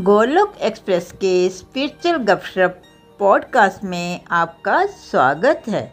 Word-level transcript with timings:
Golok 0.00 0.54
express 0.62 1.12
के 1.12 1.48
spiritual 1.48 2.16
गपशप 2.16 2.82
podcast 3.18 3.84
में 3.84 4.20
आपका 4.30 4.86
स्वागत 4.86 5.62
है। 5.68 5.92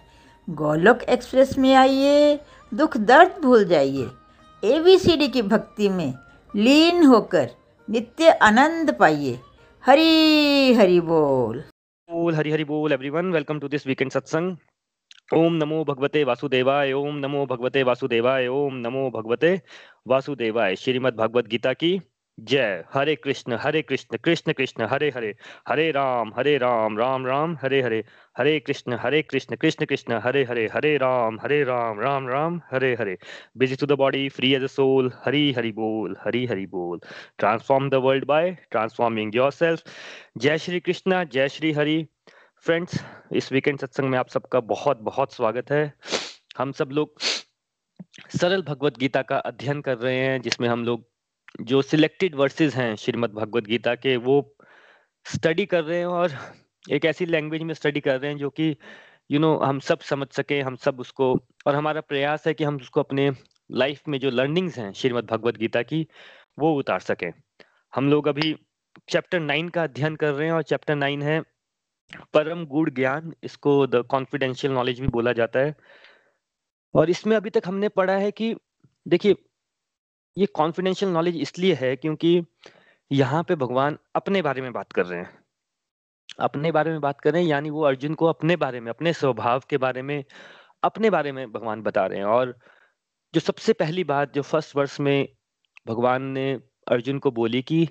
गोलोक 0.50 1.04
एक्सप्रेस 1.04 1.58
में 1.58 1.76
आइए, 1.76 2.40
दुख 2.74 2.98
दर्द 2.98 3.42
भूल 3.42 3.66
जाइए। 3.66 4.08
एबीसीडी 4.64 5.28
की 5.28 5.42
भक्ति 5.42 5.90
में 5.90 6.14
लीन 6.56 7.06
होकर 7.06 7.50
नित्य 7.90 8.30
आनंद 8.30 8.98
पाइए। 9.00 9.40
हरी, 9.86 10.74
हरि 10.74 11.00
बोल। 11.00 11.60
बोल, 12.10 12.36
हरि 12.36 12.52
हरि 12.52 12.64
बोल 12.64 12.92
everyone 12.92 13.32
welcome 13.32 13.60
to 13.60 13.68
this 13.68 13.88
weekend 13.88 14.12
सत्संग 14.12 14.58
ओम 15.36 15.54
नमो 15.54 15.84
भगवते 15.84 16.24
वासुदेवाय, 16.24 16.94
ओम 16.94 17.16
नमो 17.16 17.46
भगवते 17.46 17.84
वासुदेवाय, 17.84 18.48
ओम 18.48 18.76
नमो 18.76 19.10
भगवते 19.10 19.62
वासुदेवाय। 20.08 20.76
श्रीमद् 20.76 21.16
भगवत 21.16 21.48
गीता 21.48 21.74
की 21.74 22.02
जय। 22.38 22.84
Hare 22.94 23.16
Krishna 23.16 23.58
Hare 23.62 23.82
Krishna 23.82 24.18
Krishna 24.18 24.54
Krishna, 24.54 24.86
Hare 24.86 25.10
Hare. 25.16 25.34
Hare 25.68 25.92
Ram 25.92 26.32
Hare 26.38 26.58
Ram 26.58 26.98
Ram 26.98 27.26
Ram, 27.26 27.58
Hare 27.62 27.82
Hare. 27.82 28.04
Hare 28.38 28.60
Krishna 28.60 28.98
Hare 29.02 29.22
Krishna 29.22 29.56
Krishna 29.56 29.86
Krishna, 29.86 30.20
Hare 30.24 30.44
Hare. 30.44 30.68
Hare 30.74 30.98
Ram 30.98 31.40
Hare 31.40 31.64
Ram 31.64 32.00
Ram 32.00 32.28
Ram, 32.28 32.62
Hare 32.72 32.94
Hare. 32.96 33.18
Busy 33.58 33.76
to 33.76 33.86
the 33.86 33.92
body 33.92 34.30
free 34.30 34.54
as 34.56 34.64
a 34.64 34.68
soul 34.68 35.12
Hari 35.26 35.52
Hari 35.54 35.72
बोल, 35.72 36.16
हरी 36.26 36.46
हरि 36.46 36.66
बोल। 36.66 37.00
Transform 37.38 37.90
the 37.90 37.96
world 37.96 38.26
by 38.26 38.52
transforming 38.72 39.36
yourself 39.52 39.84
जय 40.38 40.58
श्री 40.58 40.80
कृष्णा, 40.80 41.24
जय 41.24 41.50
Shri 41.50 41.72
Hari. 41.72 42.08
Friends 42.66 43.04
इस 43.32 43.52
weekend 43.52 43.80
सत्संग 43.80 44.10
में 44.10 44.18
आप 44.20 44.30
सबका 44.30 44.60
बहुत 44.60 45.02
बहुत 45.02 45.34
स्वागत 45.34 45.72
है। 45.72 45.94
हम 46.58 46.72
सब 46.72 46.90
लोग 46.92 47.20
सरल 48.40 48.62
भगवत 48.62 48.98
गीता 48.98 49.22
का 49.22 49.38
अध्ययन 49.38 49.82
कर 49.82 49.98
रहे 49.98 50.18
हैं, 50.18 50.42
जिसमें 50.42 50.68
हम 50.70 50.86
लोग 50.86 51.06
जो 51.62 51.82
सिलेक्टेड 51.82 52.36
वर्सेस 52.36 52.76
हैं 52.76 52.96
श्रीमद् 52.96 53.32
भगवत 53.32 53.64
गीता 53.64 53.96
के, 53.96 54.18
वो 54.18 54.56
स्टडी 55.26 55.66
कर 55.66 55.84
रहे 55.84 56.00
हैं 56.00 56.06
और 56.06 56.32
एक 56.92 57.06
ऐसी 57.06 57.26
लैंग्वेज 57.26 57.62
में 57.62 57.74
स्टडी 57.74 58.00
कर 58.00 58.20
रहे 58.20 58.32
हैं 58.32 58.38
जो 58.38 58.50
कि 58.50 58.78
यू 59.32 59.40
नो 59.40 59.58
हम 59.58 59.80
सब 59.80 60.00
समझ 60.00 60.28
सके, 60.28 60.62
हम 60.62 60.76
सब 60.76 61.00
उसको, 61.00 61.34
और 61.68 61.76
हमारा 61.76 62.02
प्रयास 62.02 62.48
है 62.48 62.54
कि 62.54 62.64
हम 62.64 62.76
उसको 62.76 63.00
अपने 63.00 63.32
लाइफ 63.72 64.02
में 64.08 64.20
जो 64.20 64.30
लर्निंग्स 64.30 64.78
हैं 64.78 64.94
श्रीमद् 64.94 65.26
भगवत 65.26 65.58
गीता 65.58 65.82
की, 65.82 66.08
वो 66.60 66.74
उतार 66.76 67.00
सकें। 67.00 67.32
हम 67.96 68.10
लोग 68.10 68.28
अभी 68.28 68.56
चैप्टर 69.10 69.40
नाइन 69.40 69.70
का 69.70 69.84
अध्ययन 69.84 70.16
कर 70.16 70.32
रहे 70.32 70.48
हैं 70.48 70.54
और 70.54 70.64
चैप्टर 70.64 70.96
नाइन 70.96 71.22
है, 71.22 71.42
परम 72.34 72.66
गुड़ 72.66 72.90
ज्ञान, 72.90 73.34
इसको 73.44 73.88
द 73.88 73.96
कॉन्फिडेंशियल 73.96 74.74
नॉलेज 74.74 75.00
भी 75.00 75.08
बोला 75.08 75.32
जाता 75.32 75.60
है। 75.60 75.76
और 76.96 77.10
इसमें 77.10 77.38
अभी 77.38 77.50
तक 77.50 77.62
हमने 77.66 77.90
पढ़ा 77.90 78.18
है 78.18 78.32
कि, 78.32 78.56
देखिए 79.08 79.36
ये 80.38 80.46
कॉन्फिडेंशियल 80.46 81.12
नॉलेज 81.12 81.38
इसलिए 81.38 81.74
है 81.74 81.96
क्योंकि 81.96 82.42
यहाँ 83.12 83.44
पे 83.44 83.56
भगवान 83.56 83.98
अपने 84.16 84.42
बारे 84.42 84.62
में 84.62 84.74
बात 84.74 84.92
कर 84.94 85.06
रहे 85.06 85.20
हैं। 85.20 85.40
अपने 86.40 86.72
बारे 86.72 86.92
में 86.92 87.02
बात 87.02 87.22
कर 87.22 87.34
रहे 87.34 87.42
हैं, 87.42 87.50
यानी 87.50 87.70
वो 87.70 87.84
अर्जुन 87.84 88.14
को 88.14 88.26
अपने 88.26 88.56
बारे 88.56 88.80
में, 88.80 88.90
अपने 88.90 89.14
स्वभाव 89.14 89.64
के 89.70 89.78
बारे 89.78 90.02
में, 90.02 90.24
अपने 90.84 91.10
बारे 91.10 91.32
में 91.32 91.52
भगवान 91.52 91.82
बता 91.82 92.06
रहे 92.08 92.20
हैं। 92.20 92.26
और 92.26 92.56
जो 93.34 93.40
सबसे 93.40 93.74
पहली 93.74 94.04
बात 94.04 94.34
जो 94.34 94.42
फ़र्स्ट 94.42 94.76
वर्ष 94.76 95.00
में 95.00 95.28
भगवान 95.88 96.24
ने 96.24 96.54
अर्जुन 96.88 97.20
को 97.20 97.32
बोली 97.32 97.62
कि, 97.62 97.90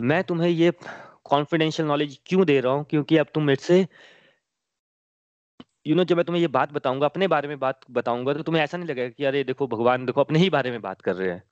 मैं 0.00 0.24
तुम्हें 0.24 0.50
ये 0.50 0.72
कॉन्फिडेंशियल 1.24 1.88
नॉलेज 1.88 2.20
क्यों 2.26 2.46
दे 2.46 2.60
रहा 2.60 2.72
हूँ? 2.72 2.84
क्योंकि 2.84 3.16
अब 3.16 3.26
तुम 3.34 3.44
मेरे 3.44 3.62
से 3.62 3.86
यू 5.86 5.94
नो 5.94 6.04
जब 6.04 6.16
मैं 6.16 6.24
तुम्हें 6.24 6.40
ये 6.40 6.48
बात 6.48 6.72
बताऊँगा, 6.72 7.06
अपने 7.06 7.26
बारे 7.28 7.48
में 7.48 7.58
बात 7.58 7.80
बताऊँगा 7.90 8.32
तो 8.34 8.42
तुम्हें 8.42 8.62
ऐसा 8.62 8.78
नहीं 8.78 8.88
लगेगा 8.88 9.08
कि 9.08 9.24
अरे, 9.24 9.42
देखो, 9.44 9.66
भगवान 9.66 10.06
देखो, 10.06 10.20
अपने 10.20 10.38
ही 10.38 10.50
बारे 10.50 10.70
में 10.70 10.80
बात 10.82 11.00
कर 11.02 11.14
रहे 11.14 11.30
हैं। 11.30 11.42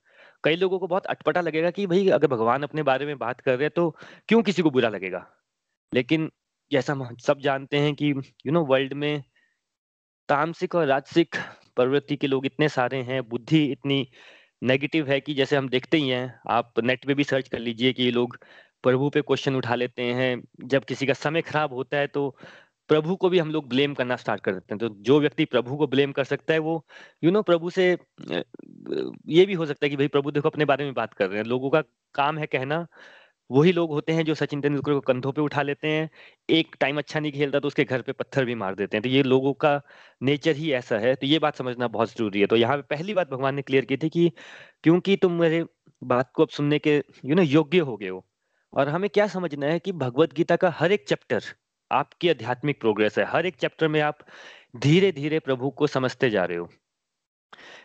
कई 0.43 0.55
लोगों 0.55 0.79
को 0.79 0.87
बहुत 0.87 1.05
अटपटा 1.05 1.41
लगेगा 1.41 1.69
कि 1.71 1.85
भाई, 1.87 2.07
अगर 2.09 2.27
भगवान 2.27 2.63
अपने 2.63 2.83
बारे 2.83 3.05
में 3.05 3.17
बात 3.17 3.41
कर 3.41 3.51
रहे 3.51 3.63
हैं 3.63 3.71
तो 3.75 3.89
क्यों 4.29 4.41
किसी 4.43 4.61
को 4.61 4.69
बुरा 4.71 4.89
लगेगा? 4.89 5.25
लेकिन 5.93 6.29
जैसा 6.71 6.93
हम 6.93 7.15
सब 7.17 7.39
जानते 7.39 7.77
हैं 7.79 7.93
कि 7.95 8.09
यू 8.45 8.51
नो 8.51 8.63
वर्ल्ड 8.65 8.93
में 8.93 9.23
तामसिक 10.29 10.75
और 10.75 10.85
राजसिक 10.87 11.35
प्रवृत्ति 11.75 12.15
के 12.15 12.27
लोग 12.27 12.45
इतने 12.45 12.69
सारे 12.69 13.01
हैं, 13.01 13.21
बुद्धि 13.29 13.63
इतनी 13.65 14.07
नेगेटिव 14.63 15.09
है 15.09 15.19
कि 15.21 15.33
जैसे 15.33 15.55
हम 15.55 15.69
देखते 15.69 15.97
ही 15.97 16.09
हैं, 16.09 16.39
आप 16.49 16.73
नेट 16.83 17.05
पे 17.07 17.13
भी 17.13 17.23
सर्च 17.23 17.47
कर 17.47 17.59
लीजिए 17.59 17.93
कि 17.93 18.03
ये 18.03 18.11
लोग 18.11 18.37
प्रभु 18.83 19.09
पे 19.09 19.21
क्वेश्चन 19.21 19.55
उठा 19.55 19.75
लेते 19.75 20.03
हैं। 20.03 20.41
जब 20.65 20.85
किसी 20.85 21.05
का 21.05 21.13
समय 21.15 21.41
खराब 21.41 21.73
होता 21.73 21.97
है 21.97 22.07
तो 22.07 22.35
प्रभु 22.89 23.15
को 23.15 23.29
भी 23.29 23.39
हम 23.39 23.51
लोग 23.51 23.67
ब्लेम 23.69 23.93
करना 23.93 24.15
स्टार्ट 24.15 24.41
कर 24.41 24.53
देते 24.53 24.73
हैं। 24.73 24.79
तो 24.79 24.89
जो 25.03 25.19
व्यक्ति 25.19 25.45
प्रभु 25.47 25.77
को 25.77 25.87
ब्लेम 25.87 26.11
कर 26.11 26.23
सकता 26.25 26.53
है 26.53 26.59
वो 26.59 26.73
यू 27.23 27.29
you 27.29 27.33
नो 27.33 27.39
know, 27.39 27.45
प्रभु 27.45 27.69
से 27.69 27.91
ये 29.29 29.45
भी 29.45 29.53
हो 29.53 29.65
सकता 29.65 29.85
है 29.85 29.89
कि 29.89 29.95
भाई 29.97 30.07
प्रभु 30.09 30.31
देखो 30.31 30.49
अपने 30.49 30.65
बारे 30.65 30.85
में 30.85 30.93
बात 30.93 31.13
कर 31.13 31.29
रहे 31.29 31.39
हैं। 31.39 31.45
लोगों 31.45 31.69
का 31.69 31.81
काम 32.15 32.37
है 32.37 32.45
कहना 32.47 32.85
वही 33.49 33.71
लोग 33.71 33.91
होते 33.91 34.13
हैं 34.13 34.23
जो 34.25 34.33
सचिन 34.35 34.61
तेंदुलकर 34.61 34.93
को 34.93 34.99
कंधों 35.01 35.31
पे 35.31 35.41
उठा 35.41 35.61
लेते 35.61 35.87
हैं 35.87 36.09
एक 36.49 36.75
टाइम 36.79 36.97
अच्छा 36.97 37.19
नहीं 37.19 37.31
खेलता 37.31 37.59
तो 37.59 37.67
उसके 37.67 37.83
घर 37.83 38.01
पे 38.01 38.11
पत्थर 38.13 38.45
भी 38.45 38.55
मार 38.55 38.75
देते 38.75 38.97
हैं। 38.97 39.01
तो 39.03 39.09
ये 39.09 39.21
लोगों 39.23 39.53
का 39.55 39.71
नेचर 40.21 40.55
ही 40.55 40.71
ऐसा 40.73 40.97
है। 40.99 41.13
तो 41.15 41.27
ये 41.27 41.39
बात 41.39 41.55
समझना 41.55 41.87
बहुत 41.89 42.11
ज़रूरी 42.11 42.41
है। 42.41 42.47
तो 42.47 42.55
यहाँ 42.55 42.77
पे 42.77 42.83
पहली 42.95 43.13
बात 43.13 43.29
भगवान 43.31 43.55
ने 43.55 43.61
क्लियर 43.61 43.85
की 43.85 43.97
थी 43.97 44.09
कि 44.09 44.31
क्योंकि 44.83 45.15
तुम 45.17 45.39
मेरे 45.41 45.63
बात 46.01 46.31
को 46.35 46.43
अब 46.43 46.49
सुनने 46.49 46.79
के 46.79 46.95
यू 47.25 47.35
नो 47.35 47.41
योग्य 47.43 47.79
हो 47.81 47.97
गए 47.97 48.09
हो 48.09 48.25
और 48.73 48.89
हमें 48.89 49.09
क्या 49.09 49.27
समझना 49.27 49.65
है 49.67 49.79
कि 49.79 49.91
भगवत 49.95 50.33
गीता 50.33 50.55
का 50.55 50.69
हर 50.79 50.91
एक 50.91 51.07
चैप्टर 51.09 51.43
आपकी 51.91 52.29
आध्यात्मिक 52.29 52.79
प्रोग्रेस 52.79 53.19
है। 53.19 53.25
हर 53.25 53.45
एक 53.45 53.55
चैप्टर 53.55 53.87
में 53.87 54.01
आप 54.01 54.19
धीरे 54.77 55.11
धीरे 55.11 55.39
प्रभु 55.39 55.69
को 55.69 55.87
समझते 55.87 56.29
जा 56.29 56.45
रहे 56.45 56.57
हो। 56.57 56.69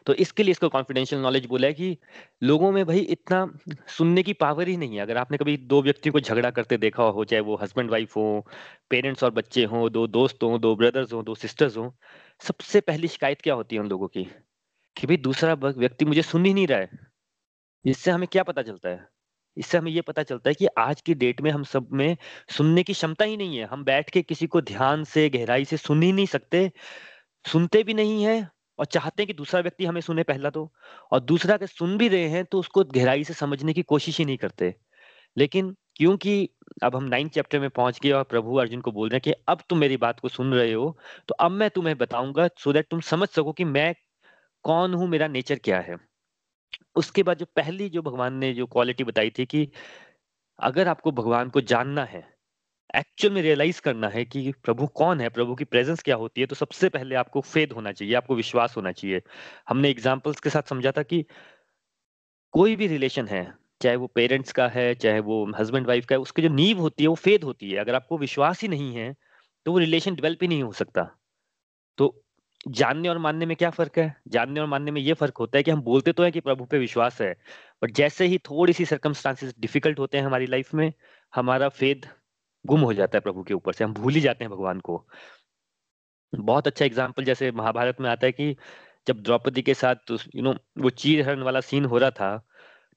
तो 0.07 0.15
इसके 0.15 0.43
लिए 0.43 0.51
इसको 0.51 0.69
कॉन्फिडेंशियल 0.69 1.23
नॉलेज 1.23 1.47
बोला 1.47 1.67
है 1.67 1.75
कि 1.75 1.99
लोगों 2.43 2.73
में 2.73 2.87
भाई 2.87 2.99
इतना 2.99 3.59
सुनने 3.89 4.23
की 4.23 4.33
पावर 4.33 4.69
ही 4.69 4.77
नहीं 4.77 4.97
है। 4.97 5.03
अगर 5.03 5.17
आपने 5.17 5.39
कभी 5.39 5.57
दो 5.57 5.83
व्यक्तियों 5.83 6.13
को 6.13 6.21
झगड़ा 6.21 6.51
करते 6.51 6.77
देखा 6.77 7.03
हो, 7.03 7.25
चाहे 7.25 7.41
वो 7.41 7.57
हस्बैंड 7.57 7.91
वाइफ 7.91 8.17
हो 8.17 8.47
पेरेंट्स 8.91 9.25
और 9.25 9.31
बच्चे 9.31 9.65
हों, 9.65 9.93
दो 9.93 10.07
दोस्त 10.07 10.43
हों, 10.43 10.61
दो 10.61 10.77
ब्रदर्स 10.77 11.13
हों, 11.13 11.25
दो 11.25 11.34
सिस्टर्स 11.34 11.77
हों, 11.77 11.91
सबसे 12.41 12.81
पहली 12.81 13.09
शिकायत 13.09 13.41
क्या 13.41 13.55
होती 13.55 13.77
है 13.77 13.83
उन 13.83 13.89
लोगों 13.89 14.09
की? 14.09 14.25
कि 14.97 15.07
भाई 15.07 15.17
दूसरा 15.17 15.55
व्यक्ति 15.55 16.05
मुझे 16.05 16.23
सुन 16.23 16.47
ही 16.47 16.55
नहीं 16.55 16.67
रहा 16.67 16.79
है। 16.79 16.91
इससे 17.87 18.11
हमें 18.11 18.29
क्या 18.33 18.43
पता 18.43 18.63
चलता 18.63 18.89
है? 18.89 19.09
इससे 19.57 19.79
हमें 19.79 19.91
ये 19.93 20.01
पता 20.03 20.23
चलता 20.23 20.51
है 20.51 20.55
कि 20.55 20.67
आज 20.79 21.01
की 21.01 21.15
डेट 21.15 21.41
में 21.41 21.51
हम 21.51 21.63
सब 21.65 21.89
में 21.93 22.17
सुनने 22.51 22.83
की 22.83 22.93
क्षमता 22.93 23.25
ही 23.25 23.37
नहीं 23.37 23.59
है। 23.59 23.65
हम 23.67 23.85
बैठ 23.85 24.11
के 24.11 24.23
किसी 24.23 24.47
को 24.47 24.61
ध्यान 24.63 25.05
से, 25.05 25.29
गहराई 25.31 25.65
से 25.65 25.77
सुन 25.79 26.03
ही 26.03 26.13
नहीं 26.13 26.27
सकते। 26.29 26.71
सुनते 27.45 27.83
भी 27.85 27.95
नहीं 27.95 28.25
है 28.25 28.49
और 28.79 28.87
चाहते 28.87 29.23
हैं 29.23 29.27
कि 29.27 29.35
दूसरा 29.35 29.61
व्यक्ति 29.61 29.87
हमें 29.87 30.01
सुने 30.01 30.23
पहला 30.25 30.51
तो। 30.51 30.71
और 31.13 31.21
दूसरा 31.23 31.55
अगर 31.55 31.67
सुन 31.69 31.97
भी 31.99 32.09
रहे 32.09 32.29
हैं 32.29 32.45
तो 32.45 32.61
उसको 32.61 32.85
गहराई 32.95 33.25
से 33.25 33.35
समझने 33.35 33.73
की 33.73 33.83
कोशिश 33.85 34.19
ही 34.19 34.25
नहीं 34.25 34.37
करते। 34.39 34.75
लेकिन 35.37 35.75
क्योंकि 35.97 36.49
अब 36.84 36.97
हम 36.97 37.05
नाइन्थ 37.05 37.33
चैप्टर 37.33 37.61
में 37.61 37.71
पहुँच 37.71 38.01
गए 38.03 38.11
और 38.13 38.25
प्रभु 38.25 38.57
अर्जुन 38.57 38.81
को 38.81 38.93
बोल 38.93 39.09
रहे 39.09 39.17
हैं 39.17 39.23
कि 39.25 39.43
अब 39.49 39.63
तुम 39.71 39.79
मेरी 39.79 39.97
बात 39.99 40.21
को 40.21 40.29
सुन 40.29 40.55
रहे 40.55 40.73
हो 40.73 40.97
तो 41.29 41.34
अब 41.41 41.51
मैं 41.53 41.71
तुम्हें 41.71 41.97
बताऊँगा 41.99 42.49
सो 42.59 42.73
दैट 42.73 42.87
तुम 42.91 43.01
समझ 43.03 43.29
सको 43.31 43.53
कि 43.53 43.65
मैं 43.67 43.95
कौन 44.65 44.95
हूँ, 44.95 45.09
मेरा 45.09 45.29
नेचर 45.29 45.61
क्या 45.65 45.81
है। 45.81 45.97
उसके 46.97 47.22
बाद 47.22 47.38
जो 47.38 47.47
पहली 47.56 47.88
जो 47.88 48.03
भगवान 48.03 48.34
ने 48.34 48.53
जो 48.55 48.66
क्वालिटी 48.66 49.05
बताई 49.05 49.31
थी 49.31 49.47
कि 49.47 49.69
अगर 50.59 50.88
आपको 50.88 51.12
भगवान 51.12 51.50
को 51.50 51.60
जानना 51.60 52.05
है 52.05 52.31
एक्चुअल 52.91 53.34
में 53.34 53.41
रियलाइज़ 53.43 53.81
करना 53.81 54.09
है 54.09 54.25
कि 54.25 54.53
प्रभु 54.65 54.87
कौन 54.87 55.21
है, 55.21 55.28
प्रभु 55.28 55.55
की 55.55 55.65
प्रेजेंस 55.65 56.03
क्या 56.03 56.16
होती 56.16 56.41
है 56.41 56.47
तो 56.47 56.55
सबसे 56.55 56.88
पहले 56.88 57.15
आपको 57.15 57.41
फेद 57.41 57.72
होना 57.72 57.93
चाहिए, 57.93 58.15
आपको 58.15 58.34
विश्वास 58.37 58.77
होना 58.77 58.93
चाहिए। 58.93 59.22
हमने 59.69 59.91
एग्जाम्पल्स 59.91 60.41
के 60.41 60.50
साथ 60.50 60.69
समझा 60.69 60.93
था 60.93 61.03
कि 61.03 61.25
कोई 62.55 62.77
भी 62.77 62.87
रिलेशन 62.87 63.28
है, 63.28 63.43
चाहे 63.81 63.97
वो 63.97 64.06
पेरेंट्स 64.06 64.53
का 64.53 64.69
है, 64.69 64.94
चाहे 64.94 65.21
वो 65.21 65.44
हस्बैंड 65.59 65.87
वाइफ 65.87 66.06
का 66.06 66.15
है, 66.15 66.21
उसकी 66.21 66.43
जो 66.43 66.49
नींव 66.49 66.78
होती 66.78 67.04
है, 67.04 67.09
वो 67.09 67.15
फेद 67.15 67.44
होती 67.44 67.71
है। 67.71 67.78
अगर 67.78 67.94
आपको 67.94 68.19
विश्वास 68.19 68.62
ही 68.62 68.69
नहीं 68.69 68.94
है 68.97 69.15
तो 69.66 69.72
वो 69.72 69.78
रिलेशन 69.78 70.15
डेवलप 70.15 70.39
ही 70.43 70.49
नहीं 70.49 70.62
हो 70.62 70.72
सकता। 70.72 71.09
तो 71.99 72.25
जानने 72.67 73.09
और 73.09 73.19
मानने 73.19 73.47
में 73.47 73.56
क्या 73.56 73.71
फ़र्क 73.71 73.99
है? 73.99 74.17
जानने 74.28 74.61
और 74.61 74.67
मानने 74.67 74.91
में 74.91 75.00
ये 75.00 75.15
फ़र्क 75.15 75.37
होता 75.39 75.59
है 75.59 75.62
कि 75.62 75.71
हम 75.71 75.81
बोलते 75.83 76.12
तो 76.12 76.23
हैं 76.23 76.33
कि 76.33 76.41
प्रभु 76.41 76.65
पे 76.65 76.78
विश्वास 76.78 77.21
है 77.21 77.33
बट 77.83 77.91
जैसे 77.93 78.27
ही 78.27 78.39
थोड़ी 78.41 78.73
सी 78.73 78.84
सर्कमस्टांसेस 78.84 79.54
डिफ़िकल्ट 79.60 79.98
होते 79.98 80.19
हैं 80.19 80.25
हमारी 80.25 80.47
लाइफ 80.47 80.75
में, 80.75 80.92
हमारा 81.33 81.69
फेद 81.71 82.07
गुम 82.65 82.81
हो 82.81 82.92
जाता 82.95 83.19
है 83.19 83.21
प्रभु 83.21 83.42
के 83.42 83.54
ऊपर 83.54 83.72
से, 83.72 83.84
हम 83.84 83.95
भूल 83.95 84.15
ही 84.15 84.21
जाते 84.21 84.45
हैं 84.45 84.51
भगवान 84.53 84.81
को। 84.81 85.04
बहुत 86.33 86.66
अच्छा 86.66 86.84
एग्ज़ाम्पल 86.84 87.25
जैसे 87.25 87.51
महाभारत 87.53 88.01
में 88.01 88.09
आता 88.10 88.27
है 88.27 88.33
कि 88.33 88.57
जब 89.07 89.22
द्रौपदी 89.22 89.63
के 89.63 89.75
साथ 89.75 90.10
यू 90.36 90.42
नो 90.42 90.54
वो 90.78 90.91
चीर 90.91 91.25
हरण 91.28 91.42
वाला 91.42 91.60
सीन 91.60 91.84
हो 91.84 91.98
रहा 91.98 92.10
था 92.10 92.36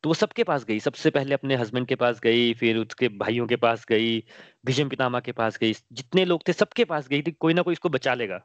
तो 0.04 0.10
वो 0.10 0.13
सबके 0.13 0.44
पास 0.44 0.66
गई, 0.66 0.80
सबसे 0.80 1.10
पहले 1.10 1.34
अपने 1.34 1.56
हस्बैंड 1.56 1.88
के 1.88 1.95
पास 1.95 2.19
गई, 2.19 2.54
फिर 2.54 2.78
उसके 2.78 3.07
भाइयों 3.10 3.48
के 3.48 3.56
पास 3.56 3.86
गई, 3.89 4.19
भीष्म 4.66 4.89
पितामा 4.89 5.19
के 5.19 5.31
पास 5.31 5.57
गई, 5.57 5.74
जितने 5.74 6.25
लोग 6.25 6.48
थे 6.48 6.54
सबके 6.54 6.86
पास 6.86 7.07
गई 7.07 7.22
थी, 7.22 7.31
कोई 7.31 7.54
ना 7.54 7.62
कोई 7.62 7.74
इसको 7.74 7.89
बचा 7.89 8.13
लेगा। 8.13 8.42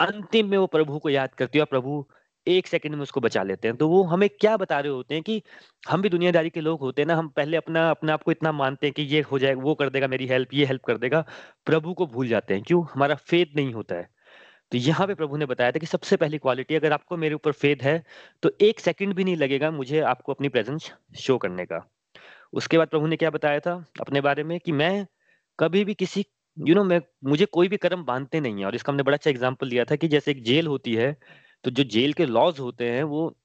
अंतिम 0.00 0.46
में 0.46 0.56
वो 0.58 0.66
प्रभु 0.68 0.98
को 0.98 1.10
याद 1.10 1.34
करती 1.34 1.58
है 1.58 1.62
और 1.62 1.66
प्रभु 1.66 2.04
एक 2.46 2.66
सेकंड 2.66 2.94
में 2.94 3.02
उसको 3.02 3.20
बचा 3.20 3.42
लेते 3.42 3.68
हैं। 3.68 3.76
तो 3.76 3.88
वो 3.88 4.02
हमें 4.04 4.28
क्या 4.30 4.56
बता 4.56 4.78
रहे 4.80 4.92
होते 4.92 5.14
हैं 5.14 5.22
कि 5.22 5.42
हम 5.84 6.02
भी 6.02 6.08
दुनियादारी 6.08 6.50
के 6.50 6.60
लोग 6.60 6.80
होते 6.80 7.02
हैं 7.02 7.06
ना, 7.08 7.14
हम 7.14 7.28
पहले 7.28 7.56
अपना, 7.56 7.88
अपने 7.90 8.12
आप 8.12 8.22
को 8.22 8.30
इतना 8.30 8.52
मानते 8.52 8.86
हैं 8.86 8.94
कि 8.94 9.02
ये 9.04 9.20
हो 9.22 9.38
जाएगा 9.38 9.60
वो 9.62 9.74
कर 9.74 9.90
देगा, 9.90 10.08
मेरी 10.08 10.26
हेल्प, 10.26 10.54
ये 10.54 10.66
हेल्प 10.66 10.84
कर 10.84 10.98
देगा। 10.98 11.24
प्रभु 11.66 11.94
को 11.94 12.06
भूल 12.06 12.28
जाते 12.28 12.54
हैं, 12.54 12.62
क्यों? 12.62 12.84
हमारा 12.94 13.14
फेद 13.14 13.52
नहीं 13.56 13.72
होता 13.74 13.94
है। 13.94 14.08
तो 14.72 14.78
यहाँ 14.78 15.06
पे 15.06 15.14
प्रभु 15.14 15.36
ने 15.36 15.46
बताया 15.46 15.70
था 15.72 15.78
कि 15.78 15.86
सबसे 15.86 16.16
पहली 16.16 16.38
क्वालिटी 16.38 16.74
अगर 16.74 16.92
आपको 16.92 17.16
मेरे 17.16 17.34
ऊपर 17.34 17.52
फेद 17.52 17.82
है 17.82 18.02
तो 18.42 18.50
एक 18.60 18.80
सेकंड 18.80 19.14
भी 19.14 19.24
नहीं 19.24 19.36
लगेगा 19.36 19.70
मुझे 19.70 20.00
आपको 20.00 20.32
अपनी 20.32 20.48
प्रेजेंस 20.48 20.90
शो 21.18 21.36
करने 21.38 21.64
का। 21.66 21.84
उसके 22.52 22.78
बाद 22.78 22.88
प्रभु 22.88 23.06
ने 23.06 23.16
क्या 23.16 23.30
बताया 23.30 23.60
था 23.60 23.72
अपने 24.00 24.20
बारे 24.20 24.44
में 24.44 24.58
कि 24.60 24.72
मैं 24.72 25.06
कभी 25.58 25.84
भी 25.84 25.94
किसी 25.94 26.24
यू 26.60 26.74
नो 26.74 26.82
मैं, 26.84 27.00
मुझे 27.24 27.44
कोई 27.46 27.68
भी 27.68 27.76
कर्म 27.76 28.02
बांधते 28.04 28.40
नहीं 28.40 28.60
है 28.60 28.66
और 28.66 28.74
इसका 28.74 28.92
हमने 28.92 29.02
बड़ा 29.02 29.16
अच्छा 29.16 29.30
एग्ज़ाम्पल 29.30 29.66
लिया 29.68 29.84
था 29.84 29.96
कि 29.96 30.08
जैसे 30.08 30.30
एक 30.30 30.42
जेल 30.44 30.66
होती 30.66 30.94
है 30.94 31.12
तो 31.64 31.70
जो 31.70 31.84
जेल 31.84 32.12
के 32.12 32.26
लॉज 32.26 32.58
होते 32.60 32.88
हैं, 32.90 33.02
वो, 33.04 33.36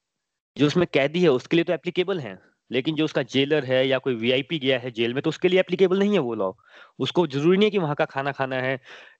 जो 0.56 0.66
उसमें 0.66 0.86
कैदी 0.92 1.22
है, 1.22 1.28
उसके 1.30 1.56
लिए 1.56 1.64
तो 1.64 1.72
एप्लीकेबल 1.72 2.20
है, 2.20 2.38
लेकिन 2.70 2.94
जो 2.96 3.04
उसका 3.04 3.22
जेलर 3.24 3.64
है 3.64 3.86
या 3.88 3.98
कोई 3.98 4.14
वीआईपी 4.16 4.58
गया 4.58 4.78
है 4.78 4.90
जेल 4.90 5.14
में 5.14 5.22
तो 5.22 5.30
उसके 5.30 5.48
लिए 5.48 5.60
एप्लीकेबल 5.60 5.98
नहीं 5.98 6.12
है 6.12 6.18
वो 6.20 6.34
लॉ 6.34 6.52
उसको 6.98 7.26
ज़रूरी 7.26 7.56
नहीं 7.56 7.66
है 7.66 7.70
कि 7.70 7.78
वहाँ 7.78 7.94
का 7.94 8.04
खाना 8.06 8.32
खाना 8.32 8.56
है 8.58 8.78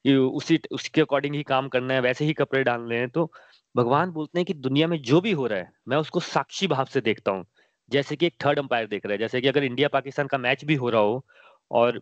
उसी, 0.08 0.58
उसके 0.72 1.00
अकॉर्डिंग 1.00 1.34
ही 1.34 1.42
काम 1.44 1.68
करना 1.68 1.94
है, 1.94 2.00
वैसे 2.00 2.24
ही 2.24 2.32
कपड़े 2.34 2.62
डालने 2.64 2.98
हैं 2.98 3.08
तो 3.10 3.30
भगवान 3.74 4.10
बोलते 4.12 4.38
हैं 4.38 4.46
कि 4.46 4.54
दुनिया 4.56 4.86
में 4.88 5.00
जो 5.02 5.20
भी 5.20 5.32
हो 5.32 5.46
रहा 5.46 5.58
है, 5.58 5.72
मैं 5.88 5.96
उसको 5.98 6.20
साक्षी 6.22 6.66
भाव 6.66 6.84
से 6.86 7.00
देखता 7.02 7.32
हूँ। 7.32 7.44
जैसे 7.90 8.16
कि 8.16 8.26
एक 8.26 8.36
थर्ड 8.44 8.58
अंपायर 8.58 8.86
देख 8.88 9.06
रहा 9.06 9.12
है, 9.12 9.18
जैसे 9.18 9.40
कि 9.40 9.48
अगर 9.48 9.64
इंडिया 9.64 9.88
पाकिस्तान 9.90 10.26
का 10.26 10.38
मैच 10.38 10.64
भी 10.64 10.74
हो 10.76 10.90
रहा 10.90 11.00
हो, 11.02 11.24
और 11.70 12.00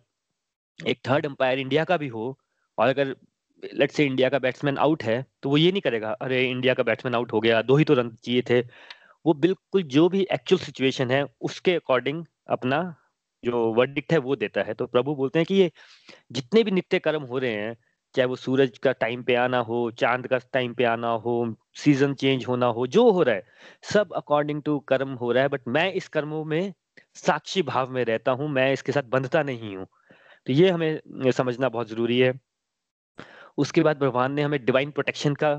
एक 0.79 0.99
थर्ड 1.07 1.25
अंपायर 1.25 1.59
इंडिया 1.59 1.83
का 1.85 1.97
भी 1.97 2.07
हो, 2.09 2.37
और 2.77 2.87
अगर 2.87 3.15
लेट 3.63 3.91
से 3.91 4.05
इंडिया 4.05 4.29
का 4.29 4.39
बैट्समैन 4.39 4.77
आउट 4.79 5.03
है 5.03 5.25
तो 5.43 5.49
वो 5.49 5.57
ये 5.57 5.71
नहीं 5.71 5.81
करेगा, 5.81 6.11
अरे 6.11 6.43
इंडिया 6.45 6.73
का 6.73 6.83
बैट्समैन 6.83 7.15
आउट 7.15 7.33
हो 7.33 7.39
गया, 7.41 7.61
दो 7.63 7.75
ही 7.77 7.83
तो 7.85 7.93
रन 7.93 8.09
चाहिए 8.17 8.41
थे। 8.49 8.61
वो 9.25 9.33
बिल्कुल 9.35 9.83
जो 9.85 10.07
भी 10.09 10.21
एक्चुअल 10.33 10.59
सिचुएशन 10.61 11.11
है, 11.11 11.25
उसके 11.41 11.75
अकॉर्डिंग 11.75 12.25
अपना 12.49 12.81
जो 13.43 13.63
वर्डिक्ट 13.73 14.13
है 14.13 14.17
वो 14.19 14.35
देता 14.35 14.61
है। 14.63 14.73
तो 14.73 14.85
प्रभु 14.87 15.15
बोलते 15.15 15.39
हैं 15.39 15.45
कि 15.45 15.55
ये 15.55 15.71
जितने 16.33 16.63
भी 16.63 16.71
नित्य 16.71 16.99
कर्म 16.99 17.23
हो 17.23 17.37
रहे 17.39 17.53
हैं, 17.53 17.75
चाहे 18.15 18.27
वो 18.27 18.35
सूरज 18.37 18.77
का 18.79 18.91
टाइम 18.93 19.23
पे 19.23 19.35
आना 19.37 19.59
हो, 19.61 19.89
चाँद 19.93 20.27
का 20.27 20.37
टाइम 20.53 20.73
पे 20.73 20.83
आना 20.85 21.09
हो 21.19 21.55
सीज़न 21.77 22.13
चेंज 22.15 22.45
होना 22.47 22.65
हो, 22.67 22.87
जो 22.87 23.09
हो 23.11 23.23
रहा 23.23 23.35
है, 23.35 23.43
सब 23.85 24.13
अकॉर्डिंग 24.15 24.61
टू 24.63 24.79
कर्म 24.87 25.13
हो 25.15 25.31
रहा 25.31 25.43
है। 25.43 25.49
बट 25.49 25.67
मैं 25.69 25.91
इस 25.93 26.07
कर्मों 26.09 26.43
में 26.45 26.73
साक्षी 27.17 27.61
भाव 27.63 27.91
में 27.91 28.03
रहता 28.05 28.31
हूँ, 28.33 28.49
मैं 28.49 28.71
इसके 28.73 28.91
साथ 28.91 29.03
बंधता 29.09 29.43
नहीं 29.43 29.75
हूँ। 29.75 29.87
तो 30.47 30.53
ये 30.53 30.69
हमें 30.69 31.31
समझना 31.31 31.69
बहुत 31.69 31.89
ज़रूरी 31.89 32.19
है। 32.19 32.33
उसके 33.57 33.81
बाद 33.83 33.97
भगवान 33.99 34.31
ने 34.33 34.41
हमें 34.41 34.63
डिवाइन 34.65 34.91
प्रोटेक्शन 34.91 35.35
का 35.35 35.53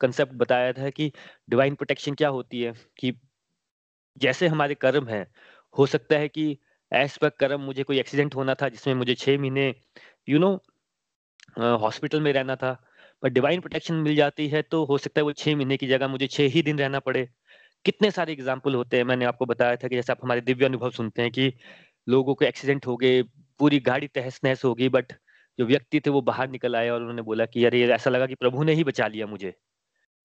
कंसेप्ट 0.00 0.32
बताया 0.36 0.72
था 0.72 0.90
कि 0.90 1.10
डिवाइन 1.50 1.74
प्रोटेक्शन 1.74 2.14
क्या 2.14 2.28
होती 2.30 2.62
है, 2.62 2.72
कि 2.98 3.12
जैसे 4.16 4.48
हमारे 4.48 4.74
कर्म 4.76 5.08
है, 5.08 5.26
हो 5.74 5.86
सकता 5.88 6.16
है 6.18 6.28
कि 6.28 6.50
एज 6.92 7.16
पर 7.18 7.28
कर्म 7.40 7.60
मुझे 7.62 7.82
कोई 7.82 7.98
एक्सीडेंट 8.00 8.34
होना 8.34 8.54
था 8.54 8.68
जिसमें 8.68 8.94
मुझे 8.94 9.14
छह 9.14 9.38
महीने 9.38 9.74
यू 10.28 10.38
नो 10.38 10.54
हॉस्पिटल 11.78 12.20
में 12.20 12.32
रहना 12.32 12.56
था, 12.56 12.72
पर 13.22 13.28
डिवाइन 13.30 13.60
प्रोटेक्शन 13.60 13.94
मिल 13.96 14.16
जाती 14.16 14.48
है 14.48 14.62
तो 14.64 14.84
हो 14.84 14.98
सकता 14.98 15.20
है 15.20 15.24
वो 15.24 15.32
छह 15.34 15.56
महीने 15.56 15.76
की 15.76 15.86
जगह 15.88 16.08
मुझे 16.08 16.26
छह 16.28 16.48
ही 16.48 16.62
दिन 16.62 16.78
रहना 16.78 17.00
पड़े। 17.00 17.28
कितने 17.84 18.10
सारे 18.10 18.32
एग्ज़ाम्पल 18.32 18.74
होते 18.74 18.96
हैं, 18.96 19.04
मैंने 19.04 19.24
आपको 19.24 19.46
बताया 19.46 19.76
था 19.76 19.88
कि 19.88 19.96
जैसे 19.96 20.12
आप 20.12 20.18
हमारे 20.24 20.40
दिव्य 20.42 20.66
अनुभव 20.66 20.90
सुनते 20.92 21.22
हैं 21.22 21.30
कि 21.32 21.52
लोगों 22.06 22.34
को 22.34 22.44
एक्सीडेंट 22.44 22.86
हो 22.86 22.96
गए 22.96 23.22
पूरी 23.58 23.80
गाड़ी 23.82 24.08
तहस 24.08 24.40
नहस 24.44 24.64
होगी 24.64 24.88
बट 24.90 25.12
जो 25.58 25.66
व्यक्ति 25.66 26.00
थे 26.00 26.10
वो 26.10 26.20
बाहर 26.22 26.48
निकल 26.50 26.76
आए 26.76 26.88
और 26.88 27.00
उन्होंने 27.00 27.22
बोला 27.22 27.46
कि 27.46 27.64
यार 27.64 27.74
ये 27.74 27.88
ऐसा 27.92 28.10
लगा 28.10 28.26
कि 28.26 28.34
प्रभु 28.34 28.62
ने 28.64 28.74
ही 28.74 28.84
बचा 28.84 29.06
लिया 29.08 29.26
मुझे। 29.26 29.54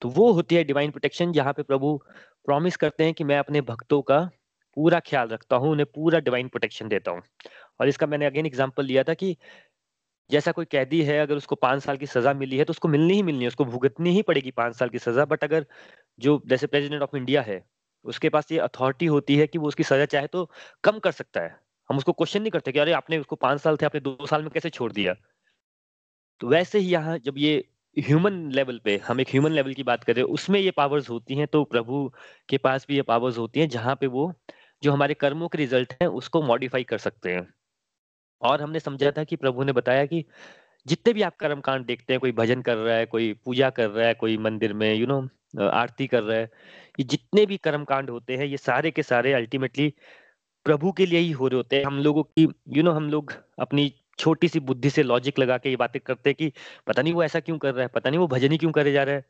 तो 0.01 0.09
वो 0.09 0.31
होती 0.33 0.55
है 0.55 0.63
डिवाइन 0.63 0.91
प्रोटेक्शन 0.91 1.31
जहाँ 1.33 1.53
पे 1.53 1.63
प्रभु 1.63 1.97
प्रॉमिस 2.45 2.77
करते 2.77 3.03
हैं 3.03 3.13
कि 3.13 3.23
मैं 3.23 3.37
अपने 3.39 3.61
भक्तों 3.63 4.01
का 4.03 4.19
पूरा 4.77 4.99
ख्याल 5.01 5.27
रखता 5.29 5.55
हूँ, 5.55 5.71
उन्हें 5.71 5.85
पूरा 5.95 6.19
डिवाइन 6.19 6.47
प्रोटेक्शन 6.47 6.87
देता 6.87 7.11
हूँ। 7.11 7.21
और 7.79 7.87
इसका 7.87 8.07
मैंने 8.07 8.25
अगेन 8.25 8.45
एग्ज़ाम्पल 8.45 8.85
लिया 8.85 9.03
था 9.03 9.13
कि 9.13 9.35
जैसा 10.29 10.51
कोई 10.51 10.65
कैदी 10.65 11.01
है, 11.03 11.19
अगर 11.19 11.35
उसको 11.37 11.55
पाँच 11.57 11.83
साल 11.83 11.97
की 11.97 12.05
सजा 12.07 12.33
मिली 12.35 12.57
है 12.57 12.63
तो 12.65 12.71
उसको 12.71 12.87
मिलनी 12.87 13.13
ही 13.13 13.23
मिलनी 13.23 13.43
है, 13.43 13.47
उसको 13.47 13.65
भुगतनी 13.65 14.11
ही 14.11 14.21
पड़ेगी 14.21 14.51
पाँच 14.51 14.75
साल 14.75 14.89
की 14.89 14.99
सजा। 14.99 15.25
बट 15.25 15.43
अगर 15.43 15.65
जो 16.19 16.41
जैसे 16.47 16.67
प्रेसिडेंट 16.67 17.01
ऑफ़ 17.03 17.15
इंडिया 17.17 17.41
है, 17.41 17.63
उसके 18.05 18.29
पास 18.29 18.51
ये 18.51 18.59
अथॉरिटी 18.59 19.05
होती 19.07 19.37
है 19.37 19.47
कि 19.47 19.57
वो 19.59 19.67
उसकी 19.67 19.83
सजा 19.83 20.05
चाहे 20.07 20.27
तो 20.27 20.49
कम 20.83 20.99
कर 20.99 21.11
सकता 21.13 21.41
है। 21.41 21.55
हम 21.89 21.97
उसको 21.97 22.11
क्वेश्चन 22.13 22.41
नहीं 22.41 22.51
करते 22.51 22.71
कि 22.71 22.79
अरे 22.79 22.91
आपने 22.93 23.17
उसको 23.17 23.35
पाँच 23.37 23.61
साल 23.61 23.77
थे, 23.77 23.85
आपने 23.85 24.01
दो 24.01 24.25
साल 24.25 24.41
में 24.43 24.49
कैसे 24.51 24.69
छोड़ 24.69 24.91
दिया? 24.91 25.13
तो 26.41 26.47
वैसे 26.47 26.79
ही 26.79 26.87
यहाँ 26.87 27.17
जब 27.19 27.37
ये 27.37 27.63
ह्यूमन 27.97 28.33
लेवल 28.51 28.79
पे 28.83 28.95
हम 29.07 29.21
एक 29.21 29.29
ह्यूमन 29.29 29.51
लेवल 29.51 29.73
की 29.73 29.83
बात 29.83 30.03
करें, 30.03 30.21
उसमें 30.23 30.59
ये 30.59 30.71
पावर्स 30.71 31.09
होती 31.09 31.35
हैं 31.35 31.47
तो 31.47 31.63
प्रभु 31.65 32.11
के 32.49 32.57
पास 32.59 32.85
भी 32.89 32.95
ये 32.95 33.01
पावर्स 33.03 33.37
होती 33.37 33.59
हैं, 33.59 33.69
जहाँ 33.69 33.95
पे 33.95 34.07
वो 34.07 34.33
जो 34.83 34.91
हमारे 34.91 35.13
कर्मों 35.13 35.47
के 35.47 35.57
रिज़ल्ट 35.57 35.93
हैं, 36.01 36.07
उसको 36.09 36.41
मॉडिफाई 36.43 36.83
कर 36.83 36.97
सकते 36.97 37.33
हैं। 37.33 37.47
और 38.41 38.61
हमने 38.61 38.79
समझा 38.79 39.11
था 39.11 39.23
कि 39.23 39.35
प्रभु 39.35 39.63
ने 39.63 39.73
बताया 39.73 40.05
कि 40.05 40.23
जितने 40.85 41.13
भी 41.13 41.21
आप 41.21 41.35
कर्म 41.35 41.59
कांड 41.61 41.85
देखते 41.85 42.13
हैं, 42.13 42.19
कोई 42.19 42.31
भजन 42.31 42.61
कर 42.61 42.77
रहा 42.77 42.95
है, 42.95 43.05
कोई 43.05 43.33
पूजा 43.45 43.69
कर 43.69 43.89
रहा 43.89 44.07
है, 44.07 44.13
कोई 44.13 44.37
मंदिर 44.37 44.73
में 44.73 44.93
यू 44.93 45.07
नो 45.07 45.27
आरती 45.69 46.07
कर 46.07 46.23
रहा 46.23 46.37
है, 46.37 46.49
ये 46.99 47.03
जितने 47.05 47.45
भी 47.45 47.57
कर्म 47.57 47.83
कांड 47.83 48.09
होते 48.09 48.37
हैं, 48.37 48.45
ये 48.45 48.57
सारे 48.57 48.91
के 48.91 49.03
सारे 49.03 49.33
अल्टीमेटली 49.33 49.93
प्रभु 50.67 50.91
के 50.91 51.05
लिए 51.05 51.19
ही 51.19 51.31
हो 51.31 51.47
रहे 51.47 51.57
होते 51.57 51.75
हैं। 51.75 51.85
हम 51.85 51.99
लोगों 51.99 52.23
की 52.23 52.43
यू 52.43 52.47
you 52.47 52.83
नो 52.83 52.89
know, 52.91 52.95
हम 52.95 53.09
लोग 53.09 53.33
अपनी 53.59 53.91
छोटी 54.19 54.47
सी 54.47 54.59
बुद्धि 54.61 54.89
से 54.89 55.03
लॉजिक 55.03 55.39
लगा 55.39 55.57
के 55.57 55.69
ये 55.69 55.75
बातें 55.75 55.99
करते 56.05 56.29
हैं 56.29 56.35
कि 56.35 56.51
पता 56.87 57.01
नहीं 57.01 57.13
वो 57.13 57.23
ऐसा 57.23 57.39
क्यों 57.39 57.57
कर 57.57 57.73
रहा 57.73 57.83
है 57.83 57.87
पता 57.95 58.09
नहीं 58.09 58.19
वो 58.19 58.27
भजन 58.27 58.51
ही 58.51 58.57
क्यों 58.57 58.71
करे 58.71 58.91
जा 58.91 59.03
रहा 59.03 59.15
है। 59.15 59.25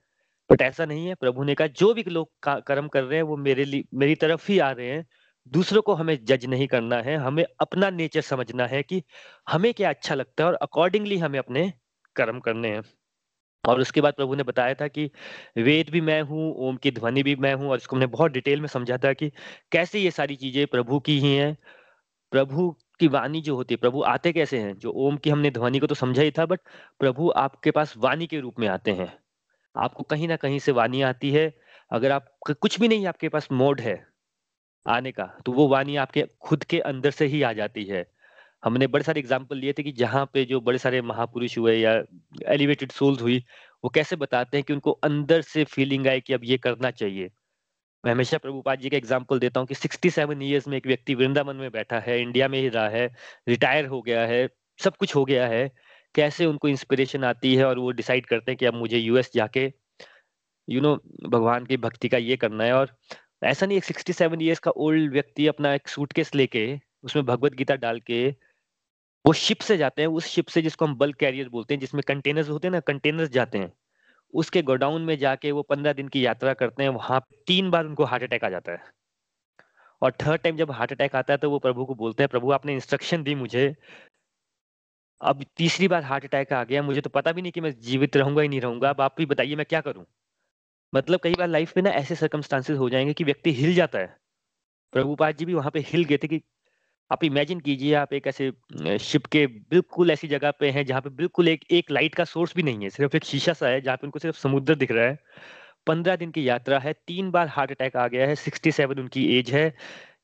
बट 0.50 0.62
ऐसा 0.62 0.86
नहीं 0.86 1.08
है। 1.08 1.16
प्रभु 1.16 1.44
ने 1.44 1.56
कहा 1.56 1.68
जो 1.68 1.94
भी 1.94 2.04
लोग 2.10 2.30
कर्म 2.68 2.88
कर 2.88 3.04
रहे 3.04 3.18
हैं 3.18 3.24
वो 3.24 3.38
मेरे 3.38 3.66
लिए 3.66 3.84
मेरी 3.96 4.16
तरफ़ 4.16 4.52
ही 4.52 4.60
आ 4.60 4.72
रहे 4.72 4.88
हैं। 4.92 5.06
दूसरों 5.52 5.82
को 5.82 5.94
हमें 5.94 6.18
जज 6.26 6.46
नहीं 6.46 6.68
करना 6.68 6.98
है। 7.02 7.18
हमें 7.18 7.46
अपना 7.62 7.90
नेचर 7.92 8.22
समझना 8.22 8.68
है 8.68 8.84
कि 8.84 9.04
हमें 9.50 9.74
क्या 9.74 9.90
अच्छा 9.90 10.16
लगता 10.16 10.44
है 10.44 10.50
और 10.50 10.56
अकॉर्डिंगली 10.64 11.18
हमें 11.18 11.40
अपने 11.40 11.72
कर्म 12.16 12.40
करने 12.40 12.70
हैं। 12.70 12.84
और 13.68 13.80
उसके 13.82 14.02
बाद 14.02 14.14
प्रभु 14.14 14.36
ने 14.36 14.44
बताया 14.44 14.74
था 14.76 14.88
कि 14.90 15.10
वेद 15.60 15.90
भी 15.90 16.02
मैं 16.02 16.22
हूँ, 16.24 16.54
ओम 16.60 16.78
की 16.78 16.92
ध्वनि 16.92 17.24
भी 17.24 17.36
मैं 17.38 17.54
हूँ 17.54 17.70
और 17.70 17.78
इसको 17.78 17.96
हमने 17.96 18.08
बहुत 18.08 18.32
डिटेल 18.32 18.62
में 18.62 18.68
समझा 18.68 18.98
था 18.98 19.14
कि 19.14 19.32
कैसे 19.72 20.00
ये 20.00 20.12
सारी 20.12 20.36
चीज़ें 20.38 20.66
प्रभु 20.68 21.00
की 21.02 21.20
ही 21.20 21.36
हैं। 21.36 21.58
प्रभु 22.32 22.70
की 23.00 23.08
वाणी 23.10 23.42
जो 23.42 23.56
होती 23.56 23.74
है, 23.74 23.78
प्रभु 23.78 24.02
आते 24.06 24.32
कैसे 24.34 24.60
हैं? 24.60 24.78
जो 24.78 24.92
ओम 25.00 25.18
की 25.18 25.30
हमने 25.30 25.52
ध्वनि 25.52 25.80
को 25.80 25.88
तो 25.88 25.96
समझा 25.96 26.22
ही 26.22 26.32
था 26.32 26.46
बट 26.46 26.60
प्रभु 27.00 27.32
आपके 27.38 27.72
पास 27.72 27.94
वाणी 27.98 28.28
के 28.28 28.40
रूप 28.40 28.60
में 28.60 28.68
आते 28.70 28.92
हैं। 28.94 29.14
आपको 29.76 30.04
कहीं 30.06 30.28
ना 30.28 30.36
कहीं 30.38 30.60
से 30.60 30.72
वाणी 30.74 31.02
आती 31.04 31.32
है। 31.32 31.54
अगर 31.92 32.12
आप 32.12 32.30
कुछ 32.54 32.80
भी 32.80 32.88
नहीं 32.88 33.08
आपके 33.08 33.30
पास 33.30 33.48
मोड 33.54 33.82
है 33.82 33.96
आने 34.86 35.12
का 35.12 35.26
तो 35.46 35.52
वो 35.52 35.68
वाणी 35.68 35.96
आपके 35.98 36.26
खुद 36.42 36.64
के 36.66 36.80
अंदर 36.82 37.12
से 37.12 37.26
ही 37.28 37.42
आ 37.44 37.54
जाती 37.54 37.84
है। 37.86 38.06
हमने 38.64 38.88
बड़े 38.88 39.04
सारे 39.04 39.20
एग्ज़ाम्पल 39.20 39.58
लिए 39.58 39.74
थे 39.74 39.84
कि 39.84 39.92
जहाँ 39.94 40.26
पे 40.34 40.44
जो 40.46 40.60
बड़े 40.62 40.78
सारे 40.78 41.02
महापुरुष 41.04 41.58
हुए 41.58 41.76
या 41.76 41.92
एलिवेटेड 42.50 42.92
सोल्स 42.92 43.22
हुई, 43.22 43.38
वो 43.84 43.90
कैसे 43.90 44.16
बताते 44.16 44.58
हैं 44.58 44.64
कि 44.64 44.74
उनको 44.74 44.92
अंदर 45.04 45.42
से 45.44 45.64
फीलिंग 45.66 46.08
आए 46.08 46.20
कि 46.20 46.34
अब 46.34 46.44
ये 46.44 46.58
करना 46.58 46.92
चाहिए। 46.92 47.30
मैं 48.04 48.12
हमेशा 48.12 48.38
प्रभुपाद 48.38 48.80
जी 48.80 48.90
का 48.90 48.98
एग्ज़ाम्पल 48.98 49.40
देता 49.40 49.60
हूँ 49.60 49.68
कि 49.68 49.76
67 49.76 50.42
ईयर्स 50.44 50.68
में 50.68 50.78
एक 50.78 50.88
व्यक्ति 50.88 51.16
वृंदावन 51.16 51.56
में 51.56 51.72
बैठा 51.72 52.00
है 52.00 52.20
इंडिया 52.22 52.48
में 52.48 52.60
ही 52.60 52.68
रहा 52.70 52.88
है 52.90 53.08
रिटायर 53.48 53.86
हो 53.86 54.02
गया 54.02 54.26
है, 54.28 54.48
सब 54.80 54.96
कुछ 54.98 55.16
हो 55.16 55.24
गया 55.26 55.48
है, 55.48 55.72
कैसे 56.16 56.46
उनको 56.46 56.68
इंस्पिरेशन 56.68 57.24
आती 57.24 57.56
है 57.56 57.66
और 57.66 57.80
वो 57.80 57.92
डिसाइड 57.92 58.26
करते 58.26 58.52
हैं 58.52 58.58
कि 58.58 58.66
अब 58.66 58.74
मुझे 58.74 58.98
यूएस 58.98 59.32
जाके 59.34 59.72
यू 60.68 60.82
नो 60.82 60.96
भगवान 61.26 61.66
की 61.66 61.78
भक्ति 61.78 62.10
का 62.10 62.18
ये 62.18 62.38
करना 62.38 62.64
है। 62.64 62.74
और 62.74 62.96
ऐसा 63.44 63.66
नहीं, 63.66 63.78
एक 63.78 63.84
सिक्सटी 63.84 64.14
सेवन 64.14 64.42
ईयर्स 64.42 64.60
का 64.60 64.72
ओल्ड 64.72 65.12
व्यक्ति 65.14 65.48
अपना 65.48 65.74
एक 65.74 65.88
सूटकेस 65.88 66.34
लेके, 66.36 66.80
उसमें 67.04 67.26
भगवत 67.26 67.54
गीता 67.56 67.76
डाल 67.78 68.00
के 68.02 68.30
वो 69.28 69.34
शिप 69.34 69.60
से 69.60 69.78
जाते 69.78 70.02
हैं, 70.02 70.10
उस 70.10 70.26
शिप 70.26 70.48
से 70.48 70.62
जिसको 70.62 70.86
हम 70.86 70.96
बल्क 70.96 71.16
कैरियर 71.16 71.50
बोलते 71.50 71.74
हैं, 71.74 71.80
जिसमें 71.82 72.04
कंटेनर्स 72.08 72.50
होते 72.50 72.68
हैं 72.68 72.72
ना 72.72 72.80
कंटेनर्स 72.80 73.30
जाते 73.30 73.58
हैं। 73.58 73.74
उसके 74.34 74.62
गोडाउन 74.62 75.02
में 75.02 75.18
जाके 75.18 75.52
वो 75.52 75.62
पंद्रह 75.62 75.94
दिन 75.94 76.08
की 76.08 76.26
यात्रा 76.26 76.54
करते 76.54 76.84
हैं, 76.84 76.90
वहाँ 76.90 77.26
तीन 77.48 77.72
बार 77.72 77.86
उनको 77.86 78.04
हार्ट 78.06 78.24
अटैक 78.24 78.44
आ 78.44 78.50
जाता 78.50 78.72
है। 78.72 78.84
और 80.02 80.12
थर्ड 80.12 80.42
टाइम 80.42 80.58
जब 80.58 80.72
हार्ट 80.72 80.92
अटैक 80.92 81.16
आता 81.16 81.34
है 81.34 81.38
तो 81.38 81.50
वो 81.50 81.60
प्रभु 81.60 81.86
को 81.86 81.96
बोलते 81.96 82.24
हैं, 82.24 82.30
प्रभु, 82.30 82.52
आपने 82.52 82.74
इंस्ट्रक्शन 82.74 83.24
दी 83.24 83.36
मुझे। 83.36 83.76
अब 85.22 85.46
तीसरी 85.58 85.88
बार 85.88 86.04
हार्ट 86.04 86.26
अटैक 86.26 86.54
आ 86.54 86.64
गया, 86.64 86.84
मुझे 86.84 87.02
तो 87.02 87.10
पता 87.10 87.32
भी 87.32 87.42
नहीं 87.42 87.52
कि 87.52 87.62
मैं 87.62 87.80
जीवित 87.82 88.18
रहूँगा 88.18 88.42
ही 88.42 88.48
नहीं 88.48 88.62
रहूँगा। 88.62 88.90
अब 88.90 89.02
आप 89.02 89.16
भी 89.18 89.26
बताइए, 89.26 89.56
मैं 89.56 89.66
क्या 89.66 89.82
करूँ? 89.82 90.06
मतलब 90.96 91.20
कई 91.24 91.34
बार 91.34 91.48
लाइफ 91.48 91.74
में 91.78 91.84
ना 91.84 91.90
ऐसे 91.90 92.16
सर्कमस्टांसेस 92.16 92.78
हो 92.78 92.90
जाएँगे 92.90 93.14
कि 93.14 93.24
व्यक्ति 93.24 93.54
हिल 93.54 93.76
जाता 93.76 94.00
है। 94.00 94.18
प्रभुपाद 94.92 95.38
जी 95.38 95.46
भी 95.46 95.54
वहाँ 95.54 95.72
पे 95.72 95.80
हिल 95.80 96.04
गए 96.04 96.18
थे 96.18 96.28
कि 96.28 96.42
आप 97.12 97.24
इमेजिन 97.24 97.60
कीजिए, 97.60 97.94
आप 97.94 98.14
एक 98.14 98.28
ऐसे 98.28 98.52
शिप 99.00 99.26
के 99.26 99.46
बिल्कुल 99.48 100.12
ऐसी 100.12 100.28
जगह 100.28 100.52
पे 100.52 100.70
हैं, 100.70 100.86
जहाँ 100.86 101.02
पे 101.02 101.10
बिल्कुल 101.10 101.48
एक 101.48 101.64
एक 101.72 101.92
लाइट 101.92 102.16
का 102.16 102.24
सोर्स 102.24 102.54
भी 102.56 102.64
नहीं 102.64 102.84
है, 102.84 102.90
सिर्फ़ 102.90 103.16
एक 103.16 103.24
शीशा 103.24 103.54
सा 103.54 103.68
है, 103.68 103.82
जहाँ 103.82 103.98
पे 103.98 104.08
उनको 104.08 104.20
सिर्फ़ 104.20 104.38
समुद्र 104.38 104.76
दिख 104.76 104.92
रहा 104.92 105.06
है। 105.06 105.18
पंद्रह 105.88 106.16
दिन 106.16 106.32
की 106.32 106.48
यात्रा 106.50 106.80
है, 106.80 106.94
तीन 107.08 107.32
बार 107.32 107.48
हार्ट 107.48 107.72
अटैक 107.72 107.96
आ 107.98 108.08
गया 108.08 108.28
है 108.28 108.36
सिक्सटी 108.36 108.72
सेवन 108.72 109.00
उनकी 109.00 109.26
एज 109.38 109.52
है, 109.52 109.74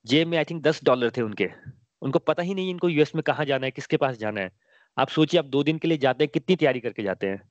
जेब 0.06 0.28
में 0.28 0.38
आई 0.38 0.44
थिंक 0.44 0.62
दस 0.62 0.80
डॉलर 0.84 1.10
थे 1.10 1.22
उनके। 1.22 1.48
उनको 2.02 2.18
पता 2.18 2.42
ही 2.42 2.54
नहीं 2.54 2.70
इनको 2.70 2.88
यूएस 2.88 3.14
में 3.14 3.22
कहाँ 3.22 3.44
जाना 3.46 3.66
है, 3.66 3.70
किसके 3.70 3.96
पास 3.96 4.18
जाना 4.18 4.40
है। 4.40 4.50
आप 4.98 5.08
सोचिए, 5.08 5.38
आप 5.40 5.46
दो 5.46 5.62
दिन 5.62 5.78
के 5.78 5.88
लिए 5.88 5.98
जाते 5.98 6.24
हैं, 6.24 6.30
कितनी 6.34 6.56
तैयारी 6.56 6.80
करके 6.80 7.02
जाते 7.02 7.26
हैं। 7.26 7.42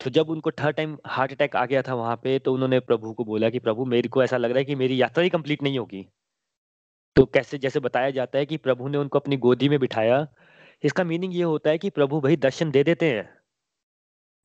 तो 0.00 0.10
जब 0.10 0.30
उनको 0.30 0.50
थर्ड 0.50 0.76
टाइम 0.76 0.96
हार्ट 1.06 1.32
अटैक 1.32 1.56
आ 1.56 1.64
गया 1.66 1.82
था 1.82 1.94
वहाँ 1.94 2.16
पे 2.16 2.38
तो 2.38 2.54
उन्होंने 2.54 2.80
प्रभु 2.80 3.12
को 3.12 3.24
बोला 3.24 3.50
कि, 3.50 3.58
प्रभु, 3.58 3.84
मेरे 3.84 4.08
को 4.08 4.24
ऐसा 4.24 4.36
लग 4.36 4.50
रहा 4.50 4.58
है 4.58 4.64
कि 4.64 4.74
मेरी 4.74 5.00
यात्रा 5.02 5.24
ही 5.24 5.30
कंप्लीट 5.30 5.62
नहीं 5.62 5.78
होगी। 5.78 6.06
तो 7.16 7.24
कैसे, 7.24 7.58
जैसे 7.58 7.80
बताया 7.80 8.10
जाता 8.10 8.38
है 8.38 8.46
कि 8.46 8.56
प्रभु 8.56 8.88
ने 8.88 8.98
उनको 8.98 9.18
अपनी 9.18 9.36
गोदी 9.36 9.68
में 9.68 9.78
बिठाया, 9.80 10.26
इसका 10.84 11.04
मीनिंग 11.04 11.34
ये 11.34 11.42
होता 11.42 11.70
है 11.70 11.78
कि 11.78 11.90
प्रभु 11.90 12.20
भाई 12.20 12.36
दर्शन 12.36 12.70
दे 12.70 12.82
देते 12.84 13.10
हैं। 13.10 13.28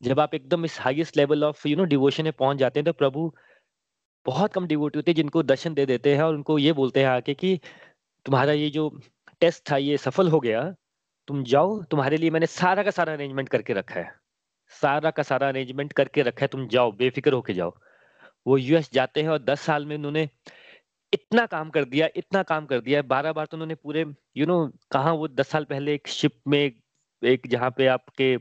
जब 0.02 0.20
आप 0.20 0.34
एकदम 0.34 0.66
इस 0.66 0.80
highest 0.80 1.18
level 1.18 1.44
of 1.44 1.68
you 1.68 1.76
know 1.78 1.84
devotion 1.86 2.24
में 2.24 2.34
पहुँच 2.34 2.58
जाते 2.58 2.80
हैं 2.80 2.86
तो 2.86 2.94
प्रभु 2.94 3.32
बहुत 4.26 4.54
कम 4.54 4.68
डिवोटी 4.68 5.00
होते 5.00 5.12
हैं 5.12 5.16
जिनको 5.16 5.44
दर्शन 5.44 5.74
दे 5.74 5.86
देते 5.86 6.16
हैं 6.16 6.24
और 6.24 6.36
उनको 6.36 6.58
ये 6.60 6.74
बोलते 6.74 7.00
हैं 7.00 7.08
आके 7.08 7.34
कि 7.34 7.60
तुम्हारा 8.26 8.54
ये 8.54 8.70
जो 8.70 8.90
टेस्ट 9.42 9.72
था, 9.72 9.78
ये 9.78 9.98
सफल 9.98 10.30
हो 10.30 10.40
गया, 10.40 10.64
तुम 11.28 11.44
जाओ, 11.44 11.82
तुम्हारे 11.84 12.18
लिए 12.18 12.30
मैंने 12.30 12.46
सारा 12.46 12.84
का 12.84 12.92
सारा 12.92 13.14
अरेंजमेंट 13.14 13.50
करके 13.50 13.74
रखा 13.74 14.00
है। 14.00 14.12
सारा 14.72 15.12
का 15.12 15.24
सारा 15.24 15.48
अरेंजमेंट 15.48 15.94
करके 15.94 16.22
रखा 16.22 16.44
है, 16.44 16.48
तुम 16.48 16.68
जाओ, 16.68 16.92
बेफिक्र 16.92 17.34
होके 17.34 17.54
जाओ। 17.54 17.74
वो 18.46 18.58
यूएस 18.58 18.92
जाते 18.94 19.22
हैं 19.22 19.30
और 19.30 19.40
दस 19.40 19.62
साल 19.62 19.86
में 19.86 19.96
उन्होंने 19.96 20.30
इतना 21.14 21.46
काम 21.46 21.70
कर 21.70 21.86
दिया, 21.86 22.08
इतना 22.16 22.44
काम 22.44 22.66
कर 22.66 22.80
दिया। 22.82 23.02
बारह 23.02 23.34
बार 23.34 23.46
तो 23.46 23.58
उन्होंने 23.58 23.76
पूरे 23.76 24.06
यू 24.38 24.46
नो 24.46 24.68
कहा 24.92 25.12
वो 25.12 25.28
दस 25.28 25.48
साल 25.48 25.66
पहले 25.66 25.94
एक 25.94 26.08
शिप 26.08 26.34
में, 26.48 26.72
एक 27.22 27.48
जहाँ 27.48 27.70
पे 27.78 27.88
आपके 27.88 28.38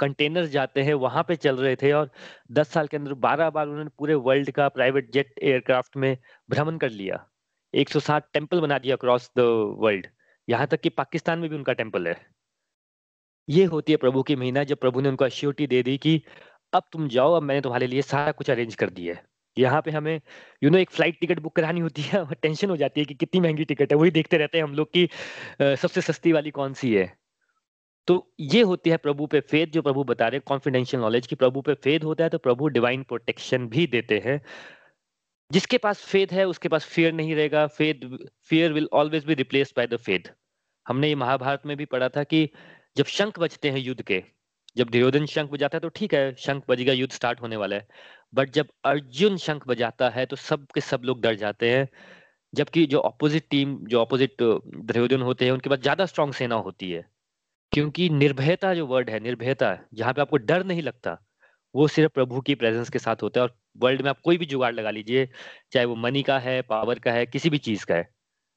कंटेनर्स 0.00 0.48
जाते 0.50 0.82
हैं, 0.82 0.94
वहाँ 0.94 1.22
पे 1.28 1.36
चल 1.36 1.56
रहे 1.56 1.76
थे 1.76 1.92
और 1.92 2.10
दस 2.52 2.68
साल 2.68 2.86
के 2.86 2.96
अंदर 2.96 3.14
बारह 3.14 3.50
बार 3.50 3.66
उन्होंने 3.68 3.90
पूरे 3.98 4.14
वर्ल्ड 4.14 4.50
का 4.50 4.68
प्राइवेट 4.68 5.12
जेट 5.12 5.34
एयरक्राफ्ट 5.42 5.96
में 5.96 6.16
भ्रमण 6.50 6.78
कर 6.78 6.90
लिया। 6.90 7.26
160 7.74 8.22
टेंपल 8.32 8.60
बना 8.60 8.78
दिया 8.78 8.96
अक्रॉस 8.96 9.30
द 9.38 9.40
वर्ल्ड 9.78 10.06
यहाँ 10.48 10.66
तक 10.66 10.80
कि 10.80 10.88
पाकिस्तान 10.88 11.38
में 11.38 11.50
भी 11.50 11.56
उनका 11.56 11.72
टेंपल 11.72 12.08
है। 12.08 12.16
ये 13.48 13.64
होती 13.64 13.92
है 13.92 13.96
प्रभु 13.96 14.22
की 14.22 14.36
महीना 14.36 14.64
जब 14.64 14.76
प्रभु 14.76 15.00
ने 15.00 15.08
उनको 15.08 15.24
अश्योरिटी 15.24 15.66
दे 15.66 15.82
दी 15.82 15.98
कि, 15.98 16.22
अब 16.72 16.82
तुम 16.92 17.08
जाओ, 17.08 17.32
अब 17.32 17.42
मैंने 17.42 17.60
तुम्हारे 17.60 17.86
लिए 17.86 18.02
सारा 18.02 18.32
कुछ 18.32 18.50
अरेंज 18.50 18.74
कर 18.74 18.90
दिया 18.90 19.14
है। 19.14 19.24
यहाँ 19.56 19.80
पे 19.82 19.90
हमें 19.90 20.20
यू 20.62 20.70
नो 20.70 20.78
एक 20.78 20.90
फ़्लाइट 20.90 21.18
टिकट 21.20 21.40
बुक 21.40 21.56
करानी 21.56 21.80
होती 21.80 22.02
है, 22.02 22.24
टेंशन 22.42 22.70
हो 22.70 22.76
जाती 22.76 23.00
है 23.00 23.04
कि 23.06 23.14
कितनी 23.14 23.40
महँगी 23.40 23.64
टिकट 23.64 23.92
है, 23.92 23.98
वही 23.98 24.10
देखते 24.10 24.38
रहते 24.38 24.58
हैं 24.58 24.64
हम 24.64 24.74
लोग 24.74 24.90
की 24.96 25.08
सबसे 25.62 26.00
सस्ती 26.02 26.32
वाली 26.32 26.50
कौन 26.52 26.72
सी 26.74 26.94
है। 26.94 27.12
तो 28.08 28.14
ये 28.40 28.62
होती 28.62 28.90
है 28.90 28.96
प्रभु 28.98 29.26
पे 29.26 29.40
फेद 29.42 29.70
जो 29.72 29.82
प्रभु 29.82 30.04
बता 30.04 30.28
रहे 30.28 30.40
कॉन्फिडेंशियल 30.42 31.02
नॉलेज 31.02 31.26
की 31.26 31.36
प्रभु 31.36 31.60
पे 31.62 31.74
फेद 31.76 32.04
होता 32.04 32.24
है 32.24 32.30
तो 32.30 32.38
प्रभु 32.38 32.68
डिवाइन 32.70 33.02
प्रोटेक्शन 33.04 33.68
भी 33.68 33.86
देते 33.88 34.18
हैं। 34.26 34.40
जिसके 35.50 35.78
पास 35.78 36.04
फेद 36.06 36.32
है, 36.32 36.44
उसके 36.46 36.68
पास 36.68 36.84
फियर 36.86 37.12
नहीं 37.12 37.34
रहेगा 37.36 37.66
faith 37.68 38.18
fear 38.50 38.72
will 38.72 38.88
always 38.94 39.24
be 39.26 39.34
replace 39.34 39.72
by 39.76 39.86
the 39.86 39.96
faith 39.98 40.28
हमने 40.86 41.08
ये 41.08 41.14
महाभारत 41.16 41.62
में 41.66 41.76
भी 41.76 41.84
पढ़ा 41.86 42.08
था 42.10 42.24
कि 42.24 42.48
जब 42.96 43.04
शंख 43.08 43.38
बजते 43.38 43.70
हैं 43.70 43.78
युद्ध 43.80 44.02
के, 44.02 44.22
जब 44.76 44.90
दुर्योधन 44.90 45.26
शंख 45.26 45.50
बजाता 45.50 45.76
है 45.76 45.80
तो 45.80 45.88
ठीक 45.90 46.14
है, 46.14 46.34
शंख 46.36 46.64
बजेगा 46.68 46.92
युद्ध 46.92 47.12
स्टार्ट 47.14 47.40
होने 47.42 47.56
वाला 47.56 47.76
है। 47.76 47.86
बट 48.32 48.50
जब 48.50 48.68
अर्जुन 48.86 49.36
शंख 49.38 49.66
बजाता 49.68 50.08
है 50.10 50.26
तो 50.26 50.36
सब 50.38 50.66
के 50.74 50.80
सब 50.82 51.02
लोग 51.04 51.20
डर 51.22 51.34
जाते 51.36 51.70
हैं। 51.70 51.88
जबकि 52.52 52.86
जो 52.86 52.98
अपोजिट 53.00 53.46
टीम 53.50 53.78
जो 53.86 54.00
अपोजिट 54.00 54.36
दुर्योधन 54.42 55.22
होते 55.22 55.44
हैं, 55.44 55.52
उनके 55.52 55.70
पास 55.70 55.78
ज़्यादा 55.80 56.06
स्ट्रॉन्ग 56.06 56.34
सेना 56.34 56.54
होती 56.58 56.90
है। 56.92 57.04
क्योंकि 57.72 58.08
निर्भयता 58.10 58.74
जो 58.74 58.86
वर्ड 58.86 59.10
है, 59.10 59.20
निर्भयता, 59.20 59.78
जहाँ 59.94 60.12
पे 60.14 60.20
आपको 60.22 60.36
डर 60.38 60.64
नहीं 60.64 60.82
लगता, 60.82 61.18
वो 61.74 61.88
सिर्फ़ 61.88 62.12
प्रभु 62.14 62.40
की 62.40 62.54
प्रेजेंस 62.56 62.90
के 62.90 62.98
साथ 62.98 63.22
होता 63.22 63.40
है। 63.40 63.46
और 63.46 63.56
वर्ल्ड 63.78 64.02
में 64.02 64.10
आप 64.10 64.20
कोई 64.24 64.38
भी 64.38 64.46
जुगाड़ 64.46 64.74
लगा 64.74 64.90
लीजिए, 64.90 65.28
चाहे 65.72 65.86
वो 65.86 65.96
मनी 65.96 66.22
का 66.22 66.38
है 66.40 66.60
पावर 66.62 66.98
का 66.98 67.12
है, 67.12 67.26
किसी 67.26 67.50
भी 67.50 67.58
चीज़ 67.60 67.86
का 67.86 67.94
है, 67.94 68.08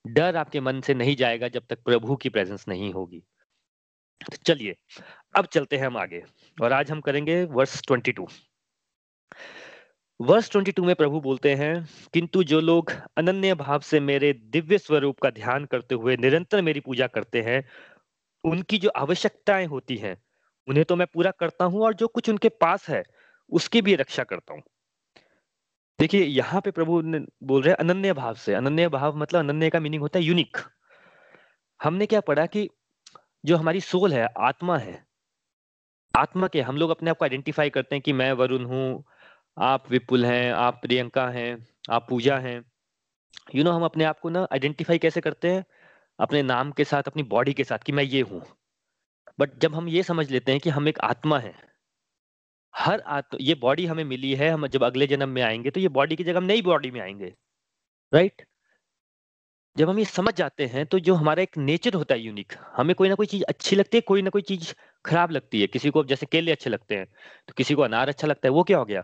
डर 0.06 0.36
आपके 0.36 0.60
मन 0.62 0.82
से 0.82 0.94
नहीं 0.94 1.16
जाएगा 1.16 1.48
जब 1.50 1.66
तक 1.70 1.84
प्रभु 1.86 2.16
की 2.16 2.30
प्रेजेंस 2.30 2.66
नहीं 2.70 2.94
होगी। 2.94 3.24
तो 4.22 4.38
चलिए, 4.46 4.76
अब 5.36 5.46
चलते 5.46 5.78
हैं 5.78 5.88
हम 5.88 5.98
आगे, 5.98 6.24
और 6.58 6.74
आज 6.74 6.92
हम 6.92 7.02
करेंगे 7.02 7.44
वर्ष 7.46 7.82
22 7.84 8.30
वर्ष 10.20 10.50
22 10.52 10.80
में 10.80 10.96
प्रभु 10.96 11.20
बोलते 11.22 11.54
हैं, 11.56 11.90
किंतु 12.14 12.44
जो 12.44 12.60
लोग 12.62 12.92
अनन्य 13.18 13.54
भाव 13.54 13.80
से 13.80 14.00
मेरे 14.00 14.32
दिव्य 14.34 14.78
स्वरूप 14.78 15.20
का 15.20 15.30
ध्यान 15.30 15.66
करते 15.66 15.96
हुए 15.96 16.16
निरंतर 16.18 16.62
मेरी 16.62 16.80
पूजा 16.80 17.08
करते 17.08 17.42
हैं, 17.42 17.64
उनकी 18.44 18.78
जो 18.78 18.90
आवश्यकताएँ 18.90 19.66
होती 19.66 19.96
हैं, 19.96 20.16
उन्हें 20.68 20.86
तो 20.86 20.96
मैं 20.96 21.08
पूरा 21.14 21.32
करता 21.32 21.66
हूँ 21.66 21.82
और 21.82 21.94
जो 21.94 22.08
कुछ 22.08 22.30
उनके 22.30 22.50
पास 22.50 22.90
है, 22.90 23.04
उसकी 23.52 23.82
भी 23.82 23.96
रक्षा 23.96 24.24
करता 24.24 24.54
हूँ। 24.54 24.62
देखिए, 26.00 26.24
यहाँ 26.24 26.62
पे 26.62 26.72
प्रभु 26.72 27.02
बोल 27.44 27.62
रहे 27.62 27.72
हैं 27.72 27.78
अनन्य 27.78 28.14
भाव 28.14 28.34
से। 28.36 28.54
अनन्य 28.54 28.88
भाव 28.90 29.18
मतलब 29.18 29.40
अनन्य 29.40 29.70
का 29.70 29.80
मीनिंग 29.80 30.02
होता 30.02 30.20
है 30.20 30.26
यूनिक 30.26 30.58
हमने 31.80 32.06
क्या 32.06 32.22
पढ़ा 32.22 32.46
कि 32.46 32.70
जो 33.46 33.58
हमारी 33.58 33.82
सोल 33.82 34.14
है, 34.14 34.28
आत्मा 34.38 34.78
है, 34.78 35.04
आत्मा 36.14 36.48
के 36.48 36.62
हम 36.62 36.78
लोग 36.78 36.90
अपने 36.90 37.10
आप 37.10 37.18
को 37.18 37.26
आइडेंटिफाई 37.26 37.70
करते 37.70 37.96
हैं 37.96 38.02
कि 38.02 38.14
मैं 38.14 38.32
वरुण 38.32 38.66
हूँ 38.66 39.04
आप 39.58 39.90
विपुल 39.92 40.26
हैं, 40.26 40.52
आप 40.54 40.80
प्रियंका 40.82 41.28
हैं, 41.30 41.66
आप 41.90 42.06
पूजा 42.10 42.38
हैं। 42.38 42.62
यू 43.56 43.64
नो 43.64 43.72
हम 43.72 43.86
अपने 43.86 44.04
आप 44.04 44.20
को 44.20 44.30
ना 44.30 44.48
आइडेंटिफाई 44.54 44.98
कैसे 44.98 45.22
करते 45.22 45.52
हैं? 45.52 45.64
अपने 46.20 46.44
नाम 46.44 46.72
के 46.72 46.84
साथ, 46.84 47.04
अपनी 47.04 47.24
बॉडी 47.26 47.54
के 47.54 47.64
साथ 47.64 47.80
कि 47.80 47.92
मैं 47.92 48.04
ये 48.04 48.22
हूँ। 48.24 48.42
बट 49.40 49.60
जब 49.60 49.76
हम 49.76 49.90
ये 49.90 50.04
समझ 50.04 50.30
लेते 50.32 50.52
हैं 50.52 50.62
कि 50.62 50.70
हम 50.72 50.88
एक 50.88 51.00
आत्मा 51.06 51.40
है, 51.40 51.54
हर 52.74 53.02
आत्मा 53.02 53.40
ये 53.42 53.56
बॉडी 53.58 53.86
हमें 53.86 54.04
मिली 54.06 54.34
है, 54.36 54.50
हम 54.52 54.68
जब 54.68 54.84
अगले 54.84 55.08
जन्म 55.08 55.30
में 55.30 55.42
आएँगे 55.44 55.70
तो 55.72 55.80
ये 55.80 55.90
बॉडी 55.92 56.16
की 56.16 56.24
जगह 56.24 56.38
हम 56.38 56.46
नई 56.46 56.62
बॉडी 56.64 56.92
में 56.92 57.02
आएँगे। 57.02 57.34
राइट 58.14 58.46
जब 59.76 59.90
हम 59.90 59.98
ये 60.00 60.04
समझ 60.06 60.34
जाते 60.36 60.66
हैं 60.66 60.86
तो 60.86 61.00
जो 61.00 61.14
हमारा 61.16 61.42
एक 61.44 61.58
नेचर 61.58 61.94
होता 61.94 62.16
है 62.16 62.22
यूनिक 62.22 62.54
हमें 62.76 62.94
कोई 62.96 63.10
ना 63.10 63.16
कोई 63.16 63.26
चीज़ 63.28 63.44
अच्छी 63.44 63.76
लगती 63.76 63.98
है, 63.98 64.02
कोई 64.02 64.22
ना 64.22 64.30
कोई 64.30 64.42
चीज़ 64.42 64.74
खराब 65.06 65.32
लगती 65.32 65.62
है। 65.62 65.68
किसी 65.68 65.90
को 65.90 66.04
जैसे 66.06 66.26
केले 66.26 66.52
अच्छे 66.52 66.70
लगते 66.70 66.96
हैं 66.96 67.06
तो 67.48 67.54
किसी 67.58 67.74
को 67.74 67.82
अनार 67.82 68.10
अच्छा 68.10 68.28
लगता 68.28 68.48
है, 68.48 68.52
वो 68.52 68.64
क्या 68.64 68.78
हो 68.78 68.86
गया? 68.86 69.04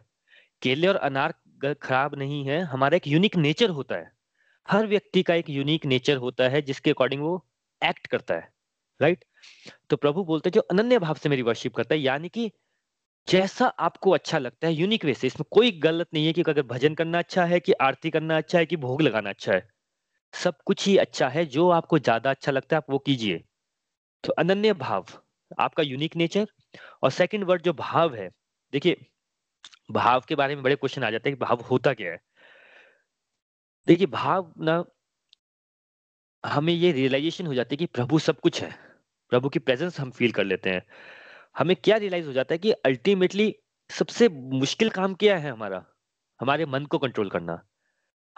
केले 0.61 0.87
और 0.87 0.95
अनार 0.97 1.33
खराब 1.81 2.15
नहीं 2.15 2.43
है, 2.45 2.61
हमारा 2.63 2.97
एक 2.97 3.07
यूनिक 3.07 3.35
नेचर 3.37 3.69
होता 3.71 3.95
है। 3.95 4.11
हर 4.67 4.87
व्यक्ति 4.87 5.23
का 5.23 5.33
एक 5.35 5.49
यूनिक 5.49 5.85
नेचर 5.85 6.17
होता 6.17 6.49
है, 6.49 6.61
जिसके 6.61 6.91
अकॉर्डिंग 6.91 7.21
वो 7.21 7.45
एक्ट 7.81 8.07
करता 8.07 8.35
है 8.35 8.49
राइट 8.99 9.23
तो 9.89 9.97
प्रभु 9.97 10.23
बोलते 10.25 10.49
हैं 10.49 10.53
जो 10.53 10.61
अनन्य 10.71 10.99
भाव 10.99 11.15
से 11.15 11.29
मेरी 11.29 11.41
वर्शिप 11.41 11.75
करता 11.75 11.95
है, 11.95 12.01
यानी 12.01 12.29
कि 12.29 12.51
जैसा 13.27 13.67
आपको 13.81 14.11
अच्छा 14.11 14.39
लगता 14.39 14.67
है 14.67 14.73
यूनिक 14.73 15.05
वे 15.05 15.13
से। 15.13 15.27
इसमें 15.27 15.45
कोई 15.51 15.71
गलत 15.81 16.07
नहीं 16.13 16.25
है 16.25 16.33
कि 16.33 16.41
अगर 16.43 16.61
भजन 16.65 16.95
करना 16.95 17.19
अच्छा 17.19 17.45
है, 17.45 17.59
कि 17.59 17.73
आरती 17.81 18.09
करना 18.09 18.37
अच्छा 18.37 18.59
है, 18.59 18.65
कि 18.65 18.77
भोग 18.77 19.01
लगाना 19.01 19.29
अच्छा 19.29 19.53
है। 19.53 19.67
सब 20.33 20.57
कुछ 20.65 20.87
ही 20.87 20.97
अच्छा 20.97 21.29
है, 21.29 21.45
जो 21.47 21.69
आपको 21.71 21.99
ज़्यादा 21.99 22.29
अच्छा 22.29 22.51
लगता 22.51 22.75
है, 22.75 22.77
आप 22.77 22.91
वो 22.91 22.99
कीजिए। 22.99 23.43
तो 24.23 24.33
अनन्य 24.35 24.73
भाव, 24.75 25.05
आपका 25.59 25.83
यूनिक 25.83 26.15
नेचर 26.17 26.47
और 27.03 27.11
सेकंड 27.11 27.43
वर्ड 27.43 27.61
जो 27.61 27.73
भाव 27.75 28.15
है, 28.15 28.29
देखिए 28.73 29.05
भाव 29.91 30.23
के 30.27 30.35
बारे 30.35 30.55
में 30.55 30.63
बड़े 30.63 30.75
क्वेश्चन 30.75 31.03
आ 31.03 31.11
जाते 31.11 31.29
हैं 31.29 31.37
कि 31.37 31.45
भाव 31.45 31.61
होता 31.61 31.93
क्या 31.93 32.11
है। 32.11 32.21
देखिए, 33.87 34.07
भाव 34.07 34.53
ना, 34.57 34.85
हमें 36.45 36.73
ये 36.73 36.91
रियलाइजेशन 36.91 37.47
हो 37.47 37.53
जाती 37.53 37.73
है 37.73 37.77
कि 37.77 37.85
प्रभु 37.85 38.19
सब 38.19 38.39
कुछ 38.39 38.61
है। 38.61 38.71
प्रभु 39.29 39.49
की 39.49 39.59
प्रेजेंस 39.59 39.99
हम 39.99 40.11
फील 40.11 40.31
कर 40.31 40.43
लेते 40.43 40.69
हैं। 40.69 40.81
हमें 41.57 41.75
क्या 41.75 41.97
रियलाइज़ 41.97 42.27
हो 42.27 42.33
जाता 42.33 42.53
है 42.53 42.57
कि 42.57 42.71
अल्टीमेटली 42.71 43.55
सबसे 43.89 44.29
मुश्किल 44.29 44.89
काम 44.89 45.13
क्या 45.13 45.37
है 45.37 45.51
हमारा? 45.51 45.85
हमारे 46.41 46.65
मन 46.65 46.85
को 46.85 46.97
कंट्रोल 46.97 47.29
करना। 47.29 47.63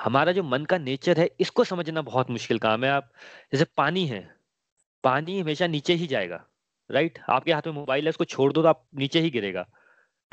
हमारा 0.01 0.31
जो 0.31 0.43
मन 0.43 0.65
का 0.65 0.77
नेचर 0.77 1.17
है, 1.17 1.29
इसको 1.39 1.63
समझना 1.63 2.01
बहुत 2.01 2.29
मुश्किल 2.29 2.59
काम 2.59 2.83
है। 2.83 2.91
आप, 2.91 3.11
जैसे 3.53 3.65
पानी 3.77 4.05
है, 4.05 4.35
पानी 5.03 5.39
हमेशा 5.39 5.67
नीचे 5.67 5.93
ही 5.93 6.07
जाएगा 6.07 6.45
राइट 6.91 7.19
आपके 7.29 7.53
हाथ 7.53 7.61
में 7.67 7.73
मोबाइल 7.73 8.05
है, 8.05 8.09
उसको 8.09 8.25
छोड़ 8.25 8.53
दो 8.53 8.61
तो 8.61 8.67
आप 8.67 8.87
नीचे 8.95 9.19
ही 9.19 9.29
गिरेगा। 9.29 9.69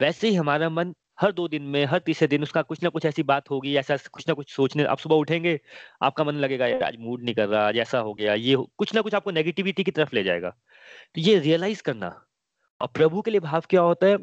वैसे 0.00 0.28
ही 0.28 0.35
हमारा 0.35 0.69
मन 0.71 0.95
हर 1.21 1.33
दो 1.33 1.47
दिन 1.49 1.62
में, 1.64 1.85
हर 1.85 1.99
तीसरे 1.99 2.28
दिन 2.28 2.42
उसका 2.42 2.62
कुछ 2.62 2.83
ना 2.83 2.88
कुछ 2.88 3.04
ऐसी 3.07 3.23
बात 3.23 3.50
होगी, 3.50 3.75
ऐसा 3.76 3.97
कुछ 4.12 4.28
ना 4.28 4.35
कुछ 4.35 4.52
सोचने, 4.52 4.85
आप 4.85 4.99
सुबह 4.99 5.16
उठेंगे, 5.16 5.59
आपका 6.02 6.25
मन 6.25 6.35
लगेगा, 6.37 6.66
यार, 6.66 6.83
आज 6.83 6.97
मूड 7.00 7.23
नहीं 7.23 7.35
कर 7.35 7.49
रहा, 7.49 7.66
आज 7.69 7.76
ऐसा 7.78 7.99
हो 8.00 8.14
गया। 8.14 8.35
ये 8.35 8.57
कुछ 8.78 8.95
ना 8.95 9.00
कुछ 9.00 9.14
आपको 9.14 9.30
नेगेटिविटी 9.30 9.85
की 9.85 9.90
तरफ़ 9.90 10.14
ले 10.14 10.23
जाएगा। 10.25 10.50
तो 11.14 11.21
ये 11.21 11.38
रियलाइज़ 11.40 11.83
करना, 11.83 12.09
और 12.80 12.88
प्रभु 12.95 13.23
के 13.23 13.30
लिए 13.30 13.40
भाव 13.42 13.62
क्या 13.71 13.83
होता 13.83 14.07
है? 14.07 14.19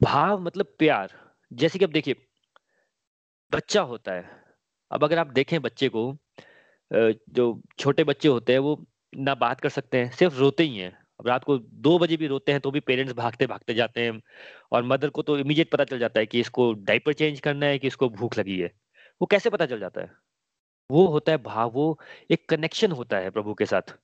भाव 0.00 0.40
मतलब 0.40 0.66
प्यार। 0.78 1.12
जैसे 1.50 1.78
कि 1.78 1.84
अब 1.84 1.90
देखिए, 1.92 2.14
बच्चा 3.52 3.80
होता 3.82 4.12
है। 4.12 4.24
अब 4.90 5.04
अगर 5.04 5.18
आप 5.18 5.26
देखें 5.32 5.60
बच्चे 5.62 5.88
को 5.88 6.12
जो 6.90 7.62
छोटे 7.78 8.04
बच्चे 8.04 8.28
होते 8.28 8.52
हैं, 8.52 8.60
वो 8.60 8.86
ना 9.12 9.34
बात 9.36 9.60
कर 9.60 9.68
सकते 9.70 9.98
हैं, 9.98 10.10
सिर्फ़ 10.12 10.36
रोते 10.36 10.64
ही 10.64 10.78
हैं। 10.78 11.01
अब 11.22 11.28
रात 11.28 11.44
को 11.44 11.58
दो 11.58 11.98
बजे 11.98 12.16
भी 12.16 12.26
रोते 12.26 12.52
हैं 12.52 12.60
तो 12.60 12.70
भी 12.70 12.80
पेरेंट्स 12.80 13.14
भागते 13.14 13.46
भागते 13.46 13.74
जाते 13.74 14.00
हैं 14.00 14.22
और 14.72 14.82
मदर 14.82 15.08
को 15.08 15.22
तो 15.22 15.38
इमीडिएट 15.38 15.70
पता 15.70 15.84
चल 15.84 15.98
जाता 15.98 16.20
है 16.20 16.26
कि 16.26 16.40
इसको 16.40 16.72
डाइपर 16.72 17.12
चेंज 17.12 17.40
करना 17.40 17.66
है, 17.66 17.78
कि 17.78 17.86
इसको 17.86 18.08
भूख 18.08 18.38
लगी 18.38 18.58
है। 18.60 18.72
वो 19.20 19.26
कैसे 19.26 19.50
पता 19.50 19.66
चल 19.66 19.80
जाता 19.80 20.00
है? 20.00 20.10
वो 20.90 21.06
होता 21.06 21.32
है 21.32 21.38
भाव, 21.38 21.70
वो 21.70 21.98
एक 22.30 22.48
कनेक्शन 22.48 22.92
होता 22.92 23.16
है 23.16 23.30
प्रभु 23.30 23.54
के 23.54 23.66
साथ। 23.66 23.94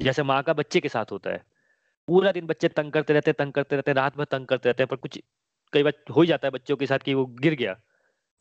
जैसे 0.00 0.22
माँ 0.22 0.42
का 0.42 0.52
बच्चे 0.52 0.80
के 0.80 0.88
साथ 0.88 1.12
होता 1.12 1.30
है। 1.30 1.42
पूरा 2.08 2.32
दिन 2.32 2.46
बच्चे 2.46 2.68
तंग 2.68 2.92
करते 2.92 3.12
रहते 3.12 3.30
हैं, 3.30 3.36
तंग 3.38 3.52
करते 3.52 3.76
रहते 3.76 3.90
हैं, 3.90 3.96
रात 3.96 4.16
भर 4.16 4.24
तंग 4.24 4.46
करते 4.46 4.68
रहते 4.68 4.82
हैं, 4.82 4.88
पर 4.88 4.96
कुछ 4.96 5.20
कई 5.72 5.82
बार 5.82 5.92
हो 6.16 6.20
ही 6.20 6.28
जाता 6.28 6.48
है 6.48 6.50
बच्चों 6.50 6.76
के 6.76 6.86
साथ 6.86 6.98
कि 6.98 7.14
वो 7.14 7.26
गिर 7.26 7.54
गया। 7.54 7.74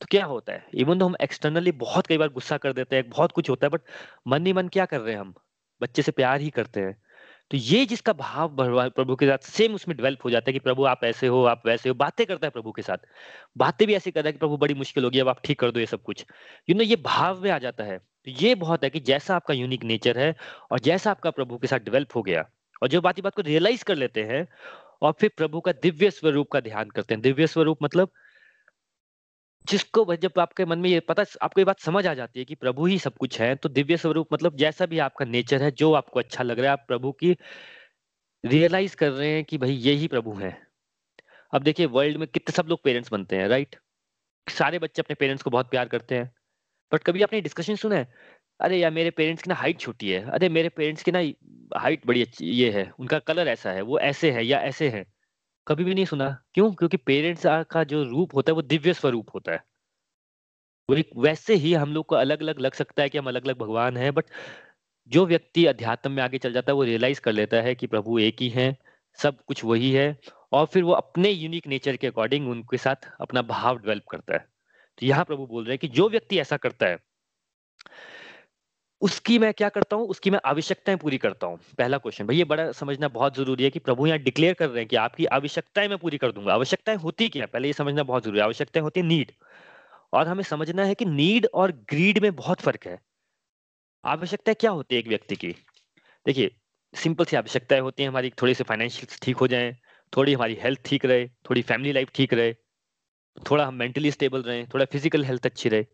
तो 0.02 0.08
क्या 0.12 0.26
होता 0.26 0.54
है? 0.54 0.66
इवन 0.74 1.00
तो 1.00 1.06
हम 1.06 1.16
एक्सटर्नली 1.22 1.72
बहुत 1.72 2.08
कई 2.08 2.18
बार 2.18 2.30
गुस्सा 2.30 2.58
कर 2.58 2.74
देते 2.74 2.96
हैं, 2.96 3.10
बहुत 3.10 3.32
कुछ 3.32 3.50
होता 3.50 3.68
है 3.68 3.70
बट 3.70 3.82
मन 4.28 4.46
ही 4.46 4.54
मन 4.54 4.68
क्या 4.68 4.86
कर 4.86 5.02
रहे 5.02 5.14
हैं 5.14 5.22
हम? 5.22 5.34
बच्चे 5.82 6.02
से 6.02 6.12
प्यार 6.12 6.42
ही 6.42 6.50
करते 6.50 6.80
हैं। 6.80 7.02
तो 7.52 7.58
ये 7.58 7.86
जिसका 7.86 8.14
भाव 8.14 8.56
प्रभु 8.60 9.16
के 9.16 9.26
साथ 9.28 9.46
सेम 9.48 9.76
उसमें 9.76 9.96
डेवलप 9.98 10.26
हो 10.26 10.30
जाता 10.30 10.50
है 10.50 10.54
कि 10.54 10.60
प्रभु 10.60 10.86
आप 10.86 11.04
ऐसे 11.04 11.28
हो, 11.28 11.44
आप 11.46 11.62
वैसे 11.68 11.90
हो, 11.90 11.96
बातें 11.96 12.26
करता 12.28 12.48
है 12.48 12.52
प्रभु 12.52 12.72
के 12.72 12.82
साथ। 12.82 12.98
बातें 13.58 13.88
भी 13.88 13.96
ऐसी 13.96 14.12
करता 14.12 14.28
है 14.28 14.34
कि 14.34 14.40
प्रभु 14.40 14.58
बड़ी 14.58 14.74
मुश्किल 14.74 15.04
होगी, 15.04 15.20
अब 15.20 15.30
आप 15.30 15.42
ठीक 15.46 15.60
कर 15.60 15.72
दो 15.72 15.80
ये 15.80 15.86
सब 15.86 16.02
कुछ। 16.04 16.26
यू 16.70 16.76
नो 16.76 16.84
ये 16.84 16.96
भाव 16.96 17.42
में 17.44 17.50
आ 17.52 17.58
जाता 17.58 17.84
है। 17.84 17.98
तो 17.98 18.32
ये 18.32 18.56
बहुत 18.56 18.84
है 18.84 18.90
कि 18.90 19.00
जैसा 19.00 19.36
आपका 19.36 19.54
यूनिक 19.54 19.84
नेचर 19.84 20.18
है 20.20 20.36
और 20.72 20.80
जैसा 20.80 21.12
आपका 21.12 21.32
प्रभु 21.32 21.58
के 21.58 21.68
साथ 21.68 21.80
डेवलप 21.80 22.16
हो 22.16 22.22
गया 22.22 22.46
और 22.82 22.88
जो 22.88 23.02
बात 23.02 23.20
बात 23.22 23.36
को 23.36 23.42
रियलाइज़ 23.42 23.84
कर 23.84 23.96
लेते 23.96 24.24
हैं 24.24 24.48
और 25.02 25.14
फिर 25.20 25.32
प्रभु 25.38 25.60
का 25.62 25.72
दिव्य 25.72 26.12
स्वरूप 26.12 26.52
का 26.52 26.60
ध्यान 26.60 26.90
करते 26.90 27.14
हैं। 27.14 27.22
दिव्य 27.22 27.48
स्वरूप 27.48 27.78
मतलब 27.84 28.10
जिसको 29.70 30.16
जब 30.16 30.40
आपके 30.40 30.66
मन 30.66 30.80
में 30.80 30.90
ये 30.90 31.00
पता 31.00 31.26
आपको 31.42 31.62
ये 31.62 31.66
बात 31.66 31.80
समझ 31.80 32.08
आ 32.08 32.14
जाती 32.14 32.40
है 32.40 32.46
कि 32.46 32.56
प्रभु 32.56 32.86
ही 32.86 33.00
सब 33.00 33.16
कुछ 33.18 33.42
है, 33.42 33.56
तो 33.56 33.70
दिव्य 33.70 33.98
स्वरूप 33.98 34.34
मतलब 34.34 34.56
जैसा 34.56 34.86
भी 34.86 35.00
आपका 35.00 35.26
नेचर 35.26 35.64
है, 35.64 35.72
जो 35.72 35.94
आपको 35.94 36.20
अच्छा 36.20 36.44
लग 36.44 36.60
रहा 36.60 36.66
है, 36.66 36.72
आप 36.72 36.86
प्रभु 36.88 37.12
की 37.12 37.38
रियलाइज़ 38.46 38.96
कर 38.96 39.12
रहे 39.12 39.30
हैं 39.30 39.44
कि 39.44 39.58
भाई 39.58 39.72
ये 39.72 39.94
ही 39.94 40.08
प्रभु 40.08 40.34
हैं। 40.34 40.68
अब 41.54 41.64
देखिए 41.64 41.86
वर्ल्ड 41.86 42.18
में 42.18 42.28
कितने 42.28 42.54
सब 42.54 42.68
लोग 42.68 42.84
पेरेंट्स 42.84 43.12
बनते 43.12 43.36
हैं, 43.36 43.48
राइट? 43.48 43.76
सारे 44.48 44.80
बच्चे 44.80 45.02
अपने 45.02 45.16
पेरेंट्स 45.16 45.44
को 45.44 45.50
बहुत 45.50 45.70
प्यार 45.70 45.88
करते 45.88 46.16
हैं। 46.16 46.32
बट 46.94 47.04
कभी 47.04 47.22
आपने 47.24 47.42
डिस्कशन 47.42 47.76
सुना 47.76 47.96
है? 47.96 48.14
अरे 48.62 48.78
यार 48.78 48.92
मेरे 48.92 49.12
पेरेंट्स 49.12 49.44
की 49.44 49.50
ना 49.50 49.56
हाइट 49.56 49.80
छोटी 49.80 50.12
है, 50.12 50.32
अरे 50.32 50.50
मेरे 50.50 50.70
पेरेंट्स 50.70 51.04
की 51.04 51.12
ना 51.12 51.20
हाइट 51.80 52.08
बड़ी 52.08 52.22
अच्छी 52.22 52.46
ये 52.46 52.72
है, 52.72 52.92
उनका 53.00 53.20
कलर 53.20 53.48
ऐसा 53.48 53.72
है, 53.72 53.82
वो 53.82 54.00
ऐसे 54.00 54.32
है 54.32 54.46
या 54.46 54.60
ऐसे 54.62 54.90
हैं। 54.90 55.06
कभी 55.68 55.84
भी 55.84 55.94
नहीं 55.96 56.06
सुना। 56.06 56.30
क्यों? 56.54 56.72
क्योंकि 56.74 56.98
पेरेंट्स 56.98 57.44
का 57.72 57.84
जो 57.84 58.04
रूप 58.04 58.36
होता 58.36 58.52
है 58.52 58.56
वो 58.56 58.62
दिव्य 58.62 58.94
स्वरूप 58.94 59.34
होता 59.36 59.52
है। 59.52 59.64
वो 60.90 60.96
एक 60.96 61.10
वैसे 61.18 61.56
ही 61.56 61.74
हम 61.74 61.94
लोग 61.94 62.06
को 62.06 62.16
अलग-अलग 62.16 62.60
लग 62.60 62.74
सकता 62.74 63.04
है 63.04 63.10
कि 63.10 63.18
हम 63.18 63.28
अलग-अलग 63.28 63.58
भगवान 63.58 63.98
हैं 63.98 64.14
बट 64.14 64.26
जो 65.12 65.26
व्यक्ति 65.26 65.66
अध्यात्म 65.66 66.12
में 66.12 66.24
आगे 66.24 66.38
चल 66.38 66.54
जाता 66.54 66.72
है 66.72 66.76
वो 66.76 66.84
रियलाइज़ 66.84 67.22
कर 67.22 67.32
लेता 67.32 67.58
है 67.58 67.76
कि 67.76 67.88
प्रभु 67.88 68.20
एक 68.20 68.42
ही 68.42 68.50
हैं, 68.50 68.78
सब 69.20 69.42
कुछ 69.42 69.64
वही 69.66 69.92
है 69.92 70.08
और 70.52 70.66
फिर 70.66 70.84
वो 70.84 70.92
अपने 70.94 71.30
यूनिक 71.32 71.68
नेचर 71.68 71.98
के 71.98 72.08
अकॉर्डिंग 72.08 72.50
उनके 72.50 72.78
साथ 72.78 73.10
अपना 73.22 73.42
भाव 73.44 73.78
डेवलप 73.80 74.04
करता 74.12 74.34
है। 74.34 74.46
तो 75.00 75.06
यहाँ 75.06 75.26
प्रभु 75.26 75.46
बोल 75.48 75.64
रहे 75.64 75.74
हैं 75.74 75.80
कि 75.80 75.88
जो 75.90 76.10
व्यक्ति 76.10 76.40
ऐसा 76.40 76.58
करता 76.58 76.86
है 76.86 76.98
उसकी 79.02 79.38
मैं 79.40 79.54
क्या 79.54 79.68
करता 79.70 79.96
हूँ, 79.96 80.08
उसकी 80.08 80.30
मैं 80.30 80.40
आवश्यकताएँ 80.46 80.98
पूरी 80.98 81.18
करता 81.18 81.48
हूँ। 81.48 81.58
पहला 81.78 81.98
क्वेश्चन 81.98 82.26
भई 82.28 82.36
ये 82.38 82.44
बड़ा 82.44 82.72
समझना 82.72 83.08
बहुत 83.08 83.36
ज़रूरी 83.36 83.64
है 83.64 83.70
कि 83.70 83.80
प्रभु 83.80 84.08
यहाँ 84.08 84.20
डिक्लेयर 84.20 84.54
कर 84.54 84.70
रहे 84.70 84.80
हैं 84.80 84.88
कि 84.88 84.96
आपकी 84.96 85.26
आवश्यकताएँ 85.32 85.88
मैं 85.88 85.98
पूरी 85.98 86.18
कर 86.18 86.32
दूँगा 86.32 86.54
आवश्यकताएँ 86.54 86.98
होती 86.98 87.28
क्या 87.30 87.46
पहले 87.46 87.68
ये 87.68 87.74
समझना 87.74 88.04
बहुत 88.04 88.24
ज़रूरी 88.24 88.40
है। 88.40 88.44
आवश्यकताएँ 88.46 88.84
होती 88.84 89.00
है 89.00 89.06
नीड 89.06 89.32
और 90.14 90.28
हमें 90.28 90.44
समझना 90.44 90.84
है 90.84 90.96
कि 90.96 91.06
नीड 91.06 91.48
और 91.54 91.72
ग्रीड 91.90 92.20
में 92.20 92.36
बहुत 92.36 92.62
फ़र्क 92.62 92.88
है। 92.88 93.00
आवश्यकताएँ 94.04 94.56
क्या 94.60 94.72
होती 94.72 94.96
है 94.96 95.00
एक 95.00 95.08
व्यक्ति 95.08 95.36
की? 95.36 95.52
देखिए, 96.26 96.52
सिंपल 96.94 97.26
सी 97.26 97.36
आवश्यकताएँ 97.36 97.82
होती 97.82 98.04
हैं 98.04 98.10
हमारी 98.10 98.30
थोड़ी-सी 98.42 98.64
फाइनेंशियल 98.64 99.18
ठीक 99.24 99.38
हो 99.38 99.48
जाएँ, 99.48 99.74
थोड़ी 100.14 100.34
हमारी 100.34 100.56
हेल्थ 100.56 100.82
ठीक 100.86 101.06
रहे, 101.06 101.28
थोड़ी 101.50 101.62
फैमिली 101.62 101.94
लाइफ़ 101.94 102.10
ठीक 102.16 102.34
रहे, 102.34 102.54
थोड़ा 103.52 103.66
हम 103.66 103.76
मेंटली 103.76 104.12
स्टेबल 104.12 104.44
रहें, 104.44 104.68
थोड़ा 104.68 104.86
फ़िज़िकल 104.86 105.24
हेल्थ 105.26 105.46
अच्छी 105.46 105.70
रहे। 105.70 105.86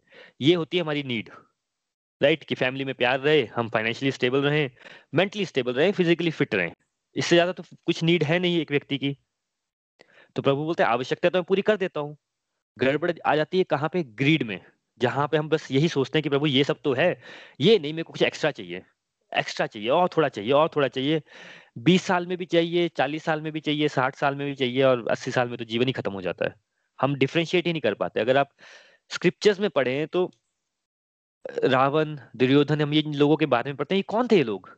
ये 0.42 0.56
होती 0.56 0.78
है 0.78 0.84
हमारी 0.84 1.04
नीड। 1.04 1.30
राइट 2.24 2.44
कि 2.44 2.56
फैमिली 2.56 2.86
में 2.86 2.94
प्यार 2.96 3.20
रहे, 3.20 3.44
हम 3.46 3.70
फाइनेंशियली 3.70 4.12
स्टेबल 4.12 4.42
रहें, 4.42 4.70
मेंटली 5.16 5.46
स्टेबल 5.46 5.74
रहें, 5.74 5.92
फिजिकली 5.92 6.32
फिट 6.32 6.56
रहें। 6.56 6.72
इससे 7.16 7.36
ज़्यादा 7.36 7.52
तो 7.52 7.64
कुछ 7.86 8.04
नीड 8.04 8.24
है 8.24 8.40
नहीं 8.40 8.60
एक 8.62 8.72
व्यक्ति 8.72 8.98
की। 8.98 9.18
तो 10.36 10.42
प्रभु 10.42 10.64
बोलते 10.66 10.84
हैं 10.84 10.90
आवश्यकता 10.90 11.30
तो 11.30 11.38
मैं 11.38 11.44
पूरी 11.44 11.62
कर 11.62 11.78
देता 11.78 12.00
हूँ। 12.00 12.18
गड़बड़ 12.78 13.12
आ 13.26 13.36
जाती 13.36 13.58
है 13.58 13.64
कहाँ 13.64 13.90
पे? 13.90 14.04
ग्रीड 14.04 14.44
में। 14.44 14.60
जहाँ 15.02 15.28
पे 15.28 15.38
हम 15.38 15.50
बस 15.50 15.72
यही 15.72 15.88
सोचते 15.88 16.18
हैं 16.18 16.24
कि 16.24 16.30
प्रभु 16.30 16.48
ये 16.48 16.64
सब 16.64 16.82
तो 16.84 16.94
है, 16.94 17.22
ये 17.62 17.80
नहीं 17.80 17.94
मेरे 17.94 18.04
को 18.04 18.14
कुछ 18.14 18.22
एक्स्ट्रा 18.24 18.52
चाहिए। 18.52 18.82
एक्स्ट्रा 19.32 19.68
चाहिए 19.68 19.90
और 19.90 20.10
थोड़ा 20.18 20.28
चाहिए 20.30 20.52
और 20.52 20.70
थोड़ा 20.76 20.88
चाहिए। 20.88 21.22
20 21.80 22.04
साल 22.04 22.28
में 22.28 22.38
भी 22.38 22.46
चाहिए, 22.46 22.88
40 22.90 23.24
साल 23.24 23.42
में 23.42 23.52
भी 23.52 23.60
चाहिए, 23.60 23.88
60 23.88 24.16
साल 24.16 24.36
में 24.36 24.48
भी 24.48 24.56
चाहिए 24.56 24.84
और 24.84 25.08
80 25.12 25.32
साल 25.32 25.50
में 25.50 25.58
तो 25.58 25.66
जीवन 25.66 25.88
ही 25.88 25.94
खत्म 25.94 26.12
हो 26.14 26.22
जाता 26.22 26.46
है। 26.46 26.56
हम 27.00 27.16
डिफ्रेंशिएट 27.16 27.68
ही 27.68 27.74
नहीं 27.74 27.82
कर 27.82 27.94
पाते। 27.94 28.20
अगर 28.20 28.38
आप 28.38 28.50
स्क्रिप्चर्स 29.12 29.60
में 29.60 29.70
पढ़े 29.70 30.06
तो 30.06 30.32
रावण, 31.46 32.16
दुर्योधन 32.36 32.82
हम 32.82 32.94
ये 32.94 33.02
लोगों 33.08 33.36
के 33.38 33.46
बारे 33.46 33.72
में 33.72 33.78
पढ़ते 33.78 33.96
हैं, 33.96 33.98
ये 33.98 34.04
कौन 34.04 34.28
थे 34.28 34.38
ये 34.38 34.44
लोग? 34.44 34.70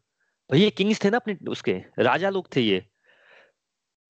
भई 0.49 0.59
ये 0.59 0.69
किंग्स 0.69 1.03
थे 1.03 1.09
ना 1.09 1.17
अपने 1.17 1.37
उसके, 1.49 1.73
राजा 1.99 2.29
लोग 2.29 2.47
थे 2.55 2.61
ये। 2.61 2.85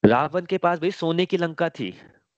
रावण 0.03 0.45
के 0.45 0.57
पास 0.57 0.79
भाई 0.79 0.91
सोने 0.91 1.25
की 1.25 1.37
लंका 1.37 1.69
थी, 1.69 1.91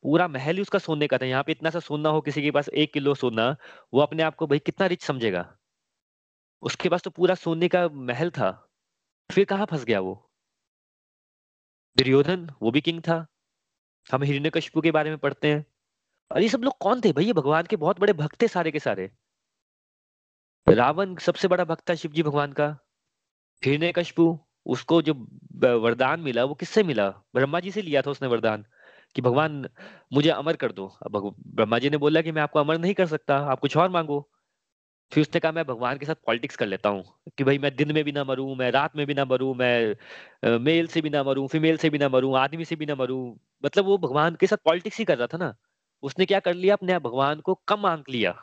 पूरा 0.03 0.27
महल 0.27 0.55
ही 0.55 0.61
उसका 0.61 0.79
सोने 0.79 1.07
का 1.07 1.17
था। 1.17 1.25
यहाँ 1.25 1.43
पे 1.43 1.51
इतना 1.51 1.69
सा 1.69 1.79
सोना 1.79 2.09
हो 2.09 2.21
किसी 2.21 2.41
के 2.41 2.51
पास 2.51 2.69
एक 2.69 2.93
किलो 2.93 3.13
सोना, 3.15 3.55
वो 3.93 4.01
अपने 4.01 4.23
आप 4.23 4.35
को 4.35 4.47
भाई 4.47 4.59
कितना 4.59 4.87
रिच 4.87 5.03
समझेगा? 5.03 5.45
उसके 6.63 6.89
पास 6.89 7.01
तो 7.01 7.09
पूरा 7.09 7.35
सोने 7.35 7.67
का 7.67 7.87
महल 7.89 8.29
था, 8.29 8.51
फिर 9.29 9.45
कहाँ 9.45 9.65
फंस 9.65 9.83
गया 9.83 9.99
वो? 9.99 10.23
दुर्योधन, 11.97 12.49
वो 12.61 12.71
भी 12.71 12.81
किंग 12.81 13.01
था। 13.01 13.25
हम 14.07 14.23
हिरण्यकशिपु 14.23 14.81
के 14.81 14.91
बारे 14.91 15.09
में 15.09 15.17
पढ़ते 15.19 15.51
हैं। 15.53 15.65
और 16.31 16.41
ये 16.41 16.49
सब 16.49 16.61
लोग 16.63 16.77
कौन 16.77 17.01
थे? 17.01 17.11
भई 17.13 17.25
ये 17.25 17.33
भगवान 17.33 17.65
के 17.65 17.75
बहुत 17.75 17.99
बड़े 17.99 18.13
भक्त 18.13 18.41
थे 18.41 18.47
सारे 18.47 18.71
के 18.71 18.79
सारे। 18.79 19.09
रावण 20.67 21.15
सबसे 21.15 21.47
बड़ा 21.47 21.63
भक्त 21.65 21.89
था 21.89 21.95
शिव 21.95 22.11
जी 22.11 22.23
भगवान 22.23 22.53
का। 22.53 22.67
हिरण्यकशिपु 23.63 24.37
उसको 24.67 25.01
जो 25.01 25.13
वरदान 25.81 26.19
मिला 26.21 26.43
वो 26.45 26.53
किससे 26.55 26.83
मिला? 26.83 27.09
ब्रह्मा 27.35 27.59
जी 27.59 27.71
से 27.71 27.81
लिया 27.81 28.01
था 28.01 28.11
उसने 28.11 28.27
वरदान 28.27 28.65
कि 29.15 29.21
भगवान 29.21 29.65
मुझे 30.13 30.29
अमर 30.29 30.55
कर 30.55 30.71
दो। 30.71 30.87
अब 31.05 31.35
ब्रह्मा 31.47 31.79
जी 31.79 31.89
ने 31.89 31.97
बोला 31.97 32.21
कि 32.21 32.31
मैं 32.31 32.41
आपको 32.41 32.59
अमर 32.59 32.77
नहीं 32.79 32.93
कर 32.93 33.07
सकता, 33.07 33.37
आप 33.37 33.59
कुछ 33.59 33.77
और 33.77 33.89
मांगो 33.89 34.19
फिर 35.11 35.21
उसने 35.21 35.39
कहा 35.39 35.51
मैं 35.51 35.65
भगवान 35.65 35.97
के 35.97 36.05
साथ 36.05 36.15
पॉलिटिक्स 36.27 36.55
कर 36.55 36.67
लेता 36.67 36.89
हूँ 36.89 37.03
कि 37.37 37.43
भाई 37.43 37.57
मैं 37.59 37.75
दिन 37.75 37.93
में 37.95 38.03
भी 38.03 38.11
ना 38.11 38.23
मरूँ, 38.23 38.55
मैं 38.55 38.71
रात 38.71 38.95
में 38.97 39.05
भी 39.07 39.13
ना 39.13 39.25
मरूँ, 39.25 39.53
मैं 39.55 40.57
मेल 40.59 40.87
से 40.87 41.01
भी 41.01 41.09
ना 41.09 41.23
मरूँ, 41.23 41.47
फीमेल 41.47 41.77
से 41.77 41.89
भी 41.89 41.97
ना 41.97 42.09
मरूँ, 42.09 42.37
आदमी 42.39 42.65
से 42.65 42.75
भी 42.75 42.85
ना 42.85 42.95
मरूँ। 42.95 43.21
मतलब 43.65 43.85
वो 43.85 43.97
भगवान 43.99 44.35
के 44.35 44.47
साथ 44.47 44.57
पॉलिटिक्स 44.65 44.99
ही 44.99 45.05
कर 45.05 45.17
रहा 45.17 45.27
था 45.27 45.37
ना। 45.37 45.53
उसने 46.03 46.25
क्या 46.25 46.39
कर 46.41 46.53
लिया 46.55 46.75
अपने 46.75 46.99
भगवान 46.99 47.39
को 47.41 47.55
कम 47.67 47.85
आंक 47.85 48.09
लिया। 48.09 48.35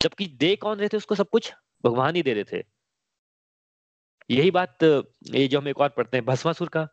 जबकि 0.00 0.26
दे 0.40 0.54
कौन 0.56 0.78
रहे 0.78 0.88
थे 0.88 0.96
उसको 0.96 1.14
सब 1.14 1.28
कुछ? 1.28 1.52
भगवान 1.84 2.16
ही 2.16 2.22
दे 2.22 2.34
रहे 2.34 2.44
थे। 2.44 2.62
यही 4.30 4.50
बात 4.50 4.82
ये 4.82 5.46
जो 5.48 5.58
हम 5.58 5.68
एक 5.68 5.80
और 5.80 5.88
पढ़ते 5.88 6.16
हैं 6.16 6.24
भस्मासुर 6.26 6.68
का। 6.68 6.86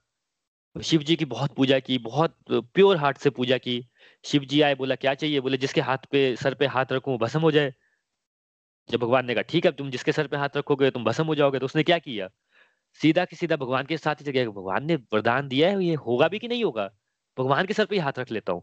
शिव 0.75 1.03
जी 1.03 1.15
की 1.15 1.25
बहुत 1.25 1.53
पूजा 1.55 1.79
की, 1.79 1.97
बहुत 1.97 2.37
प्योर 2.51 2.97
हार्ट 2.97 3.17
से 3.17 3.29
पूजा 3.29 3.57
की। 3.57 3.81
शिव 4.25 4.45
जी 4.45 4.61
आए 4.61 4.75
बोला 4.75 4.95
क्या 4.95 5.13
चाहिए? 5.13 5.39
बोले 5.39 5.57
जिसके 5.57 5.81
हाथ 5.81 6.05
पे 6.11 6.35
सर 6.35 6.53
पे 6.53 6.65
हाथ 6.67 6.85
रखूँ 6.91 7.17
भस्म 7.17 7.39
हो 7.41 7.51
जाए। 7.51 7.73
जब 8.89 8.99
भगवान 8.99 9.25
ने 9.25 9.33
कहा 9.33 9.41
ठीक 9.41 9.65
है 9.65 9.71
तुम 9.71 9.89
जिसके 9.91 10.11
सर 10.11 10.27
पे 10.27 10.37
हाथ 10.37 10.57
रखोगे 10.57 10.89
तुम 10.91 11.03
भस्म 11.03 11.25
हो 11.25 11.35
जाओगे। 11.35 11.59
तो 11.59 11.65
उसने 11.65 11.83
क्या 11.83 11.97
किया? 11.99 12.29
सीधा 12.99 13.25
की 13.25 13.35
सीधा 13.35 13.55
भगवान 13.55 13.85
के 13.85 13.97
साथ 13.97 14.15
ही 14.21 14.45
भगवान 14.47 14.85
ने 14.85 14.95
वरदान 15.13 15.47
दिया 15.47 15.69
है 15.69 15.83
ये 15.85 15.95
होगा 15.95 16.27
भी 16.27 16.39
कि 16.39 16.47
नहीं 16.47 16.63
होगा? 16.63 16.89
भगवान 17.37 17.65
के 17.65 17.73
सर 17.73 17.85
पे 17.85 17.99
हाथ 17.99 18.19
रख 18.19 18.31
लेता 18.31 18.53
हूँ। 18.53 18.61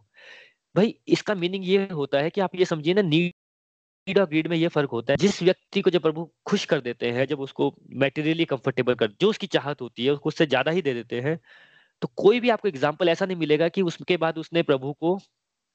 भाई 0.74 0.94
इसका 1.08 1.34
मीनिंग 1.34 1.64
ये 1.66 1.86
होता 1.92 2.18
है 2.18 2.30
कि 2.30 2.40
आप 2.40 2.54
ये 2.54 2.64
समझिए 2.64 2.94
ना 2.94 3.02
नीड 3.02 3.32
और 4.06 4.24
ग्रीड 4.26 4.46
में 4.48 4.56
ये 4.56 4.68
फ़र्क 4.68 4.90
होता 4.90 5.12
है। 5.12 5.16
जिस 5.16 5.42
व्यक्ति 5.42 5.80
को 5.80 5.90
जब 5.90 6.02
प्रभु 6.02 6.28
खुश 6.46 6.64
कर 6.64 6.80
देते 6.80 7.10
हैं, 7.10 7.26
जब 7.26 7.40
उसको 7.40 7.74
मेटेरियली 7.94 8.44
कंफर्टेबल 8.44 8.94
कर 8.94 9.10
जो 9.20 9.28
उसकी 9.30 9.46
चाहत 9.48 9.80
होती 9.80 10.04
है, 10.04 10.12
उसको 10.12 10.28
उससे 10.28 10.46
ज़्यादा 10.46 10.70
ही 10.70 10.82
दे 10.82 10.94
देते 10.94 11.20
हैं, 11.20 11.38
तो 12.02 12.08
कोई 12.16 12.40
भी 12.40 12.50
आपको 12.50 12.68
एग्ज़ाम्पल 12.68 13.08
ऐसा 13.08 13.26
नहीं 13.26 13.36
मिलेगा 13.36 13.68
कि 13.68 13.82
उसके 13.82 14.16
बाद 14.16 14.38
उसने 14.38 14.62
प्रभु 14.62 14.92
को 14.92 15.18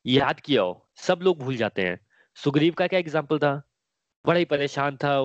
याद 0.05 0.39
किया 0.39 0.61
हो। 0.61 0.87
सब 0.97 1.19
लोग 1.23 1.39
भूल 1.39 1.55
जाते 1.57 1.81
हैं। 1.81 1.99
सुग्रीव 2.37 2.73
का 2.73 2.87
क्या 2.87 2.99
एग्ज़ाम्पल 2.99 3.39
था? 3.39 3.61
बड़ा 4.25 4.37
ही 4.39 4.45
परेशान 4.45 4.97
था 4.97 5.21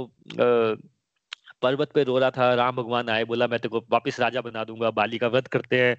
पर्वत 1.62 1.92
पे 1.92 2.02
रो 2.04 2.18
रहा 2.18 2.30
था, 2.30 2.54
राम 2.54 2.76
भगवान 2.76 3.08
आए 3.08 3.24
बोला 3.24 3.46
मैं 3.46 3.58
तेरे 3.60 3.68
को 3.70 3.84
वापस 3.90 4.20
राजा 4.20 4.40
बना 4.40 4.64
दूँगा 4.64 4.90
बाली 4.92 5.18
का 5.18 5.28
वध 5.28 5.48
करते 5.48 5.80
हैं। 5.80 5.96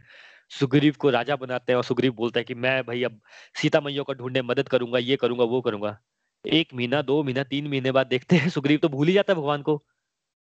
सुग्रीव 0.52 0.96
को 1.00 1.10
राजा 1.10 1.36
बनाते 1.36 1.72
हैं 1.72 1.78
और 1.78 1.84
सुग्रीव 1.84 2.14
बोलता 2.14 2.40
है 2.40 2.44
कि 2.44 2.54
मैं 2.56 2.82
भाई 2.84 3.04
अब 3.04 3.20
सीता 3.56 3.82
मैया 3.82 4.04
को 4.04 4.14
ढूँढने 4.14 4.42
मदद 4.44 4.70
करूँगा 4.70 5.00
ये 5.00 5.16
करूँगा 5.16 5.44
वो 5.46 5.62
करूँगा। 5.62 5.98
1 6.46 6.74
महीना, 6.74 7.02
दो 7.04 7.22
महीना, 7.24 7.44
तीन 7.46 7.68
महीने 7.68 7.92
बाद 7.92 8.08
देखते 8.08 8.36
हैं 8.36 8.50
सुग्रीव 8.52 8.80
तो 8.80 8.90
भूल 8.90 9.08
ही 9.08 9.14
जाता 9.14 9.34
है 9.34 9.38
भगवान 9.38 9.62
को। 9.64 9.76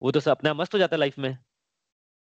वो 0.01 0.11
तो 0.11 0.19
स 0.19 0.27
अपना 0.29 0.53
मस्त 0.55 0.73
हो 0.73 0.79
जाता 0.79 0.95
है 0.95 0.99
लाइफ़ 0.99 1.21
में। 1.21 1.37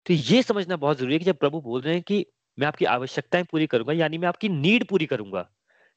तो 0.06 0.14
ये 0.14 0.42
समझना 0.42 0.76
बहुत 0.76 0.98
ज़रूरी 0.98 1.12
है 1.14 1.18
कि 1.18 1.24
जब 1.24 1.36
प्रभु 1.38 1.60
बोल 1.62 1.80
रहे 1.80 1.94
हैं 1.94 2.02
कि 2.02 2.24
मैं 2.58 2.66
आपकी 2.66 2.84
आवश्यकताएँ 2.86 3.44
पूरी 3.44 3.66
करूँगा 3.66 3.92
यानी 3.94 4.18
मैं 4.18 4.28
आपकी 4.28 4.48
नीड 4.50 4.86
पूरी 4.88 5.06
करूँगा। 5.06 5.42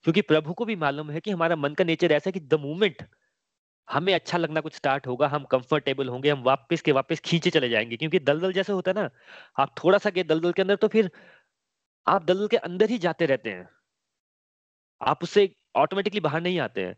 क्योंकि 0.06 0.21
प्रभु 0.23 0.53
को 0.53 0.65
भी 0.65 0.75
मालूम 0.77 1.12
है 1.12 1.19
कि 1.21 1.32
हमारा 1.32 1.56
मन 1.58 1.73
का 1.73 1.84
नेचर 1.84 2.12
ऐसा 2.12 2.30
है 2.30 2.32
कि 2.34 2.39
द 2.41 2.60
मोमेंट 2.62 3.03
हमें 3.88 4.13
अच्छा 4.13 4.38
लगना 4.38 4.62
कुछ 4.62 4.75
स्टार्ट 4.75 5.08
होगा, 5.08 5.27
हम 5.27 5.43
कंफर्टेबल 5.47 6.10
होंगे, 6.10 6.30
हम 6.30 6.43
वापस 6.43 6.82
के 6.82 6.91
वापस 6.93 7.19
खींचे 7.21 7.49
चले 7.51 7.69
जाएँगे 7.69 7.97
क्योंकि 7.97 8.19
दलदल 8.21 8.53
जैसे 8.53 8.73
होता 8.73 8.91
है 8.91 8.95
ना, 8.95 9.10
आप 9.58 9.75
थोड़ा-सा 9.84 10.10
गए 10.12 10.23
दलदल 10.25 10.51
के 10.53 10.62
अंदर 10.62 10.75
तो 10.77 10.88
फिर 10.89 11.12
आप 12.08 12.25
दलदल 12.25 12.47
के 12.47 12.58
अंदर 12.60 12.89
ही 12.89 12.97
जाते 12.99 13.25
रहते 13.25 13.49
हैं। 13.51 13.67
आप 15.01 15.23
उससे 15.23 15.49
ऑटोमेटिकली 15.75 16.19
बाहर 16.21 16.41
नहीं 16.41 16.60
आते 16.60 16.86
हैं। 16.86 16.95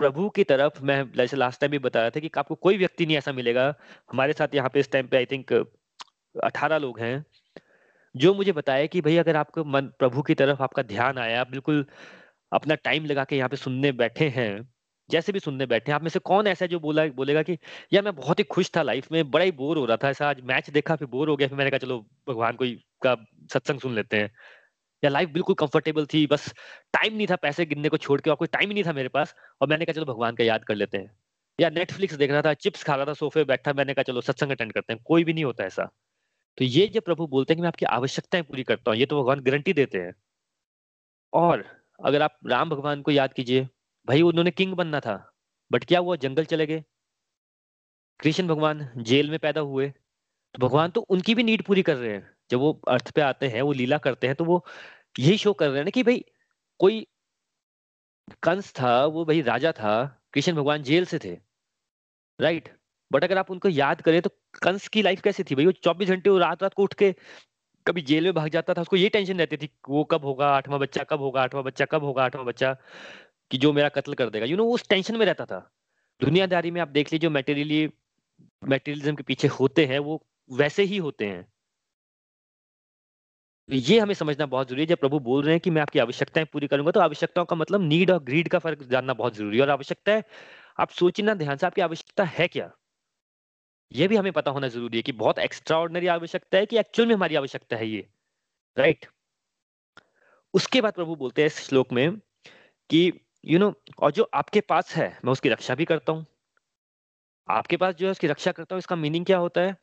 प्रभु 0.00 0.28
की 0.30 0.44
तरफ़ 0.44 0.82
मैं 0.82 1.02
जैसे 1.12 1.36
लास्ट 1.36 1.60
टाइम 1.60 1.70
भी 1.70 1.78
बताया 1.78 2.10
था 2.10 2.20
कि 2.20 2.30
आपको 2.38 2.54
कोई 2.56 2.76
व्यक्ति 2.78 3.06
नहीं 3.06 3.16
ऐसा 3.16 3.32
मिलेगा, 3.32 3.74
हमारे 4.12 4.32
साथ 4.32 4.54
यहाँ 4.54 4.68
पे 4.74 4.80
इस 4.80 4.90
टाइम 4.92 5.06
पे 5.06 5.16
आई 5.16 5.26
थिंक 5.26 5.52
18 6.34 6.78
लोग 6.78 7.00
हैं, 7.00 7.24
जो 8.14 8.34
मुझे 8.34 8.52
बताए 8.52 8.86
कि 8.88 9.00
भाई 9.00 9.16
अगर 9.16 9.36
आपको 9.36 9.64
मन 9.66 9.86
प्रभु 9.98 10.22
की 10.22 10.34
तरफ़ 10.34 10.62
आपका 10.62 10.82
ध्यान 10.84 11.18
आया, 11.18 11.44
बिल्कुल 11.44 11.84
अपना 12.52 12.74
टाइम 12.76 13.04
लगा 13.06 13.24
के 13.24 13.36
यहाँ 13.36 13.48
पे 13.48 13.56
सुनने 13.56 13.92
बैठे 13.94 14.28
हैं, 14.28 14.68
जैसे 15.10 15.32
भी 15.32 15.40
सुनने 15.40 15.66
बैठे 15.66 15.92
हैं, 15.92 15.96
आप 15.96 16.02
में 16.02 16.10
से 16.10 16.18
कौन 16.20 16.46
ऐसा 16.46 16.64
है 16.64 16.68
जो 16.68 16.80
बोला 16.80 17.06
बोलेगा 17.16 17.42
कि 17.42 17.58
यार 17.92 18.04
मैं 18.04 18.14
बहुत 18.16 18.38
ही 18.38 18.44
खुश 18.46 18.70
था 18.76 18.82
लाइफ 18.82 19.12
में, 19.12 19.30
बड़ा 19.30 19.44
ही 19.44 19.52
बोर 19.52 19.78
हो 19.78 19.84
रहा 19.84 19.96
था, 19.96 20.10
ऐसा 20.10 20.28
आज 20.30 20.40
मैच 20.44 20.70
देखा 20.70 20.96
फिर 20.96 21.08
बोर 21.08 21.28
हो 21.28 21.36
गया, 21.36 21.48
फिर 21.48 21.58
मैंने 21.58 21.70
कहा 21.70 21.78
चलो 21.78 21.98
भगवान 22.28 22.56
कोई 22.56 22.74
का 23.02 23.16
सत्संग 23.52 23.80
सुन 23.80 23.94
लेते 23.94 24.16
हैं। 24.16 24.30
या 25.04 25.10
लाइफ 25.10 25.28
बिल्कुल 25.28 25.54
कंफर्टेबल 25.54 26.06
थी, 26.06 26.26
बस 26.26 26.54
टाइम 26.92 27.14
नहीं 27.14 27.26
था 27.26 27.36
पैसे 27.36 27.66
गिनने 27.66 27.88
को 27.88 27.96
छोड़ 27.96 28.20
के 28.20 28.30
और 28.30 28.36
कोई 28.36 28.48
टाइम 28.48 28.68
ही 28.68 28.74
नहीं 28.74 28.84
था 28.84 28.92
मेरे 28.92 29.08
पास 29.08 29.34
और 29.60 29.68
मैंने 29.68 29.84
कहा 29.84 29.92
चलो 29.92 30.04
भगवान 30.04 30.34
का 30.34 30.44
याद 30.44 30.64
कर 30.64 30.74
लेते 30.74 30.98
हैं। 30.98 31.16
या 31.60 31.70
नेटफ्लिक्स 31.70 32.14
देख 32.14 32.30
रहा 32.30 32.42
था, 32.42 32.54
चिप्स 32.54 32.82
खा 32.84 32.94
रहा 32.94 33.06
था, 33.06 33.12
सोफे 33.12 33.44
बैठा, 33.44 33.72
मैंने 33.72 33.94
कहा 33.94 34.02
चलो 34.02 34.20
सत्संग 34.20 34.50
अटेंड 34.50 34.72
करते 34.72 34.92
हैं, 34.92 35.02
कोई 35.06 35.24
भी 35.24 35.32
नहीं 35.32 35.44
होता 35.44 35.64
ऐसा। 35.64 35.84
तो 36.58 36.64
ये 36.64 36.86
जब 36.88 37.02
प्रभु 37.02 37.26
बोलते 37.26 37.52
हैं 37.52 37.56
कि 37.56 37.62
मैं 37.62 37.68
आपकी 37.68 37.86
आवश्यकताएँ 37.86 38.44
पूरी 38.44 38.62
करता 38.62 38.90
हूँ, 38.90 38.98
ये 38.98 39.06
तो 39.06 39.20
भगवान 39.22 39.40
गारंटी 39.40 39.72
देते 39.72 39.98
हैं। 39.98 40.14
और 41.32 41.64
अगर 42.04 42.22
आप 42.22 42.38
राम 42.46 42.70
भगवान 42.70 43.02
को 43.02 43.10
याद 43.10 43.32
कीजिए 43.32 43.68
भाई 44.08 44.22
उन्होंने 44.22 44.50
किंग 44.50 44.74
बनना 44.74 45.00
था 45.00 45.32
बट 45.72 45.84
क्या 45.84 45.98
हुआ 46.00 46.16
जंगल 46.16 46.44
चले 46.44 46.66
गए 46.66 46.84
कृष्ण 48.20 48.46
भगवान 48.48 48.90
जेल 48.96 49.30
में 49.30 49.38
पैदा 49.38 49.60
हुए 49.60 49.88
तो 50.54 50.58
भगवान 50.58 50.90
तो 50.90 51.00
उनकी 51.00 51.34
भी 51.34 51.42
नीड 51.42 51.62
पूरी 51.62 51.82
कर 51.82 51.96
रहे 51.96 52.12
हैं 52.12 52.30
जब 52.50 52.58
वो 52.58 52.72
अर्थ 52.88 53.10
पे 53.10 53.20
आते 53.20 53.48
हैं 53.48 53.62
वो 53.62 53.72
लीला 53.72 53.98
करते 53.98 54.26
हैं 54.26 54.36
तो 54.36 54.44
वो 54.44 54.64
यही 55.18 55.38
शो 55.38 55.52
कर 55.52 55.68
रहे 55.68 55.78
हैं 55.78 55.84
ना 55.84 55.90
कि 55.90 56.02
भाई 56.02 56.24
कोई 56.80 57.06
कंस 58.42 58.72
था 58.72 59.04
वो 59.06 59.24
भाई 59.24 59.40
राजा 59.42 59.72
था 59.72 60.22
कृष्ण 60.32 60.52
भगवान 60.54 60.82
जेल 60.82 61.04
से 61.04 61.18
थे 61.18 61.38
राइट 62.40 62.68
बट 63.12 63.24
अगर 63.24 63.38
आप 63.38 63.50
उनको 63.50 63.68
याद 63.68 64.02
करें 64.02 64.22
तो 64.22 64.30
कंस 64.62 64.88
की 64.88 65.02
लाइफ 65.02 65.20
कैसी 65.20 65.44
थी? 65.44 65.54
भाई 65.54 65.66
वो 65.66 65.72
चौबीस 65.72 66.08
घंटे 66.08 66.38
रात 66.38 66.62
रात 66.62 66.74
को 66.74 66.82
उठ 66.82 66.94
के 66.94 67.14
कभी 67.86 68.02
जेल 68.02 68.24
में 68.24 68.34
भाग 68.34 68.48
जाता 68.48 68.74
था 68.74 68.82
उसको 68.82 68.96
ये 68.96 69.08
टेंशन 69.08 69.38
रहती 69.38 69.56
थी 69.56 69.70
वो 69.88 70.04
कब 70.04 70.24
होगा 70.24 70.48
आठवां 70.48 70.80
बच्चा 70.80 71.04
कब 71.04 71.20
होगा 71.20 71.42
आठवां 71.42 71.64
बच्चा 71.64 71.84
कब 71.84 72.04
होगा 72.04 72.24
आठवां 72.24 72.46
बच्चा 72.46 72.76
कि 73.50 73.58
जो 73.58 73.72
मेरा 73.72 73.88
कत्ल 73.88 74.14
कर 74.14 74.30
देगा। 74.30 74.46
यू 74.46 74.50
you 74.50 74.58
नो 74.58 74.64
know, 74.64 74.74
उस 74.74 74.88
टेंशन 74.88 75.16
में 75.16 75.26
रहता 75.26 75.46
था। 75.46 75.70
दुनियादारी 76.20 76.70
में 76.70 76.80
आप 76.80 76.88
देख 76.88 77.12
लीजिए 77.12 77.20
जो 77.20 77.30
मेटेरियली 77.30 77.88
मेटेरियलिज्म 78.68 79.16
के 79.16 79.22
पीछे 79.22 79.48
होते 79.48 79.86
हैं 79.86 79.98
वो 79.98 80.26
वैसे 80.50 80.82
ही 80.82 80.96
होते 80.98 81.26
हैं। 81.26 81.49
ये 83.70 83.98
हमें 83.98 84.12
समझना 84.14 84.46
बहुत 84.46 84.68
ज़रूरी 84.68 84.82
है। 84.82 84.86
जब 84.86 84.98
प्रभु 84.98 85.18
बोल 85.20 85.42
रहे 85.44 85.54
हैं 85.54 85.60
कि 85.60 85.70
मैं 85.70 85.82
आपकी 85.82 85.98
आवश्यकताएँ 85.98 86.46
पूरी 86.52 86.66
करूँगा 86.66 86.90
तो 86.90 87.00
आवश्यकताओं 87.00 87.44
का 87.44 87.56
मतलब 87.56 87.80
नीड 87.82 88.10
और 88.10 88.22
ग्रीड 88.24 88.48
का 88.48 88.58
फ़र्क 88.58 88.82
जानना 88.84 89.14
बहुत 89.14 89.36
ज़रूरी 89.36 89.56
है। 89.56 89.62
और 89.62 89.70
आवश्यकता 89.70 90.12
है, 90.12 90.24
आप 90.78 90.90
सोचना, 90.92 91.34
ध्यान 91.34 91.56
से 91.56 91.66
आपकी 91.66 91.82
आवश्यकता 91.82 92.24
है 92.30 92.48
क्या? 92.48 92.70
ये 93.92 94.06
भी 94.08 94.16
हमें 94.16 94.32
पता 94.32 94.50
होना 94.50 94.68
ज़रूरी 94.68 94.96
है 94.98 95.02
कि 95.02 95.12
बहुत 95.12 95.38
एक्स्ट्रा 95.38 95.78
ऑर्डनरी 95.78 96.06
आवश्यकता 96.08 96.58
है 96.58 96.66
कि 96.66 96.78
एक्चुअल 96.78 97.08
में 97.08 97.14
हमारी 97.14 97.34
आवश्यकता 97.34 97.76
है 97.76 97.88
ये 97.88 98.06
राइट 98.76 99.06
उसके 100.54 100.80
बाद 100.80 100.92
प्रभु 100.92 101.14
बोलते 101.16 101.42
हैं 101.42 101.46
इस 101.46 101.58
श्लोक 101.60 101.92
में 101.92 102.16
कि 102.90 103.12
यू 103.46 103.58
नो 103.58 103.72
और 104.00 104.12
जो 104.12 104.28
आपके 104.34 104.60
पास 104.62 104.94
है, 104.96 105.08
मैं 105.24 105.32
उसकी 105.32 105.48
रक्षा 105.48 105.74
भी 105.74 105.84
करता 105.84 106.12
हूँ। 106.12 106.26
आपके 107.48 107.76
पास 107.76 107.94
जो 107.94 108.06
है, 108.06 108.10
उसकी 108.12 108.26
रक्षा 108.26 108.52
करता 108.52 108.74
हूँ, 108.74 108.78
इसका 108.78 108.96
मीनिंग 108.96 109.26
क्या 109.26 109.38
होता 109.38 109.60
है? 109.60 109.76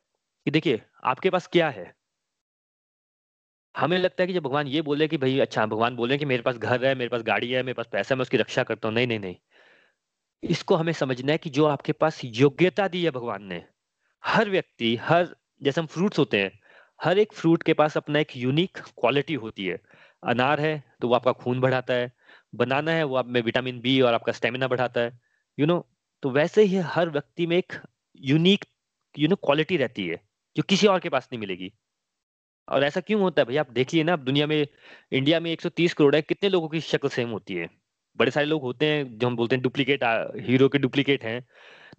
कि 0.46 0.50
देखिए, 0.50 0.82
आपके 1.04 1.30
पास 1.30 1.46
क्या 1.46 1.68
है? 1.70 1.92
हमें 3.74 3.98
लगता 3.98 4.22
है 4.22 4.26
कि 4.26 4.32
जब 4.32 4.42
भगवान 4.42 4.66
ये 4.66 4.80
बोले 4.82 5.08
कि 5.08 5.16
भाई 5.16 5.38
अच्छा 5.38 5.66
भगवान 5.66 5.96
बोले 5.96 6.18
कि 6.18 6.24
मेरे 6.24 6.42
पास 6.42 6.56
घर 6.56 6.84
है 6.86 6.94
मेरे 6.94 7.08
पास 7.08 7.22
गाड़ी 7.22 7.50
है 7.52 7.62
मेरे 7.62 7.74
पास 7.74 7.86
पैसा 7.92 8.14
है 8.14 8.18
मैं 8.18 8.22
उसकी 8.22 8.36
रक्षा 8.36 8.62
करता 8.62 8.88
हूँ। 8.88 8.94
नहीं 8.94 9.06
नहीं 9.06 9.18
नहीं। 9.18 9.36
इसको 10.42 10.76
हमें 10.76 10.92
समझना 10.92 11.32
है 11.32 11.38
कि 11.38 11.50
जो 11.50 11.64
आपके 11.66 11.92
पास 11.92 12.20
योग्यता 12.24 12.88
दी 12.88 13.04
है 13.04 13.10
भगवान 13.10 13.44
ने 13.44 13.62
हर 14.24 14.50
व्यक्ति 14.50 14.94
हर 14.96 15.34
जैसे 15.62 15.80
हम 15.80 15.86
फ्रूट्स 15.86 16.18
होते 16.18 16.40
हैं 16.40 16.50
हर 17.00 17.18
एक 17.18 17.32
फ्रूट 17.32 17.62
के 17.62 17.74
पास 17.74 17.96
अपना 17.96 18.18
एक 18.18 18.36
यूनिक 18.36 18.78
क्वालिटी 18.78 19.34
होती 19.34 19.66
है। 19.66 19.80
अनार 20.22 20.60
है 20.60 20.82
तो 21.00 21.08
वो 21.08 21.14
आपका 21.14 21.32
खून 21.32 21.60
बढ़ाता 21.60 21.94
है। 21.94 22.12
बनाना 22.54 22.92
है 22.92 23.04
वो 23.04 23.16
आप 23.16 23.26
में 23.26 23.40
विटामिन 23.42 23.80
बी 23.80 24.00
और 24.00 24.14
आपका 24.14 24.32
स्टेमिना 24.32 24.68
बढ़ाता 24.68 25.00
है। 25.00 25.08
यू 25.58 25.66
you 25.66 25.68
नो 25.68 25.74
know, 25.74 25.86
तो 26.22 26.30
वैसे 26.30 26.62
ही 26.62 26.76
हर 26.86 27.10
व्यक्ति 27.10 27.46
में 27.46 27.56
एक 27.56 27.72
यूनिक 28.20 28.64
यू 29.14 29.28
नो 29.28 29.36
क्वालिटी 29.36 29.76
रहती 29.76 30.06
है 30.06 30.20
जो 30.56 30.62
किसी 30.62 30.86
और 30.86 31.00
के 31.00 31.08
पास 31.08 31.28
नहीं 31.32 31.40
मिलेगी। 31.40 31.72
और 32.68 32.84
ऐसा 32.84 33.00
क्यों 33.00 33.20
होता 33.22 33.42
है 33.42 33.46
भैया? 33.46 33.60
आप 33.60 33.70
देखिए 33.72 34.02
ना 34.04 34.12
आप 34.12 34.18
दुनिया 34.20 34.46
में, 34.46 34.66
इंडिया 35.12 35.40
में 35.40 35.50
130 35.52 35.94
करोड़ 35.94 36.14
है, 36.16 36.22
कितने 36.22 36.48
लोगों 36.50 36.68
की 36.68 36.80
शक्ल 36.80 37.08
सेम 37.08 37.28
होती 37.30 37.54
है? 37.54 37.68
बड़े 38.18 38.30
सारे 38.30 38.46
लोग 38.46 38.62
होते 38.62 38.86
हैं, 38.86 39.18
जो 39.18 39.26
हम 39.26 39.36
बोलते 39.36 39.56
हैं 39.56 39.62
डुप्लीकेट 39.62 40.04
हीरो 40.48 40.68
के 40.68 40.78
डुप्लीकेट 40.78 41.24
हैं। 41.24 41.40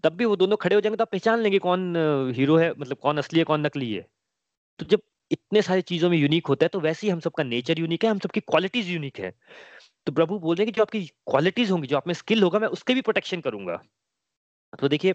तब 0.03 0.13
भी 0.13 0.25
वो 0.25 0.35
दोनों 0.35 0.57
खड़े 0.57 0.75
हो 0.75 0.81
जाएँगे 0.81 0.97
तो 0.97 1.03
आप 1.03 1.11
पहचान 1.11 1.39
लेंगे 1.39 1.59
कौन 1.59 1.95
हीरो 2.35 2.57
है 2.57 2.71
मतलब 2.79 2.97
कौन 2.97 3.17
असली 3.17 3.39
है, 3.39 3.45
कौन 3.45 3.65
नकली 3.65 3.93
है। 3.93 4.05
तो 4.79 4.85
जब 4.85 5.01
इतने 5.31 5.61
सारी 5.61 5.81
चीज़ों 5.83 6.09
में 6.09 6.17
यूनिक 6.17 6.47
होता 6.47 6.65
है 6.65 6.69
तो 6.69 6.79
वैसे 6.79 7.07
ही 7.07 7.11
हम 7.13 7.19
सबका 7.19 7.43
नेचर 7.43 7.79
यूनिक 7.79 8.05
है, 8.05 8.11
हम 8.11 8.19
सबकी 8.19 8.39
क्वालिटीज 8.39 8.89
यूनिक 8.89 9.19
है। 9.19 9.33
तो 10.07 10.11
प्रभु 10.11 10.39
बोल 10.39 10.55
रहे 10.55 10.65
हैं 10.65 10.73
कि 10.73 10.77
जो 10.77 10.83
आपकी 10.83 11.01
क्वालिटीज 11.05 11.71
होंगी, 11.71 11.87
जो 11.87 11.97
आप 11.97 12.07
में 12.07 12.13
स्किल 12.13 12.43
होगा, 12.43 12.59
मैं 12.59 12.67
उसके 12.69 12.93
भी 12.93 13.01
प्रोटेक्शन 13.01 13.41
करूँगा। 13.41 13.81
तो 14.79 14.87
देखिए 14.87 15.13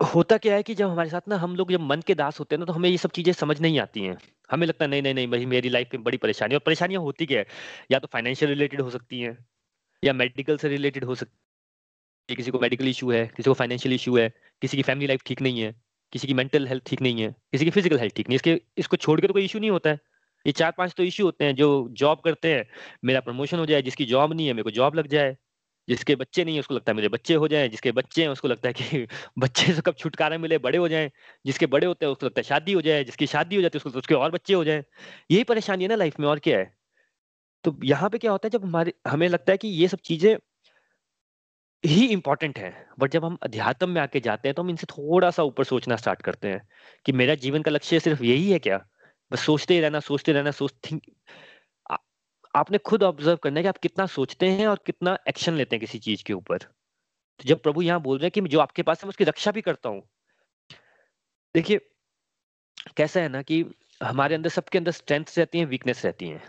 होता 0.00 0.36
क्या 0.38 0.54
है 0.54 0.62
कि 0.62 0.74
जब 0.74 0.90
हमारे 0.90 1.10
साथ 1.10 1.28
ना 1.28 1.36
हम 1.36 1.54
लोग 1.56 1.70
जब 1.72 1.80
मन 1.80 2.00
के 2.00 2.14
दास 2.14 2.38
होते 2.40 2.54
हैं 2.54 2.58
ना 2.60 2.66
तो 2.66 2.72
हमें 2.72 2.88
ये 2.88 2.96
सब 2.98 3.10
चीज़ें 3.10 3.32
समझ 3.32 3.60
नहीं 3.60 3.78
आती 3.80 4.00
हैं। 4.00 4.16
हमें 4.50 4.66
लगता 4.66 4.84
है, 4.84 4.90
नहीं 4.90 5.02
नहीं 5.02 5.14
नहीं, 5.14 5.28
भाई, 5.28 5.46
मेरी 5.46 5.68
लाइफ 5.68 5.88
में 5.94 6.02
बड़ी 6.04 6.18
परेशानी 6.18 6.54
और 6.54 6.60
परेशानियाँ 6.66 7.00
होती 7.02 7.26
क्या 7.26 7.38
है? 7.38 7.46
या 7.90 7.98
तो 7.98 8.08
फाइनेंशियल 8.12 8.50
रिलेटेड 8.50 8.80
हो 8.80 8.90
सकती 8.90 9.20
हैं, 9.20 9.36
या 10.02 10.12
मेडिकल 10.12 10.56
से 10.56 10.68
रिलेटेड 10.68 11.04
हो 11.04 11.14
सकती 11.14 11.32
है। 12.28 12.36
किसी 12.36 12.50
को 12.50 12.58
मेडिकल 12.60 12.88
इशू 12.88 13.10
है, 13.10 13.26
किसी 13.26 13.48
को 13.50 13.54
फाइनेंशियल 13.54 13.94
इशू 13.94 14.16
है, 14.18 14.28
किसी 14.62 14.76
की 14.76 14.82
फैमिली 14.82 15.06
लाइफ 15.06 15.22
ठीक 15.26 15.42
नहीं 15.42 15.60
है, 15.60 15.74
किसी 16.12 16.26
की 16.26 16.34
मेंटल 16.34 16.66
हेल्थ 16.68 16.84
ठीक 16.86 17.02
नहीं 17.02 17.22
है, 17.22 17.34
किसी 17.52 17.64
की 17.64 17.70
फ़िज़िकल 17.70 17.98
हेल्थ 17.98 18.14
ठीक 18.16 18.28
नहीं 18.28 18.34
है। 18.34 18.36
इसके, 18.36 18.60
इसको 18.78 18.96
छोड़ 18.96 19.20
के 19.20 19.26
तो 19.26 19.32
कोई 19.32 19.44
इशू 19.44 19.58
नहीं 19.58 19.70
होता 19.70 19.90
है। 19.90 20.00
ये 20.46 20.52
चार 20.52 20.72
पाँच 20.78 20.94
तो 20.96 21.02
इशू 21.02 21.24
होते 21.24 21.44
हैं, 21.44 21.54
जो 21.54 21.88
जॉब 21.92 22.20
करते 22.20 22.54
हैं, 22.54 22.64
मेरा 23.04 23.20
प्रमोशन 23.20 23.58
हो 23.58 23.66
जाए, 23.66 23.82
जिसकी 23.82 24.04
जॉब 24.04 24.32
नहीं 24.32 24.46
है, 24.46 24.52
मेरे 24.52 24.64
को 24.64 24.70
जॉब 24.70 24.94
लग 24.94 25.06
जाए। 25.06 25.36
जिसके 25.88 26.14
बच्चे 26.16 26.44
नहीं 26.44 26.54
है, 26.54 26.60
उसको 26.60 26.74
लगता 26.74 26.92
है 26.92 26.96
मेरे 26.96 27.08
बच्चे 27.08 27.34
हो 27.34 27.48
जाए, 27.48 27.68
जिसके 27.68 27.92
बच्चे 27.92 28.22
हैं, 28.22 28.28
उसको 28.28 28.48
लगता 28.48 28.68
है 28.68 28.72
कि 28.74 29.06
बच्चे 29.38 29.72
से 29.74 29.82
कब 29.82 29.94
छुटकारा 29.94 30.38
मिले, 30.38 30.58
बड़े 30.58 30.78
हो 30.78 30.88
जाए, 30.88 31.10
जिसके 31.44 31.66
बड़े 31.66 31.86
होते 31.86 32.06
हैं, 32.06 32.12
उसको 32.12 32.26
लगता 32.26 32.40
है 32.40 32.44
शादी 32.44 32.72
हो 32.72 32.80
जाए, 32.80 33.04
जिसकी 33.04 33.26
शादी 33.26 33.56
हो 33.56 33.62
जाती 33.62 33.78
है, 33.78 33.82
उसको 33.86 33.98
उसके 33.98 34.14
और 34.14 34.30
बच्चे 34.30 34.54
हो 34.54 34.64
जाए। 34.64 34.84
यही 35.30 35.44
परेशानी 35.44 35.84
है 35.84 35.88
ना 35.88 35.94
लाइफ 35.96 36.20
में, 36.20 36.28
और 36.28 36.38
क्या 36.38 36.58
है? 36.58 36.72
तो 37.64 37.78
यहाँ 37.84 38.10
पे 38.10 38.18
क्या 38.18 38.32
होता 38.32 38.46
है, 38.48 38.50
जब 38.50 38.64
हमारे, 38.64 38.92
हमें 39.08 39.28
लगता 39.28 39.52
है 39.52 39.58
कि 39.58 39.68
ये 39.68 39.88
सब 39.88 39.98
चीज़ें 40.04 40.36
ही 41.84 42.06
इंपॉर्टेंट 42.06 42.58
है, 42.58 42.70
बट 42.98 43.10
जब 43.10 43.24
हम 43.24 43.36
अध्यात्म 43.42 43.88
में 43.90 44.00
आके 44.00 44.20
जाते 44.20 44.48
हैं 44.48 44.54
तो 44.54 44.62
हम 44.62 44.70
इनसे 44.70 44.86
थोड़ा 44.90 45.30
सा 45.30 45.42
ऊपर 45.42 45.64
सोचना 45.64 45.96
स्टार्ट 45.96 46.22
करते 46.22 46.48
हैं 46.48 46.60
कि 47.06 47.12
मेरा 47.12 47.34
जीवन 47.36 47.62
का 47.62 47.70
लक्ष्य 47.70 48.00
सिर्फ़ 48.00 48.22
यही 48.24 48.50
है 48.50 48.58
क्या? 48.58 48.78
बस 49.30 49.40
सोचते 49.40 49.74
ही 49.74 49.80
रहना, 49.80 50.00
सोचते 50.00 50.32
रहना, 50.32 50.50
सोच, 50.50 50.72
थिंक 50.90 51.02
आपने 52.58 52.78
खुद 52.78 53.02
ऑब्ज़र्व 53.02 53.36
करना 53.36 53.58
है 53.58 53.62
कि 53.62 53.68
आप 53.68 53.78
कितना 53.78 54.06
सोचते 54.08 54.48
हैं 54.50 54.66
और 54.66 54.80
कितना 54.86 55.16
एक्शन 55.28 55.54
लेते 55.54 55.76
हैं 55.76 55.80
किसी 55.80 55.98
चीज़ 55.98 56.24
के 56.24 56.32
ऊपर। 56.32 56.58
तो 56.58 57.44
जब 57.44 57.62
प्रभु 57.62 57.82
यहाँ 57.82 58.00
बोल 58.02 58.18
रहे 58.18 58.26
हैं 58.26 58.30
कि 58.32 58.48
जो 58.48 58.60
आपके 58.60 58.82
पास 58.82 59.02
है, 59.02 59.06
मैं 59.06 59.10
उसकी 59.10 59.24
रक्षा 59.24 59.50
भी 59.50 59.60
करता 59.60 59.88
हूँ। 59.88 60.02
देखिए, 61.54 61.80
कैसा 62.96 63.20
है 63.20 63.28
ना 63.28 63.42
कि 63.42 63.64
हमारे 64.00 64.34
अंदर, 64.34 64.50
सबके 64.50 64.78
अंदर 64.78 64.90
स्ट्रेंथ 64.92 65.38
रहती 65.38 65.58
है 65.58 65.64
वीकनेस 65.66 66.04
रहती 66.04 66.28
है। 66.28 66.42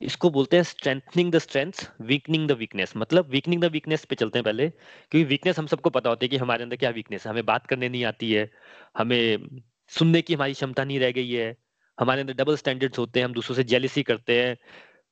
इसको 0.00 0.30
बोलते 0.30 0.56
हैं 0.56 0.62
strengthening 0.64 1.30
the 1.32 1.38
strength 1.38 1.72
weakening 2.02 2.48
the 2.48 2.52
weakness 2.52 2.92
मतलब 2.96 3.28
वीकनिंग 3.30 3.62
द 3.62 3.70
वीकनेस 3.72 4.04
पे 4.04 4.14
चलते 4.14 4.38
हैं 4.38 4.44
पहले, 4.44 4.68
क्योंकि 4.68 5.24
वीकनेस 5.24 5.58
हम 5.58 5.66
सबको 5.66 5.90
पता 5.90 6.10
होती 6.10 6.26
है 6.26 6.28
कि 6.30 6.36
हमारे 6.36 6.62
अंदर 6.62 6.76
क्या 6.76 6.90
वीकनेस 6.90 7.26
है। 7.26 7.30
हमें 7.32 7.46
बात 7.46 7.66
करने 7.66 7.88
नहीं 7.88 8.04
आती 8.04 8.32
है, 8.32 8.50
हमें 8.96 9.60
सुनने 9.92 10.22
की 10.22 10.34
हमारी 10.34 10.52
क्षमता 10.52 10.84
नहीं 10.84 10.98
रह 11.00 11.10
गई 11.12 11.30
है, 11.30 11.56
हमारे 11.98 12.20
अंदर 12.20 12.34
डबल 12.34 12.56
स्टैंडर्ड्स 12.56 12.98
होते 12.98 13.20
हैं, 13.20 13.24
हम 13.24 13.32
दूसरों 13.32 13.56
से 13.56 13.64
जेलिसी 13.64 14.02
करते 14.02 14.40
हैं 14.42 14.56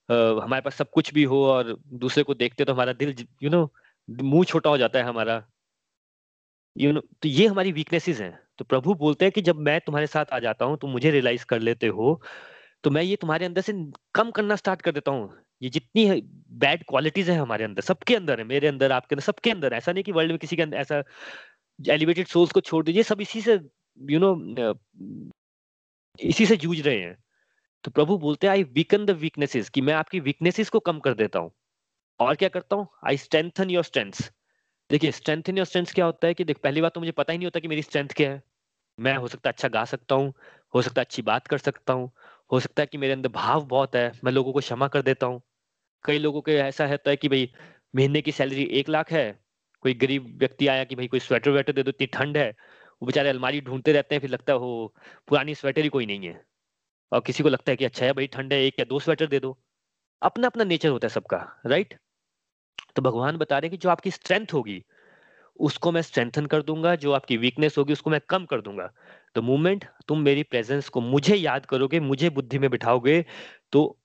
हमारे 0.09 0.61
पास 0.62 0.75
सब 0.75 0.90
कुछ 0.90 1.12
भी 1.14 1.25
हो 1.25 1.45
और 1.47 1.77
दूसरे 1.95 2.23
को 2.25 2.35
देखते 2.35 2.64
तो 2.64 2.73
हमारा 2.75 2.93
दिल 2.95 3.14
यू 3.43 3.51
नो 3.51 3.69
मुँह 4.09 4.45
छोटा 4.45 4.71
हो 4.71 4.79
जाता 4.79 4.99
है 4.99 5.05
हमारा। 5.05 5.43
यू 6.77 6.93
नो 6.93 7.01
तो 7.23 7.29
ये 7.29 7.47
हमारी 7.47 7.73
वीकनेसेस 7.73 8.21
हैं। 8.21 8.38
तो 8.59 8.64
प्रभु 8.64 8.95
बोलते 8.95 9.25
हैं 9.25 9.33
कि 9.33 9.43
जब 9.43 9.57
मैं 9.61 9.81
तुम्हारे 9.81 10.07
साथ 10.07 10.33
आ 10.33 10.38
जाता 10.38 10.64
हूँ 10.64 10.77
तुम 10.79 10.90
मुझे 10.90 11.11
रियलाइज़ 11.11 11.45
कर 11.47 11.61
लेते 11.61 11.87
हो 11.88 12.21
तो 12.85 12.90
मैं 12.90 13.03
ये 13.03 13.17
तुम्हारे 13.17 13.47
अंदर 13.47 13.61
से 13.61 13.73
कम 14.14 14.31
करना 14.31 14.57
स्टार्ट 14.57 14.83
कर 14.83 14.93
देता 14.93 15.11
हूँ। 15.11 15.31
ये 15.62 15.69
जितनी 15.71 16.23
बैड 16.59 16.85
क्वालिटीज 16.88 17.31
है 17.31 17.37
हमारे 17.38 17.64
अंदर 17.64 17.83
सबके 17.83 18.17
अंदर 18.17 18.38
है 18.38 18.45
मेरे 18.45 18.69
अंदर 18.69 18.93
आपके 18.93 19.14
अंदर 19.14 19.23
सबके 19.25 19.51
अंदर 19.51 19.73
ऐसा 19.73 19.93
नहीं 19.93 20.05
कि 20.05 20.12
वर्ल्ड 20.12 20.31
में 20.31 20.38
किसी 20.38 20.57
के 20.57 20.62
अंदर 20.62 20.77
ऐसा 20.77 21.03
एलिवेटेड 21.79 22.27
सोल्स 22.27 22.53
को 22.53 22.61
छोड़ 22.61 22.85
दीजिए 22.85 23.03
सब 23.03 23.21
इसी 23.21 23.40
से 23.43 23.55
यू 23.55 24.19
you 24.19 24.21
नो 24.21 24.35
know, 24.55 24.75
इसी 26.19 26.47
से 26.47 26.57
जूझ 26.57 26.81
रहे 26.81 26.99
हैं। 27.01 27.17
तो 27.85 27.90
प्रभु 27.90 28.18
बोलते 28.18 28.47
हैं 28.47 28.53
आई 28.53 28.62
वीकन 28.62 29.05
द 29.07 29.11
वीकनेसेस 29.11 29.68
कि 29.68 29.81
मैं 29.81 29.94
आपकी 29.94 30.20
वीकनेसेस 30.20 30.68
को 30.68 30.81
कम 30.81 30.99
कर 30.99 31.14
देता 31.14 31.38
हूँ। 31.38 31.51
और 32.20 32.35
क्या 32.35 32.49
करता 32.49 32.77
हूँ? 32.77 32.88
आई 33.07 33.16
स्ट्रेंथन 33.16 33.70
योर 33.70 33.85
स्ट्रेंथ्स 33.85 34.31
देखिए 34.90 35.11
स्ट्रेंथन 35.12 35.59
योर 35.59 35.66
स्ट्रेंथ 35.66 35.87
क्या 35.87 36.05
होता 36.05 36.27
है 36.27 36.35
कि 36.35 36.44
देख, 36.44 36.59
पहली 36.59 36.81
बात 36.81 36.94
तो 36.94 37.01
मुझे 37.01 37.12
पता 37.12 37.33
ही 37.33 37.38
नहीं 37.38 37.47
होता 37.47 37.61
कि 37.61 37.68
मेरी 37.68 37.83
स्ट्रेंथ 37.83 38.09
क्या 38.09 38.31
है। 38.31 38.42
मैं 38.99 39.16
हो 39.16 39.29
सकता 39.29 39.49
है 39.49 39.53
अच्छा 39.53 39.68
गा 39.68 39.85
सकता 39.85 40.14
हूँ, 40.14 40.33
हो 40.75 40.83
सकता 40.83 41.01
है 41.01 41.05
अच्छी 41.05 41.23
बात 41.23 41.47
कर 41.47 41.59
सकता 41.59 41.92
हूँ, 41.92 42.11
हो 42.53 42.61
सकता 42.61 42.83
है 42.83 42.87
कि 42.87 42.99
मेरे 42.99 43.12
अंदर 43.12 43.29
भाव 43.29 43.64
बहुत 43.64 43.97
है, 43.97 44.12
मैं 44.25 44.33
लोगों 44.33 44.53
को 44.53 44.61
क्षमा 44.61 44.88
कर 44.88 45.03
देता 45.03 45.27
हूँ। 45.27 45.42
कई 46.05 46.18
लोगों 46.18 46.40
के 46.40 46.53
ऐसा 46.53 46.87
होता 46.87 47.11
है 47.11 47.16
कि 47.16 47.29
भाई, 47.29 47.51
महीने 47.97 48.23
की 48.23 48.33
सैलरी 48.33 48.64
एक 48.64 48.88
लाख 48.88 49.12
है, 49.12 49.40
कोई 49.83 49.94
गरीब 49.94 50.38
व्यक्ति 50.38 50.66
आया 50.66 50.85
कि 50.85 50.97
भाई, 50.97 51.07
कोई 51.07 51.20
स्वेटर 51.20 51.51
वेटर 51.51 51.73
दे 51.73 51.83
दो, 51.83 51.90
इतनी 51.90 52.07
ठंड 52.07 52.37
है, 52.37 52.51
वो 53.03 53.07
बेचारे 53.07 53.29
अलमारी 53.29 53.61
ढूंढते 53.61 53.92
रहते 53.92 54.14
हैं, 54.14 54.20
फिर 54.20 54.31
लगता 54.31 54.53
है 54.53 54.59
हो 54.59 54.94
पुरानी 55.29 55.55
स्वेटर 55.55 55.83
ही 55.83 55.88
कोई 55.88 56.07
नहीं 56.07 56.27
है। 56.27 56.54
और 57.14 57.20
किसी 57.20 57.42
को 57.42 57.48
लगता 57.48 57.72
है 57.72 57.77
कि 57.77 57.85
अच्छा 57.85 58.07
है, 58.07 58.12
भाई 58.12 58.27
ठंड 58.29 58.53
है, 58.53 58.62
एक 58.62 58.79
या 58.81 58.85
दो 58.87 58.98
स्वेटर 59.00 59.27
दे 59.29 59.40
दो। 59.40 59.57
अपना 60.22 60.46
अपना 60.46 60.64
नेचर 60.64 60.88
होता 60.90 61.07
है 61.07 61.11
सबका 61.11 61.38
राइट 61.66 61.94
तो 62.96 63.03
भगवान 63.03 63.37
बता 63.38 63.59
रहे 63.59 63.68
हैं 63.68 63.70
कि 63.70 63.77
जो 63.79 63.90
आपकी 63.90 64.11
स्ट्रेंथ 64.11 64.53
होगी, 64.55 64.83
उसको 65.61 65.92
मैं 65.92 66.03
स्ट्रेंथन 66.03 66.46
कर 66.46 66.62
दूँगा, 66.62 66.94
जो 66.96 67.12
आपकी 67.12 67.37
वीकनेस 67.38 67.79
होगी, 67.79 67.92
उसको 67.92 68.11
मैं 68.11 68.20
कम 68.29 68.44
कर 68.46 68.61
दूँगा। 68.61 68.90
तो 69.35 69.42
मूवमेंट 69.42 69.85
तुम 70.09 70.20
मेरी 70.22 70.42
प्रेजेंस 70.44 70.88
को 70.88 71.00
मुझे 71.03 71.37
याद 71.37 71.66
करोगे, 71.66 72.00
मुझे 72.03 72.31
बुद्धि 72.31 72.59
में 72.59 72.70
बिठाओगे 72.70 73.24
तो 73.72 73.98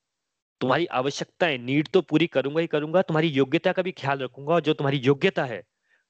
तुम्हारी 0.62 0.86
आवश्यकताएँ 0.93 1.58
नीड 1.60 1.88
तो 1.89 2.02
पूरी 2.04 2.28
करूँगा 2.30 2.62
ही 2.62 2.67
करूँगा, 2.67 3.02
तुम्हारी 3.04 3.28
योग्यता 3.30 3.72
का 3.72 3.82
भी 3.82 3.91
ख्याल 3.93 4.19
रखूँगा 4.19 4.54
और 4.54 4.62
जो 4.62 4.74
तुम्हारी 4.74 4.98
योग्यता 5.00 5.45
है, 5.45 5.62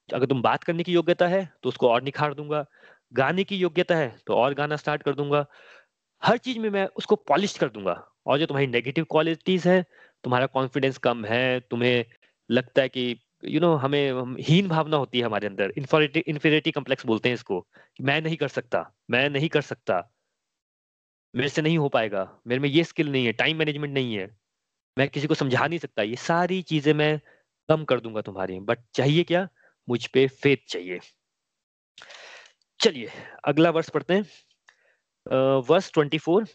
अगर 0.10 0.26
तुम 0.28 0.42
बात 0.42 0.64
करने 0.64 0.84
की 0.84 0.94
योग्यता 0.94 1.28
है 1.28 1.46
तो 1.64 1.70
उसको 1.70 1.90
और 1.90 2.04
निखार 2.04 2.34
दूँगा। 2.34 2.66
गाने 3.14 3.44
की 3.44 3.58
योग्यता 3.58 3.96
है 3.98 4.10
तो 4.28 4.34
और 4.36 4.54
गाना 4.54 4.76
स्टार्ट 4.78 5.04
कर 5.04 5.16
दूँगा। 5.16 5.46
हर 6.22 6.38
चीज़ 6.38 6.60
में 6.60 6.70
मैं 6.70 6.86
उसको 6.98 7.16
पॉलिश 7.16 7.58
कर 7.58 7.70
दूँगा। 7.70 7.94
और 8.26 8.40
जो 8.40 8.46
तुम्हारी 8.46 8.68
नेगेटिव 8.68 9.06
क्वालिटीज 9.12 9.68
है 9.68 9.82
तुम्हारा 10.24 10.46
कॉन्फिडेंस 10.46 10.98
कम 10.98 11.26
है 11.26 11.60
तुम्हें 11.62 12.06
लगता 12.50 12.82
है 12.82 12.90
कि 12.90 13.10
यू 13.46 13.52
you 13.52 13.62
नो 13.62 13.68
know, 13.68 13.84
हमें 13.84 14.36
हीन 14.42 14.68
भावना 14.68 14.98
होती 14.98 15.20
है 15.20 15.26
हमारे 15.26 15.48
अंदर। 15.48 15.74
इन्फेरिटी 15.78 16.72
कम्प्लेक्स 16.72 17.06
बोलते 17.06 17.30
हैं 17.30 17.34
इसको 17.36 17.60
कि 17.98 18.04
मैं 18.04 18.20
नहीं 18.22 18.38
कर 18.38 18.48
सकता 18.48 18.84
मैं 19.12 19.30
नहीं 19.30 19.50
कर 19.50 19.62
सकता। 19.62 20.02
मेरे 21.34 21.50
से 21.50 21.62
नहीं 21.62 21.78
हो 21.78 21.90
पाएगा 21.90 22.28
मेरे 22.48 22.62
में 22.62 22.70
ये 22.70 22.84
स्किल 22.84 23.12
नहीं 23.12 23.26
है 23.26 23.32
टाइम 23.34 23.58
मैनेजमेंट 23.58 23.94
नहीं 23.94 24.16
है। 24.16 24.28
मैं 24.98 25.08
किसी 25.10 25.28
को 25.28 25.34
समझा 25.36 25.68
नहीं 25.68 25.80
सकता 25.80 26.04
ये 26.04 26.16
सारी 26.18 26.62
चीज़ें 26.64 26.94
मैं 26.94 27.20
कम 27.70 27.84
कर 27.86 28.00
दूँगा 28.00 28.22
तुम्हारी 28.22 28.60
बट 28.62 28.80
चाहिए 28.94 29.24
क्या? 29.24 29.48
मुझ 29.88 30.06
पे 30.08 30.28
फेथ 30.28 30.58
चाहिए। 30.70 31.00
चलिए 32.80 33.10
अगला 33.46 33.70
वर्ष 33.70 33.90
पढ़ते 33.90 34.14
हैं। 34.14 34.26
वर्ष 35.30 35.92
ट्वेंटी 35.94 36.18
फोर 36.18 36.48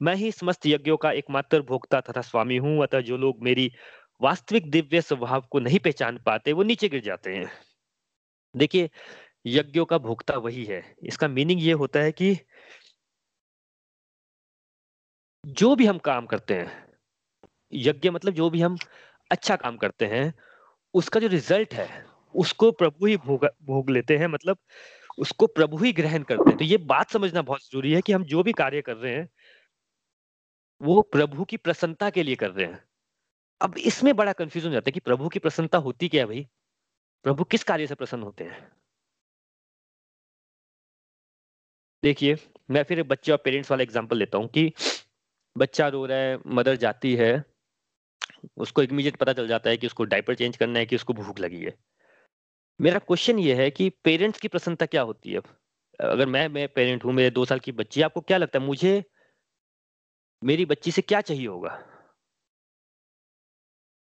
मैं 0.00 0.14
ही 0.14 0.30
समस्त 0.32 0.66
यज्ञों 0.66 0.96
का 0.96 1.10
एकमात्र 1.12 1.62
भोक्ता 1.62 2.00
तथा 2.00 2.20
स्वामी 2.20 2.56
हूँ, 2.56 2.82
अतः 2.82 3.00
जो 3.00 3.16
लोग 3.16 3.42
मेरी 3.42 3.70
वास्तविक 4.20 4.70
दिव्य 4.70 5.00
स्वभाव 5.00 5.46
को 5.50 5.60
नहीं 5.60 5.78
पहचान 5.78 6.18
पाते, 6.18 6.52
वो 6.52 6.62
नीचे 6.62 6.88
गिर 6.88 7.00
जाते 7.00 7.34
हैं। 7.34 7.50
देखिए, 8.54 8.90
यज्ञों 9.46 9.84
का 9.84 9.98
भोक्ता 9.98 10.36
वही 10.38 10.64
है। 10.64 10.82
इसका 11.02 11.28
मीनिंग 11.28 11.62
ये 11.62 11.72
होता 11.72 12.00
है 12.00 12.12
कि 12.12 12.36
जो 15.44 15.74
भी 15.76 15.86
हम 15.86 15.98
काम 15.98 16.26
करते 16.26 16.54
हैं, 16.54 16.86
यज्ञ 17.72 18.10
मतलब 18.10 18.32
जो 18.32 18.50
भी 18.50 18.60
हम 18.60 18.76
अच्छा 19.30 19.56
काम 19.56 19.76
करते 19.76 20.06
हैं, 20.06 20.34
उसका 20.94 21.20
जो 21.20 21.28
रिज़ल्ट 21.28 21.74
है, 21.74 21.88
उसको 22.34 22.70
प्रभु 22.72 23.06
ही 23.06 23.16
भोग 23.16 23.44
भोग 23.44 23.90
लेते 23.90 24.16
हैं। 24.16 24.26
मतलब 24.26 24.58
उसको 25.18 25.46
प्रभु 25.46 25.76
ही 25.76 25.92
ग्रहण 25.92 26.22
करते 26.22 26.50
हैं। 26.50 26.58
तो 26.58 26.64
ये 26.64 26.76
बात 26.86 27.10
समझना 27.10 27.42
बहुत 27.42 27.64
ज़रूरी 27.64 27.92
है 27.92 28.00
कि 28.00 28.12
हम 28.12 28.24
जो 28.24 28.42
भी 28.42 28.52
कार्य 28.52 28.82
कर 28.82 28.96
रहे 28.96 29.14
हैं, 29.14 29.28
वो 30.80 31.00
प्रभु 31.02 31.44
की 31.44 31.56
प्रसन्नता 31.56 32.10
के 32.10 32.22
लिए 32.22 32.36
कर 32.36 32.50
रहे 32.50 32.66
हैं। 32.66 32.84
अब 33.60 33.78
इसमें 33.78 34.14
बड़ा 34.16 34.32
कंफ्यूजन 34.32 34.72
जाता 34.72 34.88
है 34.88 34.92
कि 34.92 35.00
प्रभु 35.00 35.28
की 35.28 35.38
प्रसन्नता 35.38 35.78
होती 35.78 36.08
क्या 36.08 36.22
है 36.22 36.26
भाई? 36.26 36.46
प्रभु 37.24 37.44
किस 37.44 37.64
कार्य 37.64 37.86
से 37.86 37.94
प्रसन्न 37.94 38.22
होते 38.22 38.44
हैं? 38.44 38.68
देखिए, 42.02 42.36
मैं 42.70 42.82
फिर 42.82 43.02
बच्चे 43.02 43.32
और 43.32 43.38
पेरेंट्स 43.44 43.70
वाला 43.70 43.82
एग्ज़ाम्पल 43.82 44.18
लेता 44.18 44.38
हूँ 44.38 44.48
कि 44.48 44.72
बच्चा 45.56 45.88
रो 45.88 46.04
रहा 46.06 46.18
है 46.18 46.38
मदर 46.46 46.76
जाती 46.76 47.14
है, 47.14 47.44
उसको 48.56 48.82
इमीडिएट 48.82 49.16
पता 49.16 49.32
चल 49.32 49.48
जाता 49.48 49.70
है 49.70 49.76
कि 49.76 49.86
उसको 49.86 50.04
डायपर 50.04 50.34
चेंज 50.34 50.56
करना 50.56 50.78
है, 50.78 50.86
कि 50.86 50.96
उसको 50.96 51.12
भूख 51.12 51.38
लगी 51.40 51.62
है। 51.64 51.74
मेरा 52.80 52.98
क्वेश्चन 53.00 53.38
ये 53.38 53.54
है 53.54 53.70
कि 53.70 53.88
पेरेंट्स 54.04 54.40
की 54.40 54.48
प्रसन्नता 54.48 54.86
क्या 54.86 55.02
होती 55.02 55.32
है? 55.32 55.38
अब 55.38 55.44
अगर 56.00 56.26
मैं 56.28 56.46
मैं 56.48 56.66
पेरेंट 56.68 57.04
हूँ, 57.04 57.12
मेरे 57.12 57.30
दो 57.30 57.44
साल 57.44 57.58
की 57.60 57.72
बच्ची 57.72 58.02
आपको 58.02 58.20
क्या 58.22 58.38
लगता 58.38 58.58
है, 58.58 58.64
मुझे 58.66 59.02
मेरी 60.42 60.64
बच्ची 60.66 60.90
से 60.90 61.02
क्या 61.02 61.20
चाहिए 61.20 61.46
होगा? 61.46 61.78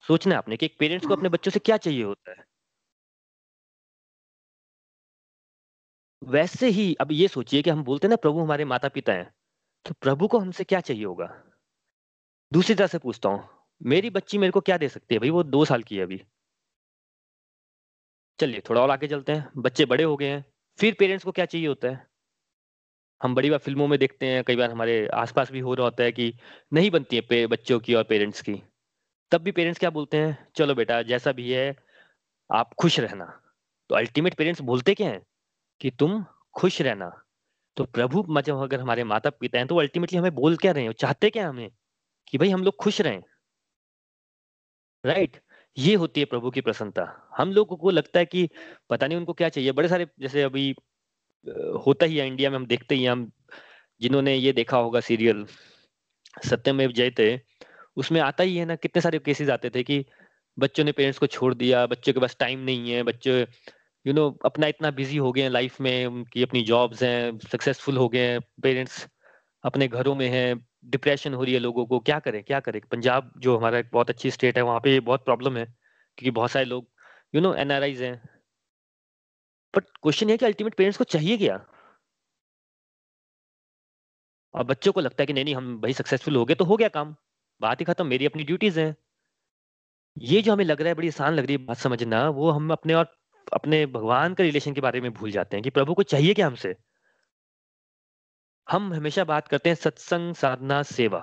सोचना 0.04 0.36
आपने 0.38 0.56
कि 0.56 0.66
एक 0.66 0.76
पेरेंट्स 0.80 1.06
को 1.06 1.14
अपने 1.14 1.28
बच्चों 1.28 1.50
से 1.52 1.58
क्या 1.60 1.76
चाहिए 1.78 2.02
होता 2.04 2.30
है? 2.30 2.44
वैसे 6.22 6.68
ही 6.68 6.92
अब 7.00 7.12
ये 7.12 7.28
सोचिए 7.28 7.62
कि 7.62 7.70
हम 7.70 7.82
बोलते 7.84 8.06
हैं 8.06 8.10
ना, 8.10 8.16
प्रभु 8.16 8.40
हमारे 8.40 8.64
माता 8.64 8.88
पिता 8.88 9.12
हैं 9.12 9.32
तो 9.86 9.94
प्रभु 10.02 10.28
को 10.28 10.38
हमसे 10.38 10.64
क्या 10.64 10.80
चाहिए 10.82 11.04
होगा? 11.04 11.26
दूसरी 12.52 12.74
तरह 12.74 12.86
से 12.86 12.98
पूछता 12.98 13.28
हूँ, 13.28 13.48
मेरी 13.80 14.10
बच्ची 14.10 14.38
मेरे 14.38 14.52
को 14.52 14.60
क्या 14.62 14.78
दे 14.78 14.88
सकती 14.90 15.14
है? 15.14 15.18
भाई 15.20 15.30
वो 15.30 15.42
दो 15.44 15.64
साल 15.64 15.82
की 15.82 15.96
है 15.96 16.02
अभी। 16.02 16.22
चलिए 18.40 18.62
थोड़ा 18.70 18.80
और 18.80 18.90
आगे 18.90 19.08
चलते 19.08 19.32
हैं। 19.32 19.50
बच्चे 19.56 19.84
बड़े 19.84 20.04
हो 20.04 20.16
गए 20.16 20.28
हैं। 20.28 20.44
फिर 20.78 20.96
पेरेंट्स 20.98 21.24
को 21.24 21.32
क्या 21.32 21.44
चाहिए 21.44 21.66
होता 21.66 21.88
है? 21.88 22.06
हम 23.22 23.34
बड़ी 23.34 23.50
बार 23.50 23.58
फ़िल्मों 23.58 23.88
में 23.88 23.98
देखते 23.98 24.26
हैं, 24.26 24.44
कई 24.44 24.56
बार 24.56 24.70
हमारे 24.70 25.06
आसपास 25.06 25.50
भी 25.50 25.58
हो 25.58 25.74
रहा 25.74 25.84
होता 25.84 26.02
है 26.02 26.12
कि 26.12 26.34
नहीं 26.72 26.90
बनती 26.90 27.20
है 27.32 27.46
बच्चों 27.46 27.80
की 27.80 27.94
और 27.94 28.04
पेरेंट्स 28.04 28.42
की। 28.42 28.62
तब 29.30 29.38
भी 29.38 29.52
पेरेंट्स 29.52 29.80
क्या 29.80 29.90
बोलते 29.90 30.16
हैं? 30.16 30.48
चलो 30.56 30.74
बेटा, 30.74 31.02
जैसा 31.02 31.32
भी 31.32 31.52
है, 31.52 31.76
आप 32.52 32.74
खुश 32.74 33.00
रहना। 33.00 33.42
तो 33.88 33.94
अल्टीमेट 33.94 34.34
पेरेंट्स 34.34 34.60
बोलते 34.60 34.94
क्या 34.94 35.08
है? 35.08 35.22
कि 35.80 35.90
तुम 35.90 36.24
खुश 36.54 36.82
रहना। 36.82 37.22
तो 37.76 37.84
प्रभु 37.84 38.26
मतलब 38.28 38.62
अगर 38.62 38.80
हमारे 38.80 39.04
माता 39.04 39.30
पिता 39.30 39.58
हैं 39.58 39.66
तो 39.66 39.76
अल्टीमेटली 39.76 40.18
हमें 40.18 40.34
बोल 40.34 40.56
क्या 40.56 40.72
रहे 40.72 40.84
हैं? 40.84 40.92
चाहते 40.92 41.30
क्या 41.30 41.48
हमें? 41.48 41.70
कि 42.28 42.38
भाई 42.38 42.50
हम 42.50 42.64
लोग 42.64 42.76
खुश 42.76 43.00
रहें। 43.00 43.22
राइट 45.06 45.42
ये 45.76 45.94
होती 45.94 46.20
है 46.20 46.26
प्रभु 46.26 46.50
की 46.50 46.60
प्रसन्नता। 46.60 47.04
हम 47.36 47.52
लोगों 47.52 47.76
को 47.76 47.90
लगता 47.90 48.18
है 48.18 48.26
कि 48.26 48.48
पता 48.90 49.06
नहीं 49.06 49.18
उनको 49.18 49.32
क्या 49.32 49.48
चाहिए। 49.48 49.72
बड़े 49.72 49.88
सारे 49.88 50.06
जैसे 50.20 50.42
अभी 50.42 50.74
होता 51.86 52.06
ही 52.06 52.16
है 52.16 52.26
इंडिया 52.26 52.50
में, 52.50 52.56
हम 52.56 52.66
देखते 52.66 52.94
ही 52.94 53.06
हम 53.06 53.30
जिन्होंने 54.00 54.34
ये 54.36 54.52
देखा 54.52 54.76
होगा 54.76 55.00
सीरियल 55.00 55.44
सत्यमेव 56.44 56.92
जयते 56.92 57.40
उसमें 57.96 58.20
आता 58.20 58.44
ही 58.44 58.56
है 58.56 58.64
ना, 58.64 58.76
कितने 58.76 59.02
सारे 59.02 59.18
केसेस 59.18 59.48
आते 59.50 59.70
थे 59.70 59.82
कि 59.82 60.04
बच्चों 60.58 60.84
ने 60.84 60.92
पेरेंट्स 60.92 61.18
को 61.18 61.26
छोड़ 61.26 61.52
दिया, 61.54 61.84
बच्चों 61.86 62.12
के 62.12 62.20
पास 62.20 62.36
टाइम 62.40 62.60
नहीं 62.60 62.90
है, 62.90 63.02
बच्चे 63.02 63.40
यू 64.06 64.12
नो 64.12 64.30
अपना 64.44 64.66
इतना 64.66 64.90
बिज़ी 64.90 65.16
हो 65.16 65.32
गए 65.32 65.42
हैं 65.42 65.50
लाइफ 65.50 65.80
में, 65.80 66.06
उनकी 66.06 66.42
अपनी 66.42 66.62
जॉब्स 66.62 67.02
हैं 67.02 67.38
सक्सेसफुल 67.50 67.96
हो 67.96 68.08
गए 68.08 68.26
हैं 68.28 68.40
पेरेंट्स 68.62 69.06
अपने 69.64 69.88
घरों 69.88 70.14
में 70.14 70.28
हैं 70.28 70.54
डिप्रेशन 70.84 71.34
हो 71.34 71.44
रही 71.44 71.54
है 71.54 71.60
लोगों 71.60 71.86
को, 71.86 72.00
क्या 72.00 72.18
करें 72.18 72.44
क्या 72.44 72.60
करें? 72.60 72.80
पंजाब 72.80 73.32
जो 73.38 73.56
हमारा 73.58 73.78
एक 73.78 73.90
बहुत 73.92 74.10
अच्छी 74.10 74.30
स्टेट 74.30 74.56
है, 74.56 74.62
वहाँ 74.62 74.80
पे 74.80 75.00
बहुत 75.00 75.24
प्रॉब्लम 75.24 75.56
है, 75.56 75.64
क्योंकि 76.18 76.30
बहुत 76.30 76.50
सारे 76.50 76.64
लोग 76.64 76.88
यू 77.34 77.40
नो 77.40 77.54
एनआरआईज 77.54 78.02
हैं। 78.02 78.28
बट 79.76 79.84
क्वेश्चन 80.02 80.30
है 80.30 80.36
कि 80.36 80.46
अल्टीमेट 80.46 80.74
पेरेंट्स 80.74 80.98
को 80.98 81.04
चाहिए 81.04 81.36
क्या? 81.38 81.66
और 84.54 84.64
बच्चों 84.64 84.92
को 84.92 85.00
लगता 85.00 85.22
है 85.22 85.26
कि 85.26 85.32
नहीं 85.32 85.44
नहीं, 85.44 85.54
हम 85.54 85.80
भाई 85.80 85.92
सक्सेसफुल 85.92 86.36
हो 86.36 86.44
गए 86.44 86.54
तो 86.54 86.64
हो 86.64 86.76
गया 86.76 86.88
काम। 86.88 87.16
बात 87.60 87.80
ही 87.80 87.84
खत्म, 87.84 88.06
मेरी 88.06 88.26
अपनी 88.26 88.44
ड्यूटीज़ 88.44 88.80
हैं। 88.80 88.96
ये 90.18 90.42
जो 90.42 90.52
हमें 90.52 90.64
लग 90.64 90.80
रहा 90.80 90.88
है, 90.88 90.94
बड़ी 90.94 91.08
आसान 91.08 91.34
लग 91.34 91.44
रही 91.46 91.56
है 91.56 91.64
बात 91.64 91.76
समझना, 91.76 92.28
वो 92.28 92.50
हम 92.50 92.72
अपने 92.72 92.94
और 92.94 93.16
अपने 93.52 93.86
भगवान 93.86 94.34
के 94.34 94.42
रिलेशन 94.42 94.74
के 94.74 94.80
बारे 94.80 95.00
में 95.00 95.12
भूल 95.14 95.30
जाते 95.30 95.56
हैं 95.56 95.64
कि 95.64 95.70
प्रभु 95.70 95.94
को 95.94 96.02
चाहिए 96.02 96.34
क्या 96.34 96.46
हमसे? 96.46 96.76
हम 98.68 98.92
हमेशा 98.94 99.24
बात 99.24 99.48
करते 99.48 99.68
हैं 99.70 99.76
सत्संग 99.76 100.34
साधना 100.34 100.82
सेवा। 100.82 101.18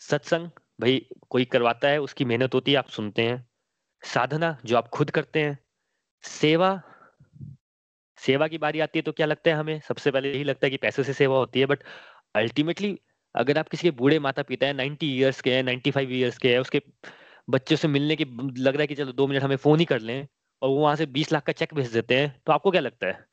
सत्संग 0.00 0.48
भाई 0.80 1.06
कोई 1.30 1.44
करवाता 1.44 1.88
है, 1.88 2.00
उसकी 2.00 2.24
मेहनत 2.24 2.54
होती 2.54 2.72
है, 2.72 2.78
आप 2.78 2.88
सुनते 2.88 3.22
हैं। 3.22 3.46
साधना 4.02 4.56
जो 4.64 4.76
आप 4.76 4.88
खुद 4.88 5.10
करते 5.10 5.42
हैं। 5.42 5.58
सेवा 6.24 6.70
सेवा 8.18 8.48
की 8.48 8.58
बारी 8.58 8.80
आती 8.80 8.98
है 8.98 9.02
तो 9.02 9.12
क्या 9.12 9.26
लगता 9.26 9.50
है 9.50 9.56
हमें? 9.56 9.80
सबसे 9.80 10.10
पहले 10.10 10.32
यही 10.32 10.44
लगता 10.44 10.66
है 10.66 10.70
कि 10.70 10.76
पैसे 10.76 11.04
से 11.04 11.12
सेवा 11.12 11.38
होती 11.38 11.60
है 11.60 11.66
बट 11.66 11.82
अल्टीमेटली 12.36 12.98
अगर 13.34 13.58
आप 13.58 13.68
किसी 13.68 13.86
के 13.86 13.90
बूढ़े 13.90 14.18
माता 14.18 14.42
पिता 14.42 14.66
है 14.66 14.72
नाइन्टी 14.72 15.06
ईयर्स 15.18 15.40
के 15.40 15.54
हैं 15.54 15.62
नाइन्टी 15.62 15.90
फाइव 15.90 16.12
ईयर्स 16.12 16.38
के 16.38 16.52
हैं, 16.52 16.58
उसके 16.60 16.82
बच्चों 17.50 17.76
से 17.76 17.88
मिलने 17.88 18.16
के 18.16 18.24
लग 18.62 18.74
रहा 18.74 18.80
है 18.82 18.86
कि 18.86 18.94
चलो 18.94 19.12
दो 19.12 19.26
मिनट 19.26 19.42
हमें 19.42 19.56
फ़ोन 19.56 19.78
ही 19.80 19.84
कर 19.84 20.00
लें 20.00 20.26
और 20.62 20.68
वो 20.68 20.80
वहाँ 20.80 20.96
से 20.96 21.06
बीस 21.08 21.32
लाख 21.32 21.44
का 21.44 21.52
चेक 21.54 21.74
भेज 21.74 21.92
देते 21.92 22.18
हैं 22.20 22.42
तो 22.46 22.52
आपको 22.52 22.70
क्या 22.70 22.80
लगता 22.80 23.06
है? 23.06 23.29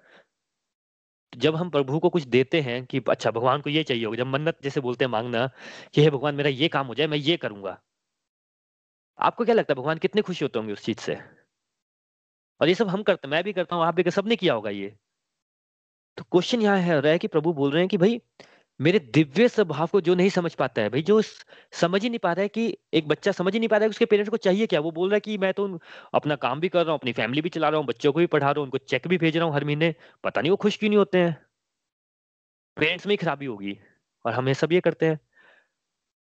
जब 1.35 1.55
हम 1.55 1.69
प्रभु 1.69 1.99
को 1.99 2.09
कुछ 2.09 2.23
देते 2.23 2.61
हैं 2.61 2.85
कि 2.85 3.01
अच्छा 3.09 3.31
भगवान 3.31 3.61
को 3.61 3.69
ये 3.69 3.83
चाहिए 3.83 4.05
होगा। 4.05 4.17
जब 4.17 4.27
मन्नत 4.27 4.57
जैसे 4.63 4.81
बोलते 4.81 5.05
हैं 5.05 5.11
मांगना 5.11 5.49
कि, 5.93 6.01
हे 6.01 6.09
भगवान, 6.09 6.35
मेरा 6.35 6.49
ये 6.49 6.67
काम 6.67 6.87
हो 6.87 6.95
जाए, 6.95 7.07
मैं 7.07 7.17
ये 7.17 7.37
करूँगा। 7.37 7.81
आपको 9.19 9.45
क्या 9.45 9.55
लगता 9.55 9.73
है, 9.73 9.75
भगवान 9.81 9.97
कितने 9.97 10.21
खुशी 10.21 10.45
होते 10.45 10.59
होंगे 10.59 10.73
उस 10.73 10.83
चीज़ 10.83 10.97
से? 10.97 11.17
और 12.61 12.67
ये 12.67 12.75
सब 12.75 12.87
हम 12.87 13.03
करते, 13.03 13.27
मैं 13.27 13.43
भी 13.43 13.53
करता 13.53 13.75
हूँ, 13.75 13.85
आप 13.85 13.95
भी 13.95 14.11
सबने 14.11 14.35
किया 14.35 14.53
होगा 14.53 14.69
ये। 14.69 14.97
तो 16.17 16.23
क्वेश्चन 16.23 16.61
यहाँ 16.61 16.77
है, 16.77 17.01
रहा 17.01 17.11
है 17.11 17.19
कि 17.19 17.27
प्रभु 17.27 17.53
बोल 17.53 17.71
रहे 17.71 17.81
हैं 17.81 17.89
कि, 17.89 17.97
भाई 17.97 18.21
मेरे 18.79 18.99
दिव्य 19.13 19.47
स्वभाव 19.49 19.87
को 19.87 19.99
जो 20.01 20.15
नहीं 20.15 20.29
समझ 20.29 20.53
पाता 20.55 20.81
है, 20.81 20.89
भाई, 20.89 21.01
जो 21.01 21.21
समझ 21.73 22.01
ही 22.03 22.09
नहीं 22.09 22.19
पा 22.19 22.31
रहा 22.33 22.41
है 22.41 22.47
कि 22.47 22.77
एक 22.93 23.07
बच्चा 23.07 23.31
समझ 23.31 23.53
ही 23.53 23.59
नहीं 23.59 23.69
पा 23.69 23.77
रहा 23.77 23.83
है 23.83 23.89
उसके 23.89 24.05
पेरेंट्स 24.05 24.29
को 24.29 24.37
चाहिए 24.37 24.67
क्या? 24.67 24.79
वो 24.79 24.91
बोल 24.91 25.09
रहा 25.09 25.15
है 25.15 25.19
कि 25.19 25.37
मैं 25.37 25.53
तो 25.53 25.67
अपना 26.13 26.35
काम 26.35 26.59
भी 26.59 26.69
कर 26.69 26.83
रहा 26.83 26.91
हूँ, 26.91 26.99
अपनी 26.99 27.13
फैमिली 27.13 27.41
भी 27.41 27.49
चला 27.49 27.69
रहा 27.69 27.79
हूँ, 27.79 27.87
बच्चों 27.87 28.11
को 28.13 28.19
भी 28.19 28.25
पढ़ा 28.27 28.45
रहा 28.45 28.59
हूँ, 28.59 28.63
उनको 28.63 28.77
चेक 28.77 29.07
भी 29.07 29.17
भेज 29.17 29.37
रहा 29.37 29.45
हूँ 29.45 29.53
हर 29.55 29.65
महीने। 29.65 29.93
पता 30.23 30.41
नहीं 30.41 30.51
वो 30.51 30.57
खुश 30.57 30.77
क्यों 30.77 30.89
नहीं 30.89 30.97
होते 30.97 31.17
हैं? 31.17 31.37
पेरेंट्स 32.77 33.07
में 33.07 33.13
ही 33.13 33.17
खराबी 33.17 33.45
होगी 33.45 33.77
और 34.25 34.33
हम 34.33 34.47
ये 34.47 34.53
सब 34.53 34.71
ये 34.73 34.79
करते 34.81 35.05
हैं। 35.05 35.19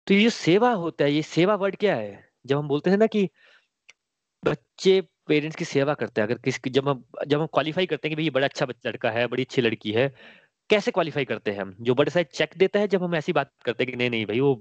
तो 0.07 0.13
ये 0.13 0.29
सेवा 0.29 0.71
होता 0.73 1.05
है, 1.05 1.11
ये 1.13 1.21
सेवा 1.21 1.55
वर्ड 1.55 1.75
क्या 1.75 1.95
है? 1.95 2.29
जब 2.45 2.57
हम 2.57 2.67
बोलते 2.67 2.89
हैं 2.89 2.97
ना 2.97 3.07
कि 3.07 3.29
बच्चे 4.43 5.01
पेरेंट्स 5.27 5.55
की 5.55 5.65
सेवा 5.65 5.93
करते 5.93 6.21
हैं, 6.21 6.27
अगर 6.27 6.37
किसी 6.37 6.69
जब 6.69 6.89
हम 6.89 7.03
जब 7.27 7.39
हम 7.41 7.47
क्वालिफाई 7.47 7.85
करते 7.85 8.07
हैं 8.07 8.11
कि 8.11 8.15
भाई 8.15 8.23
ये 8.23 8.29
बड़ा 8.29 8.47
अच्छा 8.47 8.65
लड़का 8.87 9.11
है, 9.11 9.27
बड़ी 9.27 9.43
अच्छी 9.43 9.61
लड़की 9.61 9.91
है 9.91 10.07
कैसे 10.71 10.91
क्वालिफाई 10.91 11.25
करते 11.25 11.51
हैं 11.51 11.61
हम? 11.61 11.75
जो 11.81 11.93
बड़े 11.95 12.11
साइज़ 12.11 12.27
चेक 12.27 12.53
देता 12.57 12.79
है 12.79 12.87
जब 12.87 13.03
हम 13.03 13.15
ऐसी 13.15 13.33
बात 13.33 13.51
करते 13.65 13.83
हैं 13.83 13.91
कि 13.91 13.97
नहीं 13.97 14.09
नहीं 14.09 14.25
भाई, 14.25 14.39
वो 14.39 14.55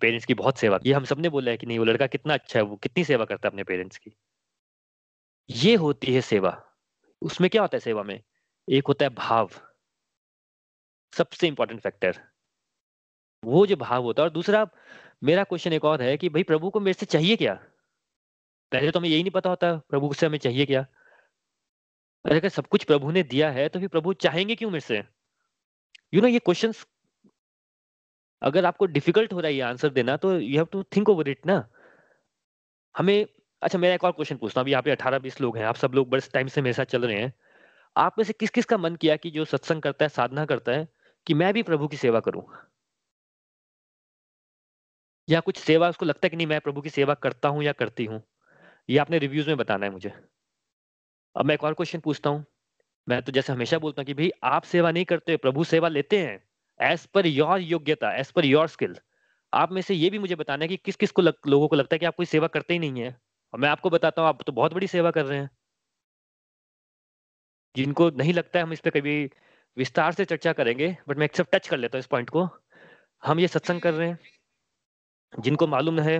पेरेंट्स 0.00 0.26
की 0.26 0.34
बहुत 0.34 0.58
सेवा 0.58 0.78
की 0.78 0.92
हम 0.92 1.04
सबने 1.04 1.28
बोला 1.28 1.50
है 1.50 1.56
कि 1.56 1.66
नहीं, 1.66 1.78
वो 1.78 1.84
लड़का 1.84 2.06
कितना 2.06 2.34
अच्छा 2.34 2.58
है, 2.58 2.64
वो 2.64 2.76
कितनी 2.76 3.04
सेवा 3.04 3.24
करता 3.24 3.48
है 3.48 3.50
अपने 3.50 3.64
पेरेंट्स 3.64 3.98
की। 3.98 4.16
ये 5.50 5.74
होती 5.74 6.14
है 6.14 6.20
सेवा। 6.20 6.62
उसमें 7.22 7.50
क्या 7.50 7.62
होता 7.62 7.76
है 7.76 7.80
सेवा 7.80 8.02
में? 8.02 8.20
एक 8.68 8.86
होता 8.88 9.04
है 9.04 9.10
भाव। 9.10 9.50
सबसे 11.12 11.46
इंपॉर्टेंट 11.48 11.80
फैक्टर 11.80 12.20
वो 13.42 13.66
जो 13.66 13.76
भाव 13.76 14.02
होता 14.02 14.22
है, 14.22 14.28
और 14.28 14.32
दूसरा, 14.32 14.66
मेरा 15.24 15.44
क्वेश्चन 15.44 15.72
एक 15.72 15.84
और 15.84 16.02
है 16.02 16.16
कि 16.16 16.28
भाई 16.28 16.42
प्रभु 16.42 16.70
को 16.70 16.80
मेरे 16.80 16.92
से 16.92 17.06
चाहिए 17.06 17.36
क्या? 17.36 17.54
पहले 18.72 18.90
तो 18.90 18.98
हमें 18.98 19.08
यही 19.08 19.22
नहीं 19.22 19.30
पता 19.30 19.50
होता, 19.50 19.76
प्रभु 19.76 20.12
से 20.14 20.26
हमें 20.26 20.38
चाहिए 20.38 20.66
क्या? 20.66 20.86
अगर 22.24 22.48
सब 22.48 22.66
कुछ 22.66 22.84
प्रभु 22.84 23.10
ने 23.10 23.22
दिया 23.22 23.50
है 23.50 23.68
तो 23.68 23.80
फिर 23.80 23.88
प्रभु 23.88 24.12
चाहेंगे 24.12 24.54
क्यों 24.54 24.70
मेरे 24.70 24.80
से? 24.80 25.02
यू 26.14 26.20
नो 26.20 26.28
ये 26.28 26.38
क्वेश्चन 26.38 26.72
अगर 28.42 28.64
आपको 28.64 28.86
डिफ़िकल्ट 28.86 29.32
हो 29.32 29.40
रहा 29.40 29.48
है 29.48 29.54
ये 29.54 29.60
आंसर 29.60 29.88
देना 29.88 30.16
तो 30.16 30.38
you 30.40 30.56
have 30.56 30.66
to 30.72 30.82
think 30.82 31.08
over 31.08 31.28
it 31.28 31.46
ना। 31.46 31.68
हमें 32.96 33.26
अच्छा 33.62 33.78
मेरा 33.78 33.94
एक 33.94 34.04
और 34.04 34.12
क्वेश्चन 34.12 34.36
पूछता 34.36 34.60
हूँ। 34.60 34.64
अभी 34.64 34.70
यहाँ 34.70 34.82
पे 34.82 34.90
अठारह 34.90 35.18
बीस 35.18 35.40
लोग 35.40 35.56
हैं, 35.58 35.64
आप 35.64 35.76
सब 35.76 35.92
लोग 35.94 36.08
बड़े 36.10 36.22
टाइम 36.32 36.46
से 36.46 36.62
मेरे 36.62 36.74
साथ 36.74 36.84
चल 36.84 37.04
रहे 37.06 37.20
हैं। 37.20 37.32
आप 37.96 38.14
में 38.18 38.24
से 38.24 38.32
किस 38.32 38.50
किस 38.50 38.64
का 38.64 38.78
मन 38.78 38.96
किया 38.96 39.16
कि 39.16 39.30
जो 39.30 39.44
सत्संग 39.44 39.82
करता 39.82 40.04
है, 40.04 40.08
साधना 40.08 40.44
करता 40.46 40.72
है, 40.72 40.88
कि 41.26 41.34
मैं 41.34 41.52
भी 41.54 41.62
प्रभु 41.62 41.88
की 41.88 41.96
सेवा 41.96 42.20
करूँ? 42.20 42.42
या 45.28 45.40
कुछ 45.40 45.56
सेवा, 45.56 45.88
उसको 45.88 46.06
लगता 46.06 46.26
है 46.26 46.30
कि 46.30 46.36
नहीं, 46.36 46.46
मैं 46.46 46.60
प्रभु 46.60 46.80
की 46.80 46.90
सेवा 46.90 47.14
करता 47.14 47.48
हूँ 47.48 47.62
या 47.62 47.72
करती 47.72 48.04
हूँ? 48.04 48.22
ये 48.90 48.98
आपने 48.98 49.18
रिव्यूज़ 49.18 49.48
में 49.48 49.56
बताना 49.56 49.86
है 49.86 49.92
मुझे। 49.92 50.12
अब 51.36 51.46
मैं 51.46 51.54
एक 51.54 51.64
और 51.64 51.74
क्वेश्चन 51.74 52.00
पूछता 52.00 52.30
हूँ। 52.30 52.44
मैं 53.06 53.20
तो 53.22 53.32
जैसे 53.32 53.52
हमेशा 53.52 53.78
बोलता 53.78 54.02
हूँ 54.02 54.06
कि 54.06 54.14
भाई 54.14 54.30
आप 54.44 54.64
सेवा 54.64 54.90
नहीं 54.90 55.04
करते 55.04 55.36
प्रभु 55.36 55.64
सेवा 55.64 55.88
लेते 55.88 56.18
हैं 56.18 56.38
एज 56.80 57.06
पर 57.06 57.26
योर 57.26 57.60
योग्यता 57.60 58.12
एज 58.16 58.30
पर 58.32 58.44
योर 58.44 58.68
स्किल 58.68 58.96
आप 59.52 59.72
में 59.72 59.80
से 59.82 59.94
ये 59.94 60.10
भी 60.10 60.18
मुझे 60.18 60.34
बताना 60.34 60.64
है 60.64 60.68
कि 60.68 60.76
किस 60.76 60.96
किस 60.96 61.10
को 61.10 61.22
लग, 61.22 61.34
लोगों 61.46 61.68
को 61.68 61.76
लगता 61.76 61.94
है 61.94 61.98
कि 61.98 62.06
आप 62.06 62.16
कोई 62.16 62.26
सेवा 62.26 62.46
करते 62.48 62.74
ही 62.74 62.78
नहीं 62.80 63.00
है? 63.02 63.16
और 63.54 63.60
मैं 63.60 63.68
आपको 63.68 63.90
बताता 63.90 64.22
हूँ 64.22 64.28
आप 64.28 64.42
तो 64.46 64.52
बहुत 64.52 64.74
बड़ी 64.74 64.86
सेवा 64.86 65.10
कर 65.10 65.24
रहे 65.24 65.38
हैं। 65.38 65.50
जिनको 67.74 68.08
नहीं 68.10 68.32
लगता 68.34 68.58
है 68.58 68.62
हम 68.64 68.72
इस 68.72 68.80
पर 68.80 68.90
कभी 68.90 69.24
विस्तार 69.76 70.12
से 70.12 70.24
चर्चा 70.24 70.52
करेंगे 70.52 70.96
बट 71.08 71.18
मैं 71.18 71.24
एक 71.24 71.36
सब 71.36 71.46
टच 71.52 71.68
कर 71.68 71.76
लेता 71.76 71.98
हूँ 71.98 72.00
इस 72.00 72.06
पॉइंट 72.06 72.30
को। 72.30 72.48
हम 73.22 73.40
ये 73.40 73.48
सत्संग 73.48 73.80
कर 73.80 73.94
रहे 73.94 74.08
हैं। 74.08 74.18
जिनको 75.32 75.66
मालूम 75.66 76.00
है 76.00 76.18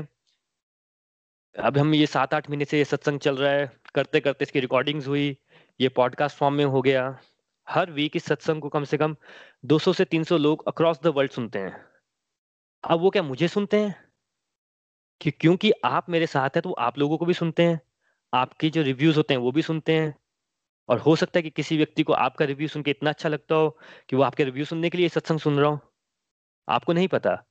अब 1.63 1.79
हम 1.79 1.95
ये 1.95 2.07
सात 2.07 2.35
आठ 2.35 2.51
महीने 2.51 2.65
से 2.65 2.79
ये 2.79 2.85
सत्संग 2.85 3.21
चल 3.21 3.37
रहा 3.37 3.53
है। 3.53 3.73
करते 3.95 4.21
करते 4.21 4.43
इसकी 4.43 4.61
रिकॉर्डिंग्स 4.61 5.09
हुई, 5.09 5.37
ये 5.81 5.89
पॉडकास्ट 5.89 6.37
फॉर्म 6.37 6.55
में 6.55 6.65
हो 6.65 6.83
गया। 6.83 7.19
हर 7.69 7.91
वीक 7.91 8.17
इस 8.17 8.25
सत्संग 8.25 8.63
को 8.63 8.69
कम 8.69 8.85
से 8.85 8.97
कम 8.97 9.17
200 9.65 9.93
से 9.93 10.05
300 10.05 10.39
लोग 10.39 10.69
अक्रॉस 10.69 11.01
द 11.03 11.07
वर्ल्ड 11.07 11.33
सुनते 11.33 11.59
हैं। 11.59 11.85
अब 12.85 13.01
वो 13.01 13.11
क्या 13.11 13.23
मुझे 13.23 13.49
सुनते 13.49 13.81
हैं? 13.81 14.05
कि 15.21 15.31
क्योंकि 15.31 15.73
आप 15.85 16.11
मेरे 16.11 16.27
साथ 16.27 16.49
हैं 16.49 16.63
तो 16.63 16.73
आप 16.73 16.99
लोगों 16.99 17.19
को 17.19 17.25
भी 17.25 17.35
सुनते 17.35 17.63
हैं। 17.63 17.81
आपके 18.35 18.71
जो 18.71 18.83
रिव्यूज़ 18.83 19.17
होते 19.17 19.35
हैं, 19.35 19.41
वो 19.41 19.53
भी 19.53 19.63
सुनते 19.63 19.93
हैं। 19.93 20.19
और 20.89 20.99
हो 20.99 21.17
सकता 21.17 21.39
है 21.39 21.43
कि 21.43 21.51
किसी 21.51 21.77
व्यक्ति 21.77 22.03
को 22.03 22.13
आपका 22.13 22.45
रिव्यू 22.45 22.69
सुन 22.69 22.83
के 22.83 22.91
इतना 22.91 23.11
अच्छा 23.11 23.29
लगता 23.29 23.55
हो 23.55 23.79
कि 24.09 24.17
वो 24.17 24.23
आपके 24.23 24.45
रिव्यू 24.45 24.65
सुनने 24.65 24.91
के 24.91 24.99
लिए 24.99 25.09
सत्संग 25.09 25.39
सुन 25.39 25.59
रहा 25.59 25.71
हो। 25.71 25.79
आपको 26.69 26.93
नहीं 26.93 27.09
पता। 27.09 27.45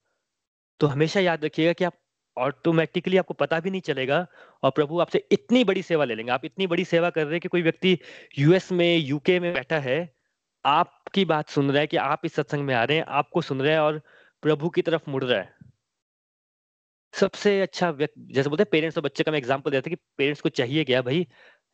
तो 0.80 0.88
हमेशा 0.88 1.20
याद 1.20 1.46
रखिएगा 1.46 1.74
कि 1.74 1.84
आप 1.84 1.94
ऑटोमेटिकली 2.38 3.18
आपको 3.18 3.34
पता 3.36 3.60
भी 3.60 3.70
नहीं 3.72 3.82
चलेगा 3.82 4.26
और 4.64 4.72
प्रभु 4.72 5.00
आपसे 5.00 5.24
इतनी 5.32 5.64
बड़ी 5.64 5.82
सेवा 5.84 6.06
ले 6.06 6.16
लेंगे। 6.16 6.32
आप 6.32 6.46
इतनी 6.46 6.68
बड़ी 6.68 6.86
सेवा 6.86 7.10
कर 7.10 7.24
रहे 7.24 7.34
हैं 7.34 7.42
कि 7.42 7.48
कोई 7.48 7.62
व्यक्ति 7.62 7.98
यूएस 8.40 8.72
में, 8.72 8.98
यूके 8.98 9.40
में 9.40 9.54
बैठा 9.54 9.80
है, 9.80 10.14
आपकी 10.66 11.26
बात 11.26 11.50
सुन 11.50 11.72
रहा 11.72 11.82
है 11.82 11.88
कि 11.88 11.98
आप 12.00 12.26
इस 12.26 12.34
सत्संग 12.36 12.66
में 12.66 12.74
आ 12.76 12.84
रहे 12.84 12.98
हैं, 12.98 13.06
आपको 13.06 13.42
सुन 13.42 13.62
रहे 13.62 13.72
हैं 13.74 13.80
और 13.80 14.02
प्रभु 14.44 14.70
की 14.70 14.82
तरफ़ 14.82 15.10
मुड़ 15.10 15.24
रहा 15.24 15.40
है। 15.40 15.72
सबसे 17.14 17.60
अच्छा 17.62 17.90
व्यक्ति, 17.92 18.28
जैसे 18.34 18.50
बोलते 18.50 18.64
हैं, 18.64 18.70
पेरेंट्स 18.72 18.98
और 18.98 19.04
बच्चे 19.04 19.24
का 19.24 19.32
मैं 19.32 19.38
एग्ज़ाम्पल 19.38 19.72
देता 19.72 19.90
कि 19.90 19.96
पेरेंट्स 20.18 20.42
को 20.42 20.50
चाहिए 20.52 20.84
क्या 20.84 21.02
भाई? 21.02 21.28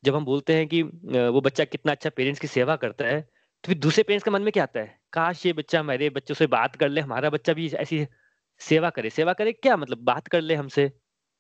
जब 0.03 0.15
हम 0.15 0.25
बोलते 0.25 0.55
हैं 0.55 0.67
कि 0.67 0.81
वो 0.81 1.41
बच्चा 1.41 1.63
कितना 1.65 1.91
अच्छा 1.91 2.09
पेरेंट्स 2.09 2.39
की 2.39 2.47
सेवा 2.47 2.75
करता 2.77 3.05
है 3.05 3.21
तो 3.21 3.67
फिर 3.67 3.77
दूसरे 3.77 4.03
पेरेंट्स 4.03 4.23
के 4.25 4.31
मन 4.31 4.41
में 4.41 4.51
क्या 4.51 4.63
आता 4.63 4.79
है? 4.79 4.99
काश 5.13 5.45
ये 5.45 5.53
बच्चा 5.53 5.81
मेरे 5.83 6.09
बच्चों 6.09 6.35
से 6.35 6.47
बात 6.47 6.75
कर 6.75 6.89
ले, 6.89 7.01
हमारा 7.01 7.29
बच्चा 7.29 7.53
भी 7.53 7.67
ऐसी 7.69 8.05
सेवा 8.61 8.89
करे 8.89 9.09
सेवा 9.09 9.33
करे, 9.33 9.51
क्या 9.53 9.77
मतलब 9.77 10.03
बात 10.03 10.27
कर 10.27 10.41
ले 10.41 10.55
हमसे? 10.55 10.91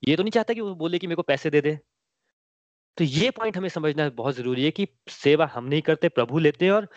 ये 0.03 0.15
तो 0.15 0.23
नहीं 0.23 0.31
चाहता 0.31 0.53
कि 0.53 0.61
वो 0.61 0.73
बोले 0.75 0.99
कि 0.99 1.07
मेरे 1.07 1.15
को 1.15 1.21
पैसे 1.23 1.49
दे 1.49 1.61
दे। 1.61 1.77
तो 2.97 3.03
ये 3.03 3.29
पॉइंट 3.31 3.57
हमें 3.57 3.69
समझना 3.69 4.09
बहुत 4.11 4.35
ज़रूरी 4.35 4.63
है 4.65 4.71
कि 4.71 4.87
सेवा 5.09 5.45
हम 5.53 5.65
नहीं 5.65 5.81
करते, 5.81 6.09
प्रभु 6.09 6.39
लेते 6.39 6.65
हैं 6.65 6.71
और 6.71 6.87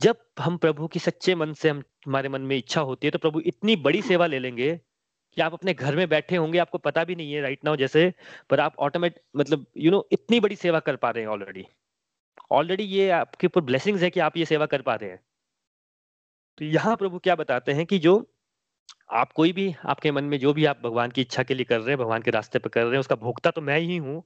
जब 0.00 0.16
हम 0.40 0.56
प्रभु 0.56 0.86
की 0.88 0.98
सच्चे 0.98 1.34
मन 1.34 1.52
से 1.52 1.68
हम, 1.68 1.82
हमारे 2.06 2.28
मन 2.28 2.40
में 2.42 2.56
इच्छा 2.56 2.80
होती 2.82 3.06
है 3.06 3.10
तो 3.10 3.18
प्रभु 3.18 3.40
इतनी 3.46 3.76
बड़ी 3.78 4.02
सेवा 4.02 4.26
ले 4.26 4.38
लेंगे 4.38 4.74
कि 5.36 5.42
आप 5.42 5.52
अपने 5.52 5.74
घर 5.74 5.96
में 5.96 6.08
बैठे 6.08 6.36
होंगे, 6.36 6.58
आपको 6.58 6.78
पता 6.78 7.04
भी 7.04 7.14
नहीं 7.14 7.32
है 7.32 7.40
राइट 7.42 7.64
नाउ 7.64 7.76
जैसे, 7.76 8.12
पर 8.50 8.60
आप 8.60 8.76
ऑटोमेट 8.78 9.20
मतलब 9.36 9.66
यू 9.76 9.90
नो 9.90 10.06
इतनी 10.12 10.40
बड़ी 10.40 10.56
सेवा 10.56 10.80
कर 10.80 10.96
पा 10.96 11.10
रहे 11.10 11.22
हैं 11.24 11.30
ऑलरेडी 11.30 11.66
ऑलरेडी 12.52 12.84
ये 12.84 13.08
आपके 13.10 13.46
ऊपर 13.46 13.60
ब्लेसिंग्स 13.62 14.02
है 14.02 14.10
कि 14.10 14.20
आप 14.20 14.36
ये 14.36 14.44
सेवा 14.44 14.66
कर 14.66 14.82
पा 14.82 14.94
रहे 14.94 15.10
हैं। 15.10 15.20
तो 16.58 16.64
यहाँ 16.64 16.96
प्रभु 16.96 17.18
क्या 17.18 17.34
बताते 17.36 17.72
हैं 17.72 17.86
कि 17.86 17.98
जो 17.98 18.14
आप 19.12 19.32
कोई 19.32 19.52
भी, 19.52 19.74
आपके 19.84 20.10
मन 20.12 20.24
में 20.24 20.38
जो 20.38 20.52
भी 20.52 20.64
आप 20.64 20.80
भगवान 20.84 21.10
की 21.10 21.20
इच्छा 21.20 21.42
के 21.42 21.54
लिए 21.54 21.64
कर 21.64 21.78
रहे 21.78 21.90
हैं, 21.90 21.98
भगवान 21.98 22.22
के 22.22 22.30
रास्ते 22.30 22.58
पर 22.58 22.68
कर 22.68 22.82
रहे 22.82 22.92
हैं, 22.92 23.00
उसका 23.00 23.16
भोगता 23.16 23.50
तो 23.50 23.60
मैं 23.62 23.78
ही 23.80 23.96
हूँ। 23.98 24.22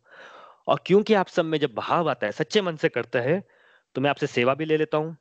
और 0.68 0.80
क्योंकि 0.86 1.14
आप 1.14 1.28
सब 1.28 1.44
में 1.44 1.58
जब 1.58 1.74
भाव 1.74 2.10
आता 2.10 2.26
है, 2.26 2.32
सच्चे 2.32 2.60
मन 2.62 2.76
से 2.76 2.88
करता 2.88 3.20
है 3.20 3.42
तो 3.96 4.00
मैं 4.00 4.10
आपसे 4.10 4.26
सेवा 4.28 4.54
भी 4.54 4.64
ले 4.64 4.76
लेता 4.76 4.98
हूँ। 4.98 5.16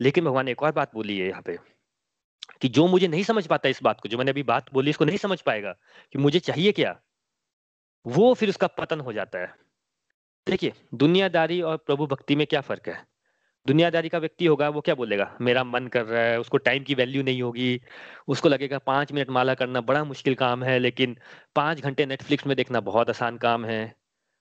लेकिन 0.00 0.24
भगवान 0.24 0.44
ने 0.46 0.50
एक 0.50 0.62
और 0.62 0.72
बात 0.72 0.94
बोली 0.94 1.18
है 1.18 1.28
यहाँ 1.28 1.42
पे, 1.42 1.56
कि 2.62 2.68
जो 2.68 2.86
मुझे 2.88 3.08
नहीं 3.08 3.22
समझ 3.24 3.46
पाता 3.46 3.68
इस 3.68 3.82
बात 3.82 4.00
को, 4.00 4.08
जो 4.08 4.18
मैंने 4.18 4.30
अभी 4.30 4.42
बात 4.44 4.72
बोली, 4.72 4.90
इसको 4.90 5.04
नहीं 5.04 5.18
समझ 5.18 5.40
पाएगा, 5.40 5.72
कि 6.14 6.18
मुझे 6.18 6.38
चाहिए 6.40 6.72
क्या, 6.72 6.98
वो 8.06 8.32
फिर 8.34 8.48
उसका 8.48 8.66
पतन 8.68 9.00
हो 9.00 9.12
जाता 9.12 9.38
है। 9.38 9.54
देखिए, 10.46 10.72
दुनियादारी 10.94 11.60
और 11.62 11.76
प्रभु 11.76 12.06
भक्ति 12.06 12.36
में 12.36 12.46
क्या 12.46 12.60
फ़र्क 12.60 12.88
है? 12.88 13.04
दुनियादारी 13.66 14.08
का 14.08 14.18
व्यक्ति 14.18 14.46
होगा, 14.46 14.68
वो 14.68 14.80
क्या 14.80 14.94
बोलेगा? 14.94 15.36
मेरा 15.40 15.64
मन 15.64 15.86
कर 15.86 16.04
रहा 16.04 16.22
है, 16.22 16.40
उसको 16.40 16.58
टाइम 16.58 16.82
की 16.82 16.94
वैल्यू 16.94 17.22
नहीं 17.22 17.42
होगी, 17.42 17.80
उसको 18.28 18.48
लगेगा 18.48 18.78
पाँच 18.78 19.12
मिनट 19.12 19.30
माला 19.30 19.54
करना 19.54 19.80
बड़ा 19.80 20.04
मुश्किल 20.04 20.34
काम 20.34 20.62
है, 20.64 20.78
लेकिन 20.78 21.16
पाँच 21.56 21.80
घंटे 21.80 22.06
नेटफ्लिक्स 22.06 22.46
में 22.46 22.56
देखना 22.56 22.80
बहुत 22.80 23.10
आसान 23.10 23.36
काम 23.36 23.64
है। 23.64 23.94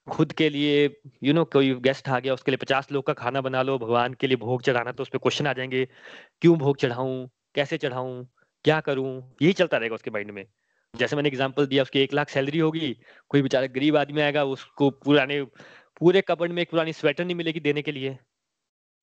खुद 0.08 0.32
के 0.32 0.50
लिए 0.50 0.84
यू 1.24 1.34
नो 1.34 1.44
कोई 1.46 1.74
गेस्ट 1.76 2.10
आ 2.10 2.20
गया, 2.20 2.34
उसके 2.34 2.52
लिए 2.52 2.58
पचास 2.58 2.92
लोग 2.92 3.06
का 3.08 3.14
खाना 3.14 3.42
बना 3.42 3.62
लो, 3.62 3.78
भगवान 3.78 4.14
के 4.14 4.28
लिए 4.28 4.38
भोग 4.38 4.62
चढ़ाना 4.62 4.92
तो 4.92 5.04
उस 5.04 5.10
पर 5.10 5.18
क्वेश्चन 5.18 5.48
आ 5.48 5.54
जाएँगे, 5.54 5.88
क्यों 6.42 6.58
भोग 6.58 6.78
चढ़ाऊं, 6.78 7.28
कैसे 7.56 7.78
चढ़ाऊं, 7.78 8.24
क्या 8.66 8.80
करूँ? 8.80 9.36
यही 9.42 9.54
चलता 9.54 9.78
रहेगा 9.78 9.96
उसके 9.96 10.12
माइंड 10.12 10.32
में। 10.32 10.46
जैसे 10.94 11.16
मैंने 11.16 11.30
एग्ज़ाम्पल 11.30 11.66
दिया, 11.66 11.84
उसकी 11.84 12.00
एक 12.00 12.14
लाख 12.14 12.30
सैलरी 12.30 12.60
होगी, 12.60 12.96
कोई 13.30 13.42
बेचारा 13.42 13.68
गरीब 13.68 13.98
आदमी 13.98 14.22
आएगा, 14.22 14.44
उसको 14.44 14.90
पुराने, 14.90 15.42
पूरे 16.00 16.22
कबड़ 16.22 16.52
में 16.52 16.62
एक 16.62 16.72
पुरानी 16.72 16.94
स्वेटर 16.94 17.26
नहीं 17.26 17.36
मिलेगी 17.36 17.60
देने 17.60 17.82
के 17.82 17.92
लिए। 17.92 18.18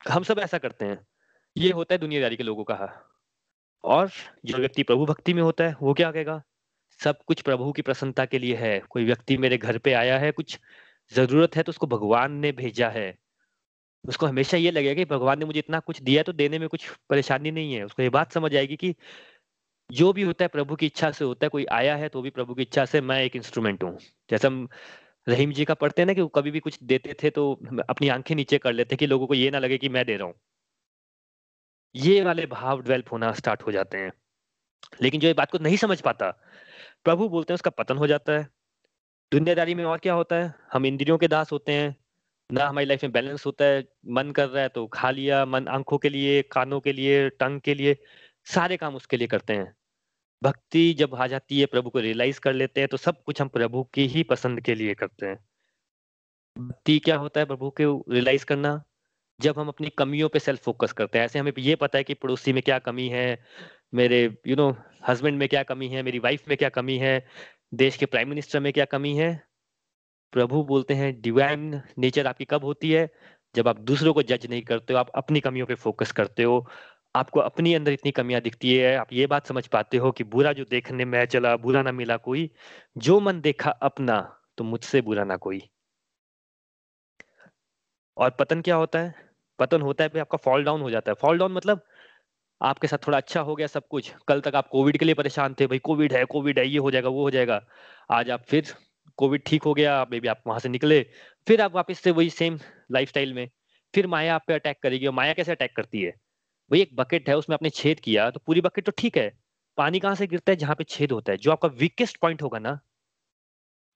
हम 0.06 0.22
सब 0.22 0.38
ऐसा 0.38 0.58
करते 0.58 0.84
हैं। 0.84 0.98
ये 1.56 1.70
होता 1.70 1.94
है 1.94 1.98
दुनियादारी 1.98 2.36
के 2.36 2.42
लोगों 2.42 2.64
का 2.64 2.74
और 3.84 4.10
जो 4.44 4.58
व्यक्ति 4.58 4.82
प्रभु 4.82 5.06
भक्ति 5.06 5.34
में 5.34 5.42
होता 5.42 5.64
है, 5.64 5.76
वो 5.82 5.94
क्या 5.94 6.10
कहेगा? 6.12 6.42
सब 7.00 7.22
कुछ 7.26 7.40
प्रभु 7.40 7.72
की 7.72 7.82
प्रसन्नता 7.82 8.24
के 8.24 8.38
लिए 8.38 8.56
है। 8.56 8.78
कोई 8.80 9.04
व्यक्ति 9.04 9.36
मेरे 9.36 9.58
घर 9.58 9.78
पे 9.78 9.92
आया 9.92 10.18
है, 10.18 10.30
कुछ 10.32 10.58
ज़रूरत 11.12 11.56
है 11.56 11.62
तो 11.62 11.70
उसको 11.70 11.86
भगवान 11.86 12.32
ने 12.32 12.52
भेजा 12.52 12.88
है। 12.88 13.14
उसको 14.04 14.26
हमेशा 14.26 14.56
ये 14.56 14.70
लगेगा 14.70 14.94
कि 14.94 15.04
भगवान 15.04 15.38
ने 15.38 15.44
मुझे 15.44 15.58
इतना 15.58 15.80
कुछ 15.80 16.00
दिया 16.02 16.22
तो 16.22 16.32
देने 16.32 16.58
में 16.58 16.68
कुछ 16.68 16.88
परेशानी 17.10 17.50
नहीं 17.50 17.74
है। 17.74 17.84
उसको 17.84 18.02
ये 18.02 18.08
बात 18.08 18.32
समझ 18.32 18.54
आएगी 18.56 18.76
कि 18.76 18.94
जो 19.90 20.12
भी 20.12 20.22
होता 20.22 20.44
है, 20.44 20.48
प्रभु 20.48 20.76
की 20.76 20.86
इच्छा 20.86 21.10
से 21.10 21.24
होता 21.24 21.46
है। 21.46 21.48
कोई 21.48 21.64
आया 21.72 21.96
है 21.96 22.08
तो 22.08 22.22
भी 22.22 22.30
प्रभु 22.30 22.54
की 22.54 22.62
इच्छा 22.62 22.84
से 22.84 23.00
मैं 23.00 23.22
एक 23.24 23.36
इंस्ट्रूमेंट 23.36 23.82
हूँ। 23.84 23.96
जैसे 24.30 24.46
हम 24.48 24.68
रहीम 25.26 25.52
जी 25.52 25.64
का 25.64 25.74
पढ़ते 25.74 26.02
हैं 26.02 26.06
ना 26.06 26.12
कि 26.12 26.20
वो 26.20 26.28
कभी 26.28 26.50
भी 26.50 26.60
कुछ 26.60 26.78
देते 26.82 27.14
थे 27.22 27.30
तो 27.30 27.52
अपनी 27.88 28.08
आँखें 28.08 28.34
नीचे 28.34 28.58
कर 28.58 28.72
लेते 28.72 28.96
कि 28.96 29.06
लोगों 29.06 29.26
को 29.26 29.34
ये 29.34 29.50
ना 29.50 29.58
लगे 29.58 29.78
कि 29.78 29.88
मैं 29.88 30.04
दे 30.06 30.16
रहा 30.16 30.26
हूँ। 30.26 30.34
ये 31.94 32.22
वाले 32.22 32.46
भाव 32.46 32.82
डेवलप 32.82 33.12
होना 33.12 33.32
स्टार्ट 33.32 33.62
हो 33.62 33.72
जाते 33.72 33.98
हैं। 33.98 34.12
लेकिन 35.02 35.20
जो 35.20 35.28
ये 35.28 35.34
बात 35.34 35.50
को 35.50 35.58
नहीं 35.58 35.76
समझ 35.76 36.00
पाता, 36.00 36.30
प्रभु 37.04 37.28
बोलते 37.28 37.52
हैं 37.52 37.54
उसका 37.54 37.70
पतन 37.70 37.96
हो 37.96 38.06
जाता 38.06 38.32
है। 38.32 38.48
दुनियादारी 39.32 39.74
में 39.74 39.84
और 39.84 39.98
क्या 39.98 40.14
होता 40.14 40.36
है? 40.36 40.54
हम 40.72 40.86
इंद्रियों 40.86 41.18
के 41.18 41.28
दास 41.28 41.52
होते 41.52 41.72
हैं, 41.72 41.96
ना 42.50 42.66
हमारी 42.66 42.86
लाइफ 42.86 43.02
में 43.04 43.12
बैलेंस 43.12 43.46
होता 43.46 43.64
है, 43.64 43.84
मन 44.08 44.30
कर 44.30 44.48
रहा 44.48 44.62
है 44.62 44.68
तो 44.68 44.86
खा 44.86 45.10
लिया, 45.10 45.44
मन 45.46 45.68
आँखों 45.68 45.98
के 45.98 46.08
लिए, 46.08 46.42
कानों 46.42 46.80
के 46.80 46.92
लिए, 46.92 47.28
टंग 47.30 47.60
के 47.60 47.74
लिए, 47.74 47.96
सारे 48.46 48.76
काम 48.76 48.96
उसके 48.96 49.16
लिए 49.16 49.28
करते 49.28 49.52
हैं। 49.52 49.74
भक्ति 50.42 50.94
जब 50.94 51.14
आ 51.14 51.26
जाती 51.26 51.60
है, 51.60 51.66
प्रभु 51.66 51.90
को 51.90 51.98
रियलाइज़ 52.00 52.40
कर 52.40 52.52
लेते 52.52 52.80
हैं 52.80 52.88
तो 52.88 52.96
सब 52.96 53.22
कुछ 53.22 53.40
हम 53.42 53.48
प्रभु 53.48 53.82
की 53.84 54.06
ही 54.06 54.22
पसंद 54.22 54.60
के 54.60 54.74
लिए 54.74 54.94
करते 54.94 55.26
हैं। 55.26 55.38
भक्ति 56.56 56.98
क्या 56.98 57.16
होता 57.16 57.40
है 57.40 57.46
प्रभु 57.46 57.70
को 57.70 58.04
रियलाइज़ 58.10 58.44
करना? 58.44 58.82
जब 59.40 59.58
हम 59.58 59.68
अपनी 59.68 59.88
कमियों 59.88 60.28
पे 60.28 60.38
सेल्फ 60.38 60.62
फोकस 60.62 60.92
करते 60.92 61.18
हैं। 61.18 61.24
ऐसे 61.24 61.38
हमें 61.38 61.52
ये 61.58 61.74
पता 61.76 61.98
है 61.98 62.04
कि 62.04 62.14
पड़ोसी 62.14 62.52
में 62.52 62.62
क्या 62.62 62.78
कमी 62.78 63.08
है, 63.08 63.44
मेरे 63.94 64.36
यू 64.46 64.56
नो 64.56 64.76
हस्बैंड 65.08 65.38
में 65.38 65.48
क्या 65.48 65.62
कमी 65.62 65.88
है, 65.88 66.02
मेरी 66.02 66.18
वाइफ 66.18 66.48
में 66.48 66.56
क्या 66.58 66.68
कमी 66.68 66.98
है, 66.98 67.26
देश 67.74 67.96
के 67.96 68.06
प्राइम 68.06 68.28
मिनिस्टर 68.28 68.60
में 68.60 68.72
क्या 68.72 68.84
कमी 68.84 69.16
है? 69.16 69.42
प्रभु 70.32 70.64
बोलते 70.64 70.94
हैं 70.94 71.20
डिवाइन 71.22 71.82
नेचर 71.98 72.26
आपकी 72.26 72.44
कब 72.44 72.64
होती 72.64 72.92
है? 72.92 73.08
जब 73.54 73.68
आप 73.68 73.80
दूसरों 73.80 74.14
को 74.14 74.22
जज 74.22 74.46
नहीं 74.50 74.62
करते 74.62 74.92
हो, 74.92 74.98
आप 74.98 75.10
अपनी 75.14 75.40
कमियों 75.40 75.66
पे 75.66 75.74
फोकस 75.74 76.12
करते 76.12 76.42
हो 76.42 76.68
आपको 77.14 77.40
अपनी 77.40 77.72
अंदर 77.74 77.92
इतनी 77.92 78.10
कमियाँ 78.12 78.40
दिखती 78.42 78.74
है, 78.76 78.94
आप 78.96 79.12
ये 79.12 79.26
बात 79.26 79.46
समझ 79.46 79.66
पाते 79.66 79.96
हो 79.96 80.10
कि 80.12 80.24
बुरा 80.26 80.52
जो 80.52 80.64
देखने 80.64 81.04
में 81.04 81.24
चला, 81.26 81.56
बुरा 81.56 81.82
ना 81.82 81.92
मिला 81.92 82.16
कोई। 82.18 82.50
जो 82.98 83.20
मन 83.20 83.40
देखा 83.40 83.70
अपना 83.82 84.20
तो 84.58 84.64
मुझसे 84.64 85.00
बुरा 85.02 85.24
ना 85.24 85.36
कोई। 85.38 85.60
और 88.16 88.30
पतन 88.30 88.60
क्या 88.60 88.76
होता 88.76 88.98
है? 88.98 89.14
पतन 89.58 89.82
होता 89.82 90.04
है 90.04 90.20
आपका 90.20 90.38
फॉल 90.38 90.64
डाउन 90.64 90.80
हो 90.80 90.90
जाता 90.90 91.10
है। 91.10 91.14
फॉल 91.14 91.38
डाउन 91.38 91.52
मतलब 91.52 91.82
आपके 92.60 92.88
साथ 92.88 93.06
थोड़ा 93.06 93.18
अच्छा 93.18 93.40
हो 93.40 93.54
गया 93.56 93.66
सब 93.66 93.86
कुछ। 93.88 94.12
कल 94.28 94.40
तक 94.40 94.54
आप 94.56 94.68
कोविड 94.68 94.98
के 94.98 95.04
लिए 95.04 95.14
परेशान 95.14 95.54
थे, 95.60 95.66
भाई 95.66 95.78
कोविड 95.80 96.12
है 96.12 96.24
कोविड 96.26 96.58
है, 96.58 96.66
ये 96.68 96.78
हो 96.78 96.90
जाएगा, 96.90 97.08
वो 97.08 97.22
हो 97.22 97.30
जाएगा। 97.30 97.60
आज 98.10 98.30
आप 98.30 98.44
फिर 98.48 98.74
कोविड 99.18 99.42
ठीक 99.46 99.62
हो 99.62 99.74
गया 99.74 100.04
मे 100.12 100.20
बी 100.20 100.28
आप 100.28 100.42
वहाँ 100.46 100.60
से 100.60 100.68
निकले, 100.68 101.02
फिर 101.46 101.62
आप 101.62 101.74
वापस 101.74 102.00
से 102.00 102.10
वही 102.12 102.30
सेम 102.30 102.58
लाइफस्टाइल 102.92 103.34
में, 103.34 103.48
फिर 103.94 104.06
माया 104.08 104.34
आप 104.34 104.44
पे 104.48 104.54
अटैक 104.54 104.82
करेगी 104.82 105.06
और 105.06 105.14
माया 105.14 105.32
कैसे 105.34 105.52
अटैक 105.52 105.76
करती 105.76 106.02
है? 106.02 106.14
वही 106.72 106.80
एक 106.82 106.96
बकेट 106.96 107.28
है, 107.28 107.36
उसमें 107.36 107.54
आपने 107.54 107.70
छेद 107.70 108.00
किया 108.00 108.30
तो 108.30 108.40
पूरी 108.46 108.60
बकेट 108.60 108.86
तो 108.86 108.92
ठीक 108.98 109.16
है, 109.18 109.28
पानी 109.78 110.00
कहाँ 110.00 110.14
से 110.14 110.26
गिरता 110.26 110.52
है, 110.52 110.56
जहाँ 110.56 110.74
पे 110.76 110.84
छेद 110.84 111.12
होता 111.12 111.32
है? 111.32 111.38
जो 111.38 111.52
आपका 111.52 111.68
वीकेस्ट 111.78 112.18
पॉइंट 112.18 112.42
होगा 112.42 112.58
ना, 112.58 112.78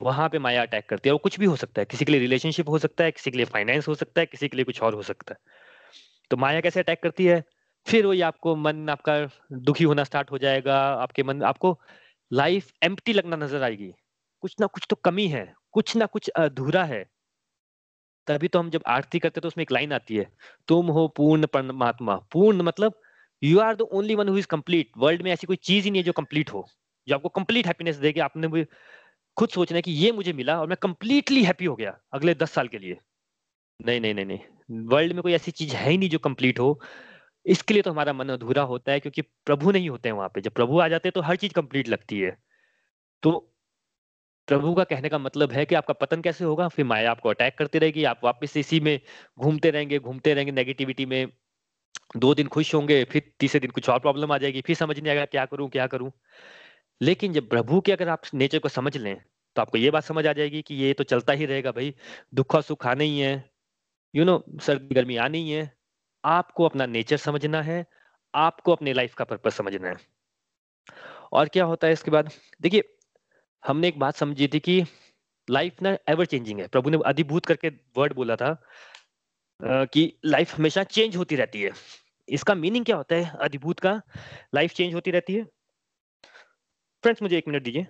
वहाँ 0.01 0.29
पे 0.29 0.39
माया 0.39 0.63
अटैक 0.63 0.89
करती 0.89 1.09
है, 1.09 1.13
और 1.13 1.19
कुछ 1.19 1.39
भी 1.41 1.47
हो 1.47 1.57
सकता 1.57 1.81
है, 1.81 1.85
किसी 1.85 2.05
के 2.05 2.13
लिए 2.13 2.21
रिलेशनशिप 2.21 2.69
हो 2.69 2.79
सकता 2.79 3.05
है, 3.05 3.11
किसी 3.13 3.31
के 3.31 3.37
लिए 3.37 3.47
फाइनेंस 3.47 3.89
हो 3.89 3.95
सकता 3.95 4.21
है, 4.21 4.27
किसी 4.27 4.49
के 4.49 4.57
लिए 4.57 4.65
कुछ 4.65 4.83
और 4.83 4.95
हो 4.95 5.03
सकता 5.03 5.35
है। 5.35 5.39
तो 6.31 6.37
माया 6.37 6.61
कैसे 6.61 6.81
अटैक 6.81 7.03
करती 7.03 7.27
है? 7.27 7.43
फिर 7.87 8.07
वही 8.07 8.21
आपको 8.23 8.57
मन, 8.57 8.89
आपका 8.91 9.19
दुखी 9.53 9.85
होना 9.85 10.05
स्टार्ट 10.05 10.31
हो 10.31 10.39
जाएगा, 10.39 10.79
आपके 10.95 11.23
मन, 11.23 11.43
आपको 11.45 11.79
लाइफ 12.31 12.73
एम्प्टी 12.83 13.13
लगना 13.13 13.37
नज़र 13.37 13.63
आएगी। 13.63 13.93
कुछ 14.43 14.57
ना 14.61 14.67
कुछ 14.67 14.87
तो 14.91 14.97
कमी 14.97 15.27
है, 15.29 15.53
कुछ 15.73 15.97
ना 15.97 16.07
कुछ 16.07 16.29
अधूरा 16.29 16.85
है। 16.85 17.05
तभी 18.29 18.49
तो 18.49 18.59
हम 18.59 18.71
जब 18.71 18.83
आरती 18.89 19.19
करते 19.19 19.41
तो 19.41 19.49
उसमें 19.49 19.63
एक 19.63 19.73
लाइन 19.73 19.93
आती 19.93 20.17
है, 20.17 20.27
तुम 20.69 20.87
हो 20.89 21.07
पूर्ण 21.17 21.47
परमात्मा। 21.49 22.17
पूर्ण 22.33 22.63
मतलब 22.63 23.01
you 23.43 23.59
are 23.61 23.77
the 23.77 23.83
only 23.83 24.15
one 24.15 24.29
who 24.29 24.37
is 24.39 24.47
complete 24.47 24.91
world 24.99 25.23
में 25.23 25.31
ऐसी 25.33 25.47
कोई 25.47 25.57
चीज़ 25.59 25.85
ही 25.85 25.91
नहीं 25.91 26.03
है 26.03 26.07
जो 26.07 26.13
कंप्लीट 26.15 26.53
हो, 26.53 26.67
जो 27.07 27.15
आपको 27.15 27.29
कंप्लीट 27.31 27.67
हैप्पीनेस 27.67 27.97
देगी। 27.99 28.21
आपने 28.21 28.49
भी 28.49 28.65
खुद 29.37 29.49
सोचना 29.51 29.77
है 29.77 29.83
कि 29.83 29.93
ये 29.95 30.13
मुझे 30.13 30.33
मिला 30.33 30.61
और 30.61 30.69
मैं 30.69 30.77
कंप्लीटली 30.83 31.45
हैप्पी 31.45 31.65
हो 31.65 31.77
गया 31.77 31.99
अगले 32.15 32.35
दस 32.37 32.53
साल 32.53 32.69
के 32.69 32.79
लिए। 32.79 32.99
नहीं 33.81 34.01
नहीं 34.01 34.15
नहीं 34.15 34.27
नहीं। 34.27 34.87
वर्ल्ड 34.89 35.13
में 35.13 35.23
कोई 35.23 35.33
ऐसी 35.35 35.51
चीज़ 35.53 35.75
है 35.77 35.91
ही 35.91 35.99
नहीं 35.99 36.09
जो 36.11 36.19
कंप्लीट 36.21 36.59
हो। 36.61 36.81
इसके 37.47 37.75
लिए 37.75 37.83
तो 37.83 37.91
हमारा 37.91 38.13
मन 38.13 38.29
अधूरा 38.29 38.63
होता 38.65 38.93
है 38.93 39.01
क्योंकि 39.01 39.23
प्रभु 39.47 39.71
नहीं 39.73 39.89
होते 39.91 40.09
हैं 40.09 40.17
वहाँ 40.17 40.29
पे। 40.35 40.41
जब 40.41 40.53
प्रभु 40.53 40.81
आ 40.81 40.89
जाते 40.89 41.09
हैं 41.09 41.13
तो 41.15 41.21
हर 41.23 41.37
चीज़ 41.37 41.53
कंप्लीट 41.55 41.89
लगती 41.89 42.21
है। 42.21 42.37
तो 43.23 43.33
प्रभु 44.49 44.75
का 44.75 44.85
कहने 44.85 45.09
का 45.09 45.19
मतलब 45.19 45.53
है 45.53 45.65
कि 45.67 45.75
आपका 45.75 45.95
पतन 45.95 46.21
कैसे 46.23 46.45
होगा? 46.45 46.69
फिर 46.69 46.85
माया 46.85 47.11
आपको 47.11 47.29
अटैक 47.29 47.57
करती 47.59 47.79
रहेगी, 47.79 48.05
आप 48.05 48.21
वापस 48.25 48.57
इसी 48.57 48.81
में 48.81 49.01
घूमते 49.39 49.71
रहेंगे 49.71 49.99
घूमते 49.99 50.35
रहेंगे 50.35 50.53
नेगेटिविटी 50.53 51.07
में 51.07 51.27
दो 52.17 52.35
दिन 52.35 52.47
खुश 52.49 52.75
होंगे, 52.75 53.03
फिर 53.05 53.23
तीसरे 53.41 53.61
दिन 53.61 53.71
कुछ 53.71 53.89
और 53.91 53.99
प्रॉब्लम 54.01 54.33
आ 54.33 54.39
जाएगी, 54.39 54.61
फिर 54.61 54.77
समझ 54.77 54.99
नहीं 54.99 55.11
आएगा 55.11 55.25
क्या 55.27 55.45
करूँ 55.47 55.69
क्या 55.71 55.87
करूँ। 55.87 56.11
लेकिन 57.01 57.33
जब 57.33 57.49
प्रभु 57.49 57.81
के 57.81 57.93
अगर 57.93 58.09
आप 58.09 58.23
नेचर 58.35 58.59
को 58.59 58.69
समझ 58.69 58.97
लें 58.97 59.17
तो 59.57 59.63
आपको 59.63 59.79
ये 59.79 59.91
बात 59.91 60.05
समझ 60.05 60.27
आ 60.27 60.33
जाएगी 60.33 60.61
कि 60.63 60.75
ये 60.75 60.93
तो 60.93 61.05
चलता 61.05 61.33
ही 61.33 61.47
रहेगा 61.47 61.71
भाई, 61.73 61.95
दुख 62.35 62.55
और 62.55 62.63
सुख 62.63 62.87
आने 62.87 63.05
ही 63.05 63.19
है। 63.21 63.51
यू 64.15 64.25
नो 64.25 64.43
सर्दी 64.63 64.95
गर्मी 64.95 65.17
आनी 65.19 65.43
ही 65.45 65.51
है। 65.51 65.71
आपको 66.25 66.65
अपना 66.65 66.87
नेचर 66.87 67.17
समझना 67.17 67.63
है, 67.63 67.85
आपको 68.35 68.73
अपने 68.73 68.93
लाइफ 68.93 69.15
का 69.15 69.25
पर्पज 69.25 69.53
समझना 69.53 69.89
है। 69.89 69.97
और 71.33 71.49
क्या 71.49 71.65
होता 71.65 71.87
है 71.87 71.93
इसके 71.93 72.11
बाद? 72.11 72.31
देखिए 72.61 72.83
हमने 73.67 73.89
एक 73.89 73.99
बात 73.99 74.17
समझी 74.17 74.49
थी 74.49 74.59
कि 74.61 74.83
लाइफ 75.49 75.83
ना 75.83 75.97
एवर 76.09 76.27
चेंजिंग 76.27 76.61
है। 76.61 76.67
प्रभु 76.69 76.91
ने 76.91 76.99
अधिभूत 77.07 77.47
करके 77.47 77.69
वर्ड 77.97 78.13
बोला 78.15 78.37
था 78.37 78.53
कि 79.63 80.13
लाइफ 80.25 80.55
हमेशा 80.57 80.83
चेंज 80.85 81.17
होती 81.17 81.37
रहती 81.37 81.63
है। 81.63 81.71
इसका 82.29 82.55
मीनिंग 82.55 82.85
क्या 82.85 82.97
होता 82.97 83.17
है 83.17 83.37
अधिभूत 83.43 83.81
का? 83.81 84.01
लाइफ 84.55 84.73
चेंज 84.75 84.95
होती 84.95 85.11
रहती 85.11 85.35
है। 85.35 85.45
फ्रेंड्स 87.03 87.23
मुझे 87.23 87.39
एक 87.39 87.49
मिनट 87.49 87.63
दीजिए। 87.63 87.87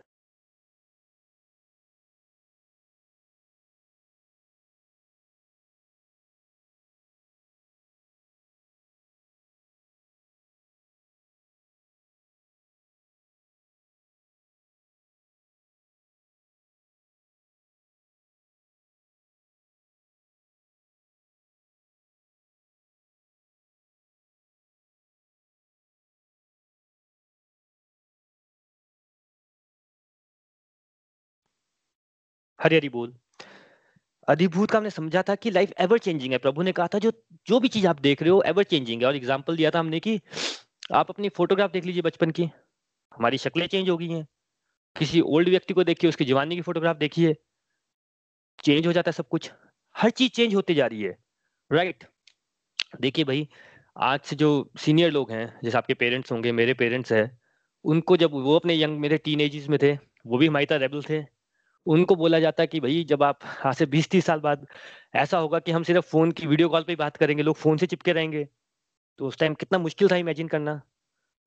हरी 32.61 32.77
हरी 32.77 32.89
बोल। 32.89 33.15
अधिभूत 34.29 34.71
का 34.71 34.79
हमने 34.79 34.91
समझा 34.91 35.23
था 35.23 35.35
कि 35.35 35.51
लाइफ 35.51 35.73
एवर 35.81 35.99
चेंजिंग 35.99 36.33
है। 36.33 36.39
प्रभु 36.39 36.63
ने 36.63 36.73
कहा 36.73 36.87
था, 36.87 36.99
जो 36.99 37.13
जो 37.47 37.61
भी 37.61 37.69
चीज़ 37.69 37.87
आप 37.87 38.01
देख 38.01 38.23
रहे 38.23 38.31
हो 38.31 38.43
एवर 38.43 38.63
चेंजिंग 38.63 39.03
है। 39.03 39.09
और 39.09 39.17
एग्ज़ाम्पल 39.17 39.57
दिया 39.57 39.71
था 39.71 39.79
हमने 39.79 40.01
कि 40.01 40.21
आप 40.93 41.11
अपनी 41.11 41.29
फोटोग्राफ 41.29 41.71
देख 41.71 41.85
लीजिए 41.85 42.03
बचपन 42.03 42.31
की। 42.31 42.49
हमारी 43.13 43.39
शक्लें 43.39 43.67
चेंज 43.67 43.89
हो 43.89 43.97
गई 43.97 44.09
हैं। 44.09 44.27
किसी 44.97 45.21
ओल्ड 45.21 45.49
व्यक्ति 45.49 45.75
को 45.75 45.85
देखिए, 45.85 46.09
उसकी 46.09 46.25
जवानी 46.25 46.57
की 46.57 46.63
फोटोग्राफ 46.63 46.97
देखिए। 46.97 47.35
चेंज 48.65 48.87
हो 48.87 48.93
जाता 48.93 49.09
है 49.09 49.13
सब 49.13 49.29
कुछ। 49.29 49.51
हर 49.97 50.11
चीज़ 50.11 50.31
चेंज 50.31 50.55
होती 50.55 50.75
जा 50.75 50.87
रही 50.87 51.03
है। 51.03 51.17
राइट 51.71 52.05
देखिए 53.01 53.25
भाई, 53.25 53.49
आज 53.97 54.21
से 54.21 54.37
जो 54.37 54.71
सीनियर 54.79 55.11
लोग 55.13 55.31
हैं, 55.31 55.61
जैसे 55.65 55.79
आपके 55.79 55.95
पेरेंट्स 55.95 56.33
होंगे, 56.33 56.53
मेरे 56.53 56.75
पेरेंट्स 56.75 57.13
हैं, 57.13 57.39
उनको 57.85 58.17
जब 58.17 58.33
वो 58.33 58.57
अपने 58.57 58.75
यंग 58.75 58.99
मेरे 59.01 59.19
टीन 59.19 59.51
में 59.71 59.79
थे, 59.83 59.93
वो 60.27 60.39
भी 60.39 60.47
हमारी 60.47 60.67
तरह 60.67 60.79
रेबल 60.79 61.03
थे। 61.03 61.36
उनको 61.87 62.17
बोला 62.17 62.41
जाता 62.41 62.63
है 62.63 62.67
कि 62.67 62.81
भाई, 62.81 63.05
जब 63.05 63.23
आप, 63.23 63.39
आज 63.65 63.75
से 63.75 63.87
बीस 63.87 64.11
तीस 64.11 64.27
साल 64.27 64.41
बाद 64.41 64.67
ऐसा 65.15 65.39
होगा 65.39 65.59
कि 65.59 65.73
हम 65.73 65.83
सिर्फ़ 65.83 66.07
फ़ोन 66.07 66.33
की 66.33 66.47
वीडियो 66.47 66.69
कॉल 66.69 66.83
पे 66.83 66.93
ही 66.93 66.97
बात 66.97 67.17
करेंगे, 67.17 67.43
लोग 67.43 67.57
फ़ोन 67.57 67.77
से 67.77 67.87
चिपके 67.87 68.13
रहेंगे। 68.13 68.49
तो 69.19 69.27
उस 69.27 69.39
टाइम 69.39 69.55
कितना 69.55 69.79
मुश्किल 69.79 70.09
था 70.11 70.17
इमेजिन 70.17 70.49
करना। 70.49 70.83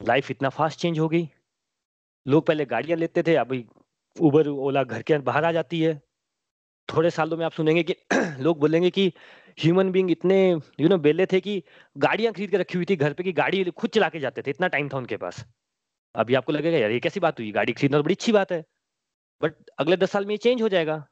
लाइफ 0.07 0.31
इतना 0.31 0.49
फास्ट 0.49 0.79
चेंज 0.79 0.99
हो 0.99 1.09
गई। 1.09 1.29
लोग 2.27 2.45
पहले 2.45 2.65
गाड़ियाँ 2.65 2.97
लेते 2.97 3.23
थे, 3.23 3.35
अभी 3.35 3.65
उबर 4.21 4.47
ओला 4.47 4.83
घर 4.83 5.01
के 5.01 5.17
बाहर 5.17 5.45
आ 5.45 5.51
जाती 5.51 5.81
है। 5.81 6.01
थोड़े 6.95 7.09
सालों 7.09 7.37
में 7.37 7.45
आप 7.45 7.51
सुनेंगे 7.51 7.83
कि 7.83 7.95
लोग 8.43 8.59
बोलेंगे 8.59 8.89
कि 8.89 9.13
ह्यूमन 9.59 9.91
बींग 9.91 10.11
इतने 10.11 10.51
यू 10.51 10.87
नो 10.87 10.97
बेले 10.97 11.25
थे 11.25 11.41
कि 11.41 11.63
गाड़ियाँ 11.97 12.33
खरीद 12.33 12.51
के 12.51 12.57
रखी 12.57 12.77
हुई 12.77 12.85
थी 12.85 12.95
घर 12.95 13.13
पे 13.13 13.23
कि 13.23 13.31
गाड़ी 13.31 13.63
खुद 13.63 13.89
चला 13.89 14.09
के 14.09 14.19
जाते 14.19 14.41
थे। 14.41 14.49
इतना 14.49 14.67
टाइम 14.67 14.89
था 14.89 14.97
उनके 14.97 15.17
पास। 15.17 15.45
अभी 16.15 16.33
आपको 16.33 16.53
लगेगा, 16.53 16.77
यार, 16.77 16.91
ये 16.91 16.99
कैसी 16.99 17.19
बात 17.19 17.39
हुई? 17.39 17.51
गाड़ी 17.51 17.73
खरीदना 17.73 17.97
तो 17.97 18.03
बड़ी 18.03 18.13
अच्छी 18.15 18.31
बात 18.31 18.51
है। 18.51 18.65
बट 19.41 19.55
अगले 19.79 19.97
दस 19.97 20.11
साल 20.11 20.25
में 20.25 20.33
ये 20.33 20.37
चेंज 20.37 20.61
हो 20.61 20.69
जाएगा। 20.69 21.07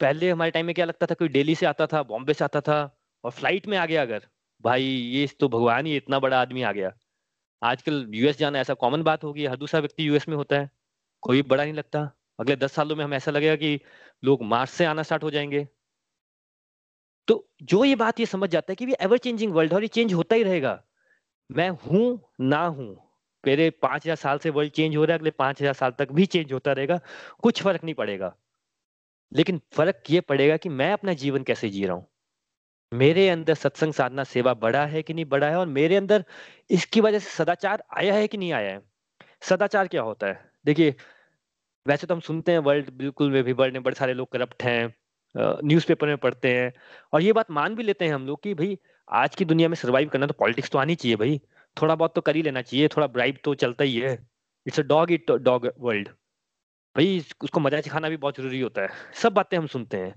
पहले 0.00 0.30
हमारे 0.30 0.50
टाइम 0.50 0.66
में 0.66 0.74
क्या 0.74 0.84
लगता 0.84 1.06
था, 1.06 1.14
कोई 1.14 1.28
दिल्ली 1.28 1.54
से 1.54 1.66
आता 1.66 1.86
था 1.86 2.02
बॉम्बे 2.02 2.34
से 2.34 2.44
आता 2.44 2.60
था, 2.60 2.98
और 3.24 3.30
फ़्लाइट 3.30 3.66
में 3.66 3.78
आ 3.78 3.86
गया 3.86 4.02
अगर, 4.02 4.26
भाई 4.64 4.84
ये 4.84 5.26
तो 5.40 5.48
भगवान 5.48 5.86
ही 5.86 5.96
इतना 5.96 6.18
बड़ा 6.18 6.40
आदमी 6.40 6.62
आ 6.62 6.72
गया। 6.72 6.92
आजकल 7.62 8.06
यूएस 8.14 8.38
जाना 8.38 8.58
ऐसा 8.58 8.74
कॉमन 8.74 9.02
बात 9.02 9.24
होगी 9.24 9.46
हर 9.46 9.56
दूसरा 9.56 9.80
व्यक्ति 9.80 10.08
यूएस 10.08 10.28
में 10.28 10.36
होता 10.36 10.56
है, 10.56 10.70
कोई 11.22 11.42
बड़ा 11.42 11.64
नहीं 11.64 11.74
लगता। 11.74 12.10
अगले 12.40 12.56
दस 12.56 12.72
सालों 12.72 12.96
में 12.96 13.04
हमें 13.04 13.16
ऐसा 13.16 13.30
लगेगा 13.30 13.56
कि 13.56 13.80
लोग 14.24 14.42
मार्स 14.42 14.70
से 14.70 14.84
आना 14.84 15.02
स्टार्ट 15.02 15.24
हो 15.24 15.30
जाएँगे। 15.30 15.68
तो 17.28 17.48
जो 17.62 17.84
ये 17.84 17.96
बात 17.96 18.20
ये 18.20 18.26
समझ 18.26 18.50
जाता 18.50 18.72
है 18.72 18.76
कि 18.76 18.84
ये 18.84 18.96
एवर 19.00 19.18
चेंजिंग 19.18 19.52
वर्ल्ड 19.52 19.72
और 19.74 19.82
ये 19.82 19.88
चेंज 19.88 20.12
होता 20.14 20.36
ही 20.36 20.42
रहेगा। 20.42 20.82
मैं 21.50 21.68
हूँ, 21.70 22.20
ना 22.40 22.66
हूँ 22.66 23.03
मेरे 23.46 23.68
पाँच 23.72 24.04
हज़ार 24.04 24.16
साल 24.16 24.38
से 24.38 24.50
वर्ल्ड 24.50 24.72
चेंज 24.72 24.96
हो 24.96 25.04
रहा 25.04 25.12
है, 25.12 25.18
अगले 25.18 25.30
पाँच 25.32 25.60
हज़ार 25.60 25.74
साल 25.74 25.92
तक 25.98 26.12
भी 26.12 26.26
चेंज 26.26 26.52
होता 26.52 26.72
रहेगा, 26.72 27.00
कुछ 27.42 27.62
फ़र्क 27.62 27.84
नहीं 27.84 27.94
पड़ेगा। 27.94 28.34
लेकिन 29.32 29.60
फ़र्क 29.72 30.02
ये 30.10 30.20
पड़ेगा 30.22 30.56
कि 30.56 30.68
मैं 30.70 30.92
अपना 30.92 31.12
जीवन 31.14 31.42
कैसे 31.42 31.68
जी 31.70 31.84
रहा 31.86 31.96
हूँ। 31.96 32.06
मेरे 32.92 33.28
अंदर 33.28 33.54
सत्संग 33.56 33.92
साधना 33.92 34.24
सेवा 34.24 34.54
बड़ा 34.56 34.84
है 34.86 35.02
कि 35.02 35.14
नहीं 35.14 35.24
बड़ा 35.26 35.46
है 35.46 35.56
और 35.56 35.66
मेरे 35.68 35.96
अंदर 35.96 36.24
इसकी 36.70 37.00
वजह 37.00 37.18
से 37.18 37.30
सदाचार 37.32 37.82
आया 37.92 38.14
है 38.14 38.26
कि 38.28 38.36
नहीं 38.36 38.52
आया 38.52 38.70
है? 38.70 38.80
सदाचार 39.42 39.88
क्या 39.88 40.02
होता 40.02 40.26
है? 40.26 40.40
देखिए, 40.64 40.94
वैसे 41.86 42.06
तो 42.06 42.14
हम 42.14 42.20
सुनते 42.22 42.52
हैं 42.52 42.58
वर्ल्ड 42.60 42.90
बिल्कुल 42.92 43.30
में 43.30 43.42
भी 43.44 43.52
वर्ल्ड 43.52 43.74
में 43.74 43.82
बड़े 43.82 43.96
सारे 43.96 44.14
लोग 44.14 44.30
करप्ट 44.32 44.62
हैं 44.62 44.94
न्यूज़पेपर 45.34 46.06
में 46.06 46.16
पढ़ते 46.18 46.48
हैं, 46.50 46.72
और 47.12 47.22
ये 47.22 47.32
बात 47.32 47.50
मान 47.50 47.74
भी 47.74 47.82
लेते 47.82 48.04
हैं 48.04 48.14
हम 48.14 48.26
लोग 48.26 48.42
कि 48.42 48.52
भाई, 48.54 48.78
आज 49.08 49.34
की 49.34 49.44
दुनिया 49.44 49.68
में 49.68 49.74
सर्वाइव 49.76 50.08
करना 50.08 50.26
तो 50.26 50.34
पॉलिटिक्स 50.34 50.70
तो 50.70 50.78
आनी 50.78 50.94
चाहिए 50.94 51.16
भाई। 51.16 51.40
थोड़ा 51.76 51.94
बहुत 51.94 52.14
तो 52.14 52.20
कर 52.20 52.36
ही 52.36 52.42
लेना 52.42 52.62
चाहिए, 52.62 52.88
थोड़ा 52.88 53.06
ब्राइब 53.06 53.38
तो 53.44 53.54
चलता 53.54 53.84
ही 53.84 53.98
है। 53.98 54.12
It's 54.66 54.80
a 54.80 54.82
dog 54.84 55.10
it 55.12 55.30
dog 55.32 55.70
world 55.78 56.08
भाई 56.96 57.18
उसको 57.42 57.60
मज़ा 57.60 57.80
सिखाना 57.80 58.08
भी 58.08 58.16
बहुत 58.16 58.36
ज़रूरी 58.36 58.60
होता 58.60 58.82
है। 58.82 58.88
सब 59.14 59.32
बातें 59.32 59.56
हम 59.58 59.66
सुनते 59.66 59.96
हैं। 59.96 60.14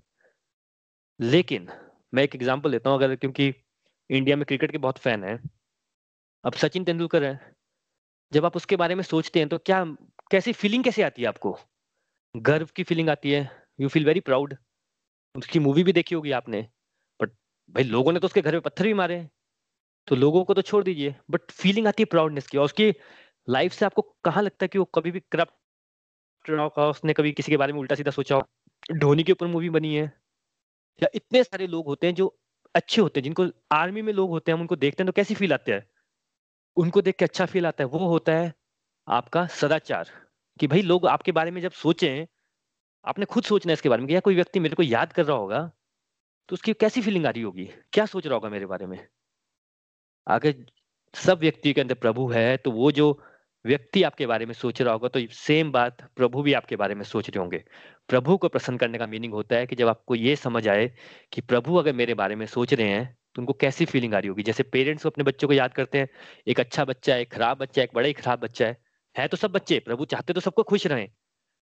लेकिन, 1.19 1.67
मैं 2.13 2.23
एक 2.23 2.35
एग्ज़ाम्पल 2.35 2.71
देता 2.71 2.89
हूँ 2.89 2.97
अगर, 2.97 3.15
क्योंकि 3.15 3.53
इंडिया 4.09 4.35
में 4.37 4.45
क्रिकेट 4.45 4.71
के 4.71 4.77
बहुत 4.77 4.97
फ़ैन 4.97 5.23
है। 5.23 5.39
अब 6.43 6.53
सचिन 6.53 6.83
तेंदुलकर 6.83 7.23
है। 7.23 7.55
जब 8.31 8.45
आप 8.45 8.55
उसके 8.55 8.75
बारे 8.75 8.95
में 8.95 9.03
सोचते 9.03 9.39
हैं 9.39 9.49
तो 9.49 9.57
क्या, 9.57 9.83
कैसी 10.31 10.53
फीलिंग 10.53 10.83
कैसे 10.83 11.03
आती 11.03 11.21
है 11.21 11.27
आपको? 11.27 11.57
गर्व 12.35 12.69
की 12.75 12.83
फीलिंग 12.83 13.09
आती 13.09 13.31
है। 13.31 13.49
यू 13.81 13.89
फील 13.89 14.05
वेरी 14.05 14.19
प्राउड 14.19 14.55
उसकी 15.35 15.59
मूवी 15.59 15.83
भी 15.83 15.93
देखी 15.93 16.15
होगी 16.15 16.31
आपने। 16.31 16.61
बट 17.19 17.31
भाई, 17.69 17.83
लोगों 17.83 18.11
ने 18.13 18.19
तो 18.19 18.27
उसके 18.27 18.41
घर 18.41 18.53
में 18.53 18.61
पत्थर 18.61 18.83
भी 18.83 18.93
मारे। 18.93 19.27
तो 20.07 20.15
लोगों 20.15 20.43
को 20.45 20.53
तो 20.53 20.61
छोड़ 20.61 20.83
दीजिए 20.83 21.15
बट 21.31 21.51
फीलिंग 21.51 21.87
आती 21.87 22.03
है 22.03 22.05
प्राउडनेस 22.05 22.47
की 22.47 22.57
और 22.57 22.65
उसकी 22.65 22.93
लाइफ 23.47 23.73
से 23.73 23.85
आपको 23.85 24.01
कहाँ 24.25 24.43
लगता 24.43 24.63
है 24.65 24.67
कि 24.67 24.79
वो 24.79 24.85
कभी 24.85 25.11
भी 25.11 25.19
करप्ट 25.31 25.75
रहा 26.45 26.87
उसने 26.89 27.13
कभी 27.13 27.31
किसी 27.31 27.51
के 27.51 27.57
बारे 27.57 27.73
में 27.73 27.79
उल्टा 27.79 27.95
सीधा 27.95 28.11
सोचा 28.11 28.35
हो? 28.35 28.43
धोनी 28.93 29.23
के 29.23 29.31
ऊपर 29.31 29.47
मूवी 29.47 29.69
बनी 29.69 29.95
है। 29.95 30.03
या 31.01 31.09
इतने 31.15 31.43
सारे 31.43 31.67
लोग 31.67 31.87
होते 31.87 32.07
हैं 32.07 32.15
जो 32.15 32.27
अच्छे 32.75 33.01
होते 33.01 33.19
हैं, 33.19 33.23
जिनको 33.23 33.47
आर्मी 33.73 34.01
में 34.01 34.13
लोग 34.13 34.29
होते 34.29 34.51
हैं, 34.51 34.55
हम 34.55 34.61
उनको 34.61 34.75
देखते 34.75 35.03
हैं 35.03 35.07
तो 35.07 35.13
कैसी 35.13 35.35
फील 35.35 35.53
आते 35.53 35.73
हैं? 35.73 35.85
उनको 36.77 37.01
देख 37.01 37.15
के 37.19 37.25
अच्छा 37.25 37.45
फील 37.47 37.67
आता 37.67 37.83
है, 37.83 37.89
वो 37.89 38.07
होता 38.09 38.33
है 38.33 38.53
आपका 39.07 39.45
सदाचार 39.53 40.09
कि 40.59 40.67
भाई 40.67 40.81
लोग 40.83 41.07
आपके 41.07 41.31
बारे 41.33 41.51
में 41.51 41.61
जब 41.61 41.71
सोचें, 41.73 42.27
आपने 43.05 43.25
खुद 43.27 43.43
सोचना 43.45 43.71
है 43.71 43.75
इसके 43.75 43.89
बारे 43.89 44.03
में 44.03 44.13
या 44.13 44.19
कोई 44.21 44.35
व्यक्ति 44.35 44.61
मेरे 44.61 44.75
को 44.75 44.83
याद 44.83 45.13
कर 45.13 45.25
रहा 45.25 45.37
होगा 45.37 45.61
तो 46.49 46.53
उसकी 46.53 46.73
कैसी 46.75 47.01
फीलिंग 47.01 47.25
आ 47.27 47.29
रही 47.31 47.43
होगी? 47.43 47.65
क्या 47.93 48.07
सोच 48.07 48.27
रहा 48.27 48.35
होगा 48.35 48.49
मेरे 48.49 48.67
बारे 48.67 48.87
में? 48.87 48.99
अगर 50.28 50.55
सब 51.13 51.39
व्यक्ति 51.39 51.73
के 51.73 51.82
अंदर 51.82 51.95
प्रभु 51.95 52.28
है 52.32 52.55
तो 52.57 52.71
वो 52.71 52.91
जो 52.91 53.11
व्यक्ति 53.65 54.01
आपके 54.03 54.25
बारे 54.28 54.45
में 54.45 54.53
सोच 54.53 54.82
रहा 54.82 54.93
होगा 54.93 55.07
तो 55.09 55.19
सेम 55.34 55.71
बात 55.71 56.01
प्रभु 56.15 56.41
भी 56.41 56.53
आपके 56.53 56.75
बारे 56.75 56.95
में 56.95 57.03
सोच 57.03 57.30
रहे 57.30 57.39
होंगे। 57.39 57.63
प्रभु 58.09 58.38
को 58.38 58.47
प्रसन्न 58.49 58.78
करने 58.78 58.97
का 58.97 59.07
मीनिंग 59.07 59.34
होता 59.34 59.55
है 59.55 59.67
कि 59.67 59.75
जब 59.75 59.88
आपको 59.88 60.15
ये 60.15 60.36
समझ 60.36 60.67
आए 60.67 60.88
कि 61.34 61.41
प्रभु 61.43 61.75
अगर 61.75 61.93
मेरे 61.93 62.13
बारे 62.13 62.36
में 62.36 62.45
सोच 62.45 62.73
रहे 62.73 62.88
हैं 62.88 63.05
तो 63.36 63.41
उनको 63.41 63.53
कैसी 63.53 63.86
फीलिंग 63.86 64.13
आ 64.13 64.19
रही 64.19 64.30
होगी? 64.30 64.43
जैसे 64.43 64.63
पेरेंट्स 64.65 65.07
अपने 65.07 65.23
बच्चों 65.23 65.47
को 65.47 65.53
याद 65.53 65.73
करते 65.73 65.99
हैं, 65.99 66.07
एक 66.47 66.59
अच्छा 66.59 66.86
बच्चा 66.86 67.13
है, 67.13 67.21
एक 67.21 67.34
खराब 67.34 67.57
बच्चा 67.57 67.82
है, 67.82 67.86
एक 67.86 67.91
बड़ा 67.95 68.07
ही 68.07 68.13
खराब 68.13 68.39
बच्चा 68.39 68.65
है 68.67 68.78
है 69.15 69.28
तो 69.28 69.38
सब 69.38 69.51
बच्चे, 69.51 69.80
प्रभु 69.80 70.05
चाहते 70.05 70.34
तो 70.34 70.41
सबको 70.41 70.63
खुश 70.63 70.88
रहें 70.88 71.07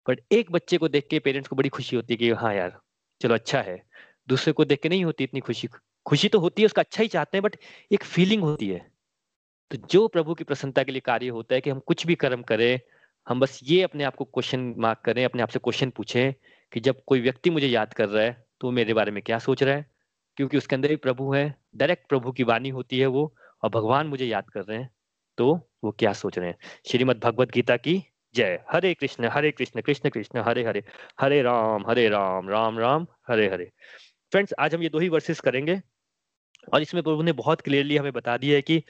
बट 0.05 0.21
एक 0.31 0.51
बच्चे 0.51 0.77
को 0.77 0.87
देख 0.89 1.07
के 1.09 1.19
पेरेंट्स 1.19 1.49
को 1.49 1.55
बड़ी 1.55 1.69
खुशी 1.69 1.95
होती 1.95 2.13
है 2.13 2.17
कि 2.17 2.29
हाँ 2.33 2.53
यार, 2.55 2.79
चलो 3.21 3.33
अच्छा 3.33 3.61
है। 3.61 3.81
दूसरे 4.29 4.53
को 4.53 4.65
देख 4.65 4.81
के 4.83 4.89
नहीं 4.89 5.05
होती 5.05 5.23
इतनी 5.23 5.39
खुशी। 5.41 5.67
खुशी 6.05 6.29
तो 6.29 6.39
होती 6.39 6.61
है, 6.61 6.65
उसका 6.65 6.81
अच्छा 6.81 7.01
ही 7.03 7.07
चाहते 7.09 7.37
हैं 7.37 7.43
बट 7.43 7.55
एक 7.91 8.03
फीलिंग 8.03 8.43
होती 8.43 8.69
है। 8.69 8.79
तो 9.71 9.77
जो 9.91 10.07
प्रभु 10.07 10.33
की 10.33 10.43
प्रसन्नता 10.43 10.83
के 10.83 10.91
लिए 10.91 11.01
कार्य 11.01 11.27
होता 11.29 11.55
है 11.55 11.61
कि 11.61 11.69
हम 11.69 11.79
कुछ 11.79 12.05
भी 12.07 12.15
कर्म 12.15 12.41
करें, 12.43 12.79
हम 13.27 13.39
बस 13.39 13.59
ये 13.63 13.81
अपने 13.83 14.03
आप 14.03 14.15
को 14.15 14.25
क्वेश्चन 14.25 14.73
मार्क 14.77 14.99
करें, 15.05 15.23
अपने 15.25 15.41
आप 15.41 15.49
से 15.49 15.59
क्वेश्चन 15.59 15.89
पूछें 15.89 16.33
कि 16.71 16.79
जब 16.79 17.03
कोई 17.07 17.21
व्यक्ति 17.21 17.49
मुझे 17.49 17.67
याद 17.67 17.93
कर 17.93 18.09
रहा 18.09 18.23
है 18.23 18.45
तो 18.61 18.71
मेरे 18.71 18.93
बारे 18.93 19.11
में 19.11 19.21
क्या 19.23 19.39
सोच 19.39 19.63
रहा 19.63 19.75
है? 19.75 19.85
क्योंकि 20.37 20.57
उसके 20.57 20.75
अंदर 20.75 20.89
ही 20.89 20.95
प्रभु 20.97 21.33
है 21.33 21.43
डायरेक्ट 21.75 22.07
प्रभु 22.09 22.31
की 22.31 22.43
वाणी 22.43 22.69
होती 22.69 22.99
है 22.99 23.07
वो, 23.07 23.33
और 23.63 23.69
भगवान 23.69 24.07
मुझे 24.07 24.25
याद 24.25 24.49
कर 24.49 24.63
रहे 24.63 24.77
हैं 24.77 24.89
तो 25.37 25.53
वो 25.83 25.91
क्या 25.91 26.13
सोच 26.13 26.37
रहे 26.37 26.47
हैं? 26.47 26.57
श्रीमद 26.87 27.19
भगवत 27.23 27.51
गीता 27.51 27.77
की 27.77 28.01
जय। 28.35 28.59
हरे 28.71 28.93
कृष्ण 28.93 29.29
हरे 29.29 29.51
कृष्ण 29.51 29.81
कृष्ण 29.81 30.09
कृष्ण, 30.09 30.39
हरे 30.39 30.63
हरे 30.65 30.83
हरे 31.21 31.41
राम 31.41 31.85
हरे 31.87 32.07
राम 32.09 32.49
राम 32.49 32.79
राम, 32.79 33.07
हरे 33.27 33.47
हरे। 33.49 33.71
फ्रेंड्स 34.31 34.53
आज 34.59 34.75
हम 34.75 34.83
ये 34.83 34.89
दो 34.89 34.99
ही 34.99 35.09
वर्सेस 35.09 35.39
करेंगे। 35.39 35.81
और 36.73 36.81
इसमें 36.81 37.03
प्रभु 37.03 37.21
ने 37.21 37.31
बहुत 37.31 37.61
क्लियरली 37.61 37.97
हमें 37.97 38.11
बता 38.13 38.37
दिया 38.37 38.55
है 38.55 38.61
कि 38.61 38.83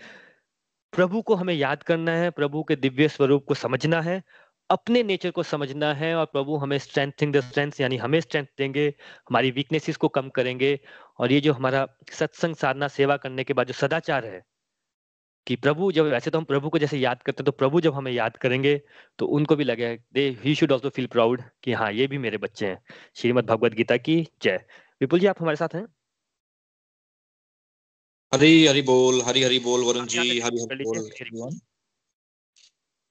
प्रभु 0.93 1.21
को 1.21 1.35
हमें 1.35 1.53
याद 1.53 1.83
करना 1.83 2.11
है, 2.11 2.29
प्रभु 2.29 2.63
के 2.63 2.75
दिव्य 2.75 3.07
स्वरूप 3.07 3.45
को 3.47 3.53
समझना 3.53 4.01
है, 4.01 4.21
अपने 4.69 5.01
नेचर 5.03 5.31
को 5.31 5.43
समझना 5.43 5.93
है 5.93 6.13
और 6.15 6.25
प्रभु 6.25 6.55
हमें 6.57 6.77
स्ट्रेंथिंग 6.77 7.33
द 7.33 7.41
स्ट्रेंथ 7.41 7.79
यानी 7.81 7.97
हमें 7.97 8.19
स्ट्रेंथ 8.21 8.45
देंगे, 8.57 8.87
हमारी 9.29 9.51
वीकनेसेस 9.51 9.97
को 9.97 10.07
कम 10.07 10.29
करेंगे 10.29 10.79
और 11.19 11.31
ये 11.31 11.39
जो 11.41 11.53
हमारा 11.53 11.87
सत्संग, 12.11 12.55
साधना, 12.55 12.87
सेवा 12.87 13.17
करने 13.17 13.43
के 13.43 13.53
बाद 13.53 13.67
जो 13.67 13.73
सदाचार 13.73 14.25
है 14.25 14.41
कि 15.47 15.55
प्रभु 15.55 15.91
जब 15.91 16.05
वैसे 16.05 16.31
तो 16.31 16.37
हम 16.37 16.43
प्रभु 16.43 16.69
को 16.69 16.79
जैसे 16.79 16.97
याद 16.97 17.23
करते 17.23 17.41
हैं 17.41 17.45
तो 17.45 17.51
प्रभु 17.51 17.81
जब 17.81 17.93
हमें 17.93 18.11
याद 18.11 18.37
करेंगे 18.37 18.81
तो 19.19 19.25
उनको 19.27 19.55
भी 19.55 19.63
लगे 19.63 19.95
they 20.13 20.29
he 20.43 20.55
should 20.55 20.71
also 20.71 20.89
feel 20.89 21.07
proud 21.07 21.41
कि 21.63 21.73
हाँ 21.73 21.91
ये 21.91 22.07
भी 22.07 22.17
मेरे 22.17 22.37
बच्चे 22.37 22.67
हैं। 22.67 22.81
श्रीमद 23.15 23.45
भगवद 23.45 23.73
गीता 23.73 23.97
की 23.97 24.21
जय। 24.41 24.65
विपुल 25.01 25.19
जी, 25.19 25.27
आप 25.27 25.41
हमारे 25.41 25.55
साथ 25.55 25.75
हैं? 25.75 25.85
हरी 28.33 28.65
हरी 28.67 28.81
बोल 28.81 29.21
हरी 29.21 29.43
हरी 29.43 29.59
बोल 29.59 29.83
वरुण 29.83 30.05
जी 30.07 30.17
हरी 30.17 30.39
हरी 30.39 30.83
बोल 30.83 31.59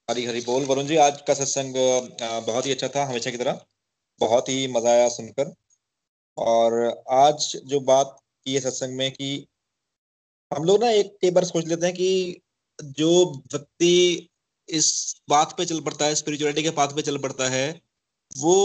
हरी 0.09 0.25
हरी 0.25 0.41
बोल 0.41 0.65
वरुण 0.65 0.85
जी 0.85 0.95
आज 0.95 1.21
का 1.21 1.33
सत्संग 1.33 1.73
बहुत 2.47 2.65
ही 2.65 2.71
अच्छा 2.71 2.87
था 2.87 3.05
हमेशा 3.05 3.31
की 3.31 3.37
तरह। 3.37 3.59
बहुत 4.21 4.49
ही 4.49 4.67
मज़ा 4.67 4.89
आया 4.89 5.07
सुनकर। 5.09 5.53
और 6.37 7.03
आज 7.09 7.57
जो 7.65 7.79
बात 7.79 8.17
की 8.45 8.53
है 8.53 8.59
सत्संग 8.59 8.97
में 8.97 9.11
कि 9.11 9.47
हम 10.51 10.63
लोग 10.63 10.83
ना 10.83 10.89
एक 10.89 11.17
कई 11.21 11.31
बार 11.31 11.43
सोच 11.43 11.67
लेते 11.67 11.85
हैं 11.85 11.95
कि 11.95 12.41
जो 12.79 13.09
व्यक्ति 13.53 14.29
इस 14.69 14.91
बात 15.29 15.57
पे 15.57 15.65
चल 15.65 15.79
पड़ता 15.79 16.05
है 16.05 16.15
स्पिरिचुअलिटी 16.15 16.63
के 16.63 16.69
पाथ 16.69 16.87
पे 16.87 17.01
चल 17.01 17.17
पड़ता 17.17 17.49
है 17.49 17.81
वो 18.37 18.57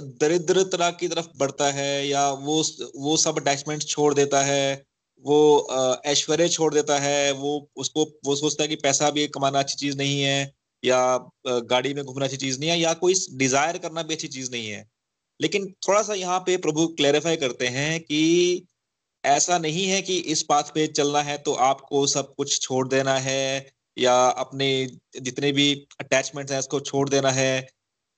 दरिद्र 0.00 0.62
तरह 0.62 0.90
की 0.90 1.08
तरफ़ 1.08 1.28
बढ़ता 1.36 1.70
है 1.70 2.06
या 2.08 2.30
वो 2.30 2.62
वो 2.96 3.16
सब 3.16 3.40
अटैचमेंट 3.40 3.82
छोड़ 3.82 4.14
देता 4.14 4.42
है 4.42 4.84
वो 5.24 6.00
ऐश्वर्य 6.06 6.48
छोड़ 6.48 6.72
देता 6.74 6.98
है, 7.00 7.32
वो 7.32 7.68
उसको, 7.76 8.04
वो 8.26 8.36
सोचता 8.36 8.62
है 8.62 8.68
कि 8.68 8.76
पैसा 8.78 9.10
भी 9.10 9.26
कमाना 9.28 9.58
अच्छी 9.58 9.76
चीज़ 9.78 9.96
नहीं 9.98 10.20
है, 10.22 10.52
या 10.82 11.18
गाड़ी 11.66 11.94
में 11.94 12.04
घूमना 12.04 12.24
अच्छी 12.24 12.36
चीज़ 12.36 12.58
नहीं 12.60 12.70
है, 12.70 12.78
या 12.78 12.92
कोई 12.96 13.14
डिज़ायर 13.36 13.78
करना 13.78 14.02
भी 14.02 14.14
अच्छी 14.14 14.28
चीज़ 14.28 14.50
नहीं 14.52 14.68
है। 14.68 14.84
लेकिन 15.40 15.66
थोड़ा 15.88 16.02
सा 16.02 16.14
यहाँ 16.14 16.38
पे 16.40 16.56
प्रभु 16.58 16.86
क्लैरिफाई 16.98 17.36
करते 17.38 17.66
हैं 17.70 18.00
कि 18.02 18.66
ऐसा 19.24 19.58
नहीं 19.58 19.86
है 19.86 20.00
कि 20.02 20.16
इस 20.28 20.42
पाथ 20.44 20.64
पे 20.74 20.86
चलना 20.88 21.22
है 21.22 21.38
तो 21.40 21.52
आपको 21.64 22.06
सब 22.08 22.34
कुछ 22.36 22.60
छोड़ 22.62 22.86
देना 22.88 23.18
है, 23.20 23.66
या 23.96 24.14
अपने 24.38 24.68
जितने 25.20 25.52
भी 25.52 25.72
अटैचमेंट्स 26.00 26.52
हैं 26.52 26.58
उसको 26.60 26.80
छोड़ 26.82 27.08
देना 27.10 27.30
है। 27.32 27.68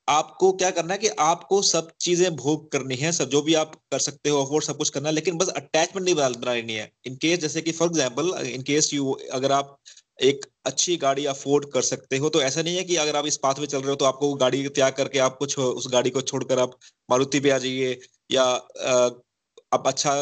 आपको 0.08 0.50
क्या 0.52 0.70
करना 0.70 0.92
है 0.92 0.98
कि 0.98 1.08
आपको 1.20 1.60
सब 1.62 1.90
चीज़ें 2.00 2.36
भोग 2.36 2.70
करनी 2.72 2.96
है, 2.96 3.12
सब 3.12 3.28
जो 3.30 3.42
भी 3.42 3.54
आप 3.54 3.74
कर 3.92 3.98
सकते 4.00 4.30
हो, 4.30 4.42
अफोर्ड 4.44 4.64
सब 4.64 4.76
कुछ 4.76 4.90
करना 4.90 5.08
है, 5.08 5.14
लेकिन 5.14 5.36
बस 5.38 5.48
अटैचमेंट 5.56 6.04
नहीं 6.04 6.14
बनानी 6.14 6.74
है। 6.74 6.90
इन 7.06 7.16
केस 7.16 7.38
जैसे 7.40 7.62
कि 7.62 7.72
for 7.72 7.88
example 7.88 8.32
in 8.46 8.62
case 8.62 8.92
you 8.94 9.12
अगर 9.32 9.52
आप 9.52 9.76
एक 10.22 10.46
अच्छी 10.66 10.96
गाड़ी 10.96 11.24
अफोर्ड 11.26 11.64
कर 11.72 11.82
सकते 11.82 12.16
हो 12.18 12.28
तो 12.28 12.42
ऐसा 12.42 12.62
नहीं 12.62 12.76
है 12.76 12.84
कि 12.84 12.96
अगर 12.96 13.16
आप 13.16 13.26
इस 13.26 13.36
पाथ 13.42 13.58
में 13.58 13.66
चल 13.66 13.78
रहे 13.78 13.90
हो 13.90 13.96
तो 13.96 14.04
आपको 14.04 14.32
गाड़ी 14.34 14.68
त्याग 14.70 14.92
करके 14.92 15.18
आप 15.18 15.36
कुछ 15.38 15.58
उस 15.58 15.88
गाड़ी 15.92 16.10
को 16.10 16.20
छोड़कर 16.22 16.58
आप 16.58 16.78
मारुति 17.08 17.40
पे 17.40 17.50
आ 17.50 17.58
जाइए 17.58 17.98
या 18.30 18.44
आप 19.74 19.86
अच्छा 19.86 20.12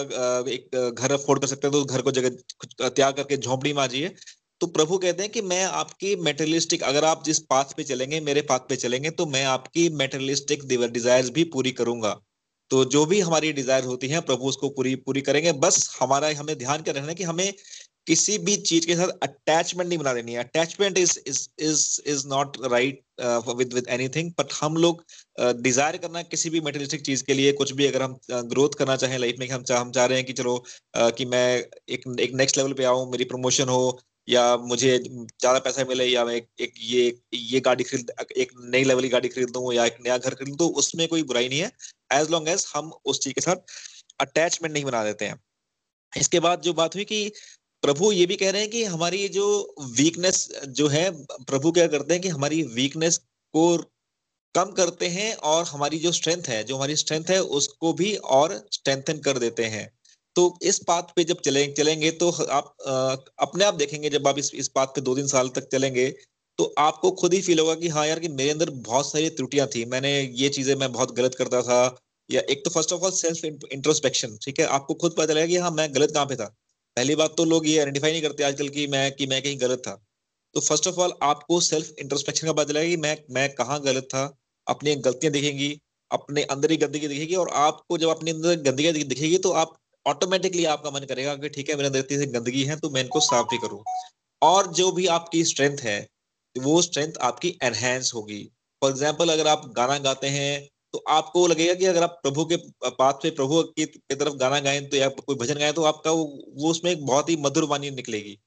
एक 0.51 0.95
घर 0.99 1.13
अफोर्ड 1.13 1.41
कर 1.41 1.47
सकते 1.47 1.67
हैं 1.67 1.73
तो 1.73 1.85
घर 1.85 2.03
को 2.03 2.13
जगह 2.13 2.89
त्याग 2.89 3.15
करके 3.15 3.37
झोंपड़ी 3.37 3.73
में 3.73 3.83
आ 3.83 3.87
जाइए। 3.87 4.15
तो 4.61 4.67
प्रभु 4.67 4.99
कहते 4.99 5.23
हैं 5.23 5.33
कि 5.33 5.41
मैं 5.43 5.65
आपकी 5.65 6.15
मेटेरियलिस्टिक 6.17 6.83
अगर 6.83 7.05
आप 7.05 7.25
जिस 7.25 7.39
पाथ 7.51 7.75
पे 7.77 7.85
चलेंगे 7.85 8.21
मेरे 8.21 8.43
पाथ 8.43 8.69
पे 8.69 8.77
चलेंगे 8.77 9.11
तो 9.11 9.27
मैं 9.27 9.45
आपकी 9.47 9.89
मेटेरियलिस्टिक 9.97 10.65
डिजायर्स 10.69 11.31
भी 11.31 11.45
पूरी 11.55 11.73
करूँगा। 11.73 12.21
तो 12.71 12.85
जो 12.85 13.05
भी 13.07 13.21
हमारी 13.21 13.53
डिज़ायर 13.53 13.85
होती 13.85 14.09
है 14.09 14.21
प्रभु 14.21 14.45
उसको 14.45 14.69
पूरी 14.69 14.95
पूरी 15.07 15.21
करेंगे। 15.23 15.53
बस 15.65 15.97
हमारा 16.01 16.31
हमें 16.39 16.57
ध्यान 16.59 16.83
क्या 16.83 16.95
रखना 16.95 17.09
है 17.09 17.15
कि 17.15 17.25
हमें 17.25 17.53
किसी 18.07 18.37
भी 18.39 18.57
चीज़ 18.57 18.87
के 18.87 18.95
साथ 18.97 19.09
अटैचमेंट 19.23 19.89
नहीं 19.89 19.99
बना 19.99 20.13
देनी 20.15 20.33
है। 20.33 20.39
Attachment 20.39 20.99
is 20.99 21.19
is 21.27 21.47
is 21.61 22.01
is 22.07 22.27
not 22.29 22.57
right 22.73 23.03
with 23.49 23.73
with 23.75 23.87
anything 23.91 24.31
but 24.39 24.53
हम 24.53 24.77
लोग 24.77 25.05
डिज़ायर 25.41 25.97
uh, 25.97 26.03
करना 26.03 26.23
किसी 26.25 26.51
भी 26.51 26.61
मेटेरियलिस्टिक 26.61 27.03
चीज़ 27.07 27.25
के 27.25 27.35
लिए 27.35 27.53
कुछ 27.53 27.73
भी 27.73 27.87
अगर 27.87 28.03
हम 28.03 28.19
ग्रोथ 28.31 28.69
uh, 28.69 28.77
करना 28.77 28.97
चाहें 28.97 29.19
लाइफ 29.19 29.37
में 29.39 29.49
हम 29.49 29.63
चाह 29.63 29.81
हम 29.81 29.91
चाह 29.93 30.07
रहे 30.07 30.19
हैं 30.19 30.27
कि 30.27 30.33
चलो 30.33 30.57
uh, 30.97 31.13
कि 31.17 31.25
मैं 31.25 31.49
एक 31.89 32.15
एक 32.21 32.35
नेक्स्ट 32.35 32.59
लेवल 32.59 32.73
पे 32.73 32.85
आऊँ 32.85 33.11
मेरी 33.13 33.25
प्रमोशन 33.25 33.69
हो 33.69 33.99
या 34.29 34.57
मुझे 34.59 34.99
ज़्यादा 34.99 35.59
पैसा 35.59 35.85
मिले 35.89 36.05
या 36.07 36.25
मैं 36.25 36.35
एक, 36.35 36.49
एक 36.61 36.73
ये 36.81 37.19
ये 37.35 37.61
गाड़ी 37.61 37.85
खरीद 37.85 38.11
एक 38.37 38.53
नई 38.67 38.85
लेवल 38.85 39.03
की 39.03 39.09
गाड़ी 39.09 39.29
खरीद 39.29 39.51
दूँ 39.51 39.73
या 39.75 39.85
एक 39.87 39.97
नया 40.05 40.19
घर 40.19 40.35
खरीद 40.35 40.57
तो 40.59 40.69
उसमें 40.81 41.07
कोई 41.09 41.23
बुराई 41.25 41.49
नहीं 41.49 41.61
है। 41.61 41.71
एज 42.13 42.31
लॉन्ग 42.31 42.49
एज 42.49 42.67
हम 42.75 42.91
उस 43.05 43.21
चीज़ 43.21 43.35
के 43.35 43.41
साथ 43.41 43.57
अटैचमेंट 44.21 44.73
नहीं 44.75 44.85
बना 44.85 45.05
देते 45.05 45.25
हैं। 45.25 45.41
इसके 46.13 46.41
बाद 46.41 46.61
जो 46.63 46.73
बात 46.75 46.95
हुई 46.95 47.05
कि 47.05 47.31
प्रभु 47.83 48.11
ये 48.13 48.27
भी 48.27 48.37
कह 48.37 48.51
रहे 48.51 48.61
हैं 48.61 48.71
कि 48.71 48.85
हमारी 48.85 49.29
जो 49.29 49.47
वीकनेस 49.97 50.49
जो 50.71 50.89
है 50.89 51.11
प्रभु 51.45 51.73
क्या 51.73 51.87
करते 51.87 52.15
हैं 52.15 52.23
कि 52.23 52.29
हमारी 52.29 52.63
वीकनेस 52.75 53.19
को 53.55 53.77
कम 54.55 54.71
करते 54.73 55.09
हैं 55.09 55.35
और 55.45 55.65
हमारी 55.65 55.99
जो 55.99 56.13
स्ट्रेंथ 56.13 56.49
है 56.49 56.63
जो 56.65 56.77
हमारी 56.77 56.97
स्ट्रेंथ 56.97 57.31
है 57.31 57.39
उसको 57.59 57.93
भी 57.93 58.15
और 58.37 58.55
स्ट्रेंथन 58.73 59.19
कर 59.19 59.39
देते 59.39 59.65
हैं। 59.65 59.91
तो 60.37 60.43
इस 60.63 60.81
बात 60.89 61.13
पे 61.17 61.25
जब 61.25 61.41
चले 61.41 61.67
चलेंगे 61.73 62.11
तो 62.13 62.31
आप 62.31 62.75
आ, 62.89 63.17
अपने 63.41 63.65
आप 63.65 63.75
देखेंगे 63.75 64.11
जब 64.11 64.29
आप 64.29 64.39
इस 64.39 64.51
इस 64.55 64.71
बात 64.75 64.93
पे 64.95 65.01
दो 65.01 65.15
तीन 65.15 65.27
साल 65.27 65.49
तक 65.51 65.69
चलेंगे 65.73 66.09
तो 66.59 66.65
आपको 66.79 67.11
खुद 67.13 67.35
ही 67.35 67.41
फील 67.43 67.59
होगा 67.61 67.75
कि 67.77 67.89
हाँ 67.89 68.07
यार 68.07 68.21
कि 68.21 68.29
मेरे 68.31 68.51
अंदर 68.51 68.71
बहुत 68.83 69.11
सारी 69.11 69.29
त्रुटियाँ 69.31 69.67
थी। 69.69 69.85
मैंने 69.87 70.11
ये 70.35 70.49
चीज़ें 70.49 70.75
मैं 70.77 70.91
बहुत 70.93 71.15
गलत 71.17 71.35
करता 71.35 71.61
था। 71.63 71.79
या 72.31 72.41
एक 72.51 72.63
तो 72.65 72.71
first 72.71 72.93
of 72.93 73.03
all 73.03 73.11
self 73.13 73.45
introspection 73.73 74.37
ठीक 74.45 74.61
है? 74.61 74.67
आपको 74.69 74.95
खुद 74.95 75.13
पता 75.13 75.27
चलेगा 75.27 75.47
कि 75.47 75.57
हाँ 75.57 75.71
मैं 75.73 75.89
गलत 75.95 76.11
कहाँ 76.15 76.27
पे 76.27 76.37
था। 76.37 76.47
पहली 76.97 77.15
बात 77.17 77.35
तो 77.37 77.45
लोग 77.45 77.67
ये 77.69 77.79
आइडेंटिफाई 77.79 78.11
नहीं 78.13 78.23
करते 78.23 78.45
आजकल 78.45 78.69
की 78.69 78.87
मैं 78.89 79.11
कि 79.13 79.27
मैं 79.27 79.43
कहीं 79.43 79.61
गलत 79.61 79.83
था। 79.87 79.95
तो 80.55 80.61
फ़र्स्ट 80.61 80.87
ऑफ़ 80.89 80.97
ऑल 81.01 81.13
आपको 81.25 81.61
सेल्फ 81.63 81.91
इंट्रोस्पेक्शन 82.01 82.47
का 82.47 82.53
पता 82.53 82.65
चलेगा 82.65 82.89
कि 82.89 82.97
मैं 82.99 83.17
मैं 83.31 83.49
कहाँ 83.55 83.81
गलत 83.83 84.09
था। 84.15 84.25
अपनी 84.67 84.95
गलतियाँ 84.99 85.33
दिखेंगी 85.33 85.71
अपने 86.11 86.43
अंदर 86.47 86.71
ही 86.71 86.77
गंदगी 86.77 87.09
दिखेगी 87.09 87.35
और 87.37 87.49
आपको 87.59 87.99
जब 87.99 88.09
अपने 88.09 88.31
अंदर 88.31 88.57
गंदगी 88.63 89.05
दिखेगी 89.05 89.39
तो 89.41 89.51
आप 89.63 89.77
ऑटोमेटिकली 90.07 90.65
आपका 90.67 90.91
मन 90.91 91.05
करेगा 91.07 91.35
कि 91.37 91.49
ठीक 91.51 91.71
है 91.71 91.77
मेरे 91.77 91.87
अंदर 91.89 91.99
इतनी 92.01 92.27
गंदगी 92.29 92.63
है 92.65 92.77
तो 92.77 92.91
मैं 92.91 93.03
इनको 93.03 93.21
साफ़ 93.23 93.47
भी 93.51 93.59
करूँ। 93.59 93.83
और 94.43 94.67
जो 94.75 94.91
भी 94.93 95.07
आपकी 95.13 95.45
स्ट्रेंथ 95.45 95.79
है 95.83 95.99
वो 96.57 96.81
स्ट्रेंथ 96.83 97.13
आपकी 97.23 97.49
एनहेंस 97.65 98.11
होगी। 98.15 98.43
फॉर 98.83 98.91
एग्ज़ाम्पल 98.91 99.29
अगर 99.31 99.47
आप 99.49 99.71
गाना 99.77 99.99
गाते 100.01 100.29
हैं 100.31 100.69
तो 100.95 101.03
आपको 101.11 101.47
लगेगा 101.47 101.75
कि 101.75 101.87
अगर 101.87 102.03
आप 102.03 102.19
प्रभु 102.23 102.45
के 102.47 102.57
पाथ 102.91 103.13
पे 103.23 103.31
प्रभु 103.33 103.63
की, 103.63 103.85
तरफ़ 103.87 104.35
गाना 104.37 104.61
गाएँ 104.61 104.81
तो 104.83 104.97
या 104.97 105.09
कोई 105.11 105.37
भजन 105.37 105.59
गाएँ 105.59 105.73
तो 105.73 105.83
आपका 105.85 106.11
वो, 106.13 106.25
वो 106.55 106.71
उसमें 106.71 106.91
एक 106.93 107.05
बहुत 107.07 107.31
ही 107.31 107.37
मधुर 107.39 107.65
वाणी 107.67 107.91
निकलेगी। 107.93 108.39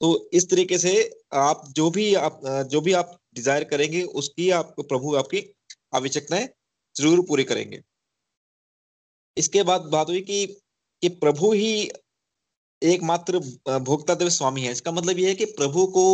तो 0.00 0.28
इस 0.32 0.48
तरीके 0.50 0.78
से 0.78 0.92
आप 1.34 1.62
जो 1.76 1.90
भी 1.90 2.14
आप 2.16 2.40
जो 2.70 2.80
भी 2.80 2.92
आप 2.94 3.16
डिज़ायर 3.34 3.64
करेंगे 3.66 4.02
उसकी 4.14 4.50
आपको 4.52 4.82
प्रभु 4.84 5.14
आपकी 5.16 5.44
आवश्यकताएँ 5.94 6.48
ज़रूर 6.96 7.20
पूरी 7.28 7.44
करेंगे। 7.44 7.80
इसके 9.36 9.62
बाद 9.62 9.88
बात 9.92 10.08
हुई 10.08 10.20
कि 10.22 10.46
कि 11.02 11.08
प्रभु 11.16 11.52
ही 11.52 11.90
एकमात्र 12.82 13.38
भोक्ता 13.80 14.14
देव 14.14 14.28
स्वामी 14.30 14.62
है। 14.62 14.72
इसका 14.72 14.92
मतलब 14.92 15.18
यह 15.18 15.28
है 15.28 15.34
कि 15.34 15.44
प्रभु 15.52 15.86
को 15.86 16.04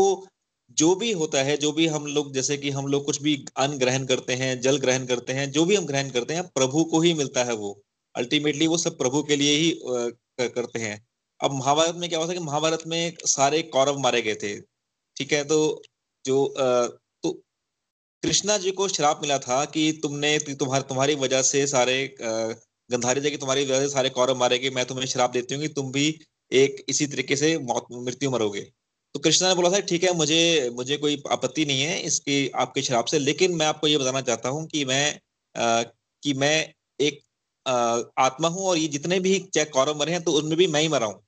जो 0.79 0.95
भी 0.95 1.11
होता 1.13 1.43
है, 1.43 1.57
जो 1.57 1.71
भी 1.73 1.87
हम 1.87 2.07
लोग, 2.07 2.33
जैसे 2.35 2.57
कि 2.57 2.71
हम 2.71 2.87
लोग 2.87 3.05
कुछ 3.07 3.21
भी 3.23 3.35
अन्न 3.57 3.79
ग्रहण 3.79 4.05
करते 4.07 4.35
हैं, 4.35 4.61
जल 4.61 4.77
ग्रहण 4.79 5.07
करते 5.07 5.33
हैं, 5.33 5.51
जो 5.51 5.65
भी 5.65 5.77
हम 5.77 5.87
ग्रहण 5.87 6.11
करते 6.11 6.35
हैं, 6.35 6.47
प्रभु 6.49 6.85
को 6.85 7.01
ही 7.01 7.13
मिलता 7.15 7.45
है 7.45 7.55
वो। 7.55 7.73
अल्टीमेटली 8.15 8.67
वो 8.67 8.77
सब 8.79 8.99
प्रभु 8.99 9.23
के 9.23 9.37
लिए 9.37 9.57
ही 9.57 9.71
करते 10.41 10.79
हैं। 10.79 11.01
अब 11.41 11.53
महाभारत 11.53 11.95
में 11.97 12.09
क्या 12.09 12.19
होता 12.19 12.33
है 12.33 12.39
कि 12.39 12.45
महाभारत 12.45 12.83
में 12.87 13.17
सारे 13.27 13.63
कौरव 13.73 13.99
मारे 13.99 14.23
गए 14.23 14.35
थे। 14.35 14.59
ठीक 15.17 15.33
है 15.33 15.43
तो 15.45 15.83
जो 16.25 16.47
तो 16.57 17.33
कृष्णा 18.23 18.59
जी 18.59 18.71
को 18.73 18.89
श्राप 18.89 19.21
मिला 19.23 19.39
था 19.39 19.65
कि 19.65 19.91
तुमने, 20.03 20.39
तुम्हारी 20.39 20.85
तुम्हारी 20.89 21.15
वजह 21.17 21.43
से 21.43 21.67
सारे 21.67 21.97
गंधारी 22.91 23.21
जी 23.21 23.31
की 23.31 23.37
तुम्हारी 23.37 23.65
वजह 23.65 23.81
से 23.81 23.89
सारे 23.89 24.09
कौरव 24.11 24.39
मारे 24.39 24.59
गए। 24.59 24.71
मैं 24.71 24.85
तुम्हें 24.87 25.07
श्राप 25.07 25.31
देती 25.33 25.55
हूँ 25.55 25.63
कि 25.63 25.69
तुम 25.75 25.91
भी 25.93 26.07
एक 26.53 26.85
इसी 26.89 27.07
तरीके 27.07 27.37
से 27.37 27.57
मौत 27.61 27.87
मृत्यु 27.93 28.31
मरोगे। 28.31 28.61
तो 29.15 29.21
कृष्णा 29.21 29.49
ने 29.49 29.55
बोला 29.55 29.71
था 29.71 29.81
ठीक 29.89 30.05
है 30.05 30.13
मुझे 30.17 30.71
मुझे 30.75 30.97
कोई 30.97 31.23
आपत्ति 31.33 31.65
नहीं 31.65 31.83
है 31.83 31.99
इसकी 32.03 32.49
आपके 32.57 32.83
शराब 32.83 33.05
से। 33.07 33.19
लेकिन 33.21 33.55
मैं 33.57 33.67
आपको 33.67 33.87
ये 33.87 33.99
बताना 33.99 34.21
चाहता 34.23 34.49
हूँ 34.49 34.67
कि 34.69 34.85
मैं 34.85 35.05
आ, 35.55 35.83
कि 35.83 36.33
मैं 36.35 36.73
एक 37.01 37.21
आ, 37.67 37.75
आत्मा 38.19 38.49
हूँ 38.49 38.65
और 38.67 38.79
ये 38.79 38.89
जितने 38.89 39.21
भी 39.21 39.39
चाहे 39.55 39.65
कौरव 39.71 39.99
मरे 39.99 40.13
हैं 40.13 40.23
तो 40.25 40.33
उनमें 40.33 40.57
भी 40.59 40.67
मैं 40.69 40.81
ही 40.81 40.89
मरा 40.89 41.07
हूँ। 41.07 41.23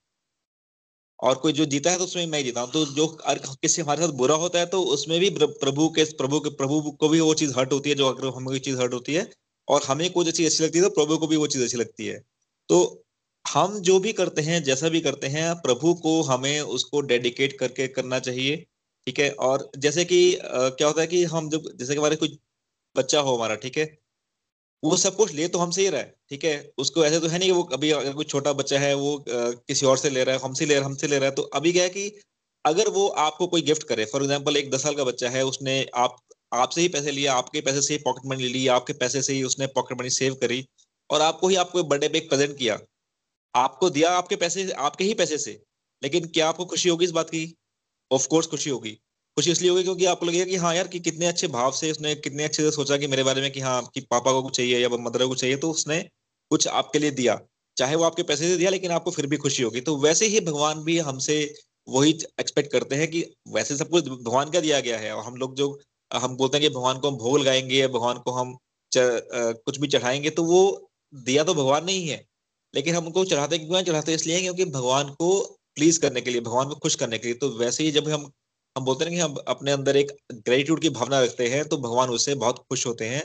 और 1.19 1.35
कोई 1.35 1.53
जो 1.53 1.65
जीता 1.65 1.91
है 1.91 1.97
तो 1.97 2.03
उसमें 2.03 2.25
मैं 2.27 2.37
ही 2.39 2.43
जीता 2.43 2.61
हूँ। 2.61 2.71
तो 2.71 2.85
जो 2.85 3.07
किसी 3.27 3.81
हमारे 3.81 4.01
साथ 4.01 4.13
बुरा 4.15 4.35
होता 4.37 4.59
है 4.59 4.65
तो 4.65 4.81
उसमें 4.95 5.19
भी 5.19 5.29
प्रभु 5.39 5.87
के 5.89 6.03
प्रभु 6.17 6.39
के 6.39 6.49
प्रभु 6.55 6.81
को 6.99 7.09
भी 7.09 7.19
वो 7.19 7.33
चीज़ 7.33 7.53
हर्ट 7.57 7.73
होती 7.73 7.89
है 7.89 7.95
जो 7.95 8.07
अगर 8.09 8.27
हमें 8.37 8.57
चीज़ 8.59 8.77
हर्ट 8.77 8.93
होती 8.93 9.13
है 9.13 9.23
और 9.67 9.81
हमें 9.83 10.09
कोई 10.11 10.31
चीज़ 10.31 10.47
अच्छी 10.47 10.63
लगती 10.63 10.79
है 10.79 10.83
तो 10.83 10.89
प्रभु 10.91 11.17
को 11.17 11.27
भी 11.27 11.35
वो 11.35 11.47
चीज़ 11.47 11.63
अच्छी 11.63 11.77
लगती 11.77 12.07
है। 12.07 12.19
तो 12.69 13.01
हम 13.45 13.79
जो 13.81 13.99
भी 13.99 14.13
करते 14.13 14.41
हैं, 14.41 14.61
जैसा 14.63 14.89
भी 14.89 15.01
करते 15.01 15.27
हैं, 15.27 15.53
प्रभु 15.57 15.93
को 15.95 16.21
हमें 16.23 16.61
उसको 16.61 17.01
डेडिकेट 17.03 17.57
करके 17.59 17.87
करना 17.89 18.19
चाहिए, 18.19 18.55
ठीक 19.07 19.19
है? 19.19 19.29
और 19.31 19.69
जैसे 19.77 20.05
कि 20.05 20.19
क्या 20.43 20.87
होता 20.87 21.01
है 21.01 21.07
कि 21.07 21.23
हम 21.25 21.49
जब, 21.49 21.69
जैसे 21.77 21.93
कि 21.93 21.99
हमारे 21.99 22.15
कोई 22.15 22.37
बच्चा 22.95 23.19
हो 23.19 23.35
हमारा, 23.35 23.55
ठीक 23.55 23.77
है? 23.77 23.85
वो 24.83 24.97
सब 24.97 25.15
कुछ 25.15 25.33
ले 25.33 25.47
तो 25.47 25.59
हमसे 25.59 25.81
ही 25.81 25.89
रहा 25.89 26.01
है, 26.01 26.15
ठीक 26.29 26.43
है? 26.45 26.71
उसको 26.77 27.05
ऐसे 27.05 27.19
तो 27.19 27.27
है 27.27 27.39
नहीं 27.39 27.49
कि 27.49 27.55
वो 27.55 27.63
अभी 27.73 27.91
अगर 27.91 28.13
कोई 28.13 28.25
छोटा 28.25 28.53
बच्चा 28.53 28.79
है, 28.79 28.93
वो 28.95 29.25
किसी 29.29 29.85
और 29.85 29.97
से 29.97 30.09
ले 30.09 30.23
रहा 30.23 30.35
है, 30.35 30.41
हमसे 30.41 30.65
ले 30.65 30.73
रहा 30.73 30.83
है, 30.83 30.85
हमसे 30.85 31.07
ले 31.07 31.17
रहा 31.17 31.29
है 31.29 31.35
तो 31.35 31.41
अभी 31.53 31.73
क्या 31.73 31.83
है 31.83 31.89
कि 31.89 32.11
अगर 32.65 32.89
वो 32.89 33.07
आपको 33.21 33.47
कोई 33.47 33.61
गिफ्ट 33.61 33.83
करे, 33.83 34.05
फॉर 34.05 34.23
एग्ज़ाम्पल 34.23 34.57
एक 34.57 34.69
दस 34.71 34.83
साल 34.83 34.95
का 34.95 35.03
बच्चा 35.03 35.29
है, 35.29 35.43
उसने 35.45 35.85
आप 35.95 36.17
आपसे 36.55 36.81
ही 36.81 36.87
पैसे 36.87 37.11
लिया 37.11 37.33
आपके 37.33 37.61
पैसे 37.61 37.81
से 37.81 37.93
ही 37.93 37.99
पॉकेट 37.99 38.25
मनी 38.25 38.47
ली, 38.47 38.67
आपके 38.67 38.93
पैसे 38.93 39.21
से 39.21 39.33
ही 39.33 39.43
उसने 39.43 39.67
पॉकेट 39.67 39.99
मनी 39.99 40.09
सेव 40.09 40.33
करी 40.33 40.65
और 41.09 41.21
आपको 41.21 41.47
ही 41.47 41.55
आपको 41.55 41.83
बर्थडे 41.83 42.07
पे 42.07 42.17
एक 42.17 42.29
प्रेजेंट 42.29 42.57
किया। 42.57 42.79
आपको 43.55 43.89
दिया 43.89 44.11
आपके 44.11 44.35
पैसे, 44.35 44.71
आपके 44.71 45.03
ही 45.03 45.13
पैसे 45.13 45.37
से। 45.37 45.61
लेकिन 46.03 46.27
क्या 46.27 46.47
आपको 46.49 46.65
खुशी 46.65 46.89
होगी 46.89 47.05
इस 47.05 47.11
बात 47.11 47.29
की? 47.29 47.53
ऑफकोर्स 48.11 48.47
खुशी 48.47 48.69
होगी। 48.69 48.91
खुशी 49.37 49.51
इसलिए 49.51 49.69
होगी 49.71 49.83
क्योंकि 49.83 50.05
आपको 50.05 50.25
लगेगा 50.25 50.45
कि 50.45 50.55
हाँ 50.55 50.75
यार, 50.75 50.87
कि 50.87 50.99
कितने 50.99 51.25
अच्छे 51.25 51.47
भाव 51.47 51.71
से 51.71 51.91
उसने 51.91 52.15
कितने 52.15 52.43
अच्छे 52.43 52.63
से 52.63 52.71
सोचा 52.71 52.97
कि 52.97 53.07
मेरे 53.07 53.23
बारे 53.23 53.41
में 53.41 53.51
कि 53.51 53.59
हाँ 53.59 53.81
कि 53.93 54.01
पापा 54.01 54.31
को 54.31 54.41
कुछ 54.43 54.57
चाहिए 54.57 54.79
या 54.79 54.89
मदर 54.89 55.25
को 55.27 55.35
चाहिए 55.35 55.57
तो 55.57 55.71
उसने 55.71 55.99
कुछ 56.51 56.67
आपके 56.67 56.99
लिए 56.99 57.11
दिया। 57.11 57.39
चाहे 57.77 57.95
वो 57.95 58.03
आपके 58.03 58.23
पैसे 58.23 58.47
से 58.49 58.57
दिया, 58.57 58.69
लेकिन 58.69 58.91
आपको 58.91 59.11
फिर 59.11 59.27
भी 59.27 59.37
खुशी 59.37 59.63
होगी। 59.63 59.81
तो 59.81 59.97
वैसे 59.97 60.25
ही 60.25 60.39
भगवान 60.39 60.83
भी 60.83 60.97
हमसे 60.99 61.53
वही 61.87 62.11
एक्सपेक्ट 62.39 62.71
करते 62.71 62.95
हैं 62.95 63.07
कि 63.07 63.23
वैसे 63.47 63.77
सब 63.77 63.89
कुछ 63.89 64.07
भगवान 64.07 64.49
का 64.49 64.59
दिया 64.59 64.79
गया 64.79 64.97
है 64.97 65.11
और 65.15 65.23
हम 65.23 65.35
लोग 65.35 65.55
जो 65.55 65.67
हम 66.15 66.35
बोलते 66.37 66.57
हैं 66.57 66.67
कि 66.69 66.75
भगवान 66.75 66.99
को 66.99 67.09
हम 67.11 67.17
भोग 67.17 67.37
लगाएँगे 67.39 67.87
भगवान 67.87 68.17
को 68.19 68.31
हम 68.31 68.51
आ, 68.51 68.57
कुछ 68.91 69.79
भी 69.79 69.87
चढ़ाएँगे 69.87 70.29
तो 70.29 70.43
वो 70.43 70.61
दिया 71.13 71.43
तो 71.43 71.53
भगवान 71.53 71.85
नहीं 71.85 72.07
है 72.07 72.23
लेकिन 72.73 72.95
हम 72.95 73.05
उनको 73.05 73.23
चढ़ाते 73.25 73.57
क्यों 73.57 73.81
चढ़ाते 73.81 74.13
इसलिए 74.13 74.41
क्योंकि 74.41 74.65
भगवान 74.65 75.09
को 75.13 75.29
प्लीज़ 75.75 75.99
करने 76.01 76.21
के 76.21 76.31
लिए 76.31 76.41
भगवान 76.41 76.69
को 76.69 76.75
खुश 76.75 76.95
करने 76.95 77.17
के 77.17 77.27
लिए। 77.27 77.35
तो 77.35 77.49
वैसे 77.59 77.83
ही 77.83 77.91
जब 77.91 78.09
हम 78.09 78.31
हम 78.75 78.85
बोलते 78.85 79.05
हैं 79.05 79.13
कि 79.13 79.19
हम 79.19 79.35
अपने 79.47 79.71
अंदर 79.71 79.97
एक 79.97 80.11
ग्रेटिट्यूड 80.33 80.81
की 80.81 80.89
भावना 80.89 81.19
रखते 81.21 81.47
हैं 81.49 81.63
तो 81.69 81.77
भगवान 81.77 82.09
उससे 82.09 82.35
बहुत 82.35 82.59
खुश 82.69 82.85
होते 82.87 83.05
हैं। 83.05 83.23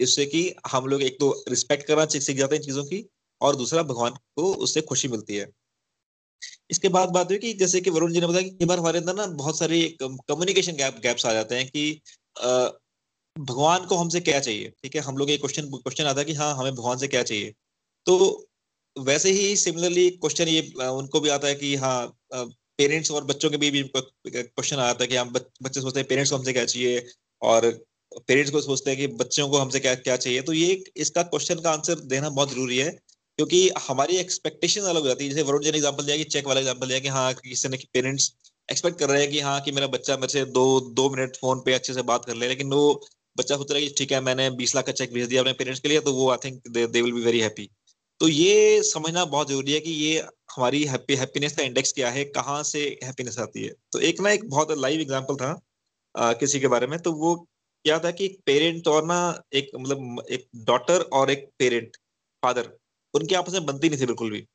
इससे 0.00 0.26
कि 0.26 0.42
हम 0.72 0.86
लोग 0.86 1.02
एक 1.02 1.16
तो 1.20 1.32
रिस्पेक्ट 1.48 1.86
करना 1.88 2.04
सीख 2.06 2.36
जाते 2.38 2.56
हैं 2.56 2.62
चीज़ों 2.62 2.84
की 2.84 3.04
और 3.40 3.56
दूसरा 3.56 3.82
भगवान 3.82 4.12
को 4.36 4.52
उससे 4.56 4.80
खुशी 4.82 5.08
मिलती 5.08 5.36
है। 5.36 5.46
इसके 6.70 6.88
बाद 6.88 7.08
बात 7.08 7.30
हुई 7.30 7.38
कि 7.38 7.52
जैसे 7.54 7.80
कि 7.80 7.90
वरुण 7.90 8.12
जी 8.12 8.20
ने 8.20 8.26
बताया 8.26 8.42
कि 8.42 8.50
कई 8.50 8.66
बार 8.66 8.78
हमारे 8.78 8.98
अंदर 8.98 9.14
ना 9.14 9.26
बहुत 9.36 9.58
सारे 9.58 9.80
कम्युनिकेशन 10.02 10.76
गैप 10.76 10.98
गैप्स 11.02 11.26
आ 11.26 11.32
जाते 11.32 11.54
हैं 11.54 11.66
कि 11.68 12.00
भगवान 13.36 13.84
को 13.86 13.96
हमसे 13.96 14.20
क्या 14.20 14.40
चाहिए? 14.40 14.72
ठीक 14.82 14.96
है, 14.96 15.00
हम 15.02 15.16
लोग 15.16 15.30
एक 15.30 15.40
क्वेश्चन 15.40 15.68
क्वेश्चन 15.68 16.04
आता 16.04 16.20
है 16.20 16.24
कि 16.24 16.34
हाँ 16.34 16.54
हमें 16.56 16.74
भगवान 16.74 16.98
से 16.98 17.08
क्या 17.08 17.22
चाहिए? 17.22 17.54
तो 18.06 18.48
वैसे 18.96 19.30
ही 19.32 19.54
सिमिलरली 19.56 20.08
क्वेश्चन 20.12 20.48
ये 20.48 20.60
उनको 20.88 21.20
भी 21.20 21.28
आता 21.30 21.48
है 21.48 21.54
कि 21.54 21.74
हाँ 21.76 22.06
पेरेंट्स 22.34 23.10
और 23.10 23.24
बच्चों 23.24 23.50
के 23.50 23.56
भी 23.58 23.82
क्वेश्चन 23.82 24.76
आता 24.78 25.04
है 25.04 25.08
कि 25.08 25.16
हम 25.16 25.32
बच्चे 25.32 25.80
सोचते 25.80 26.00
हैं 26.00 26.08
पेरेंट्स 26.08 26.30
को 26.30 26.36
हमसे 26.36 26.52
क्या 26.52 26.64
चाहिए? 26.64 27.06
और 27.42 27.70
पेरेंट्स 28.28 28.52
को 28.52 28.60
सोचते 28.60 28.90
हैं 28.90 28.98
कि 29.00 29.06
बच्चों 29.16 29.48
को 29.48 29.58
हमसे 29.58 29.80
क्या 29.80 29.94
क्या 29.96 30.16
चाहिए? 30.16 30.42
तो 30.42 30.52
ये 30.52 30.82
इसका 30.98 31.22
क्वेश्चन 31.24 31.60
का 31.60 31.70
आंसर 31.72 32.00
देना 32.06 32.28
बहुत 32.30 32.50
ज़रूरी 32.50 32.78
है, 32.78 32.90
क्योंकि 33.38 33.68
हमारी 33.80 34.16
एक्सपेक्टेशन 34.16 34.80
अलग 34.82 35.02
हो 35.02 35.08
जाती 35.08 35.24
है। 35.24 35.30
जैसे 35.30 35.42
वरुण 35.42 35.62
जी 35.62 35.70
ने 35.70 35.76
एग्ज़ाम्पल 35.76 36.04
दिया 36.04 36.16
कि 36.16 36.24
चेक 36.26 36.46
वाला 36.46 36.60
एग्ज़ाम्पल 36.60 36.88
दिया 36.88 36.98
कि 36.98 37.08
हाँ 37.08 37.32
किसी 37.34 37.68
ने 37.68 37.78
पेरेंट्स 37.94 38.32
एक्सपेक्ट 38.68 38.98
कर 38.98 39.08
रहे 39.10 39.20
हैं 39.22 39.30
कि 39.30 39.40
हाँ 39.40 39.60
कि 39.60 39.72
मेरा 39.72 39.86
बच्चा 39.88 40.16
मेरे 40.16 40.32
से 40.32 40.44
दो 40.52 40.64
दो 40.92 41.08
मिनट 41.10 41.36
फ़ोन 41.36 41.60
पे 41.64 41.72
अच्छे 41.74 41.94
से 41.94 42.02
बात 42.02 42.24
कर 42.24 42.34
ले 42.34 42.48
लेकिन 42.48 42.72
वो 42.72 42.84
बच्चा 43.36 43.56
सोच 43.56 43.70
रहा 43.72 43.80
है 43.80 43.86
कि 43.86 43.94
ठीक 43.98 44.12
है 44.12 44.20
मैंने 44.20 44.48
बीस 44.56 44.74
लाख 44.76 44.86
का 44.86 44.92
चेक 44.92 45.12
भेज 45.12 45.28
दिया 45.28 45.40
अपने 45.42 45.52
पेरेंट्स 45.52 45.80
के 45.80 45.88
लिए 45.88 46.00
तो 46.00 46.12
वो 46.14 46.30
I 46.30 46.36
think 46.44 46.68
they 46.68 46.84
will 47.02 47.12
be 47.12 47.24
very 47.24 47.40
happy 47.40 47.68
तो 48.20 48.28
ये 48.28 48.82
समझना 48.84 49.24
बहुत 49.26 49.48
ज़रूरी 49.48 49.72
है 49.72 49.80
कि 49.80 49.90
ये 49.92 50.18
हमारी 50.56 50.84
हैप्पी 50.86 51.14
हैप्पीनेस 51.16 51.56
का 51.56 51.62
इंडेक्स 51.62 51.92
क्या 51.92 52.10
है 52.10 52.24
कहाँ 52.36 52.62
से 52.64 52.80
हैप्पीनेस 53.04 53.38
आती 53.38 53.64
है। 53.64 53.72
तो 53.92 54.00
एक 54.00 54.20
ना 54.20 54.30
एक 54.30 54.48
बहुत 54.50 54.72
लाइव 54.78 55.00
एग्ज़ाम्पल 55.00 55.36
था 55.36 55.50
आ, 56.14 56.32
किसी 56.34 56.60
के 56.60 56.68
बारे 56.68 56.86
में 56.86 56.98
तो 57.00 57.12
वो 57.14 57.34
क्या 57.84 57.98
था 57.98 58.10
कि 58.10 58.24
एक 58.24 58.38
पेरेंट 58.46 58.88
और 58.88 59.06
ना 59.06 59.18
एक 59.54 59.70
मतलब 59.76 60.24
एक 60.30 60.46
डॉटर 60.66 61.02
और 61.20 61.30
एक 61.30 61.48
पेरेंट 61.58 61.96
फादर 62.42 62.70
उनकी 63.14 63.34
आपस 63.34 63.52
में 63.52 63.66
बनती 63.66 63.88
नहीं 63.88 64.00
थी 64.00 64.06
बिल्कुल 64.06 64.30
भी। 64.30 64.46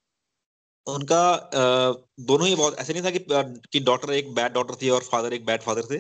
उनका 0.88 1.22
दोनों 2.22 2.48
ही 2.48 2.56
बहुत, 2.56 2.78
ऐसे 2.80 2.94
नहीं 2.94 3.04
था 3.04 3.10
कि 3.12 3.20
कि 3.72 3.80
डॉटर 3.82 4.14
एक 4.14 4.34
बैड 4.36 4.54
डॉटर 4.54 4.76
थी 4.82 4.90
और 4.90 5.04
फादर 5.04 5.34
एक 5.34 5.46
बैड 5.46 5.62
फादर 5.62 5.84
थे। 5.92 6.00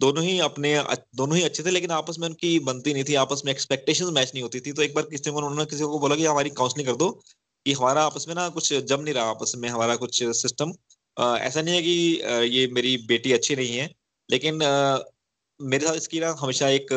दोनों 0.00 0.22
ही 0.24 0.38
अपने 0.40 0.74
दोनों 1.16 1.36
ही 1.36 1.42
अच्छे 1.44 1.62
थे, 1.62 1.70
लेकिन 1.70 1.90
आपस 1.92 2.16
में 2.20 2.26
उनकी 2.28 2.58
बनती 2.60 2.92
नहीं 2.94 3.04
थी, 3.04 3.14
आपस 3.16 3.42
में 3.46 3.52
एक्सपेक्टेशन 3.52 4.12
मैच 4.14 4.30
नहीं 4.34 4.42
होती 4.42 4.60
थी। 4.60 4.72
तो 4.72 4.82
एक 4.82 4.94
बार 4.94 5.04
किसी 5.10 5.30
उन्होंने 5.32 5.64
किसी 5.66 5.84
को 5.84 5.98
बोला 5.98 6.16
कि 6.16 6.24
हमारी 6.26 6.50
काउंसलिंग 6.52 6.88
कर 6.88 6.96
दो, 6.96 7.10
कि 7.66 7.72
हमारा 7.72 8.04
आपस 8.04 8.24
में 8.28 8.34
ना 8.34 8.48
कुछ 8.50 8.72
जम 8.74 9.00
नहीं 9.00 9.14
रहा 9.14 9.24
आपस 9.30 9.52
में, 9.56 9.68
हमारा 9.68 9.96
कुछ 9.96 10.22
सिस्टम 10.42 10.72
ऐसा 11.16 11.62
नहीं 11.62 11.74
है 11.74 11.82
कि 11.82 12.56
ये 12.56 12.66
मेरी 12.74 12.96
बेटी 13.08 13.32
अच्छी 13.32 13.56
नहीं 13.56 13.76
है, 13.76 13.88
लेकिन 14.28 14.58
मेरे 15.60 15.86
साथ 15.86 15.96
इसकी 15.96 16.20
ना 16.20 16.34
हमेशा 16.40 16.68
एक, 16.70 16.88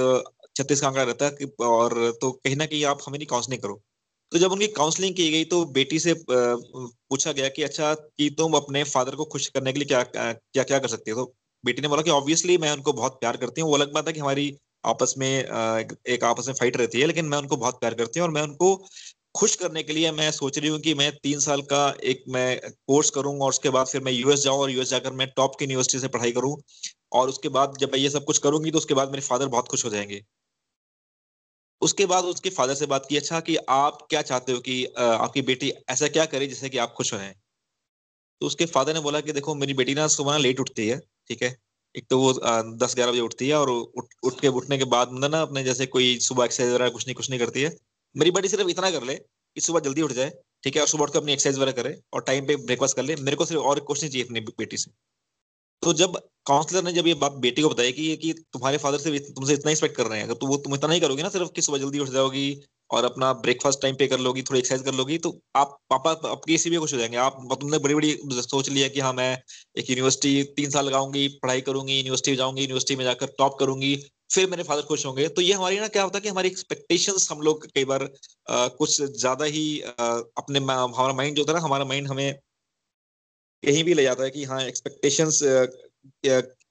छत्तीस 0.58 0.82
का 0.82 0.88
आंकड़ा 0.88 1.04
रहता 1.04 1.26
है 1.26 1.48
और 1.68 1.94
तो 2.22 2.32
कहीं 2.34 2.56
ना 2.56 2.66
कहीं 2.66 2.86
आप 2.86 3.00
हमें 3.08 3.18
नहीं 3.20 3.28
काउंसलिंग 3.28 3.62
करो। 3.62 3.82
तो 4.36 4.40
जब 4.40 4.52
उनकी 4.52 4.68
काउंसलिंग 4.70 5.14
की 5.16 5.30
गई 5.32 5.44
तो 5.46 5.64
बेटी 5.74 6.00
से 6.00 6.14
पूछा 6.30 7.32
गया 7.32 7.50
कि 7.50 7.64
अच्छा 7.64 7.94
कि 7.94 8.30
तुम 8.38 8.54
अपने 8.54 8.84
फादर 8.86 9.16
को 9.16 9.26
खुश 9.26 9.48
करने 9.50 9.74
के 9.74 9.80
लिए 9.80 9.86
क्या 9.88 10.02
क्या 10.14 10.64
क्या 10.64 10.80
कर 10.80 10.88
सकती 10.88 11.12
हो? 11.12 11.24
तो 11.24 11.34
बेटी 11.64 11.82
ने 11.82 11.88
बोला 11.88 12.02
कि 12.02 12.10
ऑब्वियसली 12.12 12.58
मैं 12.58 12.72
उनको 12.72 12.94
बहुत 12.94 13.14
प्यार 13.20 13.38
करती 13.38 13.62
हूँ। 13.62 13.70
वो 13.70 13.76
अलग 13.76 13.94
बात 13.94 14.08
है 14.08 14.14
कि 14.14 14.20
हमारी 14.20 14.52
आपस 14.86 15.14
में 15.18 15.28
एक 15.28 16.24
आपस 16.24 16.48
में 16.48 16.56
फाइट 16.56 16.78
रहती 16.78 17.02
है, 17.02 17.08
लेकिन 17.08 17.26
मैं 17.26 17.38
उनको 17.38 17.58
बहुत 17.58 17.80
प्यार 17.80 17.94
करती 17.94 18.20
हूँ 18.20 18.28
और 18.28 18.34
मैं 18.34 18.42
उनको 18.42 18.76
खुश 19.36 19.56
करने 19.56 19.84
के 19.84 19.94
लिए 19.94 20.12
मैं 20.12 20.30
सोच 20.32 20.60
रही 20.60 20.70
हूँ 20.70 20.80
कि 20.80 20.94
मैं 20.94 21.12
तीन 21.24 21.40
साल 21.40 21.62
का 21.72 21.88
एक 22.04 22.24
मैं 22.30 22.60
कोर्स 22.68 23.10
करूँगा 23.10 23.46
और 23.46 23.50
उसके 23.50 23.70
बाद 23.70 23.88
फिर 23.88 24.02
मैं 24.02 24.12
यूएस 24.12 24.44
जाऊँ 24.44 24.60
और 24.60 24.72
यूएस 24.72 24.90
जाकर 24.90 25.14
मैं 25.14 25.28
टॉप 25.38 25.56
की 25.60 25.66
यूनिवर्सिटी 25.66 26.00
से 26.00 26.08
पढ़ाई 26.10 26.32
करूँ। 26.32 26.56
और 27.14 27.30
उसके 27.30 27.50
बाद 27.50 27.78
जब 27.80 27.92
मैं 27.94 28.00
ये 28.00 28.10
सब 28.10 28.26
कुछ 28.26 28.38
करूँगी 28.40 28.72
तो 28.72 28.78
उसके 28.78 28.94
बाद 28.94 29.12
मेरे 29.12 29.22
फादर 29.22 29.48
बहुत 29.48 29.68
खुश 29.68 29.86
हो 29.86 29.90
जाएँगे। 29.90 30.22
उसके 31.86 32.06
बाद 32.06 32.26
उसके 32.26 32.50
फादर 32.52 32.74
से 32.76 32.86
बात 32.88 33.06
की 33.10 33.18
अच्छा 33.18 33.40
कि 33.42 33.56
आप 33.72 34.06
क्या 34.10 34.22
चाहते 34.24 34.52
हो 34.52 34.60
कि 34.60 34.84
आपकी 35.00 35.42
बेटी 35.44 35.72
ऐसा 35.90 36.08
क्या 36.10 36.26
करे 36.26 36.48
जिससे 36.48 36.70
कि 36.70 36.78
आप 36.80 36.94
खुश 36.98 37.14
हो 37.14 37.18
जाए 37.20 37.36
तो 38.42 38.48
उसके 38.48 38.66
फादर 38.66 38.94
ने 38.94 39.00
बोला 39.00 39.20
कि, 39.22 39.32
देखो, 39.32 39.56
मेरी 39.56 39.74
बेटी 39.74 39.94
ना 39.96 40.08
सुबह 40.08 40.32
ना 40.32 40.38
लेट 40.38 40.60
उठती 40.60 40.88
है, 40.88 41.00
ठीक 41.30 41.44
है? 41.44 41.56
एक 41.96 42.06
तो 42.10 42.18
वो 42.20 42.32
दस 42.78 42.96
ग्यारह 42.96 43.12
बजे 43.12 43.22
उठती 43.22 43.48
है 43.48 43.56
और 43.56 43.70
उठ 43.70 44.06
उठ 44.24 44.40
के 44.42 44.48
उठने 44.60 44.78
के 44.78 44.86
बाद 44.86 45.12
ना 45.16 45.42
अपने 45.42 45.64
जैसे 45.64 45.86
कोई 45.88 46.18
सुबह 46.20 46.46
एक्सरसाइज 46.46 46.70
वगैरह 46.70 46.90
कुछ 46.90 47.06
नहीं 47.08 47.16
कुछ 47.16 47.30
नहीं 47.30 47.40
करती 47.40 47.62
है। 47.62 47.72
मेरी 48.16 48.32
बेटी 48.32 48.48
सिर्फ़ 48.48 48.70
इतना 48.70 48.92
कर 48.92 49.04
ले 49.04 49.16
कि 49.16 49.62
सुबह 49.62 49.80
जल्दी 49.80 50.02
उठ 50.02 50.12
जाए, 50.12 50.32
ठीक 50.64 50.76
है? 50.76 50.82
और 50.82 50.88
सुबह 50.88 51.04
उठ 51.04 51.12
के 51.14 51.20
अपनी 51.20 51.34
एक्सरसाइज 51.34 51.58
वगैरह 51.58 51.82
करे 51.82 51.96
और 52.14 52.22
टाइम 52.28 52.48
पे 52.48 52.56
ब्रेकफास्ट 52.66 52.96
कर 52.96 53.04
ले। 53.04 53.16
मेरे 53.18 53.38
को 53.38 53.46
सिर्फ़ 53.46 53.64
और 53.64 53.80
कुछ 53.82 54.04
नहीं 54.04 54.12
चाहिए 54.12 54.26
अपनी 54.26 54.40
बेटी 54.60 54.78
से। 54.78 54.92
तो 55.86 55.94
जब 55.94 56.16
काउंसलर 56.48 56.84
ने 56.84 56.92
जब 56.94 57.08
ये 57.08 57.14
बात 57.16 57.32
बेटी 57.42 57.62
को 57.62 57.70
बताया 57.70 57.92
कि 57.92 58.16
कि 58.18 58.32
तुम्हारे 58.54 58.78
फादर 58.78 58.98
से 58.98 59.20
तुमसे 59.20 59.54
इतना 59.54 59.72
एक्सपेक्ट 59.72 59.96
कर 59.98 60.08
रहे 60.08 60.20
हैं 60.20 60.26
अगर 60.26 60.34
तो 60.36 60.48
वो 60.48 60.58
तुम 60.58 60.76
इतना 60.76 60.94
ही 60.94 61.00
करोगे 61.00 61.24
ना 61.24 61.30
सिर्फ़ 61.30 61.50
कि 61.52 61.62
सुबह 61.62 61.78
जल्दी 61.78 62.00
उठ 62.00 62.10
जाओगी 62.10 62.46
और 62.90 63.06
अपना 63.06 63.32
ब्रेकफास्ट 63.44 63.82
टाइम 63.82 63.96
पे 63.96 64.08
कर 64.08 64.20
लोगी 64.20 64.42
थोड़ी 64.42 64.60
एक्सरसाइज 64.60 64.84
कर 64.86 64.94
लोगी 64.96 65.18
तो 65.18 65.30
आप 65.56 65.78
पापा 65.90 66.12
आपकी 66.32 66.54
इसी 66.56 66.70
भी 66.70 66.78
खुश 66.78 66.94
हो 66.94 66.98
जाएँगे। 67.00 67.18
आप 67.18 67.38
तुमने 67.62 67.78
बड़ी 67.80 67.96
बड़ी 67.96 68.12
सोच 68.44 68.70
लिया 68.70 68.88
कि 68.88 69.00
हाँ 69.00 69.14
मैं 69.14 69.30
एक 69.78 69.90
यूनिवर्सिटी 69.90 70.44
तीन 70.58 70.70
साल 70.70 70.86
लगाऊँगी 70.86 71.28
पढ़ाई 71.44 71.62
करूँगी 71.62 71.98
यूनिवर्सिटी 71.98 72.32
में 72.32 72.38
जाऊँगी 72.38 72.62
यूनिवर्सिटी 72.62 72.96
में 72.96 73.04
जाकर 73.06 73.28
टॉप 73.40 73.58
करूँगी 73.60 73.96
फिर 74.34 74.50
मेरे 74.50 74.64
फादर 74.64 74.82
खुश 74.82 75.06
होंगे। 75.06 75.28
तो 75.30 75.42
ये 75.42 75.54
हमारी 75.54 75.80
ना 75.80 75.88
क्या 75.88 76.04
होता 76.04 76.18
है 76.18 76.22
कि 76.22 76.30
हमारी 76.30 76.48
एक्सपेक्टेशंस 76.48 77.28
हम 77.32 77.42
लोग 77.42 77.66
कई 77.76 77.86
बार 77.86 78.04
आ, 78.48 78.68
कुछ 78.70 79.02
ज़्यादा 79.02 79.46
ही 79.48 79.66
आ, 79.82 80.06
अपने 80.38 80.60
हमारा 80.60 81.14
माइंड 81.14 81.36
जो 81.36 81.42
होता 81.44 81.54
है 81.54 81.60
ना 81.60 81.66
हमारा 81.66 81.86
माइंड 81.86 82.08
हमें 82.08 82.40
कहीं 83.66 83.84
भी 83.84 83.94
ले 83.94 84.04
जाता 84.04 84.24
है 84.24 84.30
कि 84.32 84.44
हाँ 84.46 84.62
एक्सपेक्टेशंस 84.64 85.40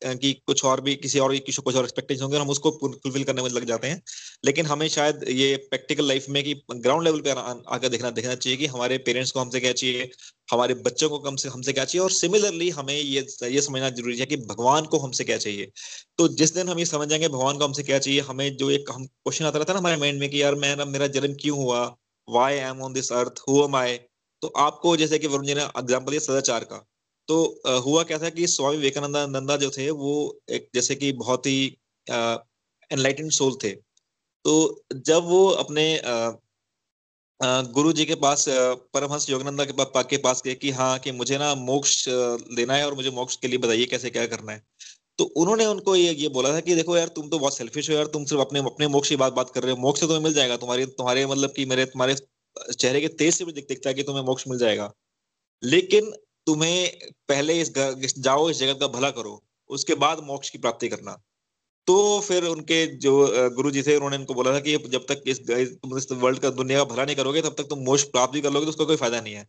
कि 0.04 0.32
कुछ 0.46 0.64
और 0.64 0.80
भी, 0.80 0.94
किसी 0.96 1.18
और 1.18 1.34
की 1.36 1.52
कुछ 1.54 1.76
और 1.76 1.84
एक्सपेक्टेशन 1.84 2.22
होंगे 2.22 2.38
हम 2.38 2.48
उसको 2.50 2.70
फुलफिल 2.80 3.24
करने 3.24 3.42
में 3.42 3.48
लग 3.50 3.64
जाते 3.64 3.88
हैं। 3.88 4.02
लेकिन 4.44 4.66
हमें 4.66 4.86
शायद 4.88 5.24
ये 5.30 5.56
प्रैक्टिकल 5.70 6.06
लाइफ 6.08 6.26
में 6.28 6.42
कि 6.44 6.54
ग्राउंड 6.72 7.04
लेवल 7.04 7.20
पे 7.20 7.30
आकर 7.30 7.88
देखना 7.88 8.10
देखना 8.10 8.34
चाहिए 8.34 8.56
कि 8.58 8.66
हमारे 8.66 8.98
पेरेंट्स 8.98 9.30
को 9.30 9.40
हमसे 9.40 9.60
क्या 9.60 9.72
चाहिए, 9.72 10.08
हमारे 10.50 10.74
बच्चों 10.86 11.08
को 11.10 11.18
कम 11.18 11.36
से 11.36 11.48
हमसे 11.48 11.72
क्या 11.72 11.84
चाहिए 11.84 12.02
और 12.04 12.10
सिमिलरली 12.10 12.70
हमें 12.70 12.94
ये 12.94 13.26
ये 13.44 13.60
समझना 13.60 13.90
ज़रूरी 13.90 14.18
है 14.18 14.26
कि 14.26 14.36
भगवान 14.46 14.84
को 14.84 14.98
हमसे 14.98 15.24
क्या 15.24 15.36
चाहिए। 15.38 15.70
तो 16.18 16.28
जिस 16.34 16.54
दिन 16.54 16.68
हम 16.68 16.78
ये 16.78 16.86
समझ 16.86 17.08
जाएँगे 17.08 17.28
भगवान 17.28 17.58
को 17.58 17.64
हमसे 17.64 17.82
क्या 17.82 17.98
चाहिए, 17.98 18.20
हमें 18.20 18.56
जो 18.56 18.70
एक, 18.70 18.90
हम 18.92 19.06
क्वेश्चन 19.06 19.44
आता 19.44 19.58
रहता 19.58 19.72
है 19.72 19.76
ना 19.76 19.80
हमारे 19.80 19.96
माइंड 19.96 20.20
में 20.20 20.28
कि 20.30 20.42
यार 20.42 20.54
मैं 20.56 20.76
मेरा 20.86 21.06
जन्म 21.08 21.34
क्यों 21.40 21.58
हुआ? 21.58 21.84
Why 22.28 22.54
am 22.56 22.82
on 22.82 22.92
this 22.92 23.12
earth 23.12 23.40
who 23.48 23.62
am 23.64 23.76
I 23.76 23.98
तो 24.44 24.48
आपको 24.58 24.96
जैसे 24.96 25.18
कि 25.18 25.26
वरुण 25.26 25.46
जी 25.46 25.54
ने 25.54 25.62
एग्ज़ाम्पल 25.62 26.10
दिया 26.10 26.20
सदाचार 26.20 26.64
का 26.64 26.76
तो 27.28 27.36
हुआ 27.82 28.02
था 28.04 28.28
कि 28.30 28.46
स्वामी 28.46 28.76
विवेकानंद 28.76 29.16
नंदा 29.36 29.56
जो 29.56 29.70
थे, 29.70 29.88
वो 29.90 30.40
एक 30.50 30.68
जैसे 30.74 30.94
कि 30.94 31.12
बहुत 31.14 31.46
ही 31.46 31.64
एनलाइटेंड 32.06 33.30
सोल 33.30 33.56
थे। 33.64 33.70
तो 34.44 34.82
जब 34.94 35.24
वो 35.24 35.46
अपने 35.62 35.84
गुरु 37.40 37.92
जी 37.92 38.04
के 38.04 38.14
पास 38.16 38.44
परमहंस 38.48 39.28
योगानंदा 39.30 39.64
के 39.64 39.72
पास 39.74 40.04
के 40.10 40.16
पास 40.18 40.42
गए 40.44 40.54
कि 40.56 40.70
हाँ 40.72 40.98
कि 40.98 41.12
मुझे 41.12 41.38
ना 41.38 41.54
मोक्ष 41.54 42.04
लेना 42.08 42.74
है 42.74 42.86
और 42.86 42.94
मुझे 42.94 43.10
मोक्ष 43.12 43.36
के 43.36 43.48
लिए 43.48 43.58
बताइए 43.58 43.86
कैसे 43.86 44.10
क्या 44.10 44.26
करना 44.26 44.52
है। 44.52 44.62
तो 45.18 45.24
उन्होंने 45.36 45.66
उनको 45.66 45.96
ये 45.96 46.12
ये 46.14 46.28
बोला 46.30 46.52
था 46.52 46.60
कि 46.60 46.74
देखो 46.74 46.96
यार, 46.96 47.08
तुम 47.08 47.28
तो 47.28 47.38
बहुत 47.38 47.56
सेल्फिश 47.56 47.90
हो 47.90 47.94
यार, 47.96 48.06
तुम 48.06 48.24
सिर्फ़ 48.24 48.42
अपने 48.42 48.60
अपने 48.60 48.88
मोक्ष 48.88 49.08
की 49.08 49.16
बात 49.16 49.32
बात 49.32 49.50
कर 49.50 49.62
रहे 49.62 49.72
हो, 49.72 49.76
मोक्ष 49.78 50.00
तो 50.00 50.06
तुम्हें 50.06 50.22
मिल 50.24 50.34
जाएगा, 50.34 50.56
तुम्हारे 50.56 50.86
तुम्हारे 50.86 51.26
मतलब 51.26 51.52
कि 51.56 51.64
मेरे, 51.64 51.84
तुम्हारे 51.86 52.14
चेहरे 52.72 53.00
के 53.00 53.08
तेज 53.10 53.34
से 53.34 53.44
भी 53.44 53.52
दिख 53.52 53.68
दिखता 53.68 53.88
है 53.90 53.94
कि 53.94 54.02
तुम्हें 54.02 54.24
मोक्ष 54.24 54.44
मिल 54.48 54.58
जाएगा। 54.58 54.92
लेकिन 55.62 56.10
तुम्हें 56.46 57.10
पहले 57.28 57.60
इस, 57.60 57.72
जाओ 58.18 58.48
इस 58.50 58.58
जगत 58.58 58.80
का 58.80 58.86
भला 58.88 59.10
करो 59.10 59.42
उसके 59.70 59.94
बाद 59.96 60.18
मोक्ष 60.24 60.50
की 60.50 60.58
प्राप्ति 60.58 60.88
करना। 60.88 61.16
तो 61.86 62.20
फिर 62.20 62.44
उनके 62.46 62.84
जो 62.98 63.12
गुरु 63.54 63.70
जी 63.70 63.82
थे 63.82 63.96
उन्होंने 63.96 64.16
इनको 64.16 64.34
बोला 64.34 64.52
था 64.52 64.60
कि 64.60 64.76
जब 64.88 65.06
तक 65.08 65.22
इस 65.26 65.40
इस 65.50 66.08
वर्ल्ड 66.12 66.38
का 66.38 66.50
दुनिया 66.52 66.78
का 66.78 66.84
भला 66.84 67.04
नहीं 67.04 67.16
करोगे 67.16 67.42
तब 67.42 67.54
तक 67.58 67.68
तुम 67.70 67.78
मोक्ष 67.84 68.02
प्राप्त 68.10 68.32
भी 68.34 68.40
कर 68.40 68.52
लोगे 68.52 68.66
तो 68.66 68.70
उसका 68.70 68.84
कोई 68.84 68.96
फ़ायदा 68.96 69.20
नहीं 69.20 69.34
है। 69.34 69.46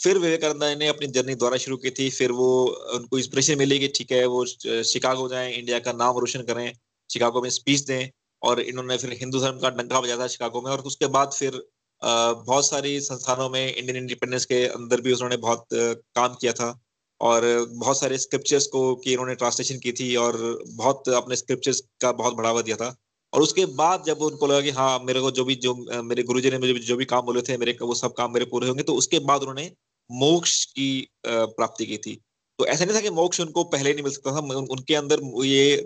फिर 0.00 0.18
विवेकानंद 0.18 0.78
ने 0.78 0.88
अपनी 0.88 1.06
जर्नी 1.06 1.34
द्वारा 1.34 1.56
शुरू 1.56 1.76
की 1.76 1.90
थी 1.90 2.08
फिर 2.10 2.32
वो 2.32 2.48
उनको 2.94 3.18
इंस्पिरेशन 3.18 3.58
मिली 3.58 3.78
कि 3.78 3.88
ठीक 3.96 4.12
है 4.12 4.24
वो 4.26 4.44
शिकागो 4.84 5.28
जाएँ 5.28 5.52
इंडिया 5.52 5.78
का 5.78 5.92
नाम 5.94 6.18
रोशन 6.18 6.42
करें 6.42 6.72
शिकागो 7.10 7.42
में 7.42 7.48
स्पीच 7.50 7.80
दें 7.82 8.10
और 8.42 8.60
इन्होंने 8.60 8.96
फिर 8.96 9.12
हिंदू 9.20 9.40
धर्म 9.40 9.58
का 9.58 9.70
डंका 9.70 10.00
बजाया 10.00 10.18
था 10.18 10.26
शिकागो 10.28 10.60
में 10.60 10.70
और 10.70 10.80
उसके 10.82 11.06
बाद 11.16 11.32
फिर 11.32 11.62
बहुत 12.02 12.66
सारी 12.66 13.00
संस्थानों 13.00 13.48
में 13.50 13.74
इंडियन 13.74 13.96
इंडिपेंडेंस 13.96 14.44
के 14.44 14.64
अंदर 14.66 15.00
भी 15.00 15.12
उन्होंने 15.12 15.36
बहुत 15.38 15.66
काम 15.72 16.34
किया 16.34 16.52
था 16.52 16.78
और 17.20 17.42
बहुत 17.70 17.98
सारे 18.00 18.18
स्क्रिप्चर्स 18.18 18.66
को 18.66 18.94
की 18.96 19.12
इन्होंने 19.12 19.34
ट्रांसलेशन 19.34 19.78
की 19.78 19.92
थी 19.92 20.14
और 20.16 20.36
बहुत 20.68 21.08
अपने 21.14 21.36
स्क्रिप्चर्स 21.36 21.80
का 22.00 22.12
बहुत 22.12 22.34
बढ़ावा 22.34 22.62
दिया 22.62 22.76
था। 22.76 22.94
और 23.32 23.42
उसके 23.42 23.64
बाद 23.74 24.04
जब 24.06 24.18
उनको 24.22 24.46
लगा 24.46 24.60
कि 24.60 24.70
हाँ 24.70 24.98
मेरे 24.98 25.20
को 25.20 25.30
जो 25.30 25.44
भी 25.44 25.54
जो 25.56 25.74
मेरे 26.02 26.22
गुरुजी 26.22 26.50
ने 26.50 26.58
मुझे 26.58 26.74
जो 26.74 26.96
भी 26.96 27.04
काम 27.06 27.22
बोले 27.22 27.42
थे 27.42 27.56
मेरे 27.56 27.76
वो 27.82 27.94
सब 27.94 28.12
काम 28.12 28.32
मेरे 28.34 28.44
पूरे 28.44 28.68
होंगे 28.68 28.82
तो 28.82 28.94
उसके 28.94 29.18
बाद 29.26 29.40
उन्होंने 29.40 29.70
मोक्ष 30.10 30.64
की 30.66 31.08
प्राप्ति 31.26 31.86
की 31.86 31.96
थी। 31.98 32.14
तो 32.58 32.66
ऐसा 32.66 32.84
नहीं 32.84 32.96
था 32.96 33.00
कि 33.00 33.10
मोक्ष 33.10 33.40
उनको 33.40 33.64
पहले 33.66 33.92
नहीं 33.92 34.02
मिल 34.04 34.12
सकता 34.12 34.30
था 34.32 34.38
उन, 34.38 34.66
उनके 34.66 34.94
अंदर 34.94 35.20
ये 35.44 35.76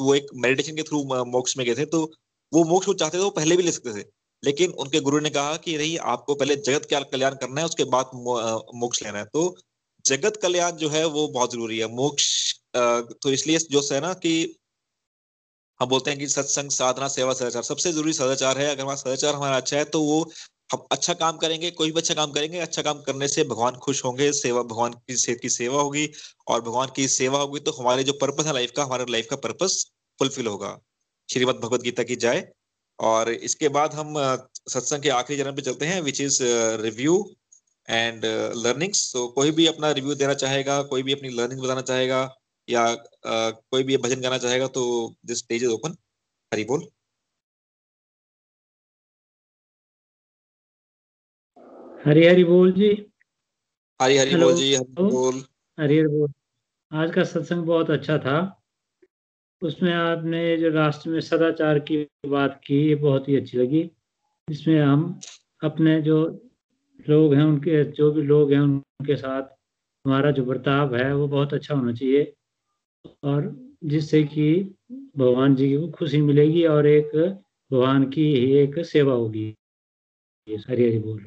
वो 0.00 0.14
एक 0.14 0.26
मेडिटेशन 0.36 0.76
के 0.76 0.82
थ्रू 0.82 1.02
मोक्ष 1.26 1.56
में 1.56 1.66
गए 1.66 1.74
थे 1.74 1.84
तो 1.86 2.02
वो 2.52 2.64
मोक्ष 2.64 2.88
वो 2.88 2.94
चाहते 2.94 3.18
थे 3.18 3.22
वो 3.22 3.30
पहले 3.32 3.56
भी 3.56 3.62
ले 3.62 3.72
सकते 3.72 3.92
थे। 3.92 4.04
लेकिन 4.42 4.70
उनके 4.74 5.00
गुरु 5.00 5.20
ने 5.20 5.30
कहा 5.30 5.56
कि 5.58 5.76
नहीं 5.78 5.98
आपको 6.10 6.34
पहले 6.34 6.56
जगत 6.58 6.86
का 6.90 7.00
कल्याण 7.02 7.34
करना 7.36 7.60
है 7.60 7.66
उसके 7.66 7.84
बाद 7.90 8.10
मोक्ष 8.14 9.02
लेना 9.02 9.18
है। 9.18 9.24
तो 9.24 9.54
जगत 10.04 10.38
कल्याण 10.42 10.72
जो 10.76 10.88
है 10.88 11.04
वो 11.06 11.26
बहुत 11.28 11.52
ज़रूरी 11.52 11.78
है। 11.78 11.86
मोक्ष 11.94 12.26
तो 12.76 13.32
इसलिए 13.32 13.58
जो 13.70 13.80
है 13.92 14.00
ना 14.00 14.12
कि 14.16 14.32
हम 15.80 15.88
बोलते 15.88 16.10
हैं 16.10 16.18
कि 16.18 16.26
सत्संग 16.28 16.70
साधना 16.70 17.08
सेवा 17.08 17.32
सदाचार। 17.34 17.62
सबसे 17.62 17.92
ज़रूरी 17.92 18.12
सदाचार 18.12 18.58
है 18.58 18.68
अगर 18.70 18.82
हमारा 18.82 18.96
सदाचार 18.96 19.34
हमारा 19.34 19.56
अच्छा 19.56 19.76
है 19.76 19.84
तो 19.86 20.02
वो 20.02 20.20
हम 20.72 20.84
अच्छा 20.92 21.14
काम 21.14 21.36
करेंगे 21.36 21.70
कोई 21.70 21.90
भी 21.92 22.00
अच्छा 22.00 22.14
काम 22.14 22.32
करेंगे 22.32 22.58
अच्छा 22.60 22.82
काम 22.82 23.00
करने 23.02 23.28
से 23.28 23.44
भगवान 23.44 23.76
खुश 23.78 24.04
होंगे 24.04 24.30
सेवा 24.32 24.62
भगवान 24.62 24.92
की 24.92 25.16
से, 25.16 25.34
की 25.34 25.48
सेवा 25.48 25.80
होगी 25.82 26.08
और 26.48 26.60
भगवान 26.60 26.88
की 26.96 27.06
सेवा 27.08 27.38
होगी 27.38 27.60
तो 27.60 27.72
हमारे 27.72 28.04
जो 28.04 28.12
पर्पस 28.20 28.46
है 28.46 28.52
लाइफ 28.52 28.72
का 28.76 28.84
हमारे 28.84 29.04
लाइफ 29.10 29.26
का 29.30 29.36
पर्पस 29.38 29.84
फुलफिल 30.18 30.46
होगा। 30.46 30.78
श्रीमद 31.28 31.56
भगवद 31.56 31.82
गीता 31.82 32.02
की 32.02 32.16
जाए 32.16 32.40
और 32.98 33.30
इसके 33.30 33.68
बाद 33.68 33.94
हम 33.94 34.14
सत्संग 34.68 35.02
के 35.02 35.08
आखिरी 35.08 35.42
चरण 35.42 35.56
पे 35.56 35.62
चलते 35.62 35.86
हैं 35.86 36.00
which 36.00 36.20
is 36.20 36.38
review 36.82 37.34
and 37.90 38.24
learnings 38.56 39.12
तो 39.12 39.28
कोई 39.28 39.50
भी 39.50 39.66
अपना 39.66 39.90
रिव्यू 39.90 40.14
देना 40.14 40.34
चाहेगा 40.34 40.82
कोई 40.82 41.02
भी 41.02 41.12
अपनी 41.12 41.28
लर्निंग 41.28 41.60
बताना 41.60 41.80
चाहेगा 41.80 42.36
या 42.68 42.86
uh, 42.86 43.52
कोई 43.70 43.82
भी 43.82 43.96
भजन 43.96 44.20
गाना 44.20 44.38
चाहेगा 44.38 44.66
तो 44.66 45.14
this 45.26 45.38
stage 45.38 45.64
is 45.64 45.70
open 45.70 45.96
Hari 46.52 46.64
बोल। 46.64 46.86
हरी 52.06 52.26
हरी 52.26 52.44
बोल 52.44 52.72
जी। 52.72 53.12
हरी 54.02 54.16
हरी 54.18 54.36
बोल 54.36 54.54
जी 54.56 54.74
हरी 54.74 54.92
बोल। 54.92 55.44
हरी 55.78 55.98
हरी 55.98 56.08
बोल। 56.08 56.32
आज 56.92 57.14
का 57.14 57.24
सत्संग 57.24 57.64
बहुत 57.64 57.90
अच्छा 57.90 58.18
था। 58.18 58.61
उसमें 59.62 59.92
आपने 59.92 60.56
जो 60.56 60.70
राष्ट्र 60.70 61.10
में 61.10 61.20
सदाचार 61.20 61.78
की 61.78 61.96
बात 62.26 62.60
की, 62.66 62.76
ये 62.88 62.94
बहुत 62.94 63.28
ही 63.28 63.36
अच्छी 63.36 63.58
लगी। 63.58 63.90
इसमें 64.48 64.80
हम 64.80 65.20
अपने 65.62 66.00
जो 66.02 66.16
लोग 67.08 67.34
हैं, 67.34 67.44
उनके 67.44 67.84
जो 67.84 68.10
भी 68.12 68.22
लोग 68.22 68.52
हैं, 68.52 68.60
उनके 68.60 69.16
साथ 69.16 69.42
हमारा 70.04 70.30
जो 70.30 70.44
बर्ताव 70.44 70.96
है, 70.96 71.14
वो 71.14 71.28
बहुत 71.28 71.54
अच्छा 71.54 71.74
होना 71.74 71.92
चाहिए 71.92 72.32
और 73.24 73.54
जिससे 73.84 74.22
कि 74.24 74.76
भगवान 75.16 75.54
जी 75.56 75.76
को 75.76 75.88
खुशी 75.88 76.20
मिलेगी 76.20 76.64
और 76.66 76.86
एक 76.86 77.16
भगवान 77.16 78.08
की 78.10 78.24
ही 78.36 78.52
एक 78.52 78.84
सेवा 78.86 79.14
होगी। 79.14 79.54
हरी 80.48 80.84
हरी 80.84 80.98
बोल। 80.98 81.20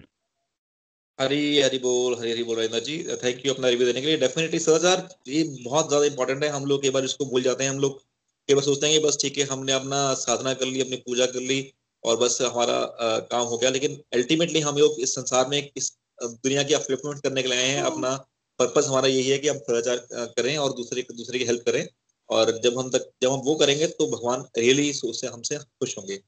हरी 1.19 1.61
हरी 1.61 1.77
बोल, 1.77 2.15
हरी 2.19 2.31
हरी 2.31 2.43
बोल 2.43 2.57
रविंद्र 2.57 2.79
जी। 2.79 2.97
थैंक 3.23 3.45
यू 3.45 3.53
अपना 3.53 3.69
रिव्यू 3.69 3.87
देने 3.87 4.01
के 4.01 4.07
लिए। 4.07 4.17
डेफिनेटली 4.17 4.59
सदाचार, 4.59 5.07
ये 5.27 5.43
बहुत 5.65 5.87
ज़्यादा 5.87 6.05
इंपॉर्टेंट 6.05 6.43
है। 6.43 6.49
हम 6.49 6.65
लोग 6.65 6.81
कई 6.81 6.89
बार 6.89 7.03
इसको 7.03 7.25
भूल 7.25 7.41
जाते 7.41 7.63
हैं। 7.63 7.71
हम 7.71 7.79
लोग 7.79 8.01
कि 8.49 8.55
बस 8.55 8.65
सोचते 8.65 8.87
हैं 8.87 8.99
कि 8.99 9.05
बस 9.05 9.17
ठीक 9.21 9.37
है 9.37 9.43
हमने 9.45 9.73
अपना 9.73 10.13
साधना 10.15 10.53
कर 10.53 10.65
ली 10.65 10.81
अपनी 10.81 10.95
पूजा 11.05 11.25
कर 11.25 11.39
ली 11.41 11.59
और 12.03 12.17
बस 12.17 12.37
हमारा 12.41 12.73
आ, 12.73 13.19
काम 13.19 13.43
हो 13.43 13.57
गया। 13.57 13.69
लेकिन 13.69 14.01
अल्टीमेटली 14.13 14.59
हम 14.59 14.77
लोग 14.77 14.99
इस 14.99 15.15
संसार 15.15 15.47
में 15.49 15.57
इस 15.77 15.91
दुनिया 16.19 16.63
की 16.63 16.73
अपलिफ्टमेंट 16.73 17.21
करने 17.23 17.43
के 17.43 17.49
लिए 17.49 17.57
आए 17.57 17.69
हैं। 17.69 17.83
अपना 17.83 18.15
पर्पस 18.59 18.85
हमारा 18.89 19.07
यही 19.07 19.29
है 19.29 19.37
कि 19.37 19.47
हम 19.47 19.57
सदाचार 19.59 19.97
करें 20.37 20.57
और 20.57 20.73
दूसरे 20.73 21.05
दूसरे 21.13 21.39
की 21.39 21.45
हेल्प 21.45 21.63
करें। 21.65 21.87
और 22.29 22.51
जब 22.63 22.77
हम 22.79 22.89
तक 22.89 23.09
जब 23.21 23.31
हम 23.31 23.39
वो 23.39 23.55
करेंगे 23.55 23.87
तो 23.87 24.07
भगवान 24.07 24.45
रियली 24.57 24.89
उससे 25.05 25.27
हमसे 25.27 25.57
खुश 25.57 25.97
होंगे। 25.97 26.19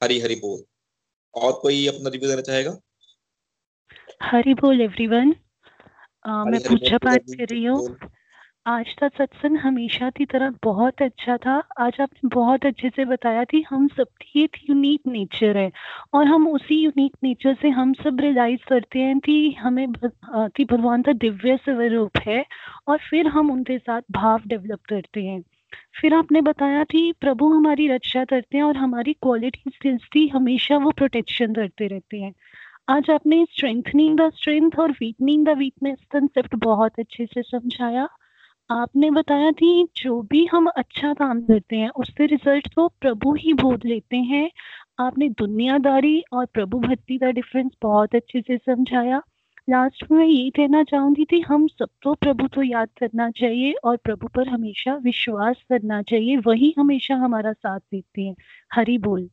हरी 0.00 0.18
हरी 0.20 0.34
बोल। 0.34 0.62
और 1.34 1.52
कोई 1.52 1.86
अपना 1.86 2.10
रिव्यू 2.10 2.28
देना 2.30 2.42
चाहेगा? 2.42 2.76
हरी 4.22 4.54
बोल 4.54 4.80
एवरीवन 4.80 5.34
मैं 6.46 6.60
पूजा 6.60 6.98
पाठ 6.98 7.22
कर 7.30 7.46
रही 7.46 7.64
हूँ। 7.64 7.96
आज 8.66 8.92
का 8.94 9.08
सत्संग 9.08 9.56
हमेशा 9.58 10.08
की 10.10 10.24
तरह 10.24 10.50
बहुत 10.64 11.02
अच्छा 11.02 11.36
था। 11.36 11.52
आज 11.80 11.96
आपने 12.00 12.28
बहुत 12.34 12.64
अच्छे 12.66 12.88
से 12.96 13.04
बताया 13.04 13.44
कि 13.44 13.62
हम 13.68 13.86
सबकी 13.88 14.42
एक 14.42 14.56
यूनिक 14.68 15.00
नेचर 15.06 15.56
है 15.56 15.70
और 16.14 16.26
हम 16.26 16.46
उसी 16.48 16.74
यूनिक 16.76 17.12
नेचर 17.24 17.54
से 17.62 17.68
हम 17.70 17.92
सब 17.94 18.20
रियलाइज़ 18.20 18.64
करते 18.68 18.98
हैं 18.98 19.18
कि 19.20 19.36
हमें 19.60 19.86
कि 20.34 20.64
भगवान 20.64 21.02
का 21.02 21.12
दिव्य 21.14 21.56
स्वरूप 21.58 22.18
है 22.26 22.44
और 22.88 22.98
फिर 23.10 23.26
हम 23.28 23.50
उनके 23.50 23.78
साथ 23.78 24.02
भाव 24.12 24.42
डेवलप 24.46 24.80
करते 24.88 25.24
हैं। 25.24 25.40
फिर 26.00 26.14
आपने 26.14 26.40
बताया 26.42 26.84
कि 26.84 27.12
प्रभु 27.20 27.52
हमारी 27.52 27.88
रक्षा 27.88 28.24
करते 28.24 28.56
हैं 28.56 28.64
और 28.64 28.76
हमारी 28.76 29.12
क्वालिटी 29.12 29.70
स्किल्स 29.70 30.04
की 30.12 30.26
हमेशा 30.28 30.76
वो 30.78 30.90
प्रोटेक्शन 30.92 31.54
करते 31.54 31.86
रहते 31.86 32.20
हैं। 32.20 32.32
आज 32.90 33.10
आपने 33.10 33.44
स्ट्रेंथनिंग 33.46 34.18
द 34.20 34.30
स्ट्रेंथ 34.36 34.78
और 34.80 34.92
वीकनिंग 34.92 35.46
द 35.46 35.58
वीकनेस 35.58 35.98
कंसेप्ट 36.12 36.54
बहुत 36.64 36.98
अच्छे 37.00 37.26
से 37.26 37.42
समझाया। 37.44 38.08
आपने 38.70 39.10
बताया 39.10 39.50
कि 39.50 39.88
जो 39.96 40.22
भी 40.22 40.46
हम 40.46 40.66
अच्छा 40.66 41.14
काम 41.14 41.42
करते 41.42 41.76
हैं, 41.76 41.90
उससे 41.90 42.26
रिज़ल्ट 42.26 42.74
तो 42.74 42.88
प्रभु 42.88 43.34
ही 43.34 43.52
भोग 43.52 43.80
लेते 43.84 44.16
हैं। 44.16 44.50
आपने 44.98 45.28
दुनियादारी 45.28 46.24
और 46.32 46.46
प्रभु 46.46 46.78
भक्ति 46.78 47.18
का 47.18 47.30
डिफरेंस 47.30 47.72
बहुत 47.82 48.14
अच्छे 48.14 48.40
से 48.40 48.56
समझाया। 48.56 49.22
लास्ट 49.70 50.10
में 50.10 50.18
मैं 50.18 50.26
ये 50.26 50.50
कहना 50.50 50.82
चाहूँगी 50.82 51.24
थी 51.24 51.40
हम 51.40 51.66
सबको 51.68 52.14
प्रभु 52.14 52.46
तो 52.46 52.62
याद 52.62 52.88
करना 53.00 53.30
चाहिए 53.30 53.72
और 53.72 53.96
प्रभु 53.96 54.28
पर 54.28 54.48
हमेशा 54.48 54.94
विश्वास 54.94 55.56
करना 55.68 56.02
चाहिए। 56.02 56.36
वही 56.36 56.74
हमेशा 56.78 57.14
हमारा 57.14 57.52
साथ 57.52 57.80
देते 57.80 58.22
हैं। 58.22 58.36
हरी 58.74 58.98
बोल। 58.98 59.30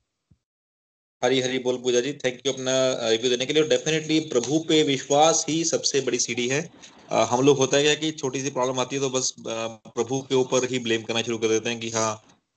हरी 1.24 1.42
हरी 1.42 1.60
बोल 1.60 1.76
पूजा 1.76 2.00
जी। 2.00 2.14
थैंक 2.14 2.40
यू 2.46 2.54
अपना 2.54 3.10
रिव्यू 3.10 3.30
देने 3.30 3.46
के 3.46 3.54
लिए। 3.54 3.64
डेफिनेटली 3.64 4.20
प्रभु 4.20 4.60
पे 4.60 4.84
विश्वास 4.84 5.46
ही 5.50 5.64
सबसे 5.64 6.02
बड़ी 6.02 6.18
सीढ़ी 6.18 6.48
है। 6.48 6.70
हम 7.10 7.42
लोग 7.42 7.58
होता 7.58 7.78
है 7.78 7.84
क्या 7.84 7.94
कि 7.96 8.12
छोटी 8.12 8.42
सी 8.42 8.50
प्रॉब्लम 8.50 8.80
आती 8.80 8.96
है 8.96 9.02
तो 9.02 9.10
बस 9.10 9.34
प्रभु 9.40 10.22
के 10.22 10.36
ऊपर 10.36 10.70
ही 10.70 10.80
ब्लेम 10.80 11.04
करना 11.04 11.22
शुरू 11.22 11.38
कर 11.38 11.48
देते 11.48 11.70
हैं 11.70 11.80
कि 11.80 11.90
हाँ 11.90 12.14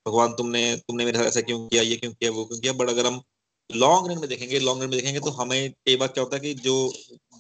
भगवान 0.06 0.32
तुमने 0.32 0.62
तुमने 0.78 1.04
मेरे 1.04 1.18
साथ 1.18 1.26
ऐसा 1.26 1.40
क्यों 1.40 1.58
किया, 1.68 1.82
ये 1.82 1.96
क्यों 1.96 2.12
किया, 2.12 2.30
वो 2.30 2.44
क्यों 2.44 2.58
किया। 2.60 2.72
बट 2.72 2.88
अगर 2.88 3.06
हम 3.06 3.20
लॉन्ग 3.70 4.10
रन 4.10 4.18
में 4.18 4.28
देखेंगे 4.28 4.58
लॉन्ग 4.58 4.82
रन 4.82 4.88
में 4.88 4.98
देखेंगे 4.98 5.20
तो 5.20 5.30
हमें 5.30 5.70
कई 5.86 5.96
बार 5.96 6.08
क्या 6.08 6.24
होता 6.24 6.36
है 6.36 6.40
कि 6.40 6.54
जो 6.54 6.74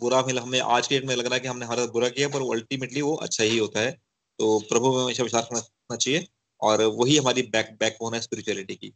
बुरा 0.00 0.18
हमें 0.40 0.60
आज 0.60 0.86
के 0.86 0.98
डेट 0.98 1.08
में 1.08 1.14
लग 1.16 1.24
रहा 1.24 1.34
है 1.34 1.40
कि 1.40 1.48
हमने 1.48 1.66
हमारा 1.66 1.86
बुरा 1.86 2.08
किया, 2.08 2.28
पर 2.28 2.42
अल्टीमेटली 2.52 3.02
वो 3.02 3.14
अच्छा 3.16 3.44
ही 3.44 3.58
होता 3.58 3.80
है। 3.80 3.90
तो 4.38 4.58
प्रभु 4.68 4.92
में 4.96 5.02
हमेशा 5.04 5.22
विश्वास 5.22 5.48
रखना 5.52 5.96
चाहिए 5.96 6.26
और 6.60 6.82
वही 6.82 7.16
हमारी 7.16 7.42
बैक 7.48 7.76
बैक 7.80 7.96
बोन 8.00 8.14
है 8.14 8.20
स्पिरिचुअलिटी 8.20 8.74
की। 8.74 8.92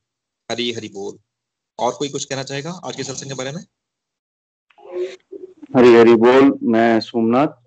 हरी 0.51 0.73
हरी 0.73 0.89
बोल। 0.89 1.19
और 1.79 1.93
कोई 1.93 2.09
कुछ 2.09 2.25
कहना 2.25 2.43
चाहेगा 2.43 2.71
आज 2.85 2.97
के 2.97 3.05
सत्संग 3.05 3.29
के 3.29 3.35
बारे 3.35 3.53
में? 3.53 3.61
हरी 5.77 5.95
हरी 5.95 6.15
बोल। 6.17 6.59
मैं 6.63 7.01
सोमनाथ। 7.01 7.63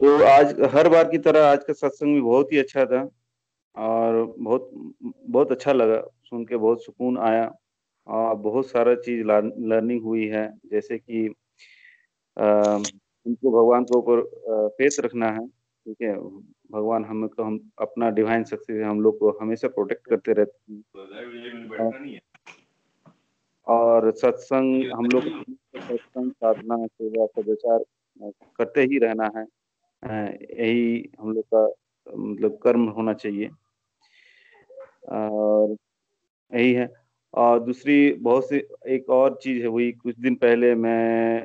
तो 0.00 0.24
आज 0.24 0.54
हर 0.74 0.88
बार 0.88 1.04
की 1.10 1.18
तरह 1.18 1.46
आज 1.46 1.64
का 1.64 1.72
सत्संग 1.72 2.14
भी 2.14 2.20
बहुत 2.20 2.52
ही 2.52 2.58
अच्छा 2.58 2.84
था 2.84 3.08
और 3.76 4.34
बहुत 4.38 4.70
बहुत 5.28 5.52
अच्छा 5.52 5.72
लगा 5.72 6.00
सुन 6.24 6.44
के 6.44 6.56
बहुत 6.56 6.84
सुकून 6.84 7.18
आया 7.18 7.50
और 8.06 8.34
बहुत 8.36 8.70
सारा 8.70 8.94
चीज़ 8.94 9.24
लर्निंग 9.24 10.02
हुई 10.02 10.26
है। 10.26 10.46
जैसे 10.70 10.98
कि 10.98 11.26
उनको 12.36 13.50
भगवान 13.50 13.84
के 13.84 13.94
ऊपर 13.94 14.22
फेथ 14.78 15.00
रखना 15.00 15.30
है 15.30 15.46
ठीक 15.46 16.02
है? 16.02 16.14
भगवान 16.72 17.04
हम 17.04 17.26
तो 17.28 17.42
हम 17.42 17.58
अपना 17.80 18.10
डिवाइन 18.10 18.44
शक्ति 18.44 18.80
हम 18.82 19.00
लोग 19.00 19.18
को 19.18 19.30
हमेशा 19.40 19.68
प्रोटेक्ट 19.68 20.06
करते 20.06 20.32
रहते 20.32 20.72
हैं। 20.72 20.82
और 23.68 24.10
सत्संग 24.16 24.92
हम 24.92 25.06
लोग 25.06 25.22
सत्संग 25.76 26.30
साधना 26.30 26.76
सेवा 26.86 27.26
सदाचार 27.26 27.84
करते 28.58 28.82
ही 28.82 28.98
रहना 28.98 29.30
है। 29.36 29.44
यही 30.02 31.10
हम 31.20 31.32
लोग 31.32 31.44
का 31.54 31.66
मतलब 32.08 32.58
कर्म 32.62 32.88
होना 32.88 33.12
चाहिए। 33.14 33.48
और 35.10 35.76
यही 36.52 36.72
है। 36.72 36.88
और 37.34 37.60
दूसरी 37.60 38.12
बहुत 38.12 38.48
सी 38.48 38.56
एक 38.88 39.10
और 39.10 39.38
चीज़ 39.42 39.60
है 39.62 39.68
वही 39.68 39.90
कुछ 39.92 40.18
दिन 40.18 40.34
पहले 40.34 40.74
मैं 40.74 41.40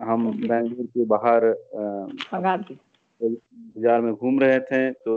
हम 0.00 0.30
बैंगलोर 0.38 0.86
के 0.86 1.04
बाहर 1.04 1.44
बाज़ार 3.20 4.00
में 4.00 4.12
घूम 4.14 4.38
रहे 4.40 4.58
थे 4.60 4.90
तो 4.92 5.14